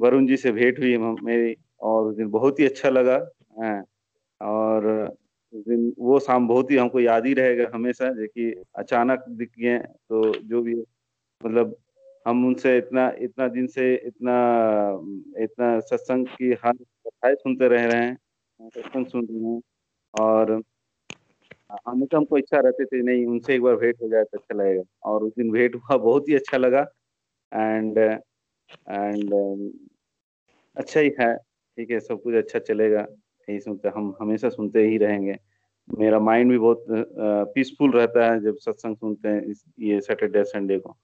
वरुण 0.00 0.26
जी 0.26 0.36
से 0.36 0.52
भेंट 0.52 0.78
हुई 0.78 0.96
मेरी 0.98 1.54
और 1.80 2.06
उस 2.06 2.16
दिन 2.16 2.30
बहुत 2.30 2.60
ही 2.60 2.64
अच्छा 2.66 2.88
लगा। 2.88 3.16
और 4.40 4.84
दिन 5.52 5.92
वो 5.98 6.18
शाम 6.20 6.46
बहुत 6.48 6.70
ही 6.70 6.76
हमको 6.76 7.00
याद 7.00 7.26
ही 7.26 7.32
रहेगा 7.34 7.70
हमेशा 7.74 8.08
जो 8.14 8.26
कि 8.26 8.50
अचानक 8.78 9.24
दिख 9.30 9.50
गए 9.58 9.78
तो 9.78 10.32
जो 10.40 10.62
भी 10.62 10.74
मतलब 11.40 11.76
हम 12.26 12.46
उनसे 12.46 12.76
इतना 12.78 13.10
इतना 13.18 13.48
दिन 13.48 13.66
से 13.66 13.94
इतना 13.96 14.34
इतना 15.44 15.78
सत्संग 15.80 16.26
की 16.28 16.52
हर 16.64 16.72
कथाएँ 16.72 17.34
सुनते 17.34 17.68
रह 17.68 17.86
रहे 17.86 18.04
हैं, 18.04 18.16
सत्संग 18.60 19.06
सुन 19.06 19.26
रहे 19.30 19.52
हैं 19.52 19.60
और 20.14 20.52
हमेशा 21.88 22.16
हमको 22.16 22.38
इच्छा 22.38 22.60
रहती 22.60 22.84
थी, 22.84 23.02
नहीं, 23.02 23.26
उनसे 23.26 23.54
एक 23.54 23.62
बार 23.62 23.76
भेंट 23.76 24.02
हो 24.02 24.08
जाए 24.08 24.24
तो 24.24 24.38
अच्छा 24.38 24.54
लगेगा। 24.54 24.82
और 25.10 25.24
उस 25.24 25.32
दिन 25.38 25.50
भेंट 25.52 25.74
हुआ, 25.76 25.96
बहुत 25.96 26.28
ही 26.28 26.34
अच्छा 26.34 26.56
लगा 26.58 26.80
एंड 27.52 27.98
एंड 27.98 29.34
अच्छा 30.76 31.00
ही 31.00 31.10
है, 31.20 31.34
ठीक 31.36 31.90
है, 31.90 32.00
सब 32.00 32.22
कुछ 32.22 32.34
अच्छा 32.34 32.58
चलेगा। 32.58 33.06
यही 33.50 33.60
सुनते, 33.60 33.88
हम 33.88 34.14
हमेशा 34.20 34.48
सुनते 34.50 34.86
ही 34.88 34.98
रहेंगे। 34.98 35.36
मेरा 35.88 36.18
माइंड 36.20 36.50
भी 36.50 36.58
बहुत 36.58 36.84
पीसफुल 37.54 37.92
रहता 37.92 38.32
है 38.32 38.42
जब 38.42 38.56
सत्संग 38.58 38.96
सुनते 38.96 39.28
हैं 39.28 39.42
इस, 39.44 39.64
ये 39.80 40.00
सैटरडे 40.00 40.44
संडे 40.46 40.78
को। 40.78 40.96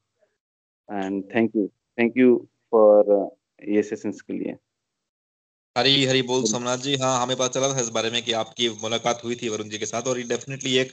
And 0.89 1.23
thank 1.35 1.57
you 1.57 1.67
thank 1.99 2.19
you 2.19 2.37
for 2.71 3.31
ये 3.69 3.83
सेशंस 3.83 4.21
के 4.21 4.33
लिए। 4.33 4.57
हरी 5.77 6.05
हरी 6.05 6.23
बोल 6.23 6.43
सोमनाथ 6.45 6.79
जी। 6.79 6.97
हाँ 6.97 7.23
हमें 7.23 7.37
पता 7.37 7.49
चला 7.49 7.69
था 7.69 7.81
इस 7.81 7.89
बारे 7.91 8.11
में 8.11 8.23
कि 8.23 8.33
आपकी 8.35 8.69
मुलाकात 8.83 9.25
हुई 9.25 9.35
थी 9.35 9.49
वरुण 9.49 9.69
जी 9.69 9.79
के 9.79 9.87
साथ 9.87 10.09
और 10.09 10.19
ये 10.19 10.25
डेफिनेटली 10.25 10.77
एक 10.79 10.93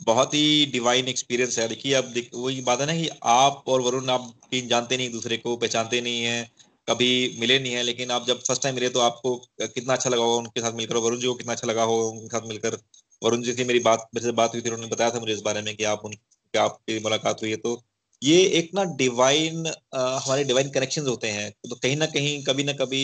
बहुत 0.00 0.34
ही 0.34 0.66
डिवाइन 0.72 1.08
एक्सपीरियंस 1.08 1.58
है। 1.58 1.68
देखिए, 1.68 1.92
अब 1.94 2.12
वही 2.34 2.60
बात 2.62 2.80
है 2.80 2.86
ना 2.86 2.94
कि 2.94 3.08
आप 3.24 3.64
और 3.68 3.80
वरुण, 3.80 4.08
आप 4.08 4.30
तीन 4.50 4.68
जानते 4.68 4.96
नहीं, 4.96 5.10
दूसरे 5.12 5.36
को 5.36 5.56
पहचानते 5.56 6.00
नहीं 6.00 6.22
है। 6.22 6.42
कभी 6.88 7.36
मिले 7.40 7.58
नहीं 7.58 7.72
है, 7.72 7.82
लेकिन 7.82 8.10
आप 8.10 8.26
जब 8.26 8.38
फ़र्स्ट 8.40 8.62
टाइम 8.62 8.74
मिले 8.74 8.88
तो 8.90 9.00
आपको 9.00 9.36
कितना 9.62 9.92
अच्छा 9.94 10.10
लगा 10.10 10.22
होगा 10.22 10.36
उनके 10.36 10.60
साथ 10.60 10.72
मिलकर 10.74 10.96
वरुण 10.98 11.18
जी 11.18 11.26
को 11.26 11.34
कितना 11.34 11.52
अच्छा 11.52 11.68
लगा 11.68 11.82
होगा 11.84 12.06
उनके 12.10 12.26
साथ 12.28 12.48
मिलकर। 12.48 12.76
वरुण 13.22 13.42
जी 13.42 13.52
से 13.52 13.64
मेरी 13.64 13.78
बात, 13.80 14.08
मेरे 14.14 14.26
से 14.26 14.32
बात 14.34 14.54
हुई 14.54 14.62
थी, 14.62 14.68
उन्होंने 14.68 14.88
बताया 14.88 15.10
था 15.10 15.20
मुझे 15.20 15.32
इस 15.32 15.40
बारे 15.42 15.62
में 15.62 15.74
कि 15.76 15.84
आप 15.86 16.04
उन 16.04 16.14
आपकी 16.54 16.98
मुलाकात 17.00 17.42
हुई 17.42 17.50
है। 17.50 17.56
तो 17.58 17.82
ये 18.22 18.40
एक 18.58 18.70
ना 18.74 18.84
डिवाइन 18.96 19.66
हमारे 19.94 20.44
डिवाइन 20.44 20.70
कनेक्शन 20.70 21.06
होते 21.06 21.28
हैं। 21.30 21.50
तो 21.50 21.76
कहीं 21.76 21.96
ना 21.96 22.06
कहीं, 22.08 22.42
कभी 22.44 22.64
ना 22.64 22.72
कभी, 22.74 23.02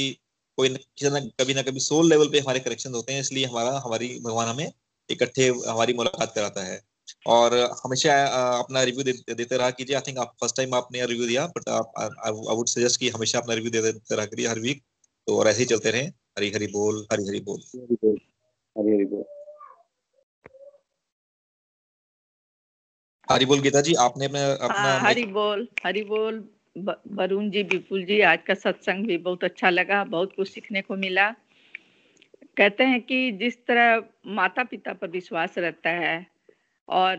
कोई 0.59 0.68
किसी 0.68 1.11
ना, 1.11 1.20
कभी 1.41 1.55
ना 1.55 1.62
कभी 1.62 1.80
सोल 1.80 2.09
लेवल 2.09 2.28
पे 2.28 2.41
हमारे 2.41 2.61
कनेक्शन 2.61 2.95
होते 2.95 3.12
हैं, 3.12 3.20
इसलिए 3.20 3.45
हमारा, 3.47 3.78
हमारी, 3.87 4.09
भगवान 4.20 4.49
हमें 4.49 4.72
इकट्ठे, 5.11 5.49
हमारी 5.68 5.95
मुलाकात 5.95 6.35
कराता 6.35 6.64
है। 6.64 6.80
और 7.26 7.55
हमेशा 7.84 8.14
अपना 8.59 8.82
रिव्यू 8.82 9.02
दे, 9.02 9.12
देते 9.34 9.57
रहा 9.57 9.70
कीजिए। 9.70 9.96
आई 9.96 10.02
थिंक 10.09 10.18
आप 10.18 10.34
फ़र्स्ट 10.40 10.57
टाइम 10.57 10.74
आपने 10.74 11.07
रिव्यू 11.07 11.26
दिया 11.26 11.46
बट 11.46 11.68
आप 11.68 11.92
आई 11.98 12.57
वुड 12.57 12.68
सजेस्ट 12.68 13.00
कि 13.00 13.09
हमेशा 13.09 13.38
अपना 13.38 13.55
रिव्यू 13.55 13.70
देते 13.72 14.16
रहा 14.16 14.26
करिए 14.26 14.46
हर 14.48 14.59
वीक 14.61 14.82
तो 15.26 15.38
और 15.38 15.48
ऐसे 15.48 15.59
ही 15.59 15.64
चलते 15.66 15.90
रहे। 15.90 16.02
हरी 16.38 16.50
हरी 16.50 16.66
बोल 16.66 17.07
हरी 17.12 17.26
हरी 17.28 17.40
बोल। 17.40 17.61
हरी 18.76 18.94
हरी 18.94 19.05
बोल 19.05 19.24
हरी 23.28 23.46
बोल। 23.46 23.61
गीता 23.61 23.80
जी 23.80 23.94
आपने 23.94 24.24
अपने 24.24 24.42
अपना 24.44 24.72
हाँ, 24.72 25.00
हरी 25.00 25.24
बोल 25.26 25.68
हरी 25.84 26.02
बोल। 26.05 26.44
वरुण 27.14 27.50
जी 27.50 27.62
विपुल 27.62 28.05
जी 28.05 28.20
आज 28.20 28.38
का 28.46 28.55
सत्संग 28.55 29.07
भी 29.07 29.16
बहुत 29.18 29.44
अच्छा 29.44 29.70
लगा 29.70 30.02
बहुत 30.05 30.32
कुछ 30.36 30.48
सीखने 30.50 30.82
को 30.82 30.96
मिला। 30.96 31.30
कहते 32.57 32.84
हैं 32.84 33.00
कि 33.00 33.30
जिस 33.32 33.57
तरह 33.66 34.02
माता 34.34 34.64
पिता 34.64 34.92
पर 34.92 35.09
विश्वास 35.11 35.59
रहता 35.59 35.90
है 35.90 36.16
और 36.89 37.16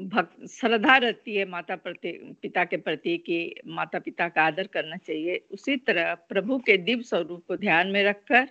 भक्त 0.00 0.46
श्रद्धा 0.46 0.96
रहती 0.96 1.36
है 1.36 1.44
माता 1.44 1.76
प्रति, 1.76 2.36
पिता 2.42 2.64
के 2.64 2.76
प्रति 2.76 3.18
कि 3.18 3.54
माता 3.66 3.98
पिता 3.98 4.28
का 4.28 4.42
आदर 4.42 4.66
करना 4.66 4.96
चाहिए। 4.96 5.44
उसी 5.50 5.76
तरह 5.76 6.14
प्रभु 6.14 6.58
के 6.58 6.76
दिव्य 6.76 7.02
स्वरूप 7.02 7.44
को 7.48 7.56
ध्यान 7.56 7.88
में 7.88 8.04
रखकर 8.04 8.48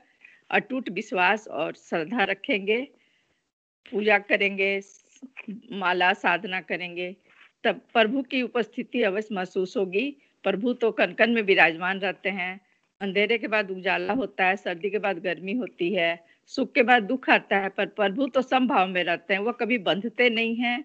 अटूट 0.52 0.90
विश्वास 0.90 1.48
और 1.48 1.74
श्रद्धा 1.74 2.24
रखेंगे। 2.24 2.88
पूजा 3.92 4.18
करेंगे, 4.18 4.82
माला 5.72 6.14
साधना 6.14 6.62
करेंगे, 6.62 7.16
तब 7.64 7.82
प्रभु 7.94 8.22
की 8.22 8.42
उपस्थिति 8.42 9.04
अवश्य 9.04 9.36
महसूस 9.36 9.78
होगी। 9.78 10.18
प्रभु 10.44 10.74
तो 10.74 10.92
कन 10.92 11.14
कन 11.14 11.30
में 11.30 11.42
विराजमान 11.42 12.00
रहते 12.00 12.30
हैं। 12.30 12.62
अंधेरे 13.02 13.38
के 13.38 13.48
बाद 13.48 13.72
उजाला 13.72 14.14
होता 14.14 14.46
है, 14.46 14.56
सर्दी 14.56 14.90
के 14.90 15.00
बाद 15.00 15.20
गर्मी 15.20 15.54
होती 15.54 15.94
है। 15.94 16.35
सुख 16.50 16.72
के 16.72 16.84
बाद 16.84 17.04
दुख 17.04 17.30
आता 17.30 17.58
है, 17.58 17.70
पर 17.70 17.86
प्रभु 17.86 18.28
तो 18.28 18.42
संभाव 18.42 18.88
में 18.88 19.04
रहते 19.04 19.34
हैं। 19.34 19.42
वो 19.42 19.52
कभी 19.52 19.78
बंधते 19.78 20.30
नहीं 20.30 20.56
हैं। 20.56 20.84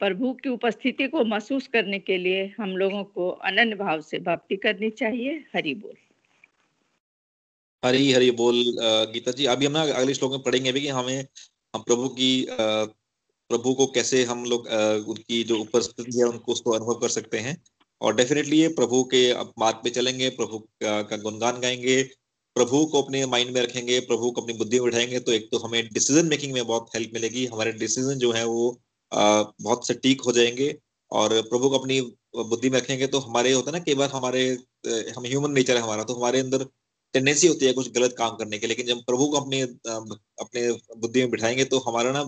प्रभु 0.00 0.32
की 0.32 0.48
उपस्थिति 0.48 1.06
को 1.08 1.24
महसूस 1.24 1.66
करने 1.66 1.98
के 1.98 2.16
लिए 2.18 2.44
हम 2.58 2.76
लोगों 2.76 3.04
को 3.04 3.28
अनन्य 3.28 3.76
भाव 3.76 4.00
से 4.00 4.18
भक्ति 4.18 4.56
करनी 4.56 4.90
चाहिए। 4.90 5.32
हरि 5.54 5.74
बोल। 5.74 5.94
हरी 7.84 8.12
हरी 8.12 8.30
बोल। 8.30 8.62
गीता 9.12 9.32
जी, 9.32 9.46
अभी 9.46 9.66
हम 9.66 9.72
ना 9.72 9.82
अगले 9.82 10.14
श्लोक 10.14 10.32
में 10.32 10.42
पढ़ेंगे 10.42 10.72
भी 10.72 10.80
कि 10.80 10.88
हमें, 10.88 11.26
हम 11.74 11.82
प्रभु 11.82 12.08
की 12.08 12.46
प्रभु 12.50 13.74
को 13.74 13.86
कैसे 13.86 14.22
हम 14.24 14.44
लोग 14.44 14.66
उनकी 15.08 15.42
जो 15.44 15.58
उपस्थिति 15.58 16.18
है, 16.18 16.24
उनको 16.24 16.52
उसको 16.52 16.70
अनुभव 16.70 16.94
कर 16.94 17.08
सकते 17.08 17.38
हैं। 17.38 17.62
और 18.00 18.14
डेफिनेटली 18.16 18.60
ये 18.60 18.68
प्रभु 18.68 19.02
के 19.04 19.22
मार्ग 19.58 19.76
पे 19.84 19.90
चलेंगे, 19.90 20.28
प्रभु 20.30 20.58
का 20.84 21.16
गुणगान 21.16 21.60
गाएँगे। 21.60 22.02
प्रभु 22.58 22.84
को 22.86 23.02
अपने 23.02 23.24
माइंड 23.28 23.50
में 23.52 23.60
रखेंगे, 23.62 23.98
प्रभु 24.02 24.30
को 24.30 24.40
अपनी 24.42 24.54
बुद्धि 24.58 24.80
में 24.80 24.86
उठाएँगे 24.86 25.20
तो 25.20 25.32
एक 25.32 25.48
तो 25.52 25.58
हमें 25.58 25.82
डिसीज़न 25.94 26.26
मेकिंग 26.28 26.52
में 26.54 26.66
बहुत 26.66 26.90
हेल्प 26.94 27.10
मिलेगी। 27.14 27.46
हमारे 27.46 27.72
डिसीज़न 27.74 28.18
जो 28.18 28.32
है 28.32 28.44
वो 28.46 28.70
बहुत 29.12 29.86
सटीक 29.86 30.20
हो 30.22 30.32
जाएँगे 30.32 30.74
और 31.12 31.40
प्रभु 31.44 31.68
को 31.70 31.78
अपनी 31.78 32.00
बुद्धि 32.48 32.70
में 32.70 32.78
रखेंगे 32.78 33.06
तो 33.08 33.18
हमारे 33.20 33.52
होता 33.52 33.70
है 33.70 33.76
ना, 33.78 33.84
कई 33.84 33.94
बार 33.94 34.10
हमारे 34.10 34.42
हम 35.16 35.24
ह्यूमन 35.26 35.52
नेचर 35.52 35.76
है 35.76 35.82
हमारा 35.82 36.04
तो 36.04 36.14
हमारे 36.14 36.40
अंदर 36.40 36.64
टेंडेंसी 37.14 37.46
होती 37.48 37.66
है 37.66 37.72
कुछ 37.72 37.90
गलत 37.92 38.14
काम 38.18 38.36
करने 38.36 38.58
की, 38.58 38.66
लेकिन 38.66 38.86
जब 38.86 39.04
प्रभु 39.06 39.26
को 39.28 39.40
अपने 39.40 39.60
अपने 39.62 40.70
बुद्धि 40.98 41.20
में 41.20 41.30
बिठाएँगे 41.30 41.64
तो 41.66 41.78
हमारा 41.80 42.12
ना 42.12 42.20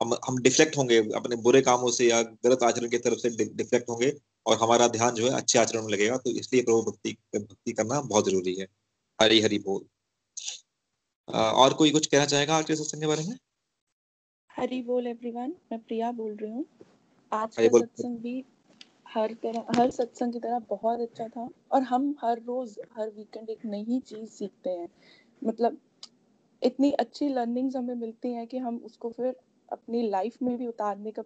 हम 0.00 0.12
हम 0.26 0.38
डिफ्लेक्ट 0.42 0.76
होंगे 0.76 0.98
अपने 1.16 1.36
बुरे 1.42 1.60
कामों 1.62 1.90
से 1.92 2.08
या 2.08 2.20
गलत 2.46 2.62
आचरण 2.64 2.88
की 2.90 2.98
तरफ़ 2.98 3.18
से 3.18 3.30
डिफ्लेक्ट 3.54 3.88
होंगे 3.90 4.12
और 4.46 4.58
हमारा 4.58 4.88
ध्यान 4.88 5.14
जो 5.14 5.26
है 5.26 5.36
अच्छे 5.36 5.58
आचरण 5.58 5.82
में 5.82 5.92
लगेगा 5.92 6.16
तो 6.18 6.30
इसलिए 6.38 6.62
प्रभु 6.62 6.82
भक्ति 6.82 7.16
भक्ति 7.36 7.72
करना 7.72 8.00
बहुत 8.02 8.28
ज़रूरी 8.28 8.54
है। 8.54 8.66
हरी 9.18 9.40
हरी 9.40 9.58
बोल 9.58 9.84
और 11.28 11.74
कोई 11.74 11.90
कुछ 11.90 12.06
कहना 12.06 12.24
चाहेगा 12.24 12.56
आज 12.56 12.64
के 12.64 12.74
सत्संग 12.76 13.00
के 13.00 13.06
बारे 13.06 13.22
में? 13.22 13.36
हरी 14.50 14.80
बोल 14.82 15.06
एवरीवन 15.06 15.54
मैं 15.72 15.78
प्रिया 15.80 16.10
बोल 16.12 16.34
रही 16.36 16.50
हूँ। 16.50 16.64
आज 17.32 17.56
का 17.56 17.68
सत्संग 17.68 18.18
भी 18.18 18.44
हर 19.08 19.32
तरह 19.42 19.66
हर 19.78 19.90
सत्संग 19.90 20.32
की 20.32 20.38
तरह 20.38 20.58
बहुत 20.70 21.00
अच्छा 21.00 21.28
था 21.28 21.48
और 21.72 21.82
हम 21.82 22.14
हर 22.22 22.40
रोज 22.46 22.78
हर 22.96 23.10
वीकेंड 23.10 23.50
एक 23.50 23.64
नई 23.64 23.98
चीज़ 24.06 24.28
सीखते 24.30 24.70
हैं। 24.70 24.88
मतलब 25.42 25.78
इतनी 26.62 26.90
अच्छी 26.92 27.28
लर्निंग्स 27.28 27.76
हमें 27.76 27.94
मिलती 27.94 28.32
हैं 28.32 28.46
कि 28.46 28.58
हम 28.58 28.76
उसको 28.84 29.10
फिर 29.10 29.34
अपनी 29.68 30.08
लाइफ 30.10 30.36
में 30.42 30.56
भी 30.58 30.66
उतारने 30.66 31.12
का 31.18 31.22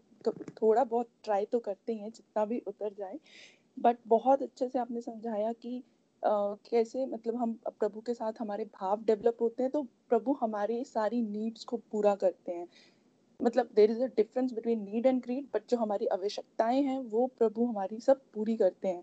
थोड़ा 0.52 0.84
बहुत 0.84 1.08
ट्राई 1.24 1.44
तो 1.44 1.58
करते 1.58 1.94
हैं 1.94 2.10
जितना 2.10 2.44
भी 2.44 2.62
उतर 2.66 2.92
जाए। 2.98 3.18
बट 3.78 3.98
बहुत 4.06 4.42
अच्छे 4.42 4.68
से 4.68 4.78
आपने 4.78 5.00
समझाया 5.00 5.52
कि 5.52 5.82
कैसे 6.22 7.04
मतलब 7.06 7.36
हम 7.36 7.52
प्रभु 7.70 8.00
के 8.00 8.14
साथ 8.14 8.40
हमारे 8.40 8.64
भाव 8.74 9.02
डेवलप 9.04 9.36
होते 9.40 9.62
हैं 9.62 9.72
तो 9.72 9.82
प्रभु 10.08 10.36
हमारी 10.40 10.82
सारी 10.84 11.22
नीड्स 11.22 11.64
को 11.64 11.76
पूरा 11.92 12.14
करते 12.14 12.52
हैं। 12.52 12.66
मतलब 13.40 13.68
there 13.74 13.90
is 13.90 14.02
a 14.02 14.06
difference 14.06 14.52
between 14.52 14.82
need 14.84 15.06
and 15.06 15.22
greed 15.22 15.46
but 15.54 15.62
जो 15.70 15.76
हमारी 15.76 16.06
आवश्यकताएँ 16.08 16.82
हैं, 16.82 16.98
वो 17.00 17.26
प्रभु 17.38 17.66
हमारी 17.66 18.00
सब 18.00 18.20
पूरी 18.34 18.56
करते 18.56 18.88
हैं। 18.88 19.02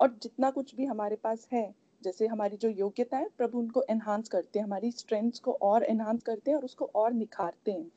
और 0.00 0.18
जितना 0.22 0.50
कुछ 0.50 0.74
भी 0.74 0.84
हमारे 0.84 1.16
पास 1.16 1.48
है, 1.52 1.74
जैसे 2.02 2.26
हमारी 2.26 2.56
जो 2.56 2.68
योग्यता 2.68 3.16
है, 3.16 3.28
प्रभु 3.38 3.58
उनको 3.58 3.84
एनहांस 3.90 4.28
करते 4.28 4.58
हैं, 4.58 4.66
हमारी 4.66 4.90
स्ट्रेंथ्स 4.90 5.38
को 5.38 5.52
और 5.62 5.84
एनहांस 5.84 6.22
करते 6.22 6.50
हैं 6.50 6.58
और 6.58 6.64
उसको 6.64 6.90
और 6.94 7.12
निखारते 7.12 7.72
हैं। 7.72 7.90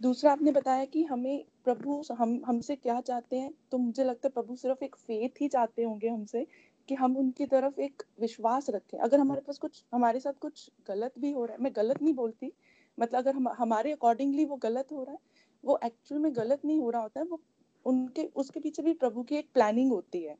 दूसरा 0.00 0.32
आपने 0.32 0.52
बताया 0.52 0.84
कि 0.84 1.02
हमें 1.04 1.44
प्रभु, 1.64 2.02
हम, 2.12 2.40
हमसे 2.46 2.76
क्या 2.76 3.00
चाहते 3.00 3.36
हैं 3.36 3.52
तो 3.70 3.78
मुझे 3.78 4.04
लगता 4.04 4.28
है 4.28 4.32
प्रभु 4.32 4.56
सिर्फ़ 4.56 4.84
एक 4.84 4.96
फेथ 4.96 5.40
ही 5.40 5.48
चाहते 5.48 5.82
होंगे 5.82 6.08
हमसे 6.08 6.46
कि 6.88 6.94
हम 6.94 7.16
उनकी 7.16 7.46
तरफ़ 7.46 7.80
एक 7.80 8.02
विश्वास 8.20 8.70
रखें। 8.70 8.98
अगर 8.98 9.20
हमारे 9.20 9.40
पास 9.40 9.58
कुछ 9.58 9.84
हमारे 9.94 10.20
साथ 10.20 10.32
कुछ 10.32 10.70
गलत 10.88 11.18
भी 11.18 11.30
हो 11.30 11.44
रहा 11.44 11.56
है 11.56 11.62
मैं 11.62 11.72
गलत 11.76 12.02
नहीं 12.02 12.14
बोलती 12.14 12.52
मतलब 12.98 13.18
अगर 13.18 13.34
हम 13.34 13.48
हमारे 13.48 13.92
अकॉर्डिंगली 13.92 14.44
वो 14.44 14.56
गलत 14.56 14.92
हो 14.92 15.02
रहा 15.02 15.12
है 15.12 15.18
वो 15.64 15.78
एक्चुअल 15.84 16.20
में 16.20 16.36
गलत 16.36 16.64
नहीं 16.64 16.78
हो 16.78 16.90
रहा 16.90 17.02
होता 17.02 17.20
है 17.20 17.26
वो 17.26 17.40
उनके 17.86 18.24
उसके 18.36 18.60
पीछे 18.60 18.82
भी 18.82 18.92
प्रभु 18.92 19.22
की 19.22 19.36
एक 19.36 19.48
प्लानिंग 19.54 19.92
होती 19.92 20.22
है। 20.22 20.36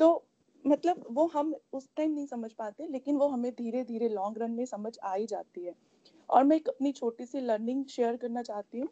तो 0.00 0.24
मतलब 0.66 1.04
वो 1.10 1.26
हम 1.26 1.54
उस 1.72 1.88
टाइम 1.96 2.12
नहीं 2.12 2.26
समझ 2.26 2.52
पाते 2.52 2.86
लेकिन 2.86 3.16
वो 3.16 3.28
हमें 3.28 3.52
धीरे 3.52 3.84
धीरे 3.84 4.08
लॉन्ग 4.08 4.38
रन 4.38 4.50
में 4.50 4.64
समझ 4.66 4.98
आ 5.04 5.14
ही 5.14 5.26
जाती 5.26 5.64
है। 5.64 5.74
और 6.28 6.44
मैं 6.44 6.56
एक 6.56 6.68
अपनी 6.68 6.92
छोटी 6.92 7.26
सी 7.26 7.40
लर्निंग 7.40 7.84
शेयर 7.86 8.16
करना 8.16 8.42
चाहती 8.42 8.78
हूँ। 8.78 8.88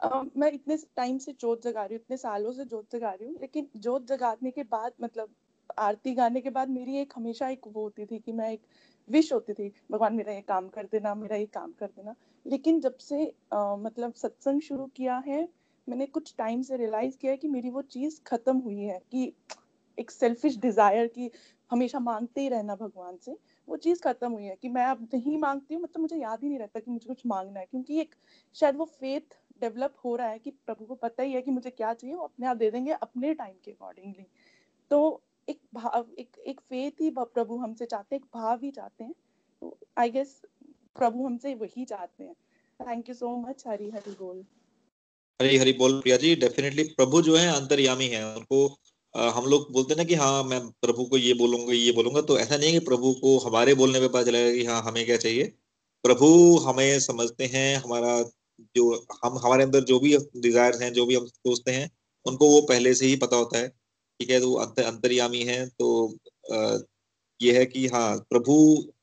Uh, 0.00 0.24
मैं 0.36 0.52
इतने 0.52 0.76
टाइम 0.96 1.18
से 1.18 1.32
जोत 1.32 1.62
जगा 1.62 1.84
रही 1.84 1.94
हूँ 1.94 2.02
इतने 2.04 2.16
सालों 2.16 2.52
से 2.52 2.64
जोत 2.64 2.86
जगा 2.92 3.10
रही 3.10 3.28
हूँ 3.28 3.38
लेकिन 3.40 3.68
जोत 3.76 4.06
जगाने 4.06 4.50
के 4.50 4.62
बाद 4.62 4.92
मतलब 5.02 5.28
आरती 5.78 6.14
गाने 6.14 6.40
के 6.40 6.50
बाद 6.50 6.68
मेरी 6.68 6.98
एक 6.98 7.12
हमेशा 7.16 7.48
एक 7.48 7.66
वो 7.66 7.82
होती 7.82 8.06
थी 8.06 8.18
कि 8.18 8.32
मैं 8.32 8.50
एक 8.52 8.62
विश 9.08 9.32
होती 9.32 9.52
थी 9.52 9.72
भगवान 9.90 10.14
मेरा 10.14 10.32
ये 10.32 10.40
काम 10.40 10.68
कर 10.68 10.86
देना 10.86 11.14
मेरा 11.14 11.36
ये 11.36 11.46
काम 11.46 11.72
कर 11.72 11.86
देना। 11.86 12.14
लेकिन 12.46 12.80
जब 12.80 12.96
से 12.96 13.24
आ, 13.52 13.76
मतलब 13.76 14.12
सत्संग 14.14 14.60
शुरू 14.60 14.86
किया 14.86 15.16
है 15.26 15.48
मैंने 15.86 16.06
कुछ 16.06 16.34
टाइम 16.38 16.62
से 16.62 16.76
रियलाइज़ 16.76 17.16
किया 17.16 17.32
है 17.32 17.38
कि 17.38 17.48
मेरी 17.48 17.70
वो 17.70 17.82
चीज़ 17.82 18.20
खत्म 18.26 18.56
हुई 18.56 18.78
है 18.78 18.98
कि 19.10 19.32
एक 19.98 20.10
सेल्फिश 20.10 20.56
डिज़ायर 20.56 21.06
की 21.06 21.30
हमेशा 21.70 21.98
मांगते 21.98 22.40
ही 22.40 22.48
रहना 22.48 22.74
भगवान 22.76 23.16
से 23.16 23.36
वो 23.68 23.76
चीज़ 23.76 24.02
खत्म 24.02 24.30
हुई 24.32 24.44
है 24.44 24.56
कि 24.56 24.68
मैं 24.68 24.84
अब 24.84 25.08
नहीं 25.14 25.38
मांगती 25.38 25.74
हूँ 25.74 25.82
मतलब 25.82 26.00
मुझे 26.00 26.16
याद 26.16 26.42
ही 26.42 26.48
नहीं 26.48 26.58
रहता 26.58 26.80
कि 26.80 26.90
मुझे 26.90 27.06
कुछ 27.08 27.22
मांगना 27.26 27.60
है 27.60 27.66
क्योंकि 27.66 28.00
एक 28.00 28.14
शायद 28.56 28.76
वो 28.76 28.84
फेथ 28.84 29.38
डेवलप 29.60 29.94
हो 30.04 30.16
रहा 30.16 30.28
है 30.28 30.38
कि 30.38 30.50
प्रभु 30.50 30.84
को 30.84 30.94
पता 30.94 31.22
ही 31.22 31.32
है 31.32 31.42
कि 31.42 31.50
मुझे 31.50 31.70
क्या 31.70 31.92
चाहिए 31.94 32.16
वो 32.16 32.24
अपने 32.24 32.46
आप 32.46 32.56
दे 32.56 32.70
देंगे 32.70 32.92
अपने 32.92 33.34
टाइम 33.34 33.54
के 33.64 33.70
अकॉर्डिंगली 33.70 34.26
तो 34.90 35.00
एक 35.48 35.60
भाव, 35.74 36.06
एक 36.18 36.36
एक 36.46 36.60
फेथ 36.60 37.00
ही 37.00 37.10
प्रभु 37.10 37.56
हमसे 37.56 37.86
चाहते 37.86 38.14
हैं, 38.14 38.22
एक 38.22 38.38
भाव 38.38 38.60
ही 38.62 38.70
चाहते 38.70 39.04
हैं। 39.04 39.14
तो 39.62 39.78
आई 39.98 40.10
गेस 40.10 40.40
प्रभु 40.96 41.26
हमसे 41.26 41.54
वही 41.54 41.84
चाहते 41.84 42.24
हैं। 42.24 42.34
Thank 42.80 43.08
you 43.08 43.14
so 43.14 43.36
much 43.38 43.64
Hari 43.66 43.90
Hari 43.90 44.12
बोल। 44.12 44.44
हरी 45.40 45.56
हरी 45.56 45.72
बोल 45.72 46.00
प्रिया 46.00 46.16
जी। 46.16 46.34
डेफिनेटली 46.36 46.82
प्रभु 46.92 47.22
जो 47.22 47.36
है 47.36 47.46
अंतर्यामी 47.50 48.06
है। 48.08 48.24
उनको 48.36 48.66
हम 49.14 49.44
लोग 49.44 49.72
बोलते 49.72 49.94
ना 49.94 50.04
कि 50.04 50.14
हाँ 50.14 50.42
मैं 50.44 50.60
प्रभु 50.82 51.04
को 51.04 51.16
ये 51.16 51.34
बोलूँगा 51.34 51.72
ये 51.72 51.92
बोलूँगा। 51.92 52.20
तो 52.22 52.38
ऐसा 52.38 52.56
नहीं 52.56 52.72
है 52.72 52.78
कि 52.78 52.84
प्रभु 52.86 53.12
को 53.22 53.38
हमारे 53.38 53.74
बोलने 53.74 54.00
पे 54.00 54.08
पता 54.08 54.22
चलेगा 54.22 54.50
कि 54.52 54.64
हाँ 54.64 54.82
हमें 54.82 55.04
क्या 55.06 55.16
चाहिए। 55.16 55.44
प्रभु 56.04 56.26
हमें 56.58 56.98
समझते 57.00 57.44
हैं, 57.44 57.76
हमारा 57.76 58.22
जो 58.76 58.84
हम, 59.24 59.38
हमारे 59.38 59.64
अंदर 59.64 59.84
जो 59.84 59.98
भी 60.00 60.16
डिज़ायर 60.36 60.82
हैं, 60.82 60.92
जो 60.92 61.06
भी 61.06 61.14
हम 61.14 61.26
सोचते 61.26 61.72
हैं, 61.72 61.90
उनको 62.26 62.48
वो 62.50 62.60
पहले 62.60 62.94
से 62.94 63.06
ही 63.06 63.16
पता 63.16 63.36
होता 63.36 63.58
है। 63.58 63.72
ठीक 64.20 64.30
है 64.30 64.38
तो 64.40 64.52
अंतर 64.56 64.82
अंतर्यामी 64.84 65.42
है 65.44 65.66
तो 65.70 65.88
ये 67.40 67.58
है 67.58 67.64
कि 67.66 67.86
हाँ 67.88 68.16
प्रभु 68.30 68.54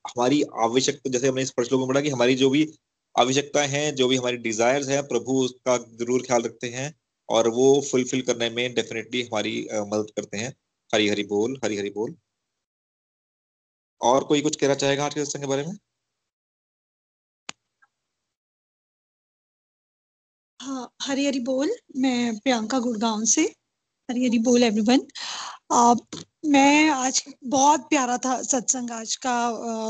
हमारी 0.07 0.41
आवश्यकता, 0.63 1.09
जैसे 1.09 1.27
हमने 1.27 1.41
इस 1.41 1.51
प्रश्न 1.51 1.77
में 1.79 1.87
पढ़ा 1.87 2.01
कि 2.01 2.09
हमारी 2.09 2.35
जो 2.35 2.49
भी 2.49 2.67
आवश्यकताएँ 3.15 3.67
हैं, 3.69 3.95
जो 3.95 4.07
भी 4.07 4.17
हमारी 4.17 4.37
डिजायर्स 4.39 4.89
है, 4.89 5.01
प्रभु 5.03 5.39
उसका 5.45 5.77
ज़रूर 5.99 6.23
ख्याल 6.27 6.41
रखते 6.43 6.69
हैं 6.69 6.93
और 7.29 7.47
वो 7.49 7.69
फुलफिल 7.91 8.21
करने 8.21 8.49
में 8.49 8.73
डेफिनेटली 8.75 9.21
हमारी 9.23 9.55
मदद 9.73 10.11
करते 10.17 10.37
हैं। 10.37 10.53
हरी 10.89 11.09
हरी 11.09 11.23
बोल, 11.25 11.59
हरी 11.65 11.77
हरी 11.77 11.89
बोल। 11.91 12.15
और 14.01 14.23
कोई 14.23 14.41
कुछ 14.41 14.55
कहना 14.55 14.73
चाहेगा 14.75 15.05
आज 15.05 15.13
के 15.13 15.25
सत्संग 15.25 15.41
के 15.43 15.47
बारे 15.47 15.63
में? 15.65 15.77
हाँ 20.59 20.89
हरी 21.01 21.25
हरी 21.25 21.39
बोल, 21.41 21.69
मैं 21.97 22.37
प्रियंका 22.39 22.79
गुड़गांव 22.79 23.23
से। 23.27 23.43
हरी 24.09 24.25
हरी 24.25 24.37
बोल 24.39 24.63
एवरीवन 24.63 24.99
मैं 26.51 26.89
आज 26.89 27.21
बहुत 27.45 27.87
प्यारा 27.89 28.17
था 28.25 28.41
सत्संग 28.43 28.91
आज 28.91 29.15
का 29.25 29.33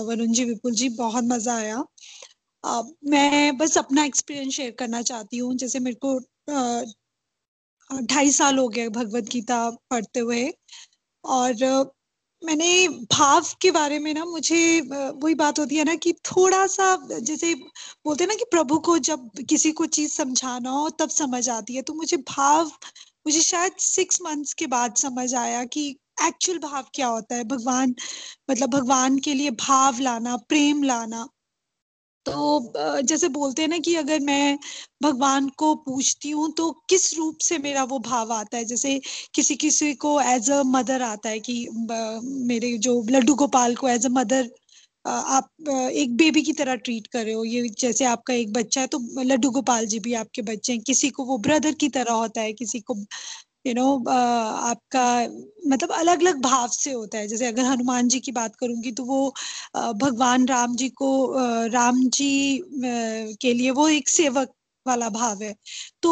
वरुण 0.08 0.32
जी 0.34 0.46
विपुल 0.46 0.74
जी 0.74 0.88
बहुत 0.90 1.24
मज़ा 1.24 1.56
आया। 1.56 1.84
आ, 2.64 2.82
मैं 3.06 3.58
बस 3.58 3.78
अपना 3.78 4.06
एक्सपीरियंस 4.06 4.54
शेयर 4.54 4.72
करना 4.80 5.02
चाहती 5.02 5.38
हूँ। 5.38 5.56
जैसे 5.56 5.80
मेरे 5.80 5.98
को 6.06 6.20
ढाई 8.06 8.32
साल 8.32 8.58
हो 8.58 8.68
गया 8.70 8.90
भगवत 8.92 9.30
गीता 9.32 9.70
पढ़ते 9.92 10.20
हुए। 10.20 10.44
और 11.24 11.54
मैंने 12.42 12.88
भाव 13.12 13.46
के 13.62 13.72
बारे 13.72 14.00
में 14.00 14.14
ना 14.14 14.26
मुझे 14.26 14.82
वही 14.84 15.36
बात 15.36 15.60
होती 15.60 15.76
है 15.78 15.84
ना 15.84 15.96
कि 15.98 16.14
थोड़ा 16.28 16.66
सा 16.68 16.96
जैसे 17.12 17.54
बोलते 17.56 18.24
हैं 18.24 18.30
ना 18.30 18.36
कि 18.36 18.46
प्रभु 18.52 18.80
को 18.88 18.98
जब 19.10 19.30
किसी 19.50 19.72
को 19.72 19.86
चीज़ 19.98 20.12
समझाना 20.14 20.70
हो 20.72 20.90
तब 21.00 21.10
समझ 21.12 21.48
आती 21.50 21.76
है। 21.76 21.82
तो 21.82 21.94
मुझे 21.94 22.18
भाव 22.30 22.72
मुझे 23.26 23.42
शायद 23.42 23.76
सिक्स 23.80 24.22
मंथ्स 24.22 24.54
के 24.54 24.68
बाद 24.68 24.96
समझ 24.96 25.34
आया 25.36 25.64
कि 25.66 25.88
एक्चुअल 26.24 26.58
भाव 26.60 26.86
क्या 26.94 27.08
होता 27.08 27.36
है। 27.36 27.44
भगवान 27.44 27.96
मतलब 28.52 28.70
भगवान 28.70 29.18
के 29.20 29.34
लिए 29.34 29.52
भाव 29.62 30.00
लाना, 30.00 30.36
प्रेम 30.50 30.84
लाना। 30.84 31.28
तो 32.26 33.02
जैसे 33.02 33.28
बोलते 33.30 33.62
हैं 33.62 33.70
ना 33.70 33.78
कि 33.78 33.96
अगर 33.96 34.20
मैं 34.20 34.58
भगवान 35.04 35.50
को 35.58 35.74
पूछती 35.86 36.30
हूँ 36.30 36.52
तो 36.54 36.72
किस 36.90 37.14
रूप 37.18 37.38
से 37.42 37.58
मेरा 37.58 37.84
वो 37.84 38.00
भाव 38.00 38.32
आता 38.34 38.58
है? 38.58 38.66
जैसे 38.66 39.00
किसी 39.36 39.56
किसी 39.56 39.94
को 39.96 40.20
एज 40.22 40.50
अ 40.52 40.62
मदर 40.68 41.02
आता 41.02 41.30
है 41.30 41.40
कि 41.40 41.68
मेरे 42.48 42.78
जो 42.80 43.02
लड्डू 43.10 43.36
गोपाल 43.36 43.76
को 43.76 43.90
एज 43.90 44.06
अ 44.06 44.10
मदर 44.12 44.50
आप 45.06 45.50
एक 45.94 46.16
बेबी 46.18 46.42
की 46.42 46.54
तरह 46.54 46.76
ट्रीट 46.78 47.08
कर 47.08 47.24
रहे 47.26 47.34
हो। 47.34 47.44
ये 47.46 47.70
जैसे 47.80 48.06
आपका 48.06 48.34
एक 48.34 48.54
बच्चा 48.54 48.82
है 48.82 48.88
तो 48.88 49.00
लड्डू 49.24 49.50
गोपाल 49.52 49.86
जी 49.86 50.00
भी 50.00 50.14
आपके 50.16 50.42
बच्चे 50.44 50.74
हैं। 50.74 50.82
किसी 50.82 51.10
को 51.10 51.26
वो 51.26 51.38
ब्रदर 51.40 51.74
की 51.82 51.90
तरह 51.90 52.14
होता 52.14 52.42
है 52.42 52.54
किसी 52.54 52.80
को 52.82 52.96
यू 52.96 53.72
you 53.72 53.76
नो 53.76 53.84
know, 53.84 54.10
आपका 54.10 55.06
मतलब 55.68 55.92
अलग 55.92 56.22
अलग 56.22 56.42
भाव 56.42 56.68
से 56.72 56.92
होता 56.92 57.18
है। 57.18 57.28
जैसे 57.28 57.46
अगर 57.48 57.64
हनुमान 57.66 58.08
जी 58.08 58.20
की 58.20 58.32
बात 58.32 58.56
करूँगी 58.56 58.92
तो 58.92 59.04
वो 59.06 59.30
भगवान 59.76 60.48
राम 60.48 60.76
जी 60.76 60.90
को 60.92 61.10
राम 61.70 62.04
जी 62.10 62.62
के 63.42 63.54
लिए 63.54 63.72
वो 63.72 63.88
एक 63.90 64.10
सेवक 64.10 64.54
वाला 64.86 65.10
भाव 65.10 65.42
है। 65.44 65.54
तो 66.04 66.12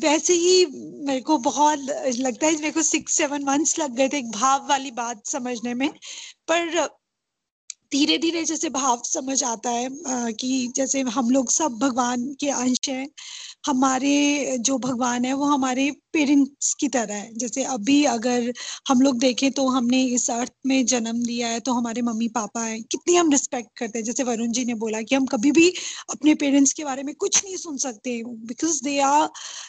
वैसे 0.00 0.34
ही 0.34 0.66
मेरे 1.06 1.20
को 1.20 1.38
बहुत 1.40 1.78
लगता 2.18 2.46
है 2.46 2.52
मेरे 2.54 2.70
को 2.70 2.82
सिक्स 2.82 3.16
सेवन 3.16 3.44
मंथ्स 3.44 3.78
लग 3.78 3.94
गए 3.96 4.08
थे 4.08 4.18
एक 4.18 4.30
भाव 4.32 4.68
वाली 4.68 4.90
बात 4.92 5.26
समझने 5.26 5.74
में। 5.74 5.88
पर 6.48 6.88
धीरे 7.92 8.16
धीरे 8.18 8.42
जैसे 8.44 8.68
भाव 8.70 9.02
समझ 9.04 9.42
आता 9.44 9.70
है 9.70 9.88
कि 10.32 10.72
जैसे 10.76 11.00
हम 11.10 11.30
लोग 11.30 11.50
सब 11.50 11.78
भगवान 11.80 12.24
के 12.40 12.48
अंश 12.50 12.88
हैं, 12.88 13.08
हमारे 13.66 14.56
जो 14.60 14.76
भगवान 14.78 15.24
है 15.24 15.32
वो 15.32 15.44
हमारे 15.44 15.90
पेरेंट्स 16.12 16.72
की 16.80 16.88
तरह 16.88 17.14
है। 17.14 17.30
जैसे 17.38 17.62
अभी 17.66 18.02
अगर 18.04 18.52
हम 18.88 19.00
लोग 19.00 19.18
देखें 19.18 19.50
तो 19.52 19.66
हमने 19.68 20.02
इस 20.14 20.28
अर्थ 20.30 20.52
में 20.66 20.84
जन्म 20.86 21.20
लिया 21.22 21.48
है 21.48 21.60
तो 21.60 21.72
हमारे 21.72 22.02
मम्मी 22.02 22.28
पापा 22.28 22.64
हैं, 22.64 22.82
कितनी 22.82 23.16
हम 23.16 23.30
रिस्पेक्ट 23.32 23.70
करते 23.78 23.98
हैं। 23.98 24.04
जैसे 24.04 24.22
वरुण 24.24 24.52
जी 24.52 24.64
ने 24.64 24.74
बोला 24.76 25.02
कि 25.02 25.14
हम 25.14 25.26
कभी 25.26 25.52
भी 25.52 25.68
अपने 26.10 26.34
पेरेंट्स 26.34 26.72
के 26.72 26.84
बारे 26.84 27.02
में 27.02 27.14
कुछ 27.16 27.44
नहीं 27.44 27.56
सुन 27.56 27.76
सकते 27.78 28.22
because 28.24 28.82
they 28.84 28.98
are 29.02 29.26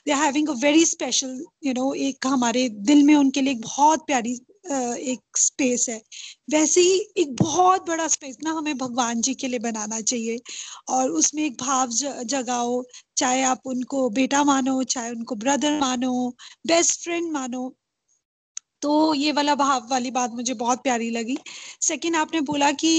they 0.08 0.14
having 0.16 0.50
a 0.50 0.54
very 0.64 0.86
special 0.86 1.42
you 1.66 1.74
know 1.74 1.94
एक 2.10 2.28
हमारे 2.28 2.68
दिल 2.92 3.04
में 3.04 3.16
उनके 3.16 3.42
लिए 3.42 3.54
एक 3.54 3.62
बहुत 3.62 4.06
प्यारी 4.08 4.40
एक 4.70 5.38
स्पेस 5.38 5.86
है। 5.90 6.02
वैसे 6.50 6.82
ही 6.82 7.00
एक 7.18 7.36
बहुत 7.36 7.88
बड़ा 7.88 8.08
स्पेस 8.08 8.38
ना 8.44 8.52
हमें 8.52 8.78
भगवान 8.78 9.22
जी 9.22 9.34
के 9.34 9.48
लिए 9.48 9.60
बनाना 9.60 10.00
चाहिए 10.02 10.40
और 10.90 11.10
उसमें 11.12 11.44
एक 11.44 11.58
भाव 11.62 11.90
जगाओ, 11.90 12.84
चाहे 13.18 13.42
आप 13.46 13.62
उनको 13.66 14.10
बेटा 14.12 14.44
मानो, 14.44 14.82
चाहे 14.86 15.12
उनको 15.12 15.36
ब्रदर 15.38 15.80
मानो 15.80 16.30
बेस्ट 16.68 17.04
फ्रेंड 17.04 17.32
मानो। 17.32 17.74
तो 18.82 19.14
ये 19.14 19.32
वाला 19.32 19.54
भाव 19.56 19.88
वाली 19.92 20.10
बात 20.12 20.32
मुझे 20.32 20.54
बहुत 20.54 20.82
प्यारी 20.84 21.10
लगी। 21.10 21.38
सेकंड 21.82 22.16
आपने 22.16 22.42
बोला 22.42 22.72
कि 22.74 22.92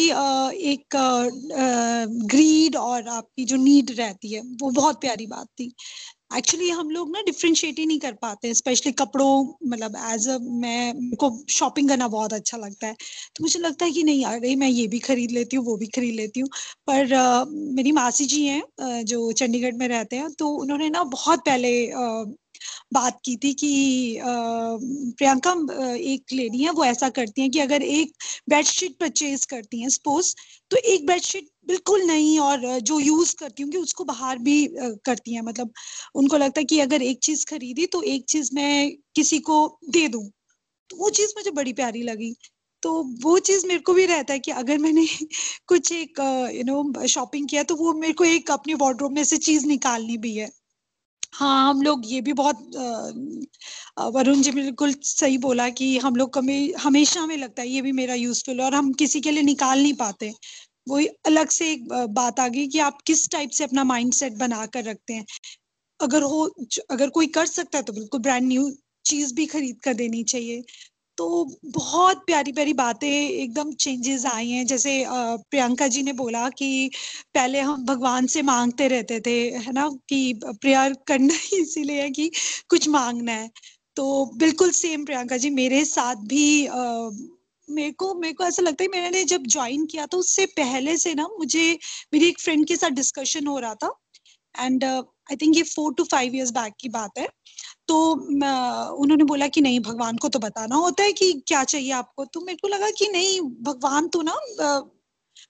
एक 0.65 0.97
ग्रीड 2.27 2.77
और 2.77 3.09
आपकी 3.09 3.45
जो 3.45 3.57
नीड 3.57 3.91
रहती 3.91 4.33
है, 4.33 4.41
वो 4.41 4.71
बहुत 4.71 5.01
प्यारी 5.01 5.27
बात 5.27 5.47
थी। 5.51 5.73
एक्चुअली 6.37 6.69
हम 6.71 6.91
लोग 6.91 7.11
ना 7.11 7.23
डिफ्रेंशिएट 7.23 7.79
ही 7.79 7.87
नहीं 7.87 7.99
कर 7.99 8.13
पाते 8.13 8.53
स्पेशली 8.55 8.93
कपड़ों 8.93 9.69
मतलब 9.69 9.97
एज 10.13 10.29
अ 10.29 10.37
मैं 10.39 11.15
को 11.17 11.31
शॉपिंग 11.51 11.89
करना 11.89 12.09
बहुत 12.09 12.33
अच्छा 12.33 12.57
लगता 12.57 12.87
है। 12.87 12.95
तो 13.37 13.45
मुझे 13.45 13.61
लगता 13.61 13.85
है 13.85 13.91
कि 13.93 14.03
नहीं 14.03 14.25
अरे 14.25 14.55
मैं 14.57 14.69
ये 14.69 14.87
भी 14.87 14.99
खरीद 14.99 15.31
लेती 15.31 15.57
हूँ 15.57 15.65
वो 15.67 15.77
भी 15.77 15.87
खरीद 15.87 16.15
लेती 16.15 16.41
हूँ। 16.41 16.49
पर 16.87 17.07
uh, 17.07 17.47
मेरी 17.77 17.93
मासी 17.93 18.27
जी 18.27 18.45
हैं 18.47 19.05
जो 19.05 19.33
चंडीगढ़ 19.33 19.73
में 19.73 19.89
रहते 19.89 20.17
हैं 20.17 20.33
तो 20.33 20.49
उन्होंने 20.49 20.91
ना 20.91 21.03
बहुत 21.03 21.39
पहले 21.39 21.87
uh, 21.87 22.33
बात 22.93 23.19
की 23.25 23.37
थी 23.37 23.53
कि 23.55 24.21
प्रियंका 25.19 25.53
एक 25.95 26.33
लेडी 26.33 26.59
है 26.59 26.71
वो 26.71 26.85
ऐसा 26.85 27.09
करती 27.09 27.43
हैं 27.43 27.51
कि 27.51 27.59
अगर 27.59 27.83
एक 27.83 28.13
बेडशीट 28.49 28.97
परचेज 29.01 29.45
करती 29.45 29.81
हैं 29.81 29.89
सपोज़ 29.89 30.35
तो 30.71 30.77
एक 30.77 31.07
बेडशीट 31.07 31.49
बिल्कुल 31.69 32.03
नहीं 32.03 32.39
और 32.41 32.61
जो 32.83 32.99
यूज़ 33.01 33.35
करती 33.37 33.63
हूँ 33.63 33.83
उसको 33.83 34.05
बाहर 34.05 34.39
भी 34.41 34.55
करती 35.05 35.35
हैं। 35.35 35.43
मतलब 35.43 35.73
उनको 36.15 36.37
लगता 36.39 36.61
है 36.61 36.65
कि 36.65 36.79
अगर 36.81 37.03
एक 37.03 37.19
चीज़ 37.23 37.45
खरीदी 37.47 37.87
तो 37.89 38.03
एक 38.09 38.25
चीज़ 38.29 38.51
मैं 38.55 38.91
किसी 39.17 39.39
को 39.41 39.59
दे 39.91 40.07
दूँ। 40.09 40.25
तो 40.91 40.97
वो 40.99 41.11
चीज़ 41.13 41.33
मुझे 41.37 41.51
बड़ी 41.53 41.73
प्यारी 41.75 42.03
लगी। 42.05 42.35
तो 42.83 42.93
वो 43.23 43.39
चीज़ 43.41 43.67
मेरे 43.67 43.81
को 43.83 43.95
भी 43.95 44.07
रहता 44.07 44.33
है 44.33 44.39
कि 44.41 44.51
अगर 44.55 44.79
मैंने 44.79 45.07
कुछ 45.69 45.93
एक 45.93 46.21
यू 46.55 46.65
नो 46.67 47.07
शॉपिंग 47.09 47.49
किया 47.49 47.63
तो 47.65 47.77
वो 47.77 47.93
मेरे 47.97 48.13
को 48.15 48.25
एक 48.27 48.51
अपने 48.53 48.75
वार्ड्रोब 48.79 49.13
में 49.13 49.25
से 49.25 49.37
चीज़ 49.41 49.67
निकालनी 49.67 50.17
भी 50.19 50.37
है। 50.37 50.51
हाँ 51.35 51.69
हम 51.71 51.83
लोग 51.83 52.03
ये 52.07 52.21
भी 52.23 52.33
बहुत 52.35 52.71
वरुण 54.09 54.41
जी 54.43 54.51
बिल्कुल 54.53 54.93
सही 55.05 55.39
बोला 55.39 55.69
कि 55.71 55.87
हम 55.99 56.17
लोग 56.17 56.33
कभी 56.35 56.57
हमेशा 56.81 57.21
हमें 57.21 57.37
लगता 57.37 57.63
है 57.63 57.69
ये 57.69 57.83
भी 57.83 57.93
मेरा 57.93 58.15
यूजफुल 58.15 58.61
है 58.61 58.67
और 58.67 58.75
हम 58.75 58.93
किसी 58.95 59.21
के 59.21 59.31
लिए 59.31 59.43
निकाल 59.43 59.83
नहीं 59.83 59.95
पाते। 59.97 60.33
वही 60.89 61.07
अलग 61.27 61.49
से 61.51 61.71
एक 61.73 61.89
बात 62.11 62.41
आ 62.41 62.49
गई 62.49 62.67
कि 62.69 62.79
आप 62.81 63.03
किस 63.07 63.29
टाइप 63.31 63.51
से 63.51 63.65
अपना 63.65 63.85
माइंड 63.85 64.13
सेट 64.15 64.33
बना 64.39 64.67
कर 64.67 64.85
रखते 64.85 65.15
हैं। 65.15 65.25
अगर 66.01 66.23
हो 66.25 66.45
अगर 66.91 67.11
कोई 67.11 67.27
कर 67.29 67.47
सकता 67.47 67.79
है 67.79 67.85
तो 67.85 67.93
बिल्कुल 67.93 68.21
ब्रांड 68.21 68.47
न्यू 68.49 68.71
चीज़ 69.05 69.35
भी 69.35 69.47
खरीद 69.47 69.81
कर 69.85 69.95
देनी 69.95 70.23
चाहिए। 70.25 70.63
तो 71.19 71.27
बहुत 71.67 72.19
प्यारी 72.27 72.53
प्यारी 72.53 72.73
बातें 72.73 73.09
एकदम 73.11 73.73
चेंजेस 73.75 74.27
आई 74.27 74.51
हैं। 74.51 74.67
जैसे 74.67 74.93
प्रियंका 75.09 75.89
जी 75.89 76.03
ने 76.03 76.13
बोला 76.13 76.49
कि 76.51 76.91
पहले 77.35 77.61
हम 77.61 77.85
भगवान 77.87 78.27
से 78.27 78.43
मांगते 78.43 78.89
रहते 78.89 79.21
थे, 79.21 79.39
है 79.51 79.73
ना, 79.73 79.89
कि 80.09 80.41
प्रेयर 80.47 80.95
करना 81.09 81.35
ही 81.35 81.63
इसीलिए 81.63 82.03
है 82.03 82.11
कि 82.11 82.31
कुछ 82.71 82.89
मांगना 82.89 83.33
है। 83.33 83.51
तो 83.97 84.07
बिल्कुल 84.37 84.71
सेम 84.73 85.05
प्रियंका 85.05 85.37
जी, 85.37 85.51
मेरे 85.51 85.85
साथ 85.87 86.17
भी 86.27 86.45
मेरे 87.71 87.93
को 87.93 88.15
मेरे 88.15 88.35
को 88.35 88.45
ऐसा 88.45 88.63
लगता 88.63 88.85
है 88.85 88.89
मैंने 88.91 89.25
जब 89.25 89.47
ज्वाइन 89.47 89.87
किया 89.87 90.07
तो 90.07 90.19
उससे 90.19 90.47
पहले 90.57 90.97
से 90.97 91.15
ना 91.15 91.27
मुझे, 91.39 91.79
मेरी 92.15 92.29
एक 92.29 92.41
फ्रेंड 92.41 92.67
के 92.67 92.77
साथ 92.77 92.91
डिस्कशन 92.91 93.47
हो 93.47 93.59
रहा 93.59 93.75
था। 93.75 93.93
एंड 94.55 94.85
आई 94.85 95.37
थिंक 95.37 95.57
ये 95.57 95.63
four 95.65 95.95
two 95.95 96.05
five 96.05 96.35
years 96.35 96.51
back 96.53 96.75
की 96.81 96.89
बात 96.89 97.19
है। 97.19 97.29
तो 97.89 97.99
उन्होंने 98.13 99.25
बोला 99.25 99.47
कि 99.49 99.61
नहीं, 99.61 99.81
भगवान 99.81 100.17
को 100.17 100.29
तो 100.29 100.39
बताना 100.39 100.77
होता 100.77 101.03
है 101.03 101.13
कि 101.13 101.33
क्या 101.49 101.65
चाहिए 101.65 101.91
आपको। 101.93 102.25
तो 102.25 102.41
मेरे 102.41 102.59
को 102.63 102.69
लगा 102.69 102.91
कि 102.99 103.09
नहीं, 103.09 103.41
भगवान 103.41 104.09
तो 104.09 104.23
ना 104.23 104.39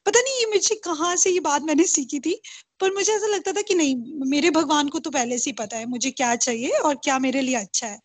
पता 0.07 0.21
नहीं 0.21 0.39
ये 0.39 0.47
मुझे 0.47 0.75
कहाँ 0.85 1.15
से 1.17 1.31
ये 1.31 1.41
बात 1.41 1.63
मैंने 1.63 1.85
सीखी 1.87 2.19
थी। 2.21 2.41
पर 2.81 2.95
मुझे 2.95 3.13
ऐसा 3.13 3.27
लगता 3.27 3.53
था 3.53 3.63
कि 3.63 3.75
नहीं, 3.75 3.97
मेरे 4.27 4.51
भगवान 4.51 4.89
को 4.89 4.99
तो 4.99 5.11
पहले 5.11 5.39
से 5.39 5.51
ही 5.51 5.55
पता 5.55 5.77
है 5.77 5.87
मुझे 5.87 6.11
क्या 6.11 6.35
चाहिए 6.37 6.71
और 6.79 6.95
क्या 7.05 7.19
मेरे 7.19 7.41
लिए 7.41 7.55
अच्छा 7.57 7.87
है। 7.87 7.99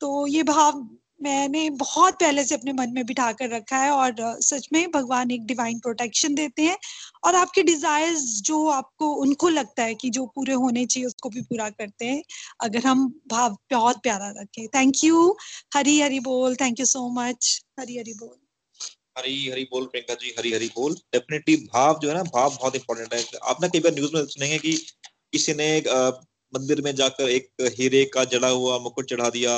तो 0.00 0.26
ये 0.26 0.42
भाव 0.44 0.80
मैंने 1.22 1.68
बहुत 1.70 2.14
पहले 2.14 2.44
से 2.44 2.54
अपने 2.54 2.72
मन 2.72 2.90
में 2.90 3.04
बिठा 3.06 3.30
कर 3.32 3.48
रखा 3.50 3.76
है 3.76 3.90
और 3.90 4.40
सच 4.40 4.68
में 4.72 4.90
भगवान 4.90 5.30
एक 5.30 5.46
डिवाइन 5.46 5.78
प्रोटेक्शन 5.78 6.34
देते 6.34 6.62
हैं 6.62 6.76
और 7.24 7.34
आपके 7.34 7.62
डिजायर्स 7.62 8.20
जो 8.42 8.66
आपको, 8.68 9.12
उनको 9.14 9.48
लगता 9.48 9.82
है 9.82 9.94
कि 9.94 10.10
जो 10.10 10.26
पूरे 10.26 10.52
होने 10.54 10.84
चाहिए, 10.86 11.06
उसको 11.06 11.28
भी 11.28 11.40
पूरा 11.40 11.68
करते 11.70 12.06
हैं, 12.06 12.22
अगर 12.60 12.86
हम 12.86 13.08
भाव 13.28 13.56
बहुत 13.70 14.00
प्यारा 14.02 14.28
रखें। 14.40 14.66
थैंक 14.68 15.04
यू 15.04 15.36
हरी 15.74 16.00
हरी 16.00 16.20
बोल. 16.20 16.56
Thank 16.56 16.80
you 16.80 16.86
so 16.86 17.08
much 17.10 17.62
Hari 17.80 17.98
Hari 17.98 18.12
बोल. 18.14 18.36
हरी 19.18 19.48
हरी 19.50 19.64
बोल, 19.64 19.84
प्रियंका 19.84 20.14
जी, 20.14 20.34
हरी 20.38 20.52
हरी 20.52 20.66
बोल। 20.66 20.94
डेफिनेटली 20.94 21.56
भाव 21.56 21.98
जो 22.02 22.08
है 22.08 22.14
ना, 22.14 22.22
भाव 22.22 22.50
बहुत 22.50 22.74
इंपॉर्टेंट 22.74 23.14
है। 23.14 23.24
आपने 23.42 23.68
कई 23.68 23.80
बार 23.80 23.94
न्यूज़ 23.94 24.14
में 24.14 24.24
सुनेंगे 24.26 24.58
कि 24.58 24.72
किसी 25.32 25.54
ने 25.54 25.78
मंदिर 26.52 26.80
में 26.82 26.94
जाकर 26.94 27.28
एक 27.30 27.50
हीरे 27.78 28.04
का 28.04 28.24
जड़ा 28.24 28.48
हुआ, 28.48 28.78
मुकुट 28.78 29.08
चढ़ा 29.10 29.30
दिया 29.30 29.56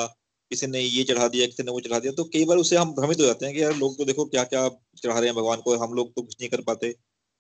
किसी 0.51 0.67
ने 0.67 0.81
ये 0.81 1.03
चढ़ा 1.05 1.29
दिया, 1.29 1.47
किसी 1.47 1.63
ने 1.63 1.71
वो 1.73 1.81
चढ़ा 1.81 1.99
दिया 1.99 2.13
तो 2.13 2.25
कई 2.25 2.45
बार 2.45 2.57
उसे 2.59 2.77
हम 2.77 2.93
भ्रमित 2.95 3.21
हो 3.21 3.27
जाते 3.27 3.47
हैं 3.47 3.55
कि 3.55 3.63
यार 3.63 3.75
लोग 3.77 3.97
तो 3.99 4.05
देखो 4.05 4.25
क्या 4.25 4.45
क्या 4.45 4.69
चढ़ा 4.69 5.19
रहे 5.19 5.27
हैं 5.27 5.35
भगवान 5.37 5.61
को, 5.61 5.77
हम 5.77 5.95
लोग 5.95 6.15
तो 6.15 6.23
कुछ 6.23 6.37
नहीं 6.41 6.51
कर 6.51 6.61
पाते। 6.61 6.89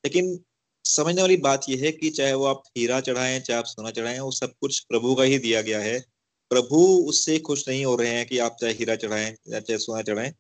लेकिन 0.05 0.39
समझने 0.85 1.21
वाली 1.23 1.37
बात 1.37 1.65
यह 1.69 1.83
है 1.85 1.93
कि 1.93 2.11
चाहे 2.11 2.33
वो 2.35 2.45
आप 2.45 2.63
हीरा 2.79 3.01
चढ़ाएँ, 3.01 3.41
चाहे 3.41 3.59
आप 3.59 3.65
सोना 3.65 3.91
चढ़ाएँ, 3.91 4.19
वो 4.19 4.31
सब 4.31 4.53
कुछ 4.61 4.79
प्रभु 4.81 5.15
का 5.15 5.23
ही 5.23 5.39
दिया 5.39 5.63
गया 5.63 5.81
है। 5.81 5.99
प्रभु 6.51 6.79
उससे 7.09 7.39
खुश 7.39 7.69
नहीं 7.69 7.85
हो 7.85 7.95
रहे 7.97 8.11
हैं 8.11 8.27
कि 8.27 8.39
आप 8.39 8.57
चाहे 8.61 8.73
हीरा 8.73 8.97
चढ़ाएँ 8.97 9.29
या 9.49 9.61
चाहे 9.61 9.79
सोना 9.79 10.03
चढ़ाएँ। 10.03 10.33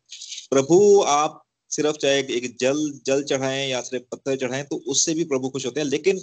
प्रभु 0.51 1.03
आप 1.09 1.43
सिर्फ़ 1.71 1.97
चाहे 1.97 2.19
एक 2.19 2.57
जल 2.61 2.79
जल 3.07 3.23
चढ़ाएँ 3.23 3.69
या 3.69 3.81
सिर्फ़ 3.81 4.05
पत्थर 4.13 4.37
चढ़ाएँ 4.37 4.65
तो 4.65 4.77
उससे 4.87 5.15
भी 5.15 5.25
प्रभु 5.25 5.49
खुश 5.49 5.67
होते 5.67 5.81
हैं। 5.81 5.87
लेकिन 5.87 6.19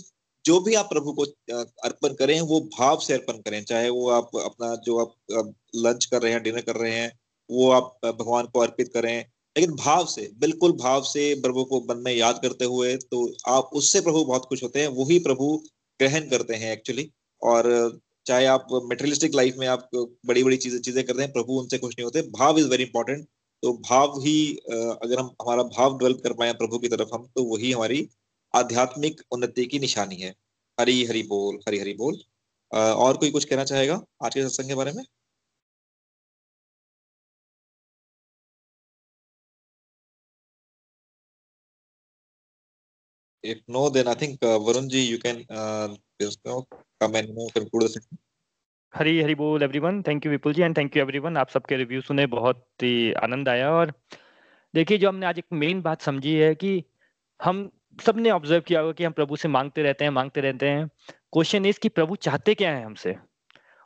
जो 0.47 0.59
भी 0.61 0.73
आप 0.75 0.89
प्रभु 0.89 1.13
को 1.13 1.23
अर्पण 1.85 2.13
करें, 2.15 2.39
वो 2.41 2.59
भाव 2.77 2.99
से 2.99 3.13
अर्पण 3.13 3.37
करें। 3.39 3.63
चाहे 3.65 3.89
वो 3.91 4.09
आप 4.11 4.29
अपना 4.41 4.75
जो 4.85 4.97
आप 4.99 5.13
लंच 5.77 6.05
कर 6.05 6.21
रहे 6.21 6.31
हैं 6.33 6.43
डिनर 6.43 6.61
कर 6.63 6.75
रहे 6.77 6.91
हैं, 6.93 7.11
वो 7.49 7.69
आप 7.71 7.97
भगवान 8.05 8.45
को 8.53 8.59
अर्पित 8.59 8.91
करें। 8.93 9.17
लेकिन 9.55 9.75
भाव 9.75 10.05
से, 10.07 10.29
बिल्कुल 10.39 10.71
भाव 10.79 11.01
से 11.05 11.33
प्रभु 11.41 11.63
को 11.65 11.79
मन 11.89 12.01
में 12.05 12.11
याद 12.13 12.39
करते 12.41 12.65
हुए 12.65 12.95
तो 13.05 13.21
आप 13.49 13.69
उससे 13.75 14.01
प्रभु 14.01 14.23
बहुत 14.25 14.45
खुश 14.45 14.63
होते 14.63 14.81
हैं, 14.81 14.87
वही 14.89 15.19
प्रभु 15.21 15.47
ग्रहण 15.99 16.29
करते 16.29 16.55
हैं 16.55 16.71
एक्चुअली 16.73 17.09
और, 17.41 17.99
चाहे 18.25 18.45
आप 18.47 18.67
मेटेरियलिस्टिक 18.83 19.35
लाइफ 19.35 19.55
में 19.59 19.67
आप 19.67 19.89
बड़ी 19.93 20.43
बड़ी 20.43 20.57
चीज़ें 20.57 20.79
चीज़ें 20.81 21.03
करते 21.03 21.21
हैं, 21.21 21.31
प्रभु 21.33 21.59
उनसे 21.59 21.77
खुश 21.77 21.93
नहीं 21.93 22.05
होते। 22.05 22.21
भाव 22.31 22.59
इज़ 22.59 22.67
वेरी 22.69 22.83
इंपॉर्टेंट 22.83 23.25
तो 23.63 23.71
भाव 23.81 24.19
ही 24.21 24.37
अगर 24.71 25.19
हम, 25.19 25.29
हमारा 25.41 25.63
भाव 25.65 25.97
डेवलप 25.97 26.21
कर 26.23 26.33
पाए 26.33 26.53
प्रभु 26.55 26.79
की 26.79 26.87
तरफ़ 26.89 27.13
हम 27.13 27.25
तो 27.35 27.43
वही 27.45 27.71
हमारी 27.71 28.07
आध्यात्मिक 28.53 29.21
उन्नति 29.31 29.65
की 29.65 29.79
निशानी 29.79 30.15
है। 30.15 30.33
हरी 30.79 31.03
हरी 31.05 31.23
बोल 31.27 31.59
हरी 31.67 31.79
हरी 31.79 31.93
बोल। 31.93 32.17
और 32.71 33.17
कोई 33.17 33.31
कुछ 33.31 33.45
कहना 33.45 33.63
चाहेगा 33.63 34.01
आज 34.25 34.33
के 34.33 34.43
सत्संग 34.43 34.67
के 34.69 34.75
बारे 34.75 34.91
में? 34.91 35.03
If 43.43 43.59
no 43.69 43.89
then 43.89 44.07
i 44.07 44.13
think 44.13 44.41
uh, 44.43 44.57
varun 44.59 44.87
ji 44.89 45.01
you 45.01 45.17
can 45.19 45.37
uh, 45.49 45.87
just 46.21 46.39
you 46.43 46.51
know, 46.51 46.67
come 47.01 47.15
and 47.15 47.29
you 47.29 47.35
know, 47.35 47.45
conclude 47.57 47.83
the 47.83 47.89
session. 47.89 48.17
Hari 48.93 49.21
Hari 49.21 49.35
बोल 49.35 49.63
everyone 49.63 50.01
thank 50.07 50.25
you 50.25 50.31
Vipul 50.31 50.53
ji 50.53 50.61
and 50.61 50.77
thank 50.77 50.95
you 50.97 51.01
everyone 51.01 51.37
आप 51.37 51.49
सबके 51.49 51.75
review 51.77 52.01
सुने 52.01 52.25
बहुत 52.27 52.65
ही 52.83 53.13
आनंद 53.23 53.49
आया। 53.49 53.69
और 53.71 53.93
देखिए 54.75 54.97
जो 54.97 55.09
हमने 55.09 55.25
आज 55.25 55.37
एक 55.39 55.45
मेन 55.53 55.81
बात 55.81 56.01
समझी 56.01 56.33
है 56.35 56.53
कि 56.55 56.83
हम 57.39 57.69
सबने 57.99 58.31
ऑब्ज़र्व 58.31 58.61
किया 58.61 58.79
होगा 58.79 58.93
कि 58.93 59.03
हम 59.03 59.11
प्रभु 59.11 59.35
से 59.35 59.47
मांगते 59.47 59.83
रहते 59.83 60.05
हैं, 60.05 60.11
मांगते 60.11 60.41
रहते 60.41 60.69
हैं। 60.69 60.87
क्वेश्चन 61.33 61.65
इज़ 61.65 61.79
कि 61.79 61.89
प्रभु 61.89 62.15
चाहते 62.17 62.53
क्या 62.55 62.71
है 62.71 62.83
हमसे? 62.83 63.15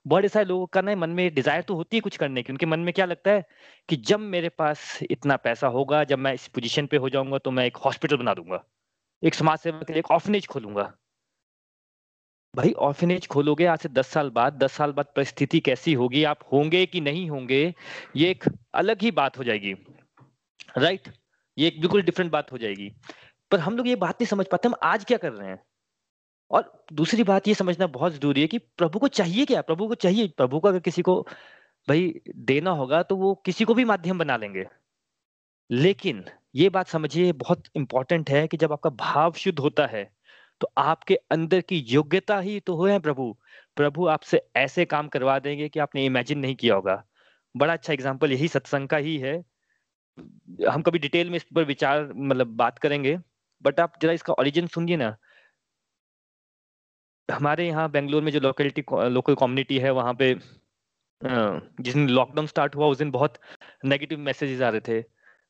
बहुत 0.06 0.26
सारे 0.26 0.46
लोगों 0.46 0.66
का 0.66 0.82
ना 0.82 0.96
मन 0.96 1.10
में 1.10 1.34
डिज़ायर 1.34 1.62
तो 1.62 1.76
होती 1.76 1.98
है 1.98 2.02
कुछ 2.02 2.18
करने 2.18 2.44
की, 2.44 2.54
उनके 2.54 2.66
मन 2.66 2.80
में 2.80 2.94
क्या 2.94 3.06
लगता 3.06 3.32
है 3.32 3.46
कि 3.90 3.96
जब 3.98 4.20
मेरे 4.20 4.50
पास 4.50 5.00
इतना 5.04 5.36
पैसा 5.38 5.68
होगा, 5.68 6.04
जब 6.04 6.20
मैं 6.20 6.34
इस 6.34 6.48
पोजीशन 6.48 6.88
पे 6.88 6.98
हो 6.98 7.10
जाऊँगा 7.10 7.38
तो 7.38 7.52
मैं 7.52 7.66
एक 7.66 7.78
हॉस्पिटल 7.78 8.18
बना 8.18 8.34
दूँगा। 8.34 8.64
एक 9.24 9.34
समाज 9.34 9.60
सेवा 9.60 9.80
के 9.80 9.94
लिए 9.94 10.00
एक 10.00 10.12
ऑर्फनेज 10.12 10.48
खोलूँगा। 10.48 10.92
भाई 12.54 12.72
ऑर्फनेज 12.82 13.28
खोलोगे 13.28 13.66
आज 13.66 13.80
से 13.80 13.90
दस 13.90 14.08
साल 14.08 14.30
बाद? 14.30 14.54
दस 14.54 14.72
साल 14.72 14.92
बाद 14.92 15.06
परिस्थिति 15.16 15.60
कैसी 15.60 15.94
होगी? 15.94 16.24
आप 16.24 16.40
होंगे 16.54 16.86
कि 16.86 17.02
नहीं 17.02 17.30
होंगे? 17.30 17.64
ये 18.16 18.30
एक 18.30 18.46
अलग 18.74 19.02
ही 19.02 19.12
बात 19.14 19.38
हो 19.38 19.44
जाएगी। 19.44 19.74
राइट 20.78 21.08
ये 21.58 21.68
एक 21.68 21.80
बिल्कुल 21.80 22.02
डिफरेंट 22.02 22.32
बात 22.32 22.52
हो 22.52 22.58
जाएगी। 22.58 22.92
पर 23.52 23.60
हम 23.60 23.78
लोग 23.78 23.88
ये 23.88 23.96
बात 23.98 24.16
नहीं 24.16 24.28
समझ 24.28 24.46
पाते, 24.48 24.68
हम 24.68 24.76
आज 24.84 25.06
क्या 25.06 25.18
कर 25.18 25.32
रहे 25.32 25.50
हैं? 25.50 25.62
और 26.52 26.72
दूसरी 26.94 27.24
बात 27.24 27.48
ये 27.48 27.54
समझना 27.54 27.88
बहुत 27.90 28.14
ज़रूरी 28.14 28.42
है 28.42 28.48
कि 28.48 28.58
प्रभु 28.58 29.00
को 29.00 29.08
चाहिए 29.10 29.46
क्या? 29.46 29.62
प्रभु 29.64 29.88
को 29.88 29.96
चाहिए, 29.96 30.28
प्रभु 30.30 30.60
को 30.60 30.68
अगर 30.68 30.80
किसी 30.82 31.02
को 31.02 31.22
भाई 31.88 32.14
देना 32.38 32.72
होगा 32.74 33.02
तो 33.04 33.16
वो 33.18 33.34
किसी 33.46 33.66
को 33.66 33.74
भी 33.74 33.86
माध्यम 33.86 34.20
बना 34.20 34.38
लेंगे। 34.38 34.66
लेकिन 35.70 36.24
ये 36.56 36.70
बात 36.70 36.88
समझिए 36.88 37.32
बहुत 37.34 37.64
इंपॉर्टेंट 37.76 38.30
है 38.30 38.48
कि 38.48 38.58
जब 38.58 38.72
आपका 38.74 38.90
भाव 38.92 39.34
शुद्ध 39.34 39.60
होता 39.60 39.86
है 39.88 40.04
तो 40.62 40.72
आपके 40.78 41.16
अंदर 41.32 41.62
की 41.62 41.78
योग्यता 41.90 42.40
ही 42.40 42.60
तो 42.60 42.76
हो 42.76 42.86
है 42.86 43.00
प्रभु। 43.00 43.32
प्रभु 43.78 44.08
आपसे 44.08 44.42
ऐसे 44.58 44.86
काम 44.88 45.08
करवा 45.08 45.38
देंगे 45.40 45.70
कि 45.70 45.80
आपने 45.80 46.06
इमेजिन 46.06 46.40
नहीं 46.40 46.56
किया 46.56 46.76
होगा। 46.76 47.04
बड़ा 47.56 47.74
अच्छा 47.74 47.94
एग्ज़ाम्पल 47.94 48.32
यही 48.32 48.48
सत्संग 48.48 48.88
का 48.88 48.98
ही 48.98 49.18
है। 49.18 49.34
हम 50.68 50.82
कभी 50.82 51.00
डिटेल 51.00 51.30
में 51.30 51.36
इस 51.36 51.46
पर 51.56 51.64
विचार 51.66 52.12
मतलब 52.14 52.56
बात 52.58 52.80
करेंगे। 52.80 53.18
बट 53.62 53.80
आप 53.80 53.94
जरा 54.02 54.14
इसका 54.14 54.34
ओरिजिन 54.34 54.68
सुनिए 54.68 54.98
ना। 54.98 55.16
हमारे 57.30 57.68
यहाँ 57.68 57.90
बेंगलोर 57.92 58.24
में 58.24 58.32
जो 58.32 58.40
लोकेलिटी 58.40 58.84
लोकल 59.10 59.36
कम्युनिटी 59.36 59.78
है, 59.80 59.92
वहाँ 59.92 60.14
पे 60.14 60.34
जिस 61.22 61.94
दिन 61.94 62.08
लॉकडाउन 62.10 62.48
स्टार्ट 62.48 62.76
हुआ, 62.76 62.88
उस 62.88 62.98
दिन 62.98 63.12
बहुत 63.12 63.38
नेगेटिव 63.86 64.20
मैसेजेस 64.20 64.62
आ 64.62 64.70
रहे 64.70 64.82
थे। 64.88 65.04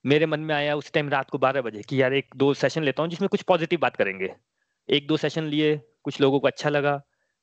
मेरे 0.05 0.25
मन 0.25 0.39
में 0.39 0.53
आया 0.55 0.75
उस 0.75 0.91
टाइम 0.93 1.09
रात 1.09 1.29
को 1.29 1.37
बारह 1.37 1.61
बजे 1.61 1.81
कि 1.89 2.01
यार 2.01 2.13
एक 2.13 2.35
दो 2.37 2.53
सेशन 2.55 2.83
लेता 2.83 3.01
हूँ 3.03 3.09
जिसमें 3.09 3.27
कुछ 3.29 3.41
पॉजिटिव 3.43 3.79
बात 3.79 3.95
करेंगे। 3.95 4.33
एक 4.89 5.07
दो 5.07 5.17
सेशन 5.17 5.43
लिए, 5.45 5.75
कुछ 6.03 6.19
लोगों 6.21 6.39
को 6.39 6.47
अच्छा 6.47 6.69
लगा। 6.69 6.95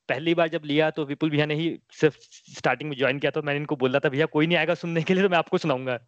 पहली 0.08 0.34
बार 0.34 0.48
जब 0.48 0.62
लिया 0.64 0.90
तो 0.90 1.04
विपुल 1.04 1.30
भैया 1.30 1.46
ने 1.46 1.54
ही 1.54 1.68
सिर्फ़ 1.92 2.16
स्टार्टिंग 2.58 2.90
में 2.90 2.96
ज्वाइन 2.96 3.18
किया 3.18 3.30
तो 3.30 3.42
मैंने 3.42 3.60
इनको 3.60 3.76
बोला 3.76 3.98
था, 3.98 4.08
भैया 4.08 4.26
कोई 4.26 4.46
नहीं 4.46 4.58
आएगा 4.58 4.74
सुनने 4.74 5.02
के 5.02 5.14
लिए 5.14 5.22
तो 5.22 5.28
मैं 5.28 5.38
आपको 5.38 5.58
सुनाऊँगा। 5.58 5.98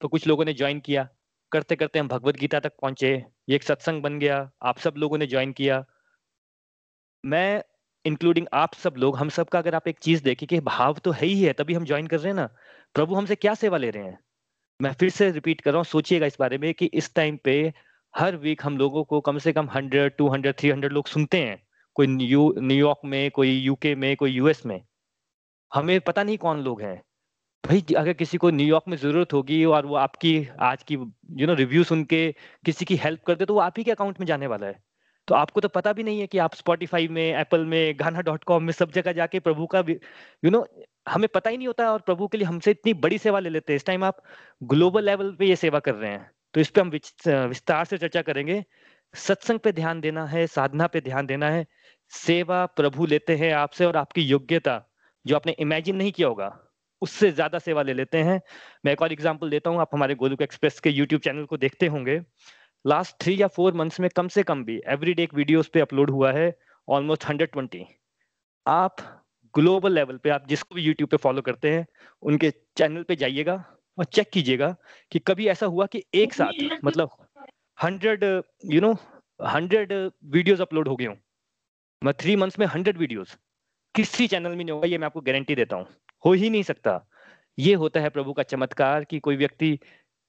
तो 0.00 0.08
कुछ 0.08 0.26
लोगों 0.26 0.44
ने 0.44 0.54
ज्वाइन 0.54 0.80
किया। 0.80 1.08
करते 1.52 1.76
करते 1.76 1.98
हम 1.98 2.08
भगवत 2.08 2.36
गीता 2.36 2.60
तक 2.60 2.72
पहुँचे, 2.82 3.24
ये 3.48 3.56
एक 3.56 3.62
सत्संग 3.62 4.02
बन 4.02 4.18
गया, 4.18 4.50
आप 4.62 4.78
सब 4.78 4.94
लोगों 4.96 5.18
ने 5.18 5.26
ज्वाइन 5.26 5.52
किया। 5.52 5.84
मैं 7.26 7.62
इंक्लूडिंग 8.04 8.46
आप 8.52 8.74
सब 8.74 8.94
लोग, 8.96 9.16
हम 9.16 9.28
सब 9.28 9.48
का 9.48 9.58
अगर 9.58 9.74
आप 9.74 9.88
एक 9.88 9.98
चीज़ 9.98 10.22
देखें 10.22 10.48
कि 10.48 10.60
भाव 10.60 10.94
तो 10.94 11.10
है 11.10 11.26
ही 11.26 11.42
है, 11.42 11.52
तभी 11.52 11.74
हम 11.74 11.84
ज्वाइन 11.84 12.06
कर 12.06 12.16
रहे 12.16 12.28
हैं 12.28 12.34
ना। 12.34 12.48
प्रभु 12.94 13.14
हमसे 13.14 13.34
क्या 13.34 13.54
सेवा 13.54 13.78
ले 13.78 13.90
रहे 13.90 14.04
हैं? 14.04 14.18
मैं 14.82 14.92
फिर 14.92 15.10
से 15.10 15.30
रिपीट 15.30 15.60
कर 15.60 15.70
रहा 15.70 15.78
हूँ, 15.78 15.84
सोचिएगा 15.84 16.26
इस 16.26 16.36
बारे 16.40 16.58
में 16.58 16.74
कि 16.74 16.86
इस 16.86 17.14
टाइम 17.14 17.36
पे 17.36 17.72
हर 18.16 18.36
वीक 18.36 18.60
हम 18.64 18.78
लोगों 18.78 19.04
को 19.04 19.20
कम 19.20 19.38
से 19.38 19.52
कम 19.52 19.68
hundred 19.70 20.16
two 20.16 20.28
hundred 20.28 20.54
three 20.54 20.70
hundred 20.70 20.92
लोग 20.92 21.06
सुनते 21.06 21.38
हैं। 21.38 21.66
कोई 21.94 22.06
न्यू 22.06 22.54
न्यूयॉर्क 22.58 22.98
में, 23.04 23.30
कोई 23.30 23.50
यूके 23.50 23.94
में, 23.94 24.16
कोई 24.16 24.30
यूएस 24.30 24.66
में। 24.66 24.82
हमें 25.74 26.00
पता 26.00 26.22
नहीं 26.22 26.38
कौन 26.38 26.60
लोग 26.60 26.82
हैं। 26.82 27.02
भाई 27.64 27.82
अगर 27.96 28.12
किसी 28.12 28.36
को 28.38 28.50
न्यूयॉर्क 28.50 28.84
में 28.88 28.96
ज़रूरत 28.96 29.32
होगी 29.32 29.64
और 29.64 29.86
वो 29.86 29.94
आपकी 29.96 30.32
आज 30.60 30.82
की 30.82 30.94
यू 30.94 31.46
नो 31.46 31.54
रिव्यू 31.54 31.82
सुन 31.84 32.04
के 32.04 32.20
किसी 32.64 32.84
की 32.84 32.96
हेल्प 32.96 33.22
कर 33.26 33.34
दे 33.34 33.44
तो 33.44 33.54
वो 33.54 33.60
आप 33.60 33.74
ही 33.78 33.84
के 33.84 33.90
अकाउंट 33.90 34.20
में 34.20 34.26
जाने 34.26 34.46
वाला 34.46 34.66
है। 34.66 34.78
तो 35.28 35.34
आपको 35.34 35.60
तो 35.60 35.68
पता 35.68 35.92
भी 35.92 36.02
नहीं 36.02 36.20
है 36.20 36.26
कि 36.26 36.38
आप 36.38 36.54
स्पॉटिफाई 36.54 37.08
में 37.08 37.22
एप्पल 37.22 37.64
में 37.64 37.98
गाना 37.98 38.20
डॉट 38.20 38.44
कॉम 38.44 38.62
में 38.64 38.72
सब 38.72 38.92
जगह 38.92 39.12
जाके 39.12 39.40
प्रभु 39.40 39.66
का 39.66 39.84
यू 39.88 40.50
नो 40.50 40.58
know, 40.58 40.66
हमें 41.08 41.28
पता 41.34 41.50
ही 41.50 41.56
नहीं 41.56 41.66
होता 41.66 41.90
और 41.92 42.00
प्रभु 42.00 42.28
के 42.28 42.38
लिए 42.38 42.46
हमसे 42.46 42.70
इतनी 42.70 42.94
बड़ी 42.96 43.18
सेवा 43.18 43.38
ले 43.38 43.50
लेते 43.50 43.72
हैं। 43.72 43.76
इस 43.76 43.86
टाइम 43.86 44.04
आप 44.04 44.22
ग्लोबल 44.62 45.04
लेवल 45.04 45.34
पे 45.38 45.46
ये 45.46 45.56
सेवा 45.56 45.78
कर 45.80 45.94
रहे 45.94 46.10
हैं। 46.10 46.30
तो 46.54 46.60
इस 46.60 46.70
पर 46.70 46.80
हम 46.80 46.90
विस्तार 47.48 47.84
से 47.84 47.98
चर्चा 47.98 48.22
करेंगे। 48.22 48.62
सत्संग 49.14 49.58
पे 49.58 49.72
ध्यान 49.72 50.00
देना 50.00 50.24
है 50.26 50.46
साधना 50.46 50.86
पे 50.86 51.00
ध्यान 51.00 51.26
देना 51.26 51.50
है। 51.50 51.64
सेवा 52.12 52.64
प्रभु 52.66 53.06
लेते 53.06 53.36
हैं 53.36 53.52
आपसे 53.54 53.84
और 53.84 53.96
आपकी 53.96 54.22
योग्यता 54.22 54.80
जो 55.24 55.36
आपने 55.36 55.56
इमेजिन 55.58 55.96
नहीं 55.96 56.12
किया 56.12 56.28
होगा। 56.28 56.48
उससे 57.02 57.30
ज़्यादा 57.32 57.58
सेवा 57.60 57.82
ले 57.82 57.92
लेते 57.94 58.18
हैं। 58.18 58.40
मैं 58.84 58.92
एक 58.92 59.02
और 59.02 59.12
एग्ज़ाम्पल 59.12 59.50
देता 59.50 59.70
हूँ, 59.70 59.80
आप 59.80 59.90
हमारे 59.94 60.14
गोलुक 60.16 60.42
एक्सप्रेस 60.42 60.80
के 60.80 60.90
यूट्यूब 60.90 61.20
चैनल 61.22 61.44
को 61.44 61.56
देखते 61.58 61.86
होंगे। 61.88 62.20
लास्ट 62.84 63.16
थ्री 63.22 63.40
या 63.40 63.46
फोर 63.48 63.74
मंथ्स 63.74 64.00
में 64.00 64.08
कम 64.16 64.28
से 64.28 64.42
कम 64.42 64.64
भी 64.64 64.80
एवरी 64.88 65.14
डे 65.14 65.22
एक 65.22 65.34
वीडियो 65.34 65.62
पे 65.72 65.80
अपलोड 65.80 66.10
हुआ 66.10 66.32
है 66.32 66.52
ऑलमोस्ट 66.88 67.24
हंड्रेड 67.26 67.50
ट्वेंटी 67.52 67.84
आप 68.66 68.96
ग्लोबल 69.54 69.92
लेवल 69.92 70.16
पे, 70.16 70.30
आप 70.30 70.46
जिसको 70.48 70.74
भी 70.74 70.82
यूट्यूब 70.82 71.10
पे 71.10 71.16
फॉलो 71.18 71.42
करते 71.42 71.70
हैं, 71.70 71.86
उनके 72.22 72.50
चैनल 72.76 73.02
पे 73.02 73.16
जाइएगा 73.16 73.54
और 73.98 74.04
चेक 74.06 74.30
कीजिएगा 74.32 74.74
कि 75.12 75.18
कभी 75.20 75.46
ऐसा 75.48 75.66
हुआ 75.66 75.86
कि 75.86 76.02
एक 76.14 76.34
साथ 76.34 76.80
मतलब 76.84 77.10
hundred 77.78 78.24
you 78.66 78.80
know 78.80 78.92
hundred 79.40 79.92
videos 80.26 80.62
upload 80.62 80.88
हो 80.88 80.96
गए 80.96 81.06
हूँ। 81.06 81.16
मैं 82.02 82.14
थ्री 82.14 82.36
मंथ्स 82.36 82.58
में 82.58 82.66
हंड्रेड 82.66 82.98
वीडियोज़ 82.98 83.34
किसी 83.94 84.26
चैनल 84.28 84.50
में 84.50 84.56
नहीं 84.56 84.70
होगा, 84.70 84.88
ये 84.88 84.98
मैं 84.98 85.06
आपको 85.06 85.20
गारंटी 85.22 85.54
देता 85.54 85.76
हूँ। 85.76 85.86
हो 86.24 86.32
ही 86.32 86.50
नहीं 86.50 86.62
सकता। 86.62 87.00
ये 87.58 87.74
होता 87.74 88.00
है 88.00 88.08
प्रभु 88.10 88.32
का 88.32 88.42
चमत्कार 88.42 89.04
कि 89.04 89.18
कोई 89.20 89.36
व्यक्ति 89.36 89.78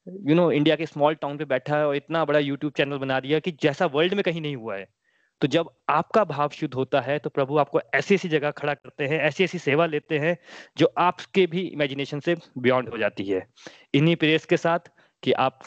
यू 0.08 0.36
नो 0.36 0.52
इंडिया 0.52 0.76
के 0.76 0.86
स्मॉल 0.86 1.16
टाउन 1.16 1.38
पे 1.38 1.46
बैठा 1.46 1.78
है 1.78 1.88
और 1.88 1.96
इतना 1.96 2.24
बड़ा 2.26 2.40
यूट्यूब 2.40 2.74
चैनल 2.78 2.98
बना 2.98 3.20
दिया 3.20 3.40
कि 3.40 3.52
जैसा 3.62 3.86
वर्ल्ड 3.88 4.14
में 4.14 4.24
कहीं 4.24 4.42
नहीं 4.42 4.56
हुआ 4.56 4.78
है। 4.78 4.88
तो 5.42 5.48
जब 5.48 5.70
आपका 5.90 6.24
भाव 6.24 6.50
शुद्ध 6.50 6.74
होता 6.74 7.02
है 7.02 7.18
तो 7.20 7.30
प्रभु 7.30 7.58
आपको 7.58 7.80
ऐसी 7.96 8.16
ऐसी 8.16 8.30
जगह 8.30 8.52
खड़ा 8.52 8.74
करते 8.74 9.08
हैं, 9.08 9.20
ऐसी 9.20 9.44
ऐसी 9.44 9.60
सेवा 9.60 9.86
लेते 9.86 10.20
हैं 10.20 10.38
जो 10.78 10.92
आपके 10.98 11.46
भी 11.48 11.62
इमेजिनेशन 11.62 12.20
से 12.20 12.36
बियॉन्ड 12.58 12.90
हो 12.90 12.98
जाती 12.98 13.24
है। 13.24 13.46
इन्हीं 13.94 14.16
प्रेयर्स 14.16 14.46
के 14.46 14.58
साथ 14.58 14.92
कि 15.24 15.32
आप 15.32 15.60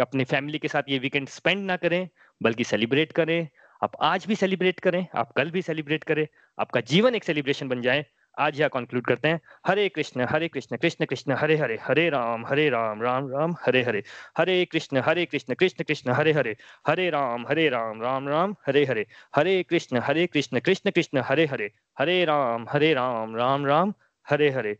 अपनी 0.00 0.24
फैमिली 0.24 0.58
के 0.58 0.68
साथ 0.68 0.82
ये 0.88 0.98
वीकेंड 0.98 1.28
स्पेंड 1.28 1.64
ना 1.66 1.76
करें, 1.76 2.08
बल्कि 2.40 2.64
सेलिब्रेट 2.64 3.12
करें। 3.12 3.48
आप 3.82 3.92
आज 4.02 4.26
भी 4.26 4.34
सेलिब्रेट 4.36 4.80
करें, 4.80 5.06
आप 5.14 5.32
कल 5.32 5.50
भी 5.50 5.62
सेलिब्रेट 5.62 6.04
करें। 6.04 6.26
आपका 6.58 6.80
जीवन 6.80 7.14
एक 7.14 7.24
सेलिब्रेशन 7.24 7.68
बन 7.68 7.82
जाए। 7.82 8.04
आज 8.40 8.60
यह 8.60 8.68
कंक्लूड 8.68 9.04
करते 9.04 9.28
हैं। 9.28 9.40
Hare 9.66 9.88
Krishna 9.88 10.26
Hare 10.30 10.48
Krishna 10.48 10.76
Krishna 10.76 11.04
Krishna, 11.04 11.32
Hare 11.32 11.56
Hare 11.56 11.78
Hare 11.82 12.08
Ram 12.10 12.46
Hare 12.46 12.68
Ram 12.70 13.02
Ram 13.02 13.28
Ram, 13.28 13.54
Hare 13.66 13.82
Hare. 13.82 14.02
Hare 14.38 14.64
Krishna 14.64 15.02
Hare 15.06 15.24
Krishna 15.26 15.54
Krishna 15.54 15.84
Krishna, 15.84 16.10
Hare 16.10 16.32
Hare. 16.32 16.56
Hare 16.86 17.10
Ram 17.10 17.46
Hare 17.48 17.68
Ram 17.68 18.02
Ram 18.02 18.28
Ram, 18.28 18.54
Hare 18.66 18.84
Hare. 18.84 19.06
Hare 19.36 19.62
Krishna 19.62 20.00
Hare 20.02 20.26
Krishna 20.26 20.60
Krishna 20.60 20.90
Krishna, 20.90 21.22
Hare 21.24 21.46
Hare. 21.46 21.70
Hare 21.98 22.24
Ram 22.24 22.66
Hare 22.68 22.92
Ram 22.94 23.36
Ram 23.36 23.66
Ram, 23.66 23.94
Hare 24.26 24.50
Hare. 24.50 24.76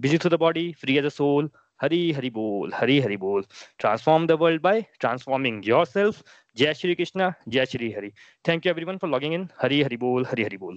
Busy 0.00 0.18
through 0.18 0.30
the 0.30 0.34
body 0.34 0.72
free 0.72 0.98
as 0.98 1.06
soul 1.06 1.50
Hari 1.82 2.12
Hari 2.12 2.30
बोल, 2.30 2.72
हरी 2.74 3.00
हरी 3.00 3.16
बोल। 3.16 3.44
Transform 3.78 4.26
the 4.26 4.32
world 4.40 4.62
by 4.62 4.84
transforming 5.00 5.68
yourself 5.86 6.22
जय 6.56 6.74
श्री 6.74 6.94
कृष्ण, 6.94 7.32
जय 7.48 7.66
Shri 7.66 7.90
Hari. 7.92 8.10
Thank 8.48 8.66
you 8.66 8.70
everyone 8.70 8.96
for 8.96 9.10
logging 9.10 9.34
in 9.34 9.48
Hari 9.62 9.82
Hari 9.82 9.96
बोल, 9.96 10.26
हरी 10.26 10.42
हरी 10.42 10.56
बोल। 10.56 10.76